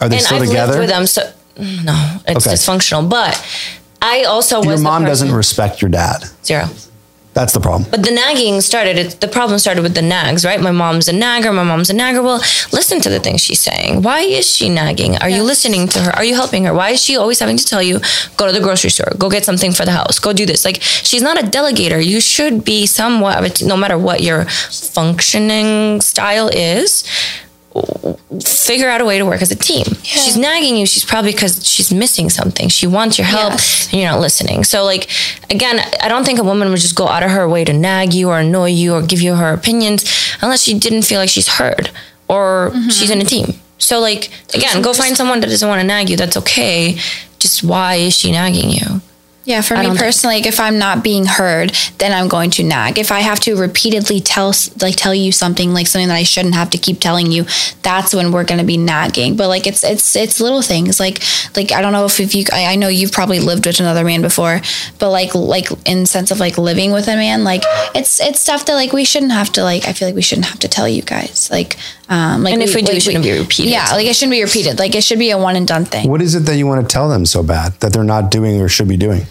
[0.00, 0.80] Are they and still I've together?
[0.80, 1.22] with them, so
[1.58, 2.54] no, it's Okay.
[2.56, 3.08] dysfunctional.
[3.08, 3.42] But
[4.02, 6.24] I also was Your mom doesn't respect your dad.
[6.44, 6.68] zero.
[7.36, 7.84] That's the problem.
[7.90, 8.96] But the nagging started.
[8.96, 10.58] It, the problem started with the nags, right?
[10.58, 11.52] My mom's a nagger.
[11.52, 12.22] My mom's a nagger.
[12.22, 12.38] Well,
[12.72, 14.00] listen to the things she's saying.
[14.00, 15.18] Why is she nagging?
[15.18, 16.12] Are you listening to her?
[16.16, 16.72] Are you helping her?
[16.72, 18.00] Why is she always having to tell you,
[18.38, 20.64] go to the grocery store, go get something for the house, go do this?
[20.64, 22.02] Like she's not a delegator.
[22.02, 27.04] You should be somewhat of a, no matter what your functioning style is.
[28.44, 29.84] Figure out a way to work as a team.
[30.02, 30.86] She's nagging you.
[30.86, 32.68] She's probably because she's missing something.
[32.68, 33.88] She wants your help, Yes.
[33.92, 34.64] and you're not listening.
[34.64, 35.08] So, like,
[35.50, 38.12] again, I don't think a woman would just go out of her way to nag
[38.12, 40.04] you or annoy you or give you her opinions
[40.42, 41.90] unless she didn't feel like she's heard
[42.28, 42.88] or mm-hmm.
[42.88, 43.54] she's in a team.
[43.78, 46.16] So, like, again, go find someone that doesn't want to nag you.
[46.16, 46.98] That's okay.
[47.38, 49.00] Just why is she nagging you?
[49.46, 52.26] Yeah, for I me don't think- personally, like if I'm not being heard, then I'm
[52.26, 52.98] going to nag.
[52.98, 54.52] If I have to repeatedly tell
[54.82, 57.44] like tell you something like something that I shouldn't have to keep telling you,
[57.82, 59.36] that's when we're going to be nagging.
[59.36, 61.22] But like it's it's it's little things like
[61.56, 64.02] like I don't know if, if you I, I know you've probably lived with another
[64.04, 64.60] man before,
[64.98, 67.62] but like like in sense of like living with a man, like
[67.94, 70.48] it's it's stuff that like we shouldn't have to like I feel like we shouldn't
[70.48, 71.76] have to tell you guys like
[72.08, 73.70] um like And if we do, it shouldn't be repeated.
[73.70, 74.80] Yeah, like it shouldn't be repeated.
[74.80, 76.10] Like it should be a one and done thing.
[76.10, 78.60] What is it that you want to tell them so bad that they're not doing
[78.60, 79.22] or should be doing?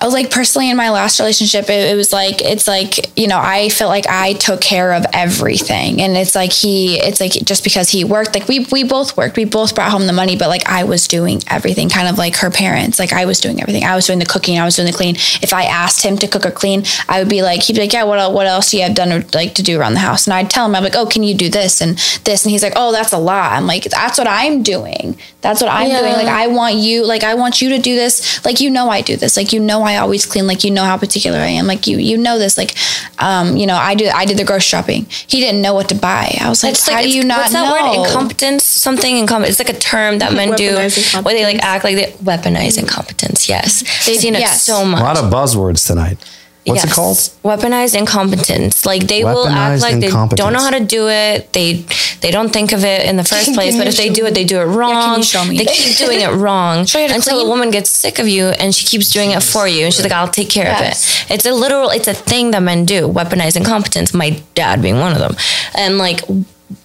[0.00, 3.28] I was like personally in my last relationship, it, it was like it's like you
[3.28, 7.32] know I felt like I took care of everything, and it's like he, it's like
[7.32, 10.36] just because he worked, like we we both worked, we both brought home the money,
[10.36, 13.60] but like I was doing everything, kind of like her parents, like I was doing
[13.60, 15.14] everything, I was doing the cooking, I was doing the clean.
[15.14, 17.92] If I asked him to cook or clean, I would be like, he'd be like,
[17.92, 20.26] yeah, what what else do you have done or like to do around the house?
[20.26, 22.44] And I'd tell him, I'm like, oh, can you do this and this?
[22.44, 23.52] And he's like, oh, that's a lot.
[23.52, 25.16] I'm like, that's what I'm doing.
[25.40, 26.12] That's what I'm doing.
[26.12, 28.44] Like I want you, like I want you to do this.
[28.44, 29.36] Like you know I do this.
[29.36, 30.46] Like you know I always clean.
[30.46, 31.66] Like you know how particular I am.
[31.66, 32.56] Like you you know this.
[32.58, 32.74] Like
[33.18, 35.06] um you know I do I did the grocery shopping.
[35.26, 36.36] He didn't know what to buy.
[36.40, 38.00] I was like, It's how like, do you it's- not what's that know?
[38.02, 38.06] word?
[38.08, 38.64] Incompetence?
[38.64, 39.58] Something incompetence.
[39.60, 43.48] It's like a term that men do where they like act like they weaponize incompetence.
[43.48, 43.80] Yes.
[44.06, 45.00] They've seen it so much.
[45.00, 46.18] A lot of buzzwords tonight.
[46.66, 47.16] What's it called?
[47.44, 48.86] Weaponized incompetence.
[48.86, 51.52] Like they will act like they don't know how to do it.
[51.52, 51.84] They
[52.24, 53.76] they don't think of it in the first place.
[53.76, 55.20] But if they do it, they do it wrong.
[55.22, 55.58] show me?
[55.58, 58.26] They keep doing it wrong Show you how to until a woman gets sick of
[58.26, 59.84] you and she keeps doing it for you.
[59.84, 60.80] And she's like, "I'll take care Yes.
[60.80, 61.90] of it." It's a literal.
[61.90, 63.00] It's a thing that men do.
[63.18, 64.14] Weaponize incompetence.
[64.14, 65.36] My dad being one of them.
[65.76, 66.20] And like.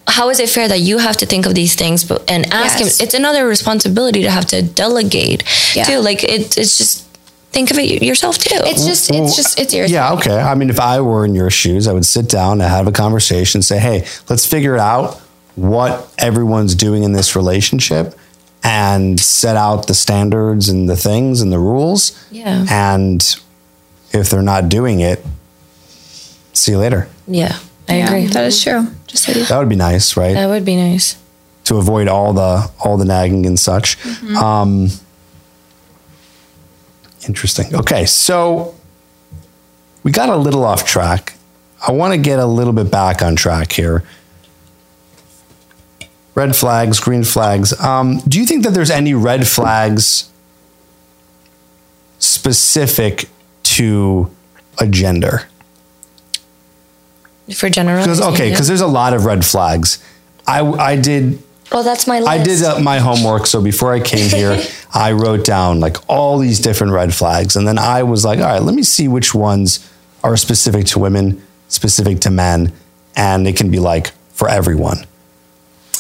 [0.08, 2.80] How is it fair that you have to think of these things but, and ask
[2.80, 3.00] Yes.
[3.00, 3.06] him?
[3.06, 5.44] It's another responsibility to have to delegate
[5.76, 5.84] Yeah.
[5.86, 6.00] too.
[6.00, 7.06] Like it, it's just
[7.52, 8.60] think of it yourself too.
[8.72, 9.94] It's just it's just it's irritating.
[9.96, 10.38] Yeah, okay.
[10.38, 12.92] I mean, if I were in your shoes, I would sit down and have a
[12.92, 15.20] conversation, say, hey, let's figure it out
[15.62, 18.18] what everyone's doing in this relationship
[18.64, 22.28] and set out the standards and the things and the rules.
[22.32, 22.66] Yeah.
[22.70, 23.22] And
[24.12, 25.24] if they're not doing it,
[26.54, 27.08] see you later.
[27.28, 27.58] yeah,
[27.88, 28.26] I Yeah, agree.
[28.28, 28.88] That is true.
[29.08, 30.34] Just like That would be nice, right?
[30.34, 31.16] That would be nice.
[31.66, 33.98] to avoid all the all the nagging and such.
[34.36, 34.90] Um,
[37.28, 37.74] interesting.
[37.76, 38.76] Okay, so
[40.04, 41.36] we got a little off track.
[41.88, 44.04] I want to get a little bit back on track here.
[46.40, 47.78] Red flags, green flags.
[47.82, 50.32] Um, do you think that there's any red flags
[52.18, 53.28] specific
[53.76, 54.34] to
[54.80, 55.50] a gender?
[57.54, 58.06] For general.
[58.06, 60.02] Because okay, because there's a lot of red flags.
[60.48, 61.44] I I did
[61.74, 63.46] oh that's my list I did uh, my homework.
[63.46, 67.58] So before I came here, I wrote down like all these different red flags.
[67.58, 69.86] And then I was like, all right, let me see which ones
[70.24, 72.72] are specific to women, specific to men,
[73.18, 75.06] and it can be like for everyone.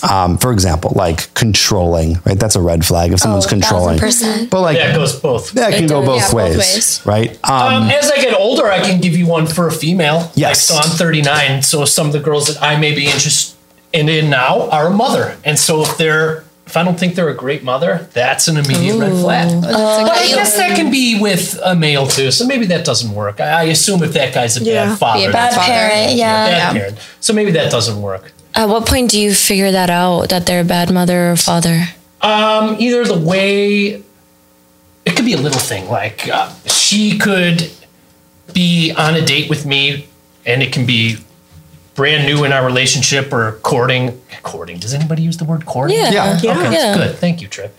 [0.03, 2.39] Um, for example, like controlling, right?
[2.39, 3.99] That's a red flag if someone's Oh, controlling.
[3.99, 4.49] 1000%.
[4.49, 5.51] But like That goes both.
[5.53, 6.07] that can It go does.
[6.07, 7.01] both, Yeah, both ways, ways.
[7.05, 7.39] right?
[7.43, 10.31] Um, Um, as I get older, I can give you one for a female.
[10.35, 10.69] Yes.
[10.69, 11.61] Like, so I'm 39.
[11.63, 13.55] So some of the girls that I may be interested
[13.93, 15.35] in now are a mother.
[15.43, 18.95] And so if they're, if I don't think they're a great mother, that's an immediate
[18.97, 19.61] red flag.
[19.61, 22.29] but I guess that can be with a male too.
[22.29, 23.39] So maybe that doesn't work.
[23.41, 24.85] I, I assume if that guy's a Yeah.
[24.89, 25.65] bad father, Be a Bad Father.
[25.71, 26.45] parent, a yeah.
[26.47, 26.97] bad parent.
[27.19, 28.31] So maybe that doesn't work.
[28.55, 31.83] At what point do you figure that out that they're a bad mother or father?
[32.21, 34.03] Um, either the way
[35.05, 37.71] it could be a little thing like uh, she could
[38.53, 40.07] be on a date with me,
[40.45, 41.17] and it can be
[41.95, 44.19] brand new in our relationship or courting.
[44.43, 44.79] Courting?
[44.79, 45.97] Does anybody use the word courting?
[45.97, 46.11] Yeah.
[46.11, 46.37] Yeah.
[46.37, 46.69] Okay, Yeah.
[46.69, 47.15] that's good.
[47.19, 47.77] Thank you, Tripp.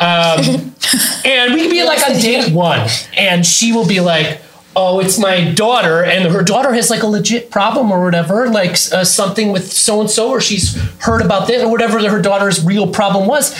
[0.00, 0.74] Um,
[1.24, 4.40] and we can be like on date one, and she will be like,
[4.76, 8.72] "Oh, it's my daughter," and her daughter has like a legit problem or whatever, like
[8.92, 12.64] uh, something with so and so, or she's heard about this or whatever her daughter's
[12.64, 13.54] real problem was.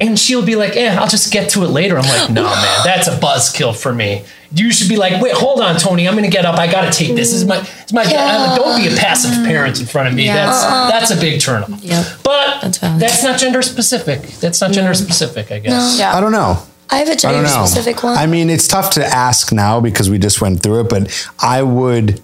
[0.00, 2.78] And she'll be like, "Eh, I'll just get to it later." I'm like, "No, man,
[2.84, 4.24] that's a buzzkill for me.
[4.52, 6.08] You should be like, wait, hold on, Tony.
[6.08, 6.58] I'm gonna get up.
[6.58, 7.30] I gotta take this.
[7.30, 8.02] This is my, it's my.
[8.02, 8.56] Yeah.
[8.56, 10.26] don't be a passive parent in front of me.
[10.26, 11.70] That's that's a big turn off.
[11.84, 12.06] Yep.
[12.24, 14.22] But That's that's not gender specific.
[14.40, 15.98] That's not gender specific, I guess.
[16.00, 16.16] Yeah.
[16.16, 16.60] I don't know.
[16.92, 17.64] I have a I don't gender know.
[17.66, 18.16] specific one.
[18.18, 21.62] I mean, it's tough to ask now because we just went through it, but I
[21.62, 22.20] would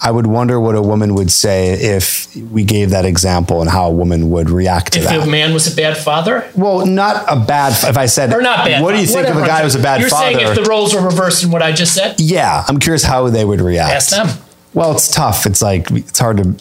[0.00, 3.88] I would wonder what a woman would say if we gave that example and how
[3.88, 5.16] a woman would react to If that.
[5.16, 8.40] If a man was a bad father, well, not a bad if I said or
[8.40, 8.80] not bad.
[8.82, 10.34] What do you father, think of a guy who's a bad You're father?
[10.38, 12.20] saying if the roles were reversed in what I just said?
[12.20, 13.92] yeah, I'm curious how they would react.
[13.94, 14.28] Ask them.
[14.74, 15.46] Well, it's tough.
[15.46, 16.56] It's like it's hard to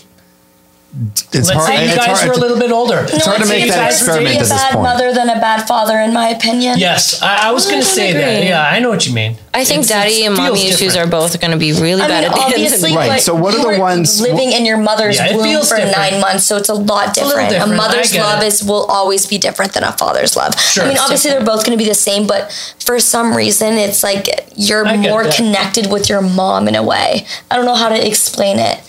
[0.95, 3.05] it's Let's hard say you it's guys hard were a little bit older.
[3.07, 5.99] it's hard to make that experiment be at a bad mother than a bad father,
[5.99, 6.79] in my opinion.
[6.79, 8.43] Yes, I, I was going to don't say that.
[8.45, 9.35] Yeah, I know what you mean.
[9.53, 11.07] I think It's- daddy and feels mommy issues different.
[11.07, 12.53] are both going to be really I bad mean, at the end.
[12.53, 15.75] obviously, Right, but so what are the ones- living in your mother's Yeah, womb for
[15.75, 15.97] different.
[15.97, 16.45] nine months?
[16.45, 17.49] So it's a lot a different.
[17.49, 18.47] A, different, I mother's love it.
[18.47, 20.57] is will always be different than a father's love.
[20.59, 22.51] Sure, I mean, obviously they're both going to be the same, but
[22.83, 25.35] for some reason, it's like you're more that.
[25.35, 27.25] connected with your mom in a way.
[27.51, 28.79] I don't know how to explain it,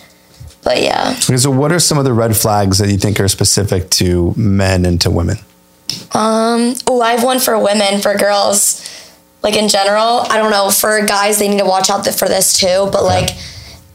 [0.62, 1.14] but yeah.
[1.14, 4.84] So what are some of the red flags that you think are specific to men
[4.84, 5.38] and to women?
[6.12, 8.84] Um, Oh, I have one for women, for girls,
[9.42, 10.20] like in general.
[10.28, 10.70] I don't know.
[10.70, 12.88] For guys, they need to watch out for this too.
[12.92, 13.30] But like,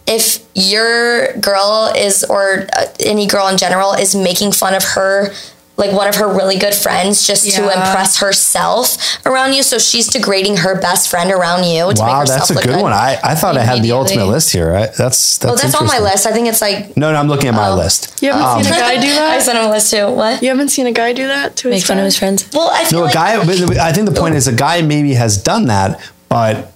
[0.08, 5.32] if your girl is, or uh, any girl in general, is making fun of her,
[5.76, 10.08] like one of her really good friends, just to impress herself around you, so she's
[10.08, 12.93] degrading her best friend around you to make Wow, herself that's a look good one.
[12.93, 14.74] I, I thought I had the ultimate list here.
[14.74, 16.27] I, that's that's well, that's on my list.
[16.27, 16.95] I think it's like.
[16.95, 17.76] No, no, I'm looking at my oh.
[17.76, 18.22] list.
[18.22, 19.32] You haven't seen a um, guy do that.
[19.32, 20.11] I sent him a list too.
[20.11, 20.43] What?
[20.43, 22.50] You haven't seen a guy do that to Make his fun of his friends.
[22.53, 23.88] Well, I feel No, a like guy.
[23.88, 26.72] I think the point is a guy maybe has done that, but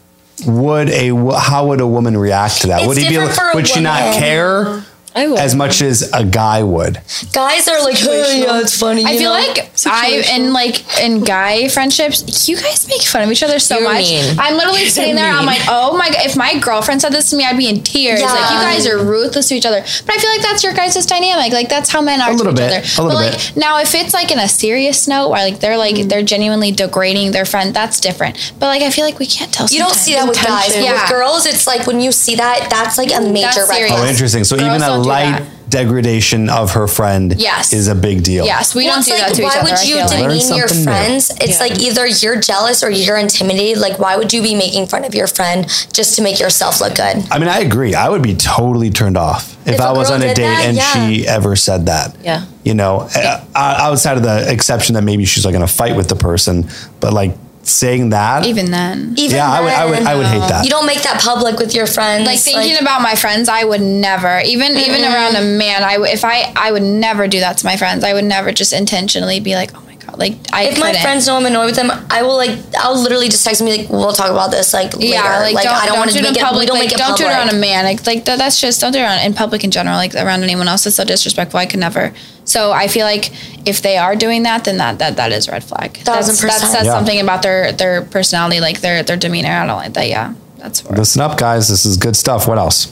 [0.45, 1.09] would a
[1.39, 2.79] how would a woman react to that?
[2.79, 3.09] It's would he be?
[3.15, 4.19] different for a Would she not woman.
[4.19, 4.85] care
[5.17, 5.39] I would.
[5.39, 7.01] as much as a guy would?
[7.33, 9.03] guys are like, oh, yeah, it's funny.
[9.05, 9.39] I you feel know?
[9.39, 13.77] like I in like in guy friendships, you guys make fun of each other so
[13.79, 14.05] You're much.
[14.09, 14.35] mean.
[14.39, 15.31] I'm literally sitting there.
[15.31, 16.09] I'm like, oh my!
[16.09, 18.21] god, If my girlfriend said this to me, I'd be in tears.
[18.21, 18.73] Like you Yeah.
[18.73, 19.81] guys are ruthless to each other.
[19.81, 21.51] But I feel like that's your guys' dynamic.
[21.53, 23.01] Like that's how men are A little to each bit, other.
[23.01, 23.57] a little but like bit.
[23.57, 26.09] now, if it's like in a serious note, where like they're like mm.
[26.09, 28.53] they're genuinely degrading their friend, that's different.
[28.59, 29.67] But like I feel like we can't tell.
[29.69, 30.73] You don't see that with guys.
[30.75, 31.01] But Yeah.
[31.01, 33.93] with girls, it's like when you see that, that's like a major red serious.
[33.95, 34.43] Oh, interesting.
[34.43, 35.69] So Girls even a don't do light that.
[35.69, 37.73] degradation of her friend Yes.
[37.73, 38.45] is a big deal.
[38.45, 39.63] Yes, we Well, don't do like, that to why each other.
[39.63, 40.17] Why would you feel like.
[40.19, 40.83] Demean your something new.
[40.91, 41.31] friends?
[41.41, 43.79] It's like either you're jealous or you're intimidated.
[43.81, 46.95] Like, why would you be making fun of your friend just to make yourself look
[46.95, 47.23] good?
[47.31, 47.93] I mean, I agree.
[47.95, 50.65] I would be totally turned off if, If I a was on a date that,
[50.65, 51.07] and yeah.
[51.07, 52.15] she ever said that.
[52.23, 52.45] Yeah.
[52.63, 56.07] You know, uh, outside of the exception that maybe she's like going to fight with
[56.07, 56.69] the person,
[56.99, 57.35] but like
[57.69, 58.45] saying that.
[58.45, 59.13] Even then.
[59.17, 60.63] Even yeah, I would, I would, then, I would hate that.
[60.63, 62.25] You don't make that public with your friends.
[62.25, 66.23] like thinking about my friends i would never even even around a man i if
[66.25, 69.55] i i would never do that to my friends i would never just intentionally be
[69.55, 71.01] like oh my god like i If my couldn't.
[71.01, 72.57] friends know I'm annoyed with them, I will like.
[72.79, 75.39] I'll literally just text them and be like, "We'll talk about this like later." yeah,
[75.39, 76.43] like, don't, I don't, want do to it in make it.
[76.45, 76.61] public.
[76.61, 77.27] we don't like, make it don't public.
[77.27, 77.85] do it around a man.
[77.85, 79.95] Like, like that, that's just don't do it around in public in general.
[79.97, 81.59] Like around anyone else, it's so disrespectful.
[81.59, 82.13] I could never.
[82.47, 83.29] So I feel like
[83.67, 85.97] if they are doing that, then that that that is red flag.
[85.97, 86.93] Thousand That's- That says Yeah.
[86.93, 89.51] something about their their personality, like their their demeanor.
[89.51, 90.07] I don't like that.
[90.07, 90.99] Yeah, that's horrible.
[91.01, 91.67] Listen up, guys.
[91.67, 92.47] This is good stuff.
[92.47, 92.87] What else?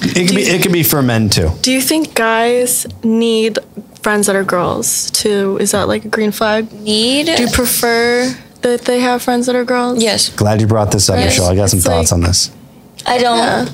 [0.00, 0.42] It could be.
[0.42, 1.50] It could be for men too.
[1.62, 3.58] Do you think guys need
[4.02, 5.58] friends that are girls too?
[5.60, 6.72] Is that like a green flag?
[6.72, 7.26] Need.
[7.26, 10.02] Do you prefer that they have friends that are girls?
[10.02, 10.28] yes.
[10.30, 11.26] Glad you brought this up, Yes.
[11.34, 11.50] Michelle.
[11.50, 12.50] I got some It's thoughts like- on this.
[13.06, 13.38] I don't.
[13.38, 13.68] Yeah.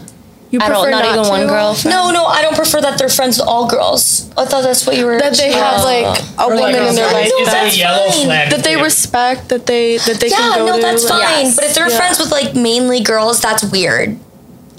[0.54, 1.02] You I prefer don't.
[1.02, 1.46] Not, even one to?
[1.48, 1.76] girl.
[1.84, 4.30] No, no, I don't prefer that they're friends with all girls.
[4.38, 5.18] I thought that's what you were.
[5.18, 6.06] That they have like
[6.38, 8.24] a Or like woman in their life is that that, a yellow fine.
[8.26, 8.50] flag?
[8.52, 11.46] that they respect, that they that they Yeah, can go no, that's like- fine.
[11.46, 11.56] Yes.
[11.56, 11.96] But if they're Yeah.
[11.96, 14.16] friends with like mainly girls, that's weird.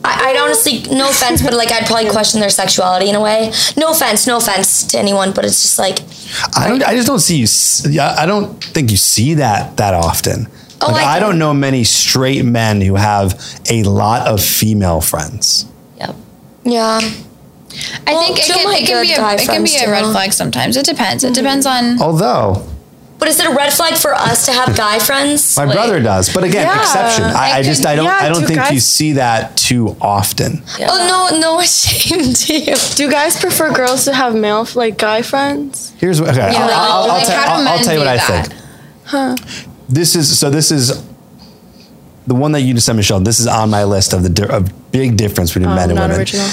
[0.06, 3.52] I, I'd honestly, no offense, but like I'd probably question their sexuality in a way.
[3.76, 6.00] No offense, no offense to anyone, but it's just like,
[6.56, 6.84] I don't.
[6.88, 7.48] I just don't see you.
[7.92, 10.48] yeah, I don't think you see that that often.
[10.88, 13.34] Oh, like, I I, don't know many straight men who have
[13.70, 15.66] a lot of female friends.
[15.98, 16.16] Yep.
[16.64, 17.00] yeah.
[18.08, 20.12] I Well, think it can, it can be a, it can be a red do.
[20.12, 20.78] flag sometimes.
[20.78, 21.24] It depends.
[21.24, 21.34] It mm-hmm.
[21.44, 22.02] depends on.
[22.02, 22.66] Although
[23.20, 25.58] But is it a red flag for us to have guy friends?
[25.58, 26.80] my Like- brother does, but again, Yeah.
[26.82, 27.24] exception.
[27.26, 30.64] I, I just I don't yeah, I don't two think you see that too often.
[30.82, 32.76] Oh no, no shame to you.
[32.96, 35.94] Do guys prefer girls to have male like guy friends?
[35.98, 36.30] Here's what.
[36.32, 39.40] Okay, I'll, I'll, I'll, like, tell- I'll- I'll tell you what view I think.
[39.44, 39.75] think.
[39.90, 40.50] This is so.
[40.50, 41.04] This is
[42.28, 43.20] the one that you just said, Michelle.
[43.20, 46.00] This is on my list of the di- of big difference between oh, men and
[46.00, 46.18] women.
[46.18, 46.48] original.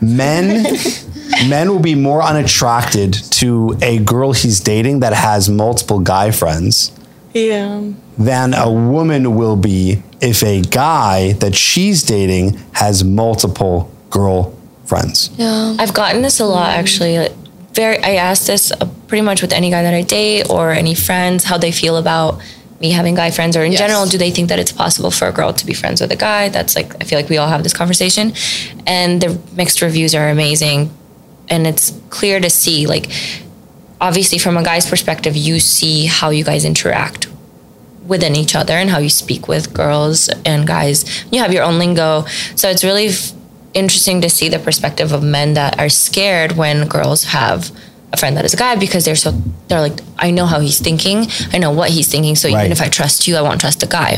[0.00, 0.64] men
[1.48, 6.92] men will be more unattracted to a girl he's dating that has multiple guy friends
[7.34, 7.82] Yeah.
[8.18, 15.30] than a woman will be if a guy that she's dating has multiple girl friends.
[15.36, 15.76] Yeah.
[15.78, 17.28] I've gotten this a lot actually.
[17.76, 18.72] Very, I ask this
[19.08, 22.40] pretty much with any guy that I date or any friends how they feel about
[22.80, 25.32] me having guy friends, or in general, do they think that it's possible for a
[25.32, 26.48] girl to be friends with a guy?
[26.48, 28.32] That's like I feel like we all have this conversation,
[28.86, 30.90] and the mixed reviews are amazing,
[31.48, 33.06] and it's clear to see like
[34.00, 37.28] obviously from a guy's perspective, you see how you guys interact
[38.06, 41.24] within each other and how you speak with girls and guys.
[41.32, 42.24] You have your own lingo.
[42.54, 43.32] So it's really f-
[43.76, 47.70] interesting to see the perspective of men that are scared when girls have
[48.12, 49.32] a friend that is a guy because they're so
[49.68, 51.26] they're like I know how he's thinking.
[51.52, 52.34] I know what he's thinking.
[52.36, 52.60] So Right.
[52.60, 54.16] even if I trust you, I won't trust the guy.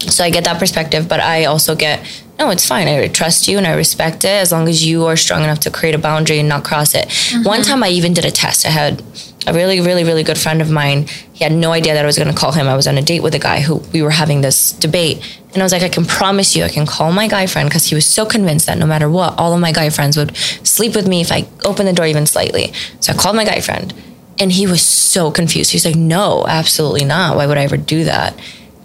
[0.00, 2.00] So I get that perspective, but I also get
[2.38, 2.86] no, it's fine.
[2.86, 5.72] I trust you and I respect it as long as you are strong enough to
[5.72, 7.06] create a boundary and not cross it.
[7.44, 7.62] One mm-hmm.
[7.68, 8.64] time I even did a test.
[8.64, 9.02] I had
[9.44, 11.08] a really, really, really good friend of mine.
[11.32, 12.68] He had no idea that I was going to call him.
[12.68, 15.18] I was on a date with a guy who we were having this debate.
[15.52, 17.86] And I was like, I can promise you, I can call my guy friend because
[17.86, 20.94] he was so convinced that no matter what, all of my guy friends would sleep
[20.94, 22.72] with me if I opened the door even slightly.
[23.00, 23.92] So I called my guy friend
[24.38, 25.72] and he was so confused.
[25.72, 27.36] He was like, No, absolutely not.
[27.36, 28.38] Why would I ever do that?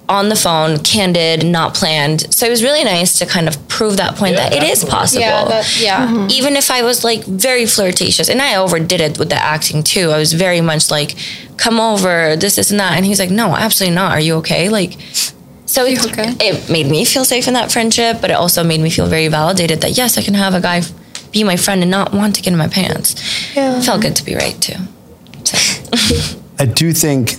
[0.10, 2.34] On the phone, candid, not planned.
[2.34, 4.84] So it was really nice to kind of prove that point Yeah, that it is
[4.84, 4.92] absolutely.
[5.00, 6.06] possible Yeah, that, yeah.
[6.06, 6.16] Mm-hmm.
[6.18, 6.28] Mm-hmm.
[6.32, 10.12] even if I was like very flirtatious, and I overdid it with the acting too.
[10.12, 11.16] I was very much like,
[11.58, 14.12] "Come over, this, this, and that," and he's like, "No, absolutely not.
[14.12, 14.98] Are you okay?" Like,
[15.66, 16.34] so it, okay?
[16.40, 19.30] it made me feel safe in that friendship, but it also made me feel very
[19.30, 20.82] validated that yes, I can have a guy
[21.32, 23.16] be my friend and not want to get in my pants.
[23.56, 23.78] Yeah.
[23.80, 24.76] It felt good to be right too.
[25.46, 25.56] So,
[26.60, 27.36] I do think.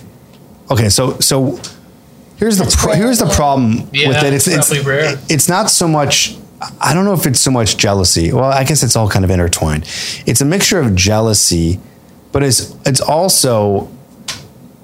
[0.71, 1.61] Okay, so so
[2.45, 4.35] here's the pro- here's the problem Yeah, with it.
[4.35, 5.19] It's it's it's, rare.
[5.31, 6.37] it's not so much.
[6.81, 8.33] I don't know if it's so much jealousy.
[8.33, 9.85] Well, I guess it's all kind of intertwined.
[10.27, 11.81] It's a mixture of jealousy,
[12.33, 13.89] but it's it's also.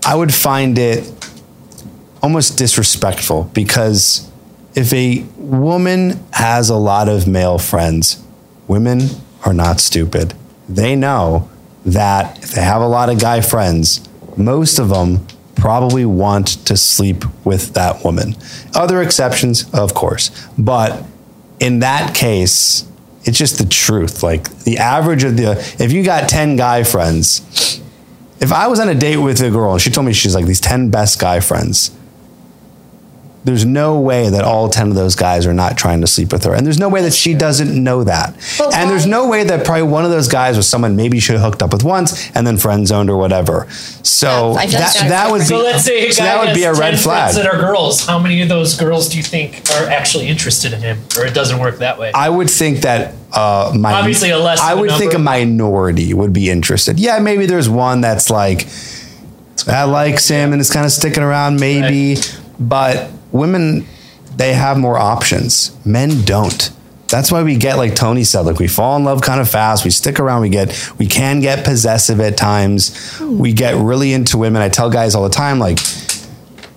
[0.07, 1.13] I would find it
[2.23, 4.31] almost disrespectful because
[4.75, 8.23] if a woman has a lot of male friends,
[8.67, 9.01] women
[9.45, 10.33] are not stupid.
[10.69, 11.51] They know
[11.85, 14.01] that if they have a lot of guy friends,
[14.39, 15.27] most of them
[15.61, 18.35] probably want to sleep with that woman.
[18.75, 21.05] Other exceptions, of course, but
[21.61, 22.89] in that case,
[23.25, 24.23] it's just the truth.
[24.23, 27.81] Like the average of the, if you got 10 guy friends,
[28.41, 30.47] if I was on a date with a girl and she told me she's like
[30.47, 31.91] these 10 best guy friends,
[33.43, 36.44] there's no way that all 10 of those guys are not trying to sleep with
[36.44, 36.55] her.
[36.55, 38.35] And there's no way that she doesn't know that.
[38.59, 41.33] But and there's no way that probably one of those guys was someone maybe she
[41.33, 43.67] hooked up with once and then friend zoned or whatever.
[44.02, 46.65] So Yeah, I that, like that would be, So let's say so that would be
[46.65, 47.33] a red flag.
[47.33, 48.05] friends that are girls.
[48.05, 51.33] How many of those girls do you think are actually interested in him, or it
[51.33, 52.12] doesn't work that way?
[52.15, 55.19] I would think that uh, my Obviously a less I of a would think a
[55.19, 57.01] minority would be interested.
[57.01, 58.67] Yeah, maybe there's one that's like
[59.65, 62.17] that likes him and is kind of sticking around, maybe.
[62.59, 63.86] But women,
[64.36, 65.76] they have more options.
[65.84, 66.70] Men don't.
[67.09, 69.84] That's why we get like Tony said, like we fall in love kind of fast.
[69.84, 70.42] We stick around.
[70.42, 73.20] We get we can get possessive at times.
[73.20, 74.62] We get really into women.
[74.62, 75.81] I tell guys all the time, like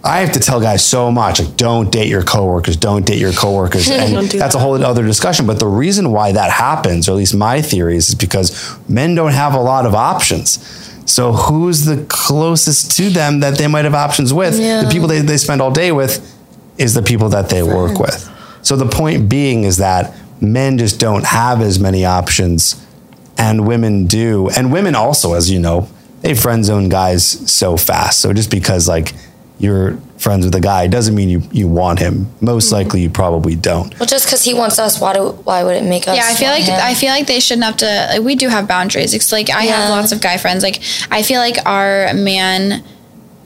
[0.03, 3.31] I have to tell guys so much, like don't date your coworkers, don't date your
[3.31, 5.45] coworkers, and do that's a whole other discussion.
[5.45, 9.33] But the reason why that happens, or at least my theory, is because men don't
[9.33, 10.59] have a lot of options.
[11.05, 14.57] So who's the closest to them that they might have options with?
[14.57, 16.32] The people they, they spend all day with
[16.77, 18.29] is the people that they work with.
[18.61, 22.83] So the point being is that men just don't have as many options
[23.37, 24.49] and women do.
[24.49, 25.87] And women also, as you know,
[26.21, 28.19] they friend zone guys so fast.
[28.21, 29.13] So just because like
[29.59, 32.27] you're friends with a guy doesn't mean you, you want him.
[32.41, 32.75] Most Mm-hmm.
[32.75, 33.97] likely you probably don't.
[33.99, 36.15] Well, just because he wants us, why do why would it make us?
[36.15, 36.79] Yeah, I feel like him?
[36.81, 38.07] I feel like they shouldn't have to.
[38.13, 39.13] Like, we do have boundaries.
[39.13, 40.63] It's like I have lots of guy friends.
[40.63, 42.83] Like I feel like our man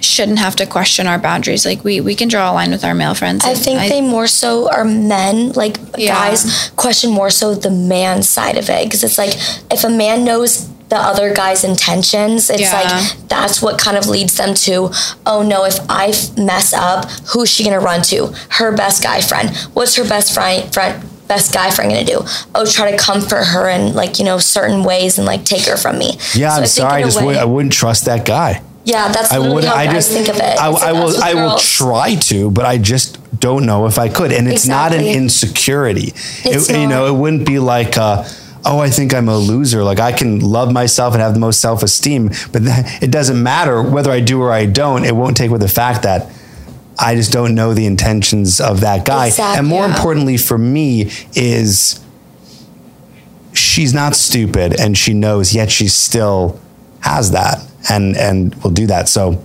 [0.07, 1.65] shouldn't have to question our boundaries.
[1.65, 3.45] Like we we can draw a line with our male friends.
[3.45, 6.13] I and think they more so are men, like Yeah.
[6.15, 8.83] guys, question more so the man side of it.
[8.85, 9.33] Because it's like
[9.71, 12.73] if a man knows the other guy's intentions, it's Yeah.
[12.81, 14.89] like that's what kind of leads them to,
[15.25, 18.33] oh no, if I mess up, who's she gonna run to?
[18.49, 19.55] Her best guy friend.
[19.73, 20.73] What's her best friend?
[20.73, 22.23] friend Best guy friend gonna do?
[22.55, 25.75] Oh, try to comfort her in like you know certain ways and like take her
[25.75, 26.17] from me.
[26.33, 26.93] Yeah, So I'm I sorry.
[26.93, 28.61] I just way- would, I wouldn't trust that guy.
[28.88, 29.66] Yeah, that's I would.
[29.66, 30.41] I just think of it.
[30.59, 31.22] I, I will.
[31.22, 34.32] I will try to, but I just don't know if I could.
[34.32, 36.14] And it's not an insecurity.
[36.45, 37.98] It's It- you know, it wouldn't be like.
[37.98, 38.24] Uh,
[38.69, 39.82] Oh, I think I'm a loser.
[39.82, 42.64] Like I can love myself and have the most self-esteem, but
[43.01, 45.06] it doesn't matter whether I do or I don't.
[45.06, 46.27] It won't take with the fact that
[46.99, 49.27] I just don't know the intentions of that guy.
[49.27, 49.59] Exactly.
[49.59, 52.01] And more importantly for me is
[53.53, 56.59] she's not stupid and she knows yet she still
[57.01, 57.59] has that
[57.90, 59.07] and and will do that.
[59.09, 59.41] So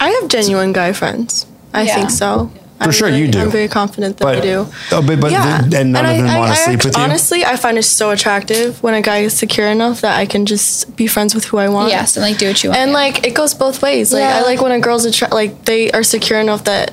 [0.00, 1.46] I have genuine guy friends.
[1.74, 1.94] I Yeah.
[1.94, 2.50] think so.
[2.78, 3.38] For I'm sure very- you do.
[3.40, 4.66] I'm very confident that but I do.
[4.90, 6.96] oh, but, but yeah, th- and none of I- them want to sleep act- with
[6.96, 7.02] you.
[7.04, 10.46] Honestly, I find it so attractive when a guy is secure enough that I can
[10.46, 11.90] just be friends with who I want.
[11.90, 12.80] yes, and like do what you want.
[12.80, 14.12] and like it goes both ways.
[14.12, 16.90] Like I like when a girl's attra- like they are secure enough that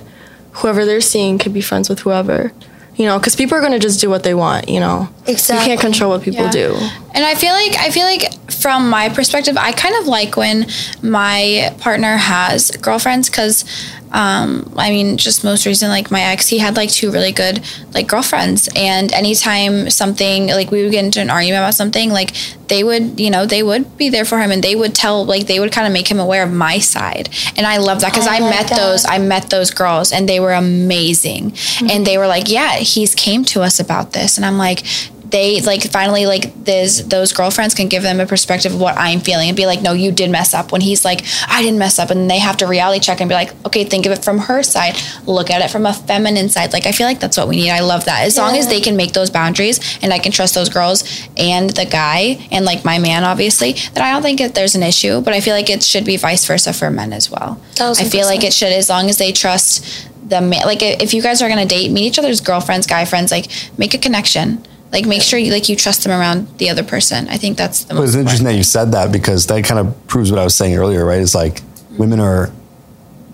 [0.62, 2.52] whoever they're seeing could be friends with whoever.
[3.00, 4.68] You know, because people are gonna just do what they want.
[4.68, 6.52] You know, you can't control what people Yeah.
[6.52, 6.76] do.
[7.14, 10.68] And I feel like I feel like from my perspective, I kind of like when
[11.02, 13.64] my partner has girlfriends because,
[14.12, 17.64] um, I mean, just most recent, like my ex, he had like two really good
[17.94, 22.34] like girlfriends, and anytime something like we would get into an argument about something, like
[22.68, 25.48] they would, you know, they would be there for him, and they would tell, like
[25.48, 28.28] they would kind of make him aware of my side, and I love that because
[28.28, 28.78] I I, met that.
[28.78, 33.14] those, I met those girls, and they were amazing, and they were like, yeah, he's
[33.14, 34.84] came to us about this, and I'm like
[35.30, 39.20] they like finally like this those girlfriends can give them a perspective of what I'm
[39.20, 40.72] feeling and be like, no, you did mess up.
[40.72, 43.36] When he's like, I didn't mess up, and they have to reality check and be
[43.36, 46.74] like, okay, think of it from her side, look at it from a feminine side.
[46.74, 47.70] Like I feel like that's what we need.
[47.70, 48.26] I love that.
[48.26, 51.70] As long as they can make those boundaries and I can trust those girls and
[51.70, 55.22] the guy and like my man, obviously, then I don't think that there's an issue.
[55.22, 57.62] But I feel like it should be vice versa for men as well.
[57.80, 60.64] I feel like it should as long as they trust the man.
[60.66, 63.32] Like if you guys are gonna date, meet each other's girlfriends, guy friends.
[63.32, 64.64] Like make a connection.
[64.92, 67.28] Like make sure you like you trust them around the other person.
[67.30, 68.10] I think that's the Well, most.
[68.10, 70.76] it's interesting that you said that because that kind of proves what I was saying
[70.76, 71.22] earlier, right?
[71.22, 71.62] It's like
[71.98, 72.50] women are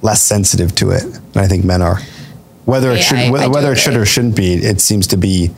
[0.01, 1.99] less sensitive to it and I think men are.
[2.65, 5.07] Whether it Yeah, should I- whether, I whether it should or shouldn't be, it seems
[5.07, 5.51] to be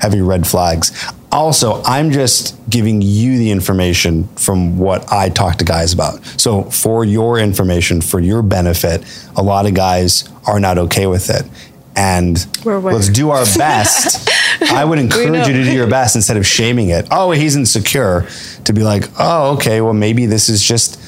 [0.00, 0.92] heavy red flags.
[1.32, 6.20] Also, I'm just giving you the information from what I talk to guys about.
[6.38, 9.02] So, for your information, for your benefit,
[9.36, 11.42] a lot of guys are not okay with it.
[11.94, 12.94] And We're aware.
[12.94, 14.28] let's do our best.
[14.60, 17.06] I would encourage you to do your best instead of shaming it.
[17.10, 18.26] Oh, he's insecure.
[18.64, 21.00] To be like, oh, okay, well, maybe this is just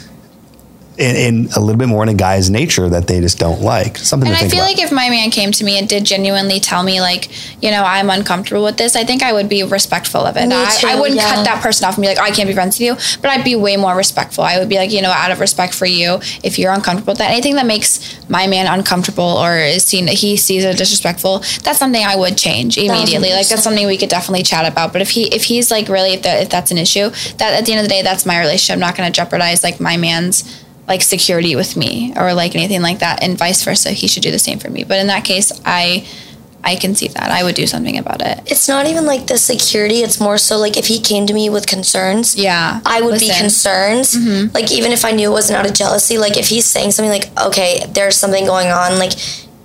[1.01, 3.97] in, in a little bit more in a guy's nature that they just don't like.
[3.97, 4.69] Something And to I feel about.
[4.69, 7.29] like if my man came to me and did genuinely tell me, like,
[7.63, 10.47] you know, I'm uncomfortable with this, I think I would be respectful of it.
[10.47, 11.35] Me I, too, I wouldn't yeah.
[11.35, 13.31] cut that person off and be like, oh, I can't be friends with you, but
[13.31, 14.45] I'd be way more respectful.
[14.45, 17.19] I would be like, you know, out of respect for you, if you're uncomfortable with
[17.19, 21.39] that, anything that makes my man uncomfortable or is seen that he sees it disrespectful,
[21.65, 23.31] that's something I would change immediately.
[23.31, 24.93] Like that's something we could definitely chat about.
[24.93, 27.65] But if he if he's like really if, that, if that's an issue, that at
[27.65, 28.75] the end of the day, that's my relationship.
[28.75, 30.45] I'm not going to jeopardize like my man's
[30.89, 34.31] like security with me or like anything like that and vice versa he should do
[34.31, 36.05] the same for me but in that case i
[36.65, 39.39] i can see that i would do something about it It's not even like the
[39.39, 39.99] security.
[40.03, 43.29] It's more so like if he came to me with concerns, Yeah, I would be
[43.29, 43.41] listen.
[43.45, 44.05] concerned.
[44.05, 44.55] Mm-hmm.
[44.55, 47.11] Like even if I knew it wasn't out of jealousy, like if he's saying something
[47.19, 49.13] like, "Okay, there's something going on," like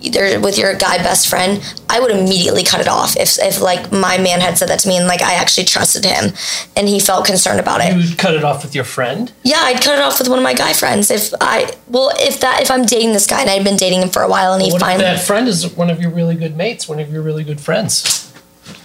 [0.05, 3.15] either with your guy best friend, I would immediately cut it off.
[3.17, 6.05] If if like my man had said that to me and like I actually trusted
[6.05, 6.33] him
[6.75, 9.31] and he felt concerned about it, You would cut it off with your friend.
[9.43, 11.09] yeah, I'd cut it off with one of my guy friends.
[11.11, 14.09] If I well, if that if I'm dating this guy and I'd been dating him
[14.09, 16.35] for a while and he What if finally that friend is one of your really
[16.35, 18.21] good mates, one of your really good friends?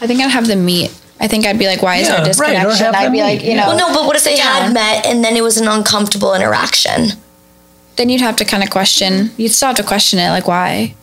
[0.02, 0.90] i think i'd have them meet
[1.20, 3.12] i think i'd be like why is Yeah, there right, or disconnection have i'd them
[3.12, 4.42] be like you know well, no, but what if they Yeah.
[4.66, 7.12] had met and then it was an uncomfortable interaction?
[7.96, 10.94] then you'd have to kind of question you'd still have to question it like why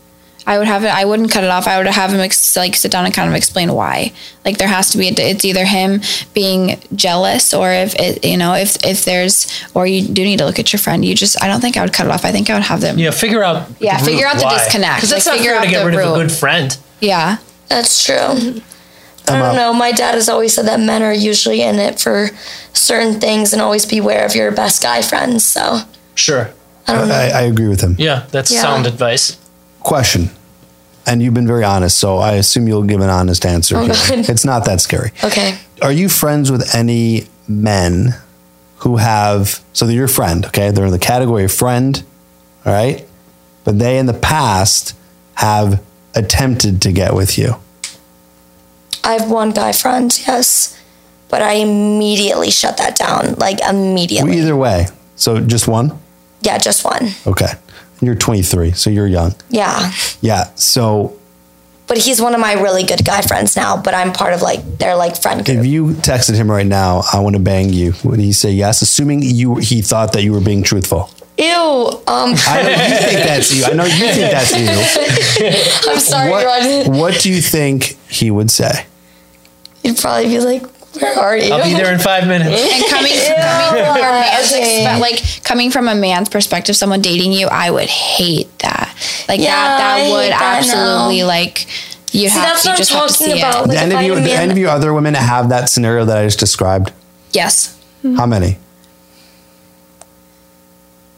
[0.48, 0.88] I would have it.
[0.88, 1.68] I wouldn't cut it off.
[1.68, 4.14] I would have him ex- like sit down and kind of explain why.
[4.46, 5.10] Like there has to be.
[5.10, 6.02] A, it's either him
[6.34, 9.46] being jealous, or if it, you know, if if there's,
[9.76, 11.04] or you do need to look at your friend.
[11.04, 11.44] You just.
[11.44, 12.24] I don't think I would cut it off.
[12.24, 12.98] I think I would have them.
[12.98, 13.68] Yeah, figure out.
[13.82, 14.58] Yeah, the figure root out the why.
[14.58, 14.96] disconnect.
[14.98, 16.78] Because that's Like, not figure fair to get the rid of a good friend.
[17.02, 17.38] Yeah.
[17.68, 18.16] That's true.
[19.30, 19.74] I don't know.
[19.74, 22.30] My dad has always said that men are usually in it for
[22.72, 25.44] certain things and always beware of your best guy friends.
[25.44, 25.80] So
[26.16, 26.50] Sure.
[26.88, 26.94] I.
[26.96, 27.98] I, I agree with him.
[28.00, 28.62] Yeah, that's Yeah.
[28.62, 29.36] sound advice.
[29.82, 30.30] Question.
[31.08, 33.78] And you've been very honest, so I assume you'll give an honest answer.
[33.78, 35.12] Oh, It's not that scary.
[35.24, 35.58] Okay.
[35.82, 38.14] Are you friends with any men
[38.80, 40.70] who have, so they're your friend, okay?
[40.70, 42.04] They're in the category of friend,
[42.66, 43.08] All right.
[43.64, 44.96] But they in the past
[45.36, 45.82] have
[46.14, 47.56] attempted to get with you.
[49.04, 50.78] I have one guy friend, yes,
[51.30, 53.36] but I immediately shut that down.
[53.36, 54.38] Like immediately.
[54.40, 54.88] Either way.
[55.16, 55.98] So just one?
[56.42, 57.10] yeah, just one.
[57.26, 57.54] Okay.
[58.02, 59.34] You're 23, so you're young.
[59.50, 59.92] Yeah.
[60.22, 60.52] Yeah.
[60.56, 61.18] So
[61.88, 64.62] But he's one of my really good guy friends now, but I'm part of like
[64.78, 65.58] their like friend group.
[65.60, 68.82] if you texted him right now, I want to bang you, would he say yes?
[68.82, 71.10] Assuming you he thought that you were being truthful.
[71.40, 71.46] Ew.
[72.08, 73.64] Um I know you think that's you.
[73.66, 75.90] I know you think that's you.
[75.92, 78.86] I'm sorry, What, what do you think he would say?
[79.84, 80.64] You'd probably be like,
[80.94, 81.54] Where are you?
[81.54, 82.60] I'll be there in five minutes.
[82.62, 84.86] And coming, coming from a man's okay.
[84.88, 88.96] expe- like coming from a man's perspective, someone dating you, I would hate that.
[89.28, 91.68] Like Yeah, that, that I hate would that absolutely like
[92.14, 93.66] you See, have that's to you what I'm just have to talking see about.
[93.66, 93.70] it.
[93.70, 95.70] Do Like, any of you, had a do any of you other women have that
[95.70, 96.92] scenario that I just described?
[97.34, 97.78] Yes.
[98.16, 98.58] How many?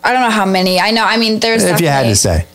[0.04, 0.80] I don't know how many.
[0.80, 1.04] I know.
[1.06, 2.46] I mean, there's If you had to say.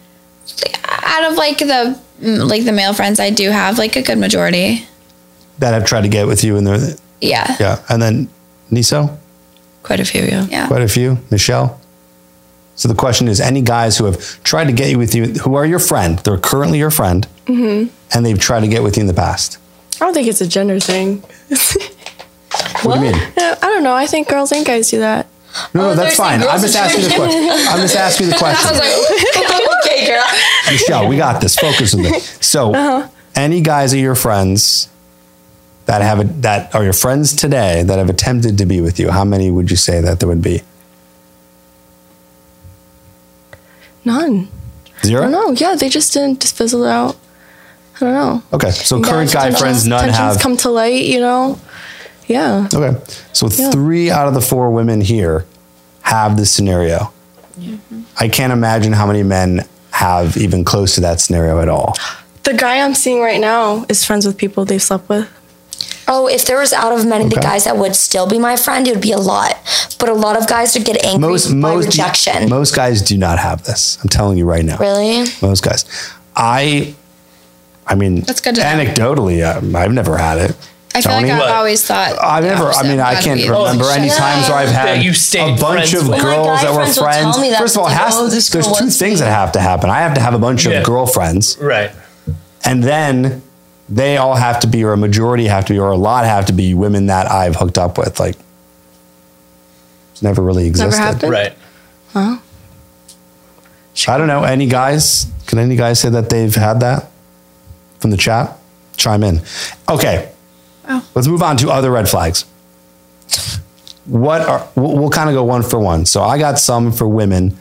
[0.85, 4.19] out of like the mm, like the male friends I do have, like a good
[4.19, 4.87] majority.
[5.59, 7.57] That I've tried to get with you and they're Yeah.
[7.61, 7.83] yeah.
[7.89, 8.29] And then
[8.71, 9.17] Niso?
[9.83, 10.47] Quite a few, yeah.
[10.51, 10.67] Yeah.
[10.69, 11.19] Quite a few.
[11.31, 11.81] Michelle?
[12.77, 15.55] So the question is any guys who have tried to get you with you who
[15.55, 17.89] are your friend, they're currently your friend, Mm-hmm.
[18.17, 19.59] and they've tried to get with you in the past.
[20.01, 21.23] I don't think it's a gender thing.
[22.83, 23.15] What, do you mean?
[23.37, 23.95] I don't know.
[23.95, 25.27] I think girls and guys do that.
[25.73, 26.43] No, no, that's fine.
[26.43, 27.49] I'm just who asking the question.
[27.51, 28.77] I'm just asking the question.
[29.87, 30.25] okay, girl.
[30.71, 31.55] Michelle, we got this.
[31.57, 32.39] Focus on this.
[32.41, 33.09] So, Uh-huh.
[33.37, 34.89] any guys of your friends
[35.87, 39.11] that have a, that are your friends today that have attempted to be with you,
[39.11, 40.63] how many would you say that there would be?
[44.05, 44.49] None.
[45.03, 45.23] I Zero.
[45.23, 45.51] don't know.
[45.53, 47.17] Yeah, they just didn't just fizzle out.
[47.97, 48.43] I don't know.
[48.53, 50.41] Okay, so Yeah, current guy friends, none tensions have.
[50.41, 51.05] come to light.
[51.05, 51.61] You know.
[52.27, 52.69] Yeah.
[52.73, 52.99] okay,
[53.35, 55.45] so three out of the four women here
[56.03, 57.13] have this scenario.
[57.59, 58.03] Mm-hmm.
[58.19, 61.95] I can't imagine how many men have even close to that scenario at all.
[62.45, 65.29] The guy I'm seeing right now is friends with people they've slept with.
[66.07, 68.87] Oh, if there was out of many the guys that would still be my friend,
[68.87, 69.57] it would be a lot.
[69.99, 72.49] But a lot of guys would get angry Most by most rejection.
[72.51, 73.99] most guys do not have this.
[74.03, 74.77] I'm telling you right now.
[74.79, 75.25] really?
[75.41, 75.85] Most guys.
[76.37, 76.95] I,
[77.87, 78.67] I mean, That's good to know.
[78.85, 80.57] anecdotally, um, I've never had it.
[80.97, 81.29] I feel Tony?
[81.29, 81.51] like I've What?
[81.51, 82.17] always thought.
[82.23, 82.71] I've never.
[82.71, 86.07] I mean, I can't remember any shut times where I've had you a bunch of
[86.09, 86.21] with.
[86.21, 87.37] girls that were friends friends.
[87.37, 87.59] that.
[87.59, 89.15] First of all, has, oh, there's two things me.
[89.25, 89.91] that have to happen.
[89.91, 91.91] I have to have a bunch of girlfriends, Right.
[92.65, 93.43] and then
[93.95, 96.47] they all have to be, or a majority have to be, or a lot have
[96.47, 98.19] to be women that I've hooked up with.
[98.19, 98.37] Like,
[100.13, 100.99] it's never really existed.
[100.99, 101.33] Never happened.
[101.33, 101.57] Right.
[104.09, 104.43] I don't know.
[104.43, 105.27] Any guys?
[105.47, 107.11] Can any guys say that they've had that
[108.01, 108.59] from the chat?
[108.97, 109.41] Chime in.
[109.89, 110.33] Okay.
[110.89, 111.07] Oh.
[111.15, 112.45] Let's move on to other red flags.
[114.07, 116.05] What are we'll, we'll kind of go one for one.
[116.05, 117.57] So I got some for women.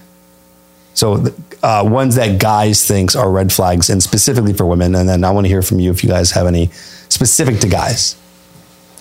[0.94, 1.26] So
[1.64, 4.96] uh, ones that guys thinks are red flags, and specifically for women.
[4.96, 6.68] And then I want to hear from you if you guys have any
[7.10, 8.16] specific to guys.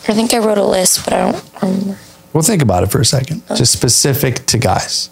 [0.08, 1.98] I think I wrote a list, but I don't remember.
[2.32, 3.42] We'll think about it for a second.
[3.54, 5.10] Just specific to guys.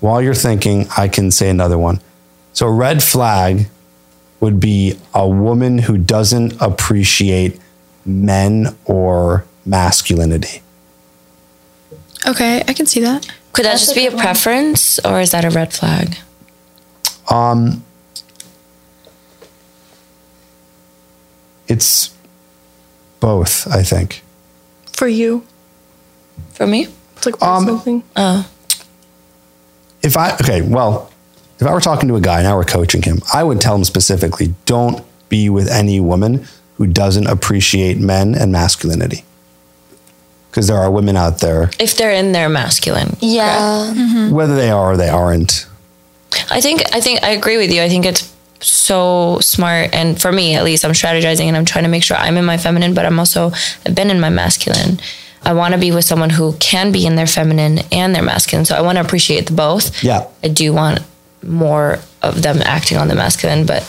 [0.00, 2.00] While you're thinking, I can say another one.
[2.52, 3.68] So, a red flag
[4.40, 7.60] would be a woman who doesn't appreciate
[8.04, 10.61] men or masculinity.
[12.26, 13.26] Okay, I can see that.
[13.52, 16.16] Could that just be a preference or is that a red flag?
[17.30, 17.84] Um,
[21.68, 22.14] it's
[23.20, 24.22] both, I think.
[24.92, 25.44] For you,
[26.54, 26.88] For me?
[27.16, 28.02] it's like Um, something.
[28.16, 28.48] Oh.
[30.02, 31.10] If I, okay, well,
[31.60, 33.74] if I were talking to a guy and I were coaching him, I would tell
[33.74, 39.24] him specifically don't be with any woman who doesn't appreciate men and masculinity.
[40.52, 43.16] Because there are women out there, If they're in their masculine.
[43.20, 44.28] Yeah.
[44.30, 45.66] whether they are or they aren't.
[46.50, 47.80] I think I think I agree with you.
[47.82, 51.84] I think it's so smart and for me at least I'm strategizing and I'm trying
[51.84, 53.50] to make sure I'm in my feminine but I'm also
[53.86, 55.00] I've been in my masculine.
[55.42, 58.64] I want to be with someone who can be in their feminine and their masculine.
[58.66, 60.04] So I want to appreciate the both.
[60.04, 60.28] Yeah.
[60.44, 61.00] I do want
[61.42, 63.82] more of them acting on the masculine, but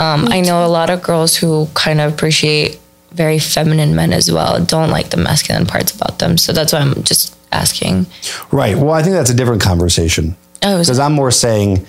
[0.00, 2.79] um, I know a lot of girls who kind of appreciate
[3.12, 4.62] very feminine men as well.
[4.64, 6.38] Don't like the masculine parts about them.
[6.38, 8.06] So that's why I'm just asking.
[8.52, 8.76] Right.
[8.76, 10.36] Well, I think that's a different conversation.
[10.62, 10.98] Oh, Because?
[10.98, 11.86] I'm more saying,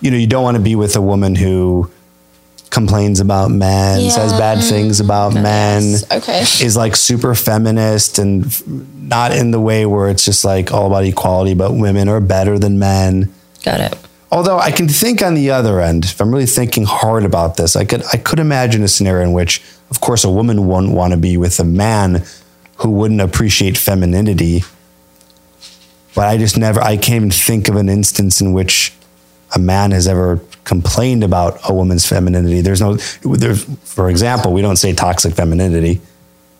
[0.00, 1.90] you know, you don't want to be with a woman who
[2.70, 6.40] complains about men, says bad things about men, Okay.
[6.40, 10.86] is like super feminist and f- not in the way where it's just like all
[10.86, 13.30] about equality, but women are better than men.
[13.62, 13.98] Got it.
[14.32, 17.76] Although I can think on the other end, if I'm really thinking hard about this,
[17.76, 21.12] I could I could imagine a scenario in which, of course, a woman wouldn't want
[21.12, 22.24] to be with a man
[22.78, 24.64] who wouldn't appreciate femininity.
[26.14, 28.92] but I just never, I can't even think of an instance in which
[29.54, 32.60] a man has ever complained about a woman's femininity.
[32.60, 36.00] There's no, there's, for example, we don't say toxic femininity.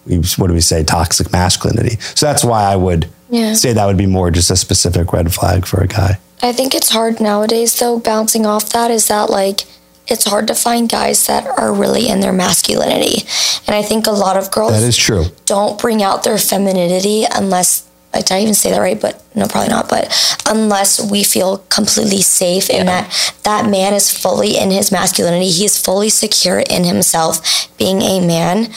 [0.07, 0.85] We, what do we say?
[0.85, 1.97] Toxic masculinity.
[2.15, 3.55] So that's why I would Yeah.
[3.55, 6.19] say that would be more just a specific red flag for a guy.
[6.43, 9.61] I think it's hard nowadays, though, bouncing off that is that, like,
[10.07, 13.23] it's hard to find guys that are really in their masculinity.
[13.67, 15.27] And I think a lot of girls That is true.
[15.47, 19.01] don't bring out their femininity unless, like, did I even say that right?
[19.01, 19.89] But no, probably not.
[19.89, 20.13] But
[20.47, 23.09] unless we feel completely safe in that
[23.45, 28.69] that man is fully in his masculinity, he's fully secure in himself being a man.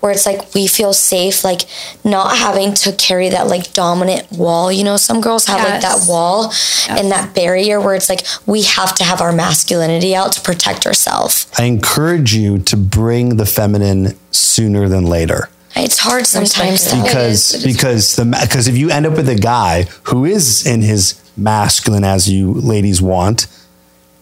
[0.00, 1.62] Where it's like we feel safe, like
[2.04, 4.72] not having to carry that like dominant wall.
[4.72, 6.52] You know, some girls have like that wall
[6.88, 10.86] and that barrier where it's like we have to have our masculinity out to protect
[10.86, 11.50] ourselves.
[11.58, 15.50] I encourage you to bring the feminine sooner than later.
[15.76, 17.02] It's hard sometimes though.
[17.02, 21.20] because because the because if you end up with a guy who is in his
[21.36, 23.46] masculine as you ladies want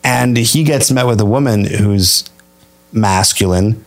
[0.05, 2.25] and he gets met with a woman who's
[2.93, 3.85] masculine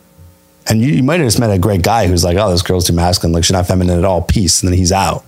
[0.68, 2.88] and you, you might have just met a great guy who's like oh this girl's
[2.88, 5.26] too masculine like she's not feminine at all peace and then he's out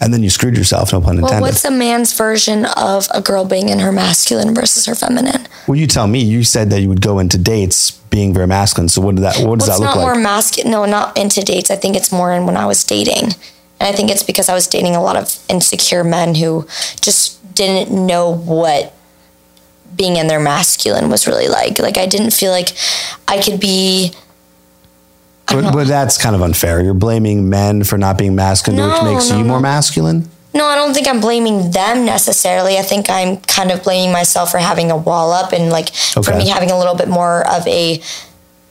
[0.00, 3.20] and then you screwed yourself no pun Well, intended what's a man's version of a
[3.22, 5.46] girl being in her masculine versus her feminine?
[5.66, 8.88] well you tell me you said that you would go into dates being very masculine
[8.88, 10.70] so what did that what does Well, that look not like more masculine.
[10.72, 11.70] No, not into dates.
[11.70, 13.34] I think it's more in when I was dating.
[13.80, 16.64] And I think it's because I was dating a lot of insecure men who
[17.00, 18.94] just didn't know what
[19.96, 21.80] being in their masculine was really like.
[21.80, 22.68] Like, I didn't feel like
[23.26, 24.12] I could be.
[25.46, 26.82] But, but that's kind of unfair.
[26.82, 30.28] You're blaming men for not being masculine which makes no, you more masculine?
[30.54, 32.78] No, I don't think I'm blaming them necessarily.
[32.78, 36.36] I think I'm kind of blaming myself for having a wall up and like for
[36.36, 38.00] me having a little bit more of a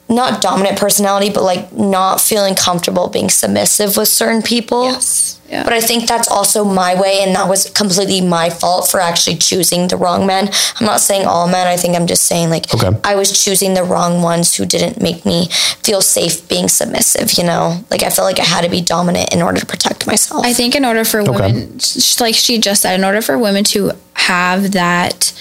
[0.09, 4.85] not dominant personality, but like not feeling comfortable being submissive with certain people.
[4.85, 5.39] Yes.
[5.49, 5.63] Yeah.
[5.63, 9.35] But I think that's also my way, and that was completely my fault for actually
[9.35, 10.49] choosing the wrong men.
[10.79, 11.67] I'm not saying all men.
[11.67, 12.89] I think I'm just saying like Okay.
[13.03, 15.49] I was choosing the wrong ones who didn't make me
[15.83, 17.33] feel safe being submissive.
[17.33, 20.07] You know, like I felt like I had to be dominant in order to protect
[20.07, 20.43] myself.
[20.43, 21.77] I think in order for women,
[22.19, 25.33] like she just said, in order for women to have that,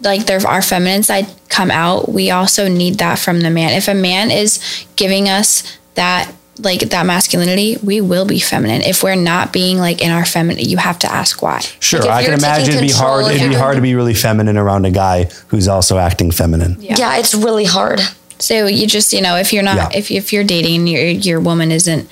[0.00, 3.70] like their our feminine side come out, we also need that from the man.
[3.72, 4.60] If a man is
[4.96, 8.82] giving us that, like that masculinity, we will be feminine.
[8.82, 11.60] If we're not being like in our feminine, you have to ask why.
[11.80, 13.26] Sure, Like, I can imagine it'd be hard.
[13.26, 16.76] It'd be hard to be really feminine around a guy who's also acting feminine.
[16.80, 18.00] yeah, it's really hard.
[18.38, 19.98] So you just, you know, if you're not, Yeah.
[19.98, 22.06] if if you're dating your your woman isn't,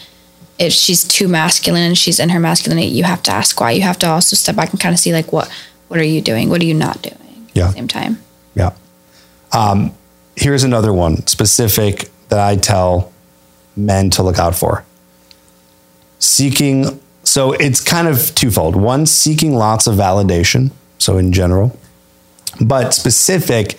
[0.58, 3.72] if she's too masculine and she's in her masculinity, you have to ask why.
[3.72, 5.50] You have to also step back and kind of see like what
[5.88, 6.48] what are you doing?
[6.48, 7.18] What are you not doing?
[7.54, 7.64] Yeah.
[7.64, 8.22] At the same time.
[8.54, 8.72] Yeah.
[9.52, 9.94] Um,
[10.36, 13.12] here's another one specific that I tell
[13.76, 14.84] men to look out for.
[16.18, 17.00] Seeking.
[17.22, 18.76] So it's kind of twofold.
[18.76, 20.70] One, seeking lots of validation.
[20.98, 21.78] So in general,
[22.60, 23.78] but specific,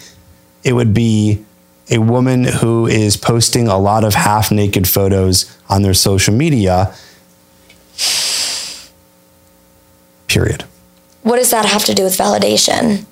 [0.63, 1.43] it would be
[1.89, 6.93] a woman who is posting a lot of half naked photos on their social media.
[10.27, 10.65] Period.
[11.21, 13.05] What does that have to do with validation?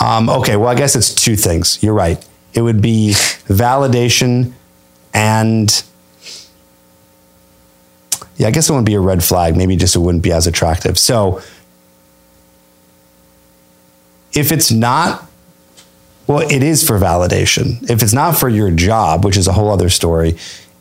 [0.00, 1.82] Um, okay, well, I guess it's two things.
[1.82, 2.24] You're right.
[2.52, 3.12] It would be
[3.46, 4.52] validation
[5.12, 5.84] and
[8.36, 9.56] yeah, I guess it wouldn't be a red flag.
[9.56, 10.98] Maybe just it wouldn't be as attractive.
[10.98, 11.40] So
[14.32, 15.28] if it's not,
[16.26, 17.88] well, it is for validation.
[17.88, 20.36] If it's not for your job, which is a whole other story,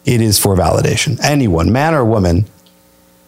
[0.05, 1.19] it is for validation.
[1.23, 2.45] Anyone, man or woman,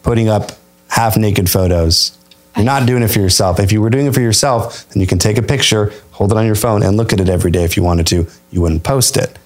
[0.02, 0.52] putting up
[0.88, 2.16] half naked photos.
[2.56, 3.60] You're not doing it for yourself.
[3.60, 6.38] If you were doing it for yourself, then you can take a picture, hold it
[6.38, 8.26] on your phone, and look at it every day if you wanted to.
[8.50, 9.38] You wouldn't post it.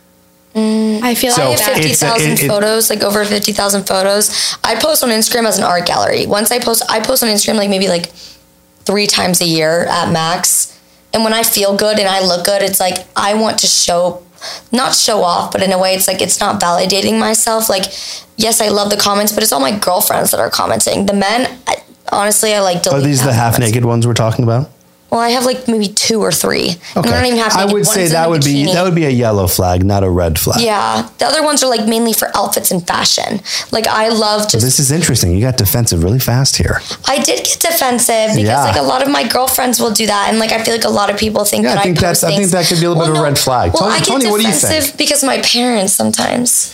[0.54, 1.84] Mm, I feel So I like have that.
[1.84, 4.56] it's 50,000 it- it- photos, like over 50,000 photos.
[4.64, 6.26] I post on Instagram as an art gallery.
[6.26, 8.10] Once I post, I post on Instagram like maybe like
[8.84, 10.76] three times a year at max.
[11.12, 14.22] And when I feel good and I look good, it's like I want to show,
[14.72, 17.68] not show off, but in a way, it's like it's not validating myself.
[17.68, 17.84] Like,
[18.36, 21.06] yes, I love the comments, but it's all my girlfriends that are commenting.
[21.06, 21.76] The men, I,
[22.12, 24.70] honestly, I like Are these the half naked ones we're talking about?
[25.10, 26.68] Well, I have like maybe two or three.
[26.94, 29.06] And they're not even half I would say that a would be that would be
[29.06, 30.60] a yellow flag, not a red flag.
[30.62, 33.40] Yeah, the other ones are like mainly for outfits and fashion.
[33.72, 35.32] Like I love just This is interesting.
[35.34, 36.80] You got defensive really fast here.
[37.08, 38.62] I did get defensive because Yeah.
[38.62, 40.88] like a lot of my girlfriends will do that, and like I feel like a
[40.88, 42.78] lot of people think Yeah, I that think I that's- post I think that could
[42.78, 43.72] be a little bit of a red flag.
[43.72, 44.60] Well, Tony- I get Tony, what do you think?
[44.62, 46.72] defensive because my parents sometimes.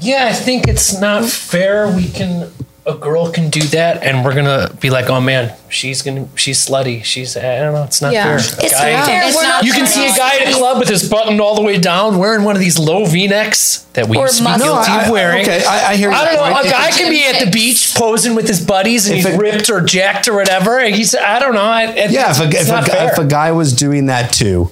[0.00, 1.88] Yeah, I think it's not fair.
[1.88, 2.50] We can
[2.90, 6.58] a girl can do that and we're gonna be like, oh man, she's gonna she's
[6.66, 7.02] slutty.
[7.04, 8.24] She's I don't know, it's not Yeah.
[8.24, 8.34] fair.
[8.34, 9.22] A It's guy- not fair.
[9.26, 11.40] It's We're not not You can see a guy at a club with his button
[11.40, 14.38] all the way down, wearing one of these low V necks that we Or used
[14.38, 15.42] to be guilty I- of wearing.
[15.42, 16.52] okay, I- I hear I don't know.
[16.54, 16.66] point.
[16.66, 19.38] A guy can be at the beach posing with his buddies and If he's it-
[19.38, 20.78] ripped or jacked or whatever.
[20.78, 21.62] And he's I don't know.
[21.62, 24.70] I, it, Yeah, if a, if, a, if a guy was doing that too.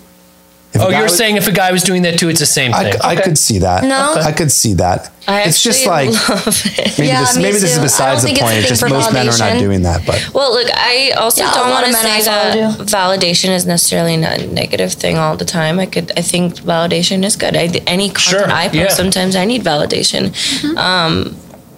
[0.74, 2.74] If oh, you're was- saying if a guy was doing that too, it's the same
[2.74, 3.00] I, thing.
[3.02, 3.22] I Okay.
[3.22, 3.84] could see that.
[3.84, 4.12] No.
[4.12, 4.20] Okay.
[4.22, 5.10] I could see that.
[5.26, 6.98] I it's just like love it.
[6.98, 8.58] maybe Yeah, this me maybe this is besides the think it's a point.
[8.60, 10.04] It's just for most men are not doing that.
[10.06, 13.50] But Well, look, I also Yeah, don't want to men I say follow that validation
[13.50, 15.78] is necessarily not a negative thing all the time.
[15.80, 17.56] I could, I think validation is good.
[17.56, 18.88] I, any content Sure, I post, yeah.
[18.88, 20.32] sometimes I need validation.
[20.76, 21.36] Um,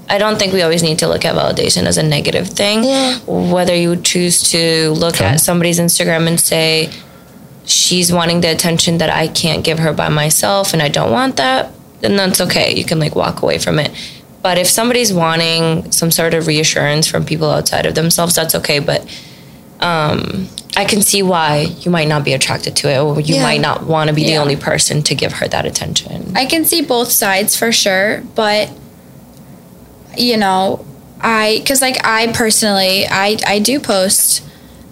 [0.08, 2.82] I don't think we always need to look at validation as a negative thing.
[2.84, 3.18] Yeah.
[3.26, 6.90] Whether you choose to look at somebody's Instagram and say,
[7.70, 11.36] she's wanting the attention that I can't give her by myself and I don't want
[11.36, 12.74] that, then that's okay.
[12.74, 13.90] You can like walk away from it.
[14.42, 18.78] But if somebody's wanting some sort of reassurance from people outside of themselves, that's okay.
[18.78, 19.02] But
[19.80, 23.42] um, I can see why you might not be attracted to it or you Yeah.
[23.42, 26.32] might not want to be the only person to give her that attention.
[26.36, 28.70] I can see both sides for sure, but
[30.16, 30.84] you know,
[31.20, 34.42] I because like I personally, I I do post.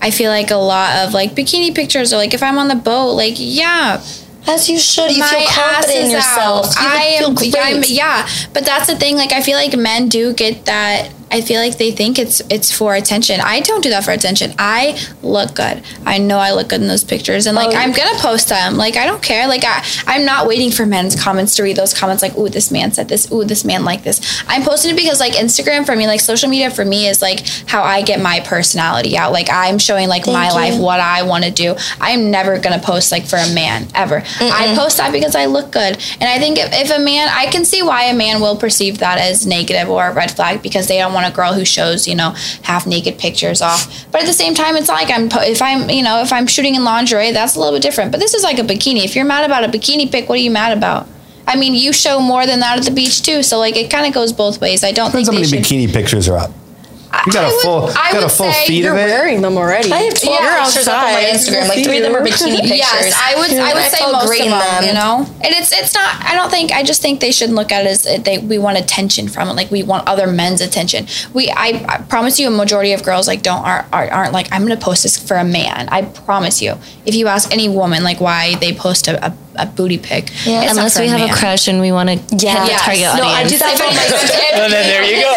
[0.01, 2.77] I feel like a lot of like bikini pictures or like if I'm on the
[2.77, 4.03] boat, like yeah,
[4.47, 5.11] As you should.
[5.11, 6.67] You feel confident in yourself.
[6.81, 9.17] You I am, feel yeah, yeah, but that's the thing.
[9.17, 11.13] Like I feel like men do get that.
[11.31, 13.41] I feel like they think it's it's for attention.
[13.41, 14.55] I don't do that for attention.
[14.59, 15.83] I look good.
[16.07, 18.77] I know I look good in those pictures, and like Oh, I'm gonna post them.
[18.77, 19.47] Like I don't care.
[19.47, 22.23] Like I I'm not waiting for men's comments to read those comments.
[22.23, 23.31] Like ooh, this man said this.
[23.33, 24.43] Ooh, this man liked this.
[24.49, 27.47] I'm posting it because like Instagram for me, like social media for me is like
[27.67, 29.33] how I get my personality out.
[29.33, 30.55] Like I'm showing like my you.
[30.55, 31.77] life, what I want to do.
[32.01, 34.23] I'm never gonna post like for a man ever.
[34.41, 37.47] I post that because I look good, and I think if, if a man, I
[37.47, 40.89] can see why a man will perceive that as negative or a red flag because
[40.89, 42.31] they don't want a girl who shows you know
[42.63, 44.07] half naked pictures off.
[44.11, 46.75] But at the same time, it's like I'm if I'm you know if I'm shooting
[46.75, 48.11] in lingerie, that's a little bit different.
[48.13, 49.05] But this is like a bikini.
[49.05, 51.07] If you're mad about a bikini pic, what are you mad about?
[51.47, 54.07] I mean, you show more than that at the beach too, so like it kind
[54.07, 54.85] of goes both ways.
[54.85, 55.61] I don't depends how many should.
[55.61, 56.51] bikini pictures are up.
[57.27, 58.99] You got I a would- full, I got a would full say feed You're of
[58.99, 59.07] it.
[59.07, 59.91] wearing them already.
[59.93, 61.35] I have 12 Yeah, pictures up on my outside.
[61.35, 61.69] Instagram.
[61.69, 62.71] Like three of them are bikini pictures.
[62.79, 63.51] Yes, I would.
[63.53, 64.85] I would I say most great of them, them.
[64.85, 66.23] You know, and it's it's not.
[66.25, 66.71] I don't think.
[66.73, 69.55] I just think they should look at it as they we want attention from it.
[69.55, 71.07] Like we want other men's attention.
[71.33, 71.51] We.
[71.51, 74.65] I, I promise you, a majority of girls like don't aren't, aren't, aren't like I'm
[74.67, 75.89] going to post this for a man.
[75.89, 76.75] I promise you.
[77.07, 80.63] If you ask any woman like why they post a, a, a booty pic, Yeah,
[80.63, 81.31] it's Unless we have man.
[81.31, 82.55] a crush and we want to Yeah.
[82.55, 82.85] hit the Yes.
[82.85, 85.35] target No, oh I do that for my And then there you go.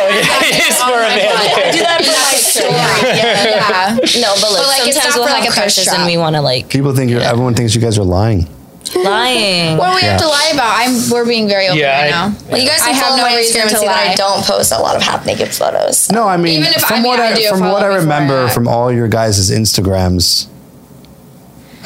[0.54, 1.36] it's for a man.
[1.36, 3.18] I do that for my story.
[3.18, 4.22] Yeah.
[4.22, 6.06] No, but look, like, like, it's sometimes we'll for, have like, a thirst crushes and
[6.06, 8.48] we want to like People think you're, everyone thinks you guys are lying.
[8.96, 9.78] lying.
[9.78, 10.76] What do we have to lie about?
[10.80, 11.10] I'm.
[11.10, 12.36] We're being very open Yeah, right I- now.
[12.50, 14.78] Well, you guys I have no my reason to see that I don't post a
[14.80, 16.12] lot of half naked photos.
[16.12, 17.96] No, I mean, Even if- from I mean, what I I, do from what I
[17.96, 20.48] remember from all your guys' Instagrams,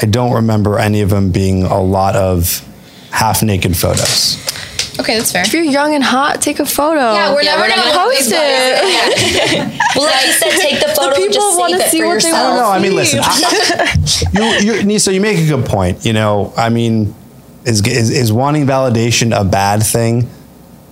[0.02, 2.62] I don't remember any of them being a lot of
[3.12, 4.38] half naked photos.
[5.00, 5.44] Okay, that's fair.
[5.44, 7.00] If you're young and hot, take a photo.
[7.14, 9.82] Yeah, we're Yeah, never we're gonna post gonna it.
[9.96, 12.50] Well, like you said, take the photo and people wanna see for what they yourself.
[12.50, 16.06] wanna No, I mean, listen, I, you, you, Nisa, you make a good point.
[16.06, 17.14] You know, I mean,
[17.66, 20.30] is, is, is wanting validation a bad thing?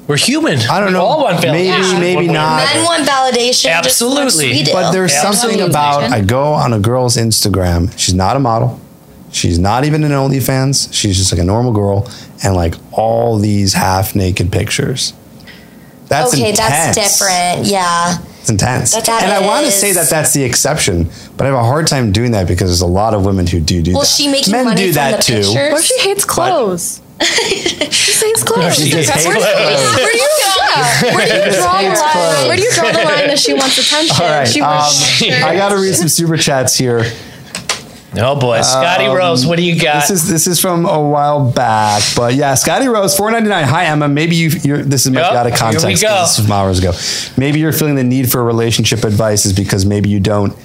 [0.07, 0.59] We're human.
[0.59, 1.01] I don't we know.
[1.05, 2.73] All want Maybe, validation maybe one not.
[2.73, 3.71] Men want validation.
[3.71, 3.83] Absolutely.
[3.83, 4.73] Just as much as we do.
[4.73, 7.97] But there's something about I go on a girl's Instagram.
[7.97, 8.81] She's not a model.
[9.33, 10.93] She's not even an OnlyFans.
[10.93, 12.07] She's just like a normal girl,
[12.43, 15.13] and like all these half naked pictures.
[16.07, 16.95] That's okay, intense.
[16.95, 17.65] that's different.
[17.67, 18.17] Yeah.
[18.39, 18.93] It's intense.
[18.93, 21.87] That and I want to say that that's the exception, but I have a hard
[21.87, 24.05] time doing that because there's a lot of women who do do Will that.
[24.07, 25.33] she make you Men money do from that the too.
[25.35, 25.53] pictures?
[25.71, 27.01] What if she hates clothes?
[27.23, 28.75] she hates clothes.
[28.75, 29.43] She just hates clothes.
[29.43, 32.47] Where do you, yeah, where do you draw the line?
[32.49, 34.15] Where do you draw the line that she wants attention?
[34.21, 37.05] All right, she um, I got to read some super chats here.
[38.15, 40.01] Oh boy, Scotty Rose, what do you got?
[40.07, 43.63] This is this is from a while back, but yeah, Scotty Rose, four ninety nine.
[43.65, 45.85] Hi Emma, maybe you you're this is much Yep, out of context.
[45.85, 46.01] here we context.
[46.03, 46.07] go.
[46.09, 46.93] 'cause This was from hours ago.
[47.39, 50.55] Maybe you're feeling the need for relationship advice is because maybe you don't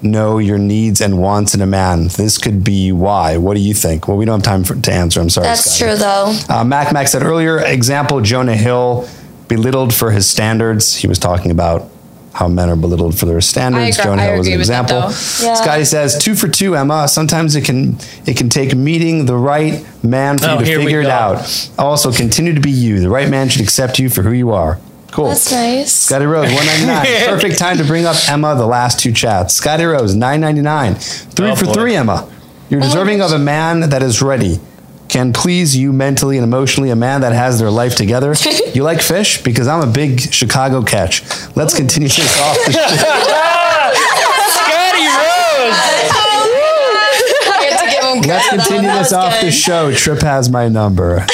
[0.00, 2.08] know your needs and wants in a man.
[2.08, 3.36] This could be why.
[3.38, 4.06] What do you think?
[4.08, 5.20] Well, we don't have time for, to answer.
[5.20, 5.46] I'm sorry.
[5.46, 5.90] That's Scotty.
[5.92, 6.36] true, though.
[6.50, 9.08] Uh, Mac Mac said earlier, example Jonah Hill
[9.48, 10.94] belittled for his standards.
[10.96, 11.88] He was talking about
[12.34, 13.82] how men are belittled for their standards.
[13.84, 15.46] I agree- Jonah Hill was an agree with that, example.
[15.46, 15.54] Yeah.
[15.54, 17.08] Scotty says two for two, Emma.
[17.08, 17.96] Sometimes it can
[18.26, 21.70] it can take meeting the right man for Oh, you to figure it out.
[21.78, 23.00] Also, continue to be you.
[23.00, 24.78] The right man should accept you for who you are.
[25.12, 25.28] Cool.
[25.28, 25.92] That's nice.
[25.92, 27.06] Scotty Rose, one ninety nine.
[27.28, 28.56] Perfect time to bring up Emma.
[28.56, 29.54] The last two chats.
[29.54, 30.96] Scotty Rose, nine ninety nine.
[30.96, 31.72] Three Oh, for boy.
[31.74, 32.28] three, Emma.
[32.68, 34.58] You're oh deserving of a man that is ready.
[35.14, 38.34] Can please you mentally and emotionally, a man that has their life together.
[38.74, 39.40] you like fish?
[39.44, 41.22] Because I'm a big Chicago catch.
[41.54, 42.80] Let's continue this off the show.
[44.50, 45.78] Scotty Rose.
[48.26, 49.94] Let's continue this off the show.
[49.94, 51.24] Tripp has my number.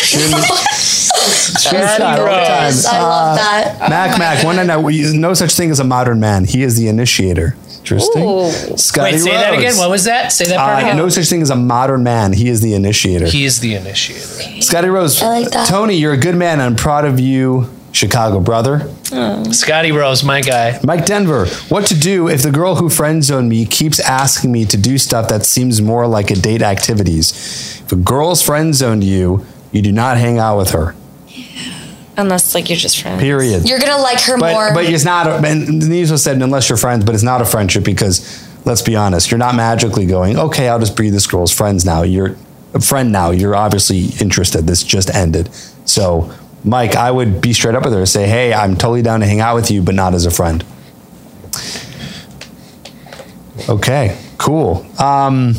[1.31, 2.65] Shoot me- shoot a all the time.
[2.65, 2.85] Rose.
[2.87, 3.89] I love that.
[3.91, 6.45] Mac, Mac, one and we no such thing as a modern man.
[6.45, 7.57] He is the initiator.
[7.79, 8.77] Interesting.
[8.77, 9.59] Scotty Wait, say that Rose.
[9.59, 9.77] again.
[9.79, 10.33] What was that?
[10.33, 10.97] Say that part Uh, again.
[10.99, 12.33] no such thing as a modern man.
[12.35, 13.25] He is the initiator.
[13.27, 14.61] He is the initiator.
[14.63, 15.21] Scotty Rose.
[15.23, 15.67] I like that.
[15.69, 16.61] Tony, you're a good man.
[16.61, 18.89] I'm proud of you, Chicago brother.
[19.53, 20.79] Scotty Rose, my guy.
[20.85, 24.65] Mike Denver, what to do if the girl who friend zoned me keeps asking me
[24.67, 27.81] to do stuff that seems more like a date activities?
[27.87, 30.95] If a girl's friend zoned you, you do not hang out with her.
[32.21, 33.21] Unless like you're just friends.
[33.21, 33.69] Period.
[33.69, 34.75] You're gonna like her but more.
[34.75, 35.27] but it's not.
[35.27, 38.83] A, and Denise was said unless you're friends, but it's not a friendship because let's
[38.83, 40.39] be honest, you're not magically going.
[40.39, 42.03] Okay, I'll just be this girl's friends now.
[42.03, 42.37] You're
[42.75, 43.31] a friend now.
[43.31, 44.67] You're obviously interested.
[44.67, 45.53] This just ended.
[45.87, 46.33] So,
[46.63, 49.27] Mike, I would be straight up with her and say, "Hey, I'm totally down to
[49.27, 50.65] hang out with you, but not as a friend."
[53.69, 54.87] Okay, cool.
[54.99, 55.55] Um,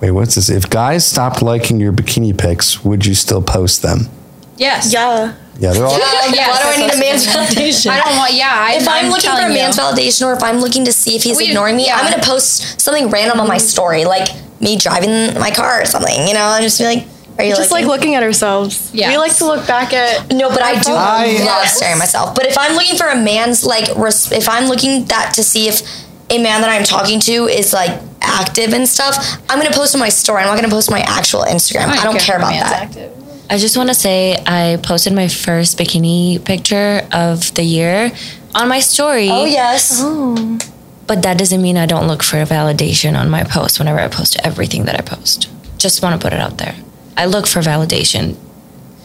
[0.00, 0.48] wait, what's this?
[0.48, 4.08] If guys stopped liking your bikini pics, would you still post them?
[4.56, 4.92] Yes.
[4.92, 5.34] Yeah.
[5.58, 5.94] Yeah, they're all.
[5.94, 7.90] Uh, yes, Why do I need a man's validation?
[7.90, 8.32] I don't want.
[8.34, 8.50] Yeah.
[8.52, 9.58] I, if I'm, looking for a telling you.
[9.62, 11.96] man's validation or if I'm looking to see if he's We- ignoring me, yeah.
[11.96, 13.66] I'm gonna post something random on my mm-hmm.
[13.66, 14.28] story, like
[14.60, 16.26] me driving my car or something.
[16.26, 17.04] You know, I'm just be like,
[17.38, 18.90] "Are you Just like looking?" looking at ourselves.
[18.92, 20.32] Yeah, We like to look back at.
[20.32, 22.34] No, but I do I- love staring at myself.
[22.34, 25.68] But if I'm looking for a man's like, res- if I'm looking that to see
[25.68, 25.82] if
[26.30, 30.00] a man that I'm talking to is like active and stuff, I'm gonna post on
[30.00, 30.42] my story.
[30.42, 31.88] I'm not gonna post my actual Instagram.
[31.88, 32.82] I don't care if a about man's that.
[32.88, 33.23] active.
[33.50, 38.10] I just want to say I posted my first bikini picture of the year
[38.54, 39.28] on my story.
[39.30, 40.00] Oh yes.
[40.02, 40.58] Oh.
[41.06, 44.38] But that doesn't mean I don't look for validation on my post whenever I post
[44.42, 45.50] everything that I post.
[45.76, 46.74] Just want to put it out there.
[47.16, 48.36] I look for validation.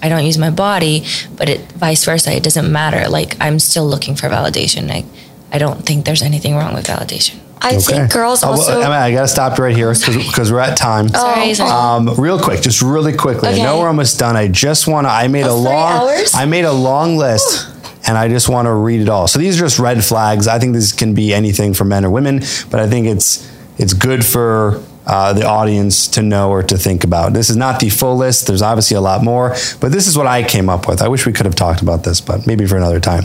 [0.01, 1.03] I don't use my body,
[1.35, 2.31] but it vice versa.
[2.33, 3.09] It doesn't matter.
[3.09, 4.87] Like I'm still looking for validation.
[4.87, 5.05] Like
[5.51, 7.39] I don't think there's anything wrong with validation.
[7.61, 8.79] I think girls Oh, well, also.
[8.81, 11.09] Emma, I got to stop right here because we're at time.
[11.09, 11.69] Sorry, sorry.
[11.71, 13.49] Um, real quick, just really quickly.
[13.49, 14.35] I know we're almost done.
[14.37, 15.11] I just want to.
[15.11, 15.91] I made a Oh, three long.
[16.09, 16.33] hours?
[16.35, 17.67] I made a long list,
[18.07, 19.27] and I just want to read it all.
[19.27, 20.47] So these are just red flags.
[20.47, 22.39] I think this can be anything for men or women,
[22.71, 24.83] but I think it's it's good for.
[25.07, 27.33] Uh, the audience to know or to think about.
[27.33, 28.45] This is not the full list.
[28.45, 31.01] There's obviously a lot more, but this is what I came up with.
[31.01, 33.23] I wish we could have talked about this, but maybe for another time.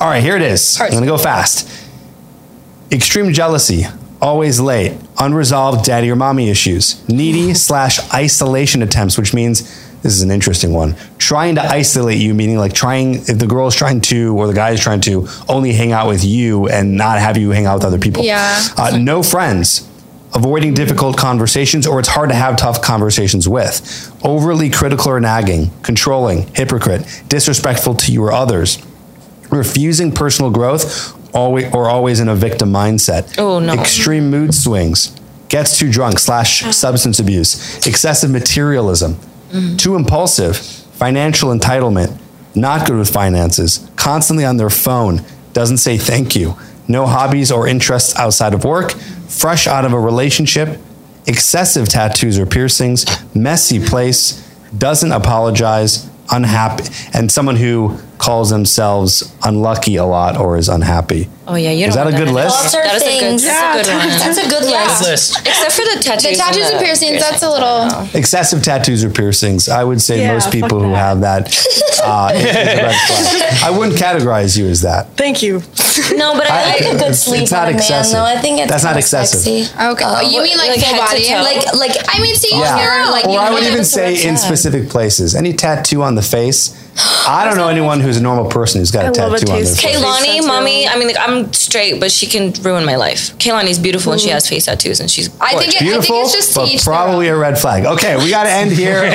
[0.00, 0.78] All right, here it is.
[0.78, 1.66] I'm going to go fast
[2.90, 3.84] extreme jealousy,
[4.20, 9.62] always late, unresolved daddy or mommy issues, needy slash isolation attempts, which means
[10.02, 10.96] this is an interesting one.
[11.18, 14.54] Trying to isolate you, meaning like trying, if the girl is trying to, or the
[14.54, 17.76] guy is trying to only hang out with you and not have you hang out
[17.76, 18.22] with other people.
[18.22, 18.60] Yeah.
[18.76, 19.88] Uh, no friends.
[20.34, 24.12] Avoiding difficult conversations, or it's hard to have tough conversations with.
[24.24, 28.84] Overly critical or nagging, controlling, hypocrite, disrespectful to you or others
[29.50, 33.74] refusing personal growth always or always in a victim mindset Oh, no.
[33.74, 35.14] extreme mood swings
[35.48, 39.76] gets too drunk slash substance abuse excessive materialism mm-hmm.
[39.76, 42.16] too impulsive financial entitlement
[42.54, 45.20] not good with finances constantly on their phone
[45.52, 46.54] doesn't say thank you
[46.88, 48.92] no hobbies or interests outside of work
[49.28, 50.78] fresh out of a relationship
[51.26, 53.04] excessive tattoos or piercings
[53.34, 54.40] messy place
[54.76, 61.56] doesn't apologize unhappy and someone who calls themselves unlucky a lot or is unhappy Oh
[61.56, 62.72] yeah, you Is that a want good list?
[62.72, 63.42] That is a good, things.
[63.44, 64.08] that's a good one.
[64.18, 65.02] That's a good list.
[65.02, 65.40] List.
[65.46, 66.22] Except for the tattoos.
[66.30, 67.20] The tattoos and piercings.
[67.20, 68.08] That's a little.
[68.18, 70.96] excessive tattoos or piercings i would say Yeah, most people who that.
[70.96, 71.42] have that
[72.02, 73.62] uh, is a red flag.
[73.62, 75.60] i wouldn't categorize you as that Thank you.
[76.16, 78.12] No, but I, like a good it's- sleep it's not on a man, excessive.
[78.16, 78.24] though.
[78.24, 79.40] I think it's That's not excessive.
[79.40, 79.68] Sexy.
[79.92, 80.04] Okay.
[80.04, 81.28] Uh, you mean like, like full head to body?
[81.28, 81.42] toe?
[81.44, 82.80] like like I mean, see, Yeah.
[83.04, 83.26] you're like.
[83.26, 85.34] or you I would even say in specific places.
[85.34, 86.72] Any tattoo on the face.
[86.96, 89.52] I don't know anyone who's a normal person who's got a I love a tattoo
[89.52, 89.96] on their taste- face.
[89.96, 90.46] Kaylani, tattoo.
[90.46, 90.88] mommy.
[90.88, 93.36] I mean, like I'm straight, but she can ruin my life.
[93.38, 94.32] Kaylani's beautiful and she mm.
[94.32, 95.28] has face tattoos, and she's.
[95.40, 97.58] I think, it, I think Beautiful, it's just to but each their probably a red
[97.58, 97.84] flag.
[97.84, 99.10] Okay, we got to end here.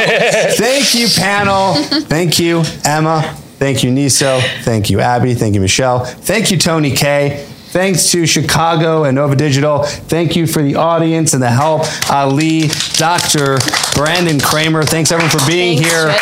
[0.55, 1.75] Thank you, panel.
[1.75, 3.21] Thank you, Emma.
[3.57, 4.41] Thank you, Niso.
[4.63, 5.33] Thank you, Abby.
[5.33, 6.05] Thank you, Michelle.
[6.05, 7.45] Thank you, Tony K.
[7.69, 9.83] Thanks to Chicago and Nova Digital.
[9.83, 11.83] Thank you for the audience and the help.
[12.09, 13.59] Ali, Dr.
[13.93, 14.81] Brandon Kramer.
[14.81, 16.15] Thanks everyone for being here.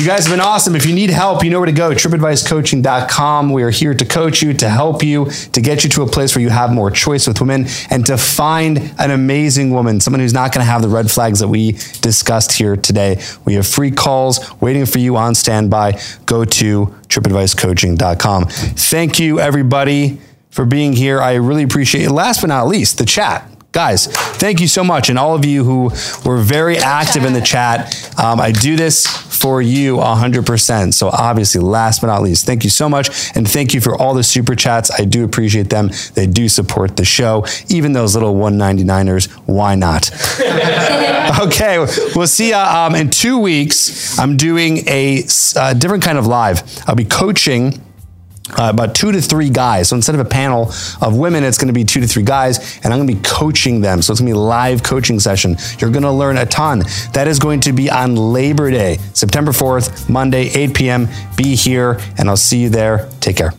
[0.00, 0.74] You guys have been awesome.
[0.74, 1.90] If you need help, you know where to go.
[1.90, 3.52] TrippAdviceCoaching.com.
[3.52, 6.34] We are here to coach you, to help you, to get you to a place
[6.34, 10.32] where you have more choice with women, and to find an amazing woman, someone who's
[10.32, 13.22] not going to have the red flags that we discussed here today.
[13.44, 16.00] We have free calls waiting for you on standby.
[16.24, 18.46] Go to TrippAdviceCoaching.com.
[18.46, 21.20] Thank you, everybody, for being here.
[21.20, 22.10] I really appreciate it.
[22.10, 23.46] Last but not least, the chat.
[23.72, 25.08] Guys, thank you so much.
[25.08, 25.90] And all of you who
[26.28, 27.94] were very active in the chat.
[28.18, 30.92] Um, I do this for you 100%.
[30.92, 33.08] So, obviously, last but not least, thank you so much.
[33.34, 34.90] And thank you for all the super chats.
[34.90, 35.90] I do appreciate them.
[36.14, 37.46] They do support the show.
[37.68, 40.10] Even those little 199ers, why not?
[41.40, 41.78] okay,
[42.14, 44.18] we'll see um, in two weeks.
[44.18, 45.24] I'm doing a
[45.56, 46.62] uh, different kind of live.
[46.86, 47.80] I'll be coaching
[48.58, 49.88] uh, about two to three guys.
[49.88, 52.78] So instead of a panel of women, it's going to be two to three guys,
[52.82, 54.02] and I'm going to be coaching them.
[54.02, 55.56] So it's going to be a live coaching session.
[55.78, 56.82] You're going to learn a ton.
[57.12, 61.08] That is going to be on Labor Day, September 4th, Monday, 8 p.m.
[61.36, 63.08] Be here, and I'll see you there.
[63.20, 63.52] Take care.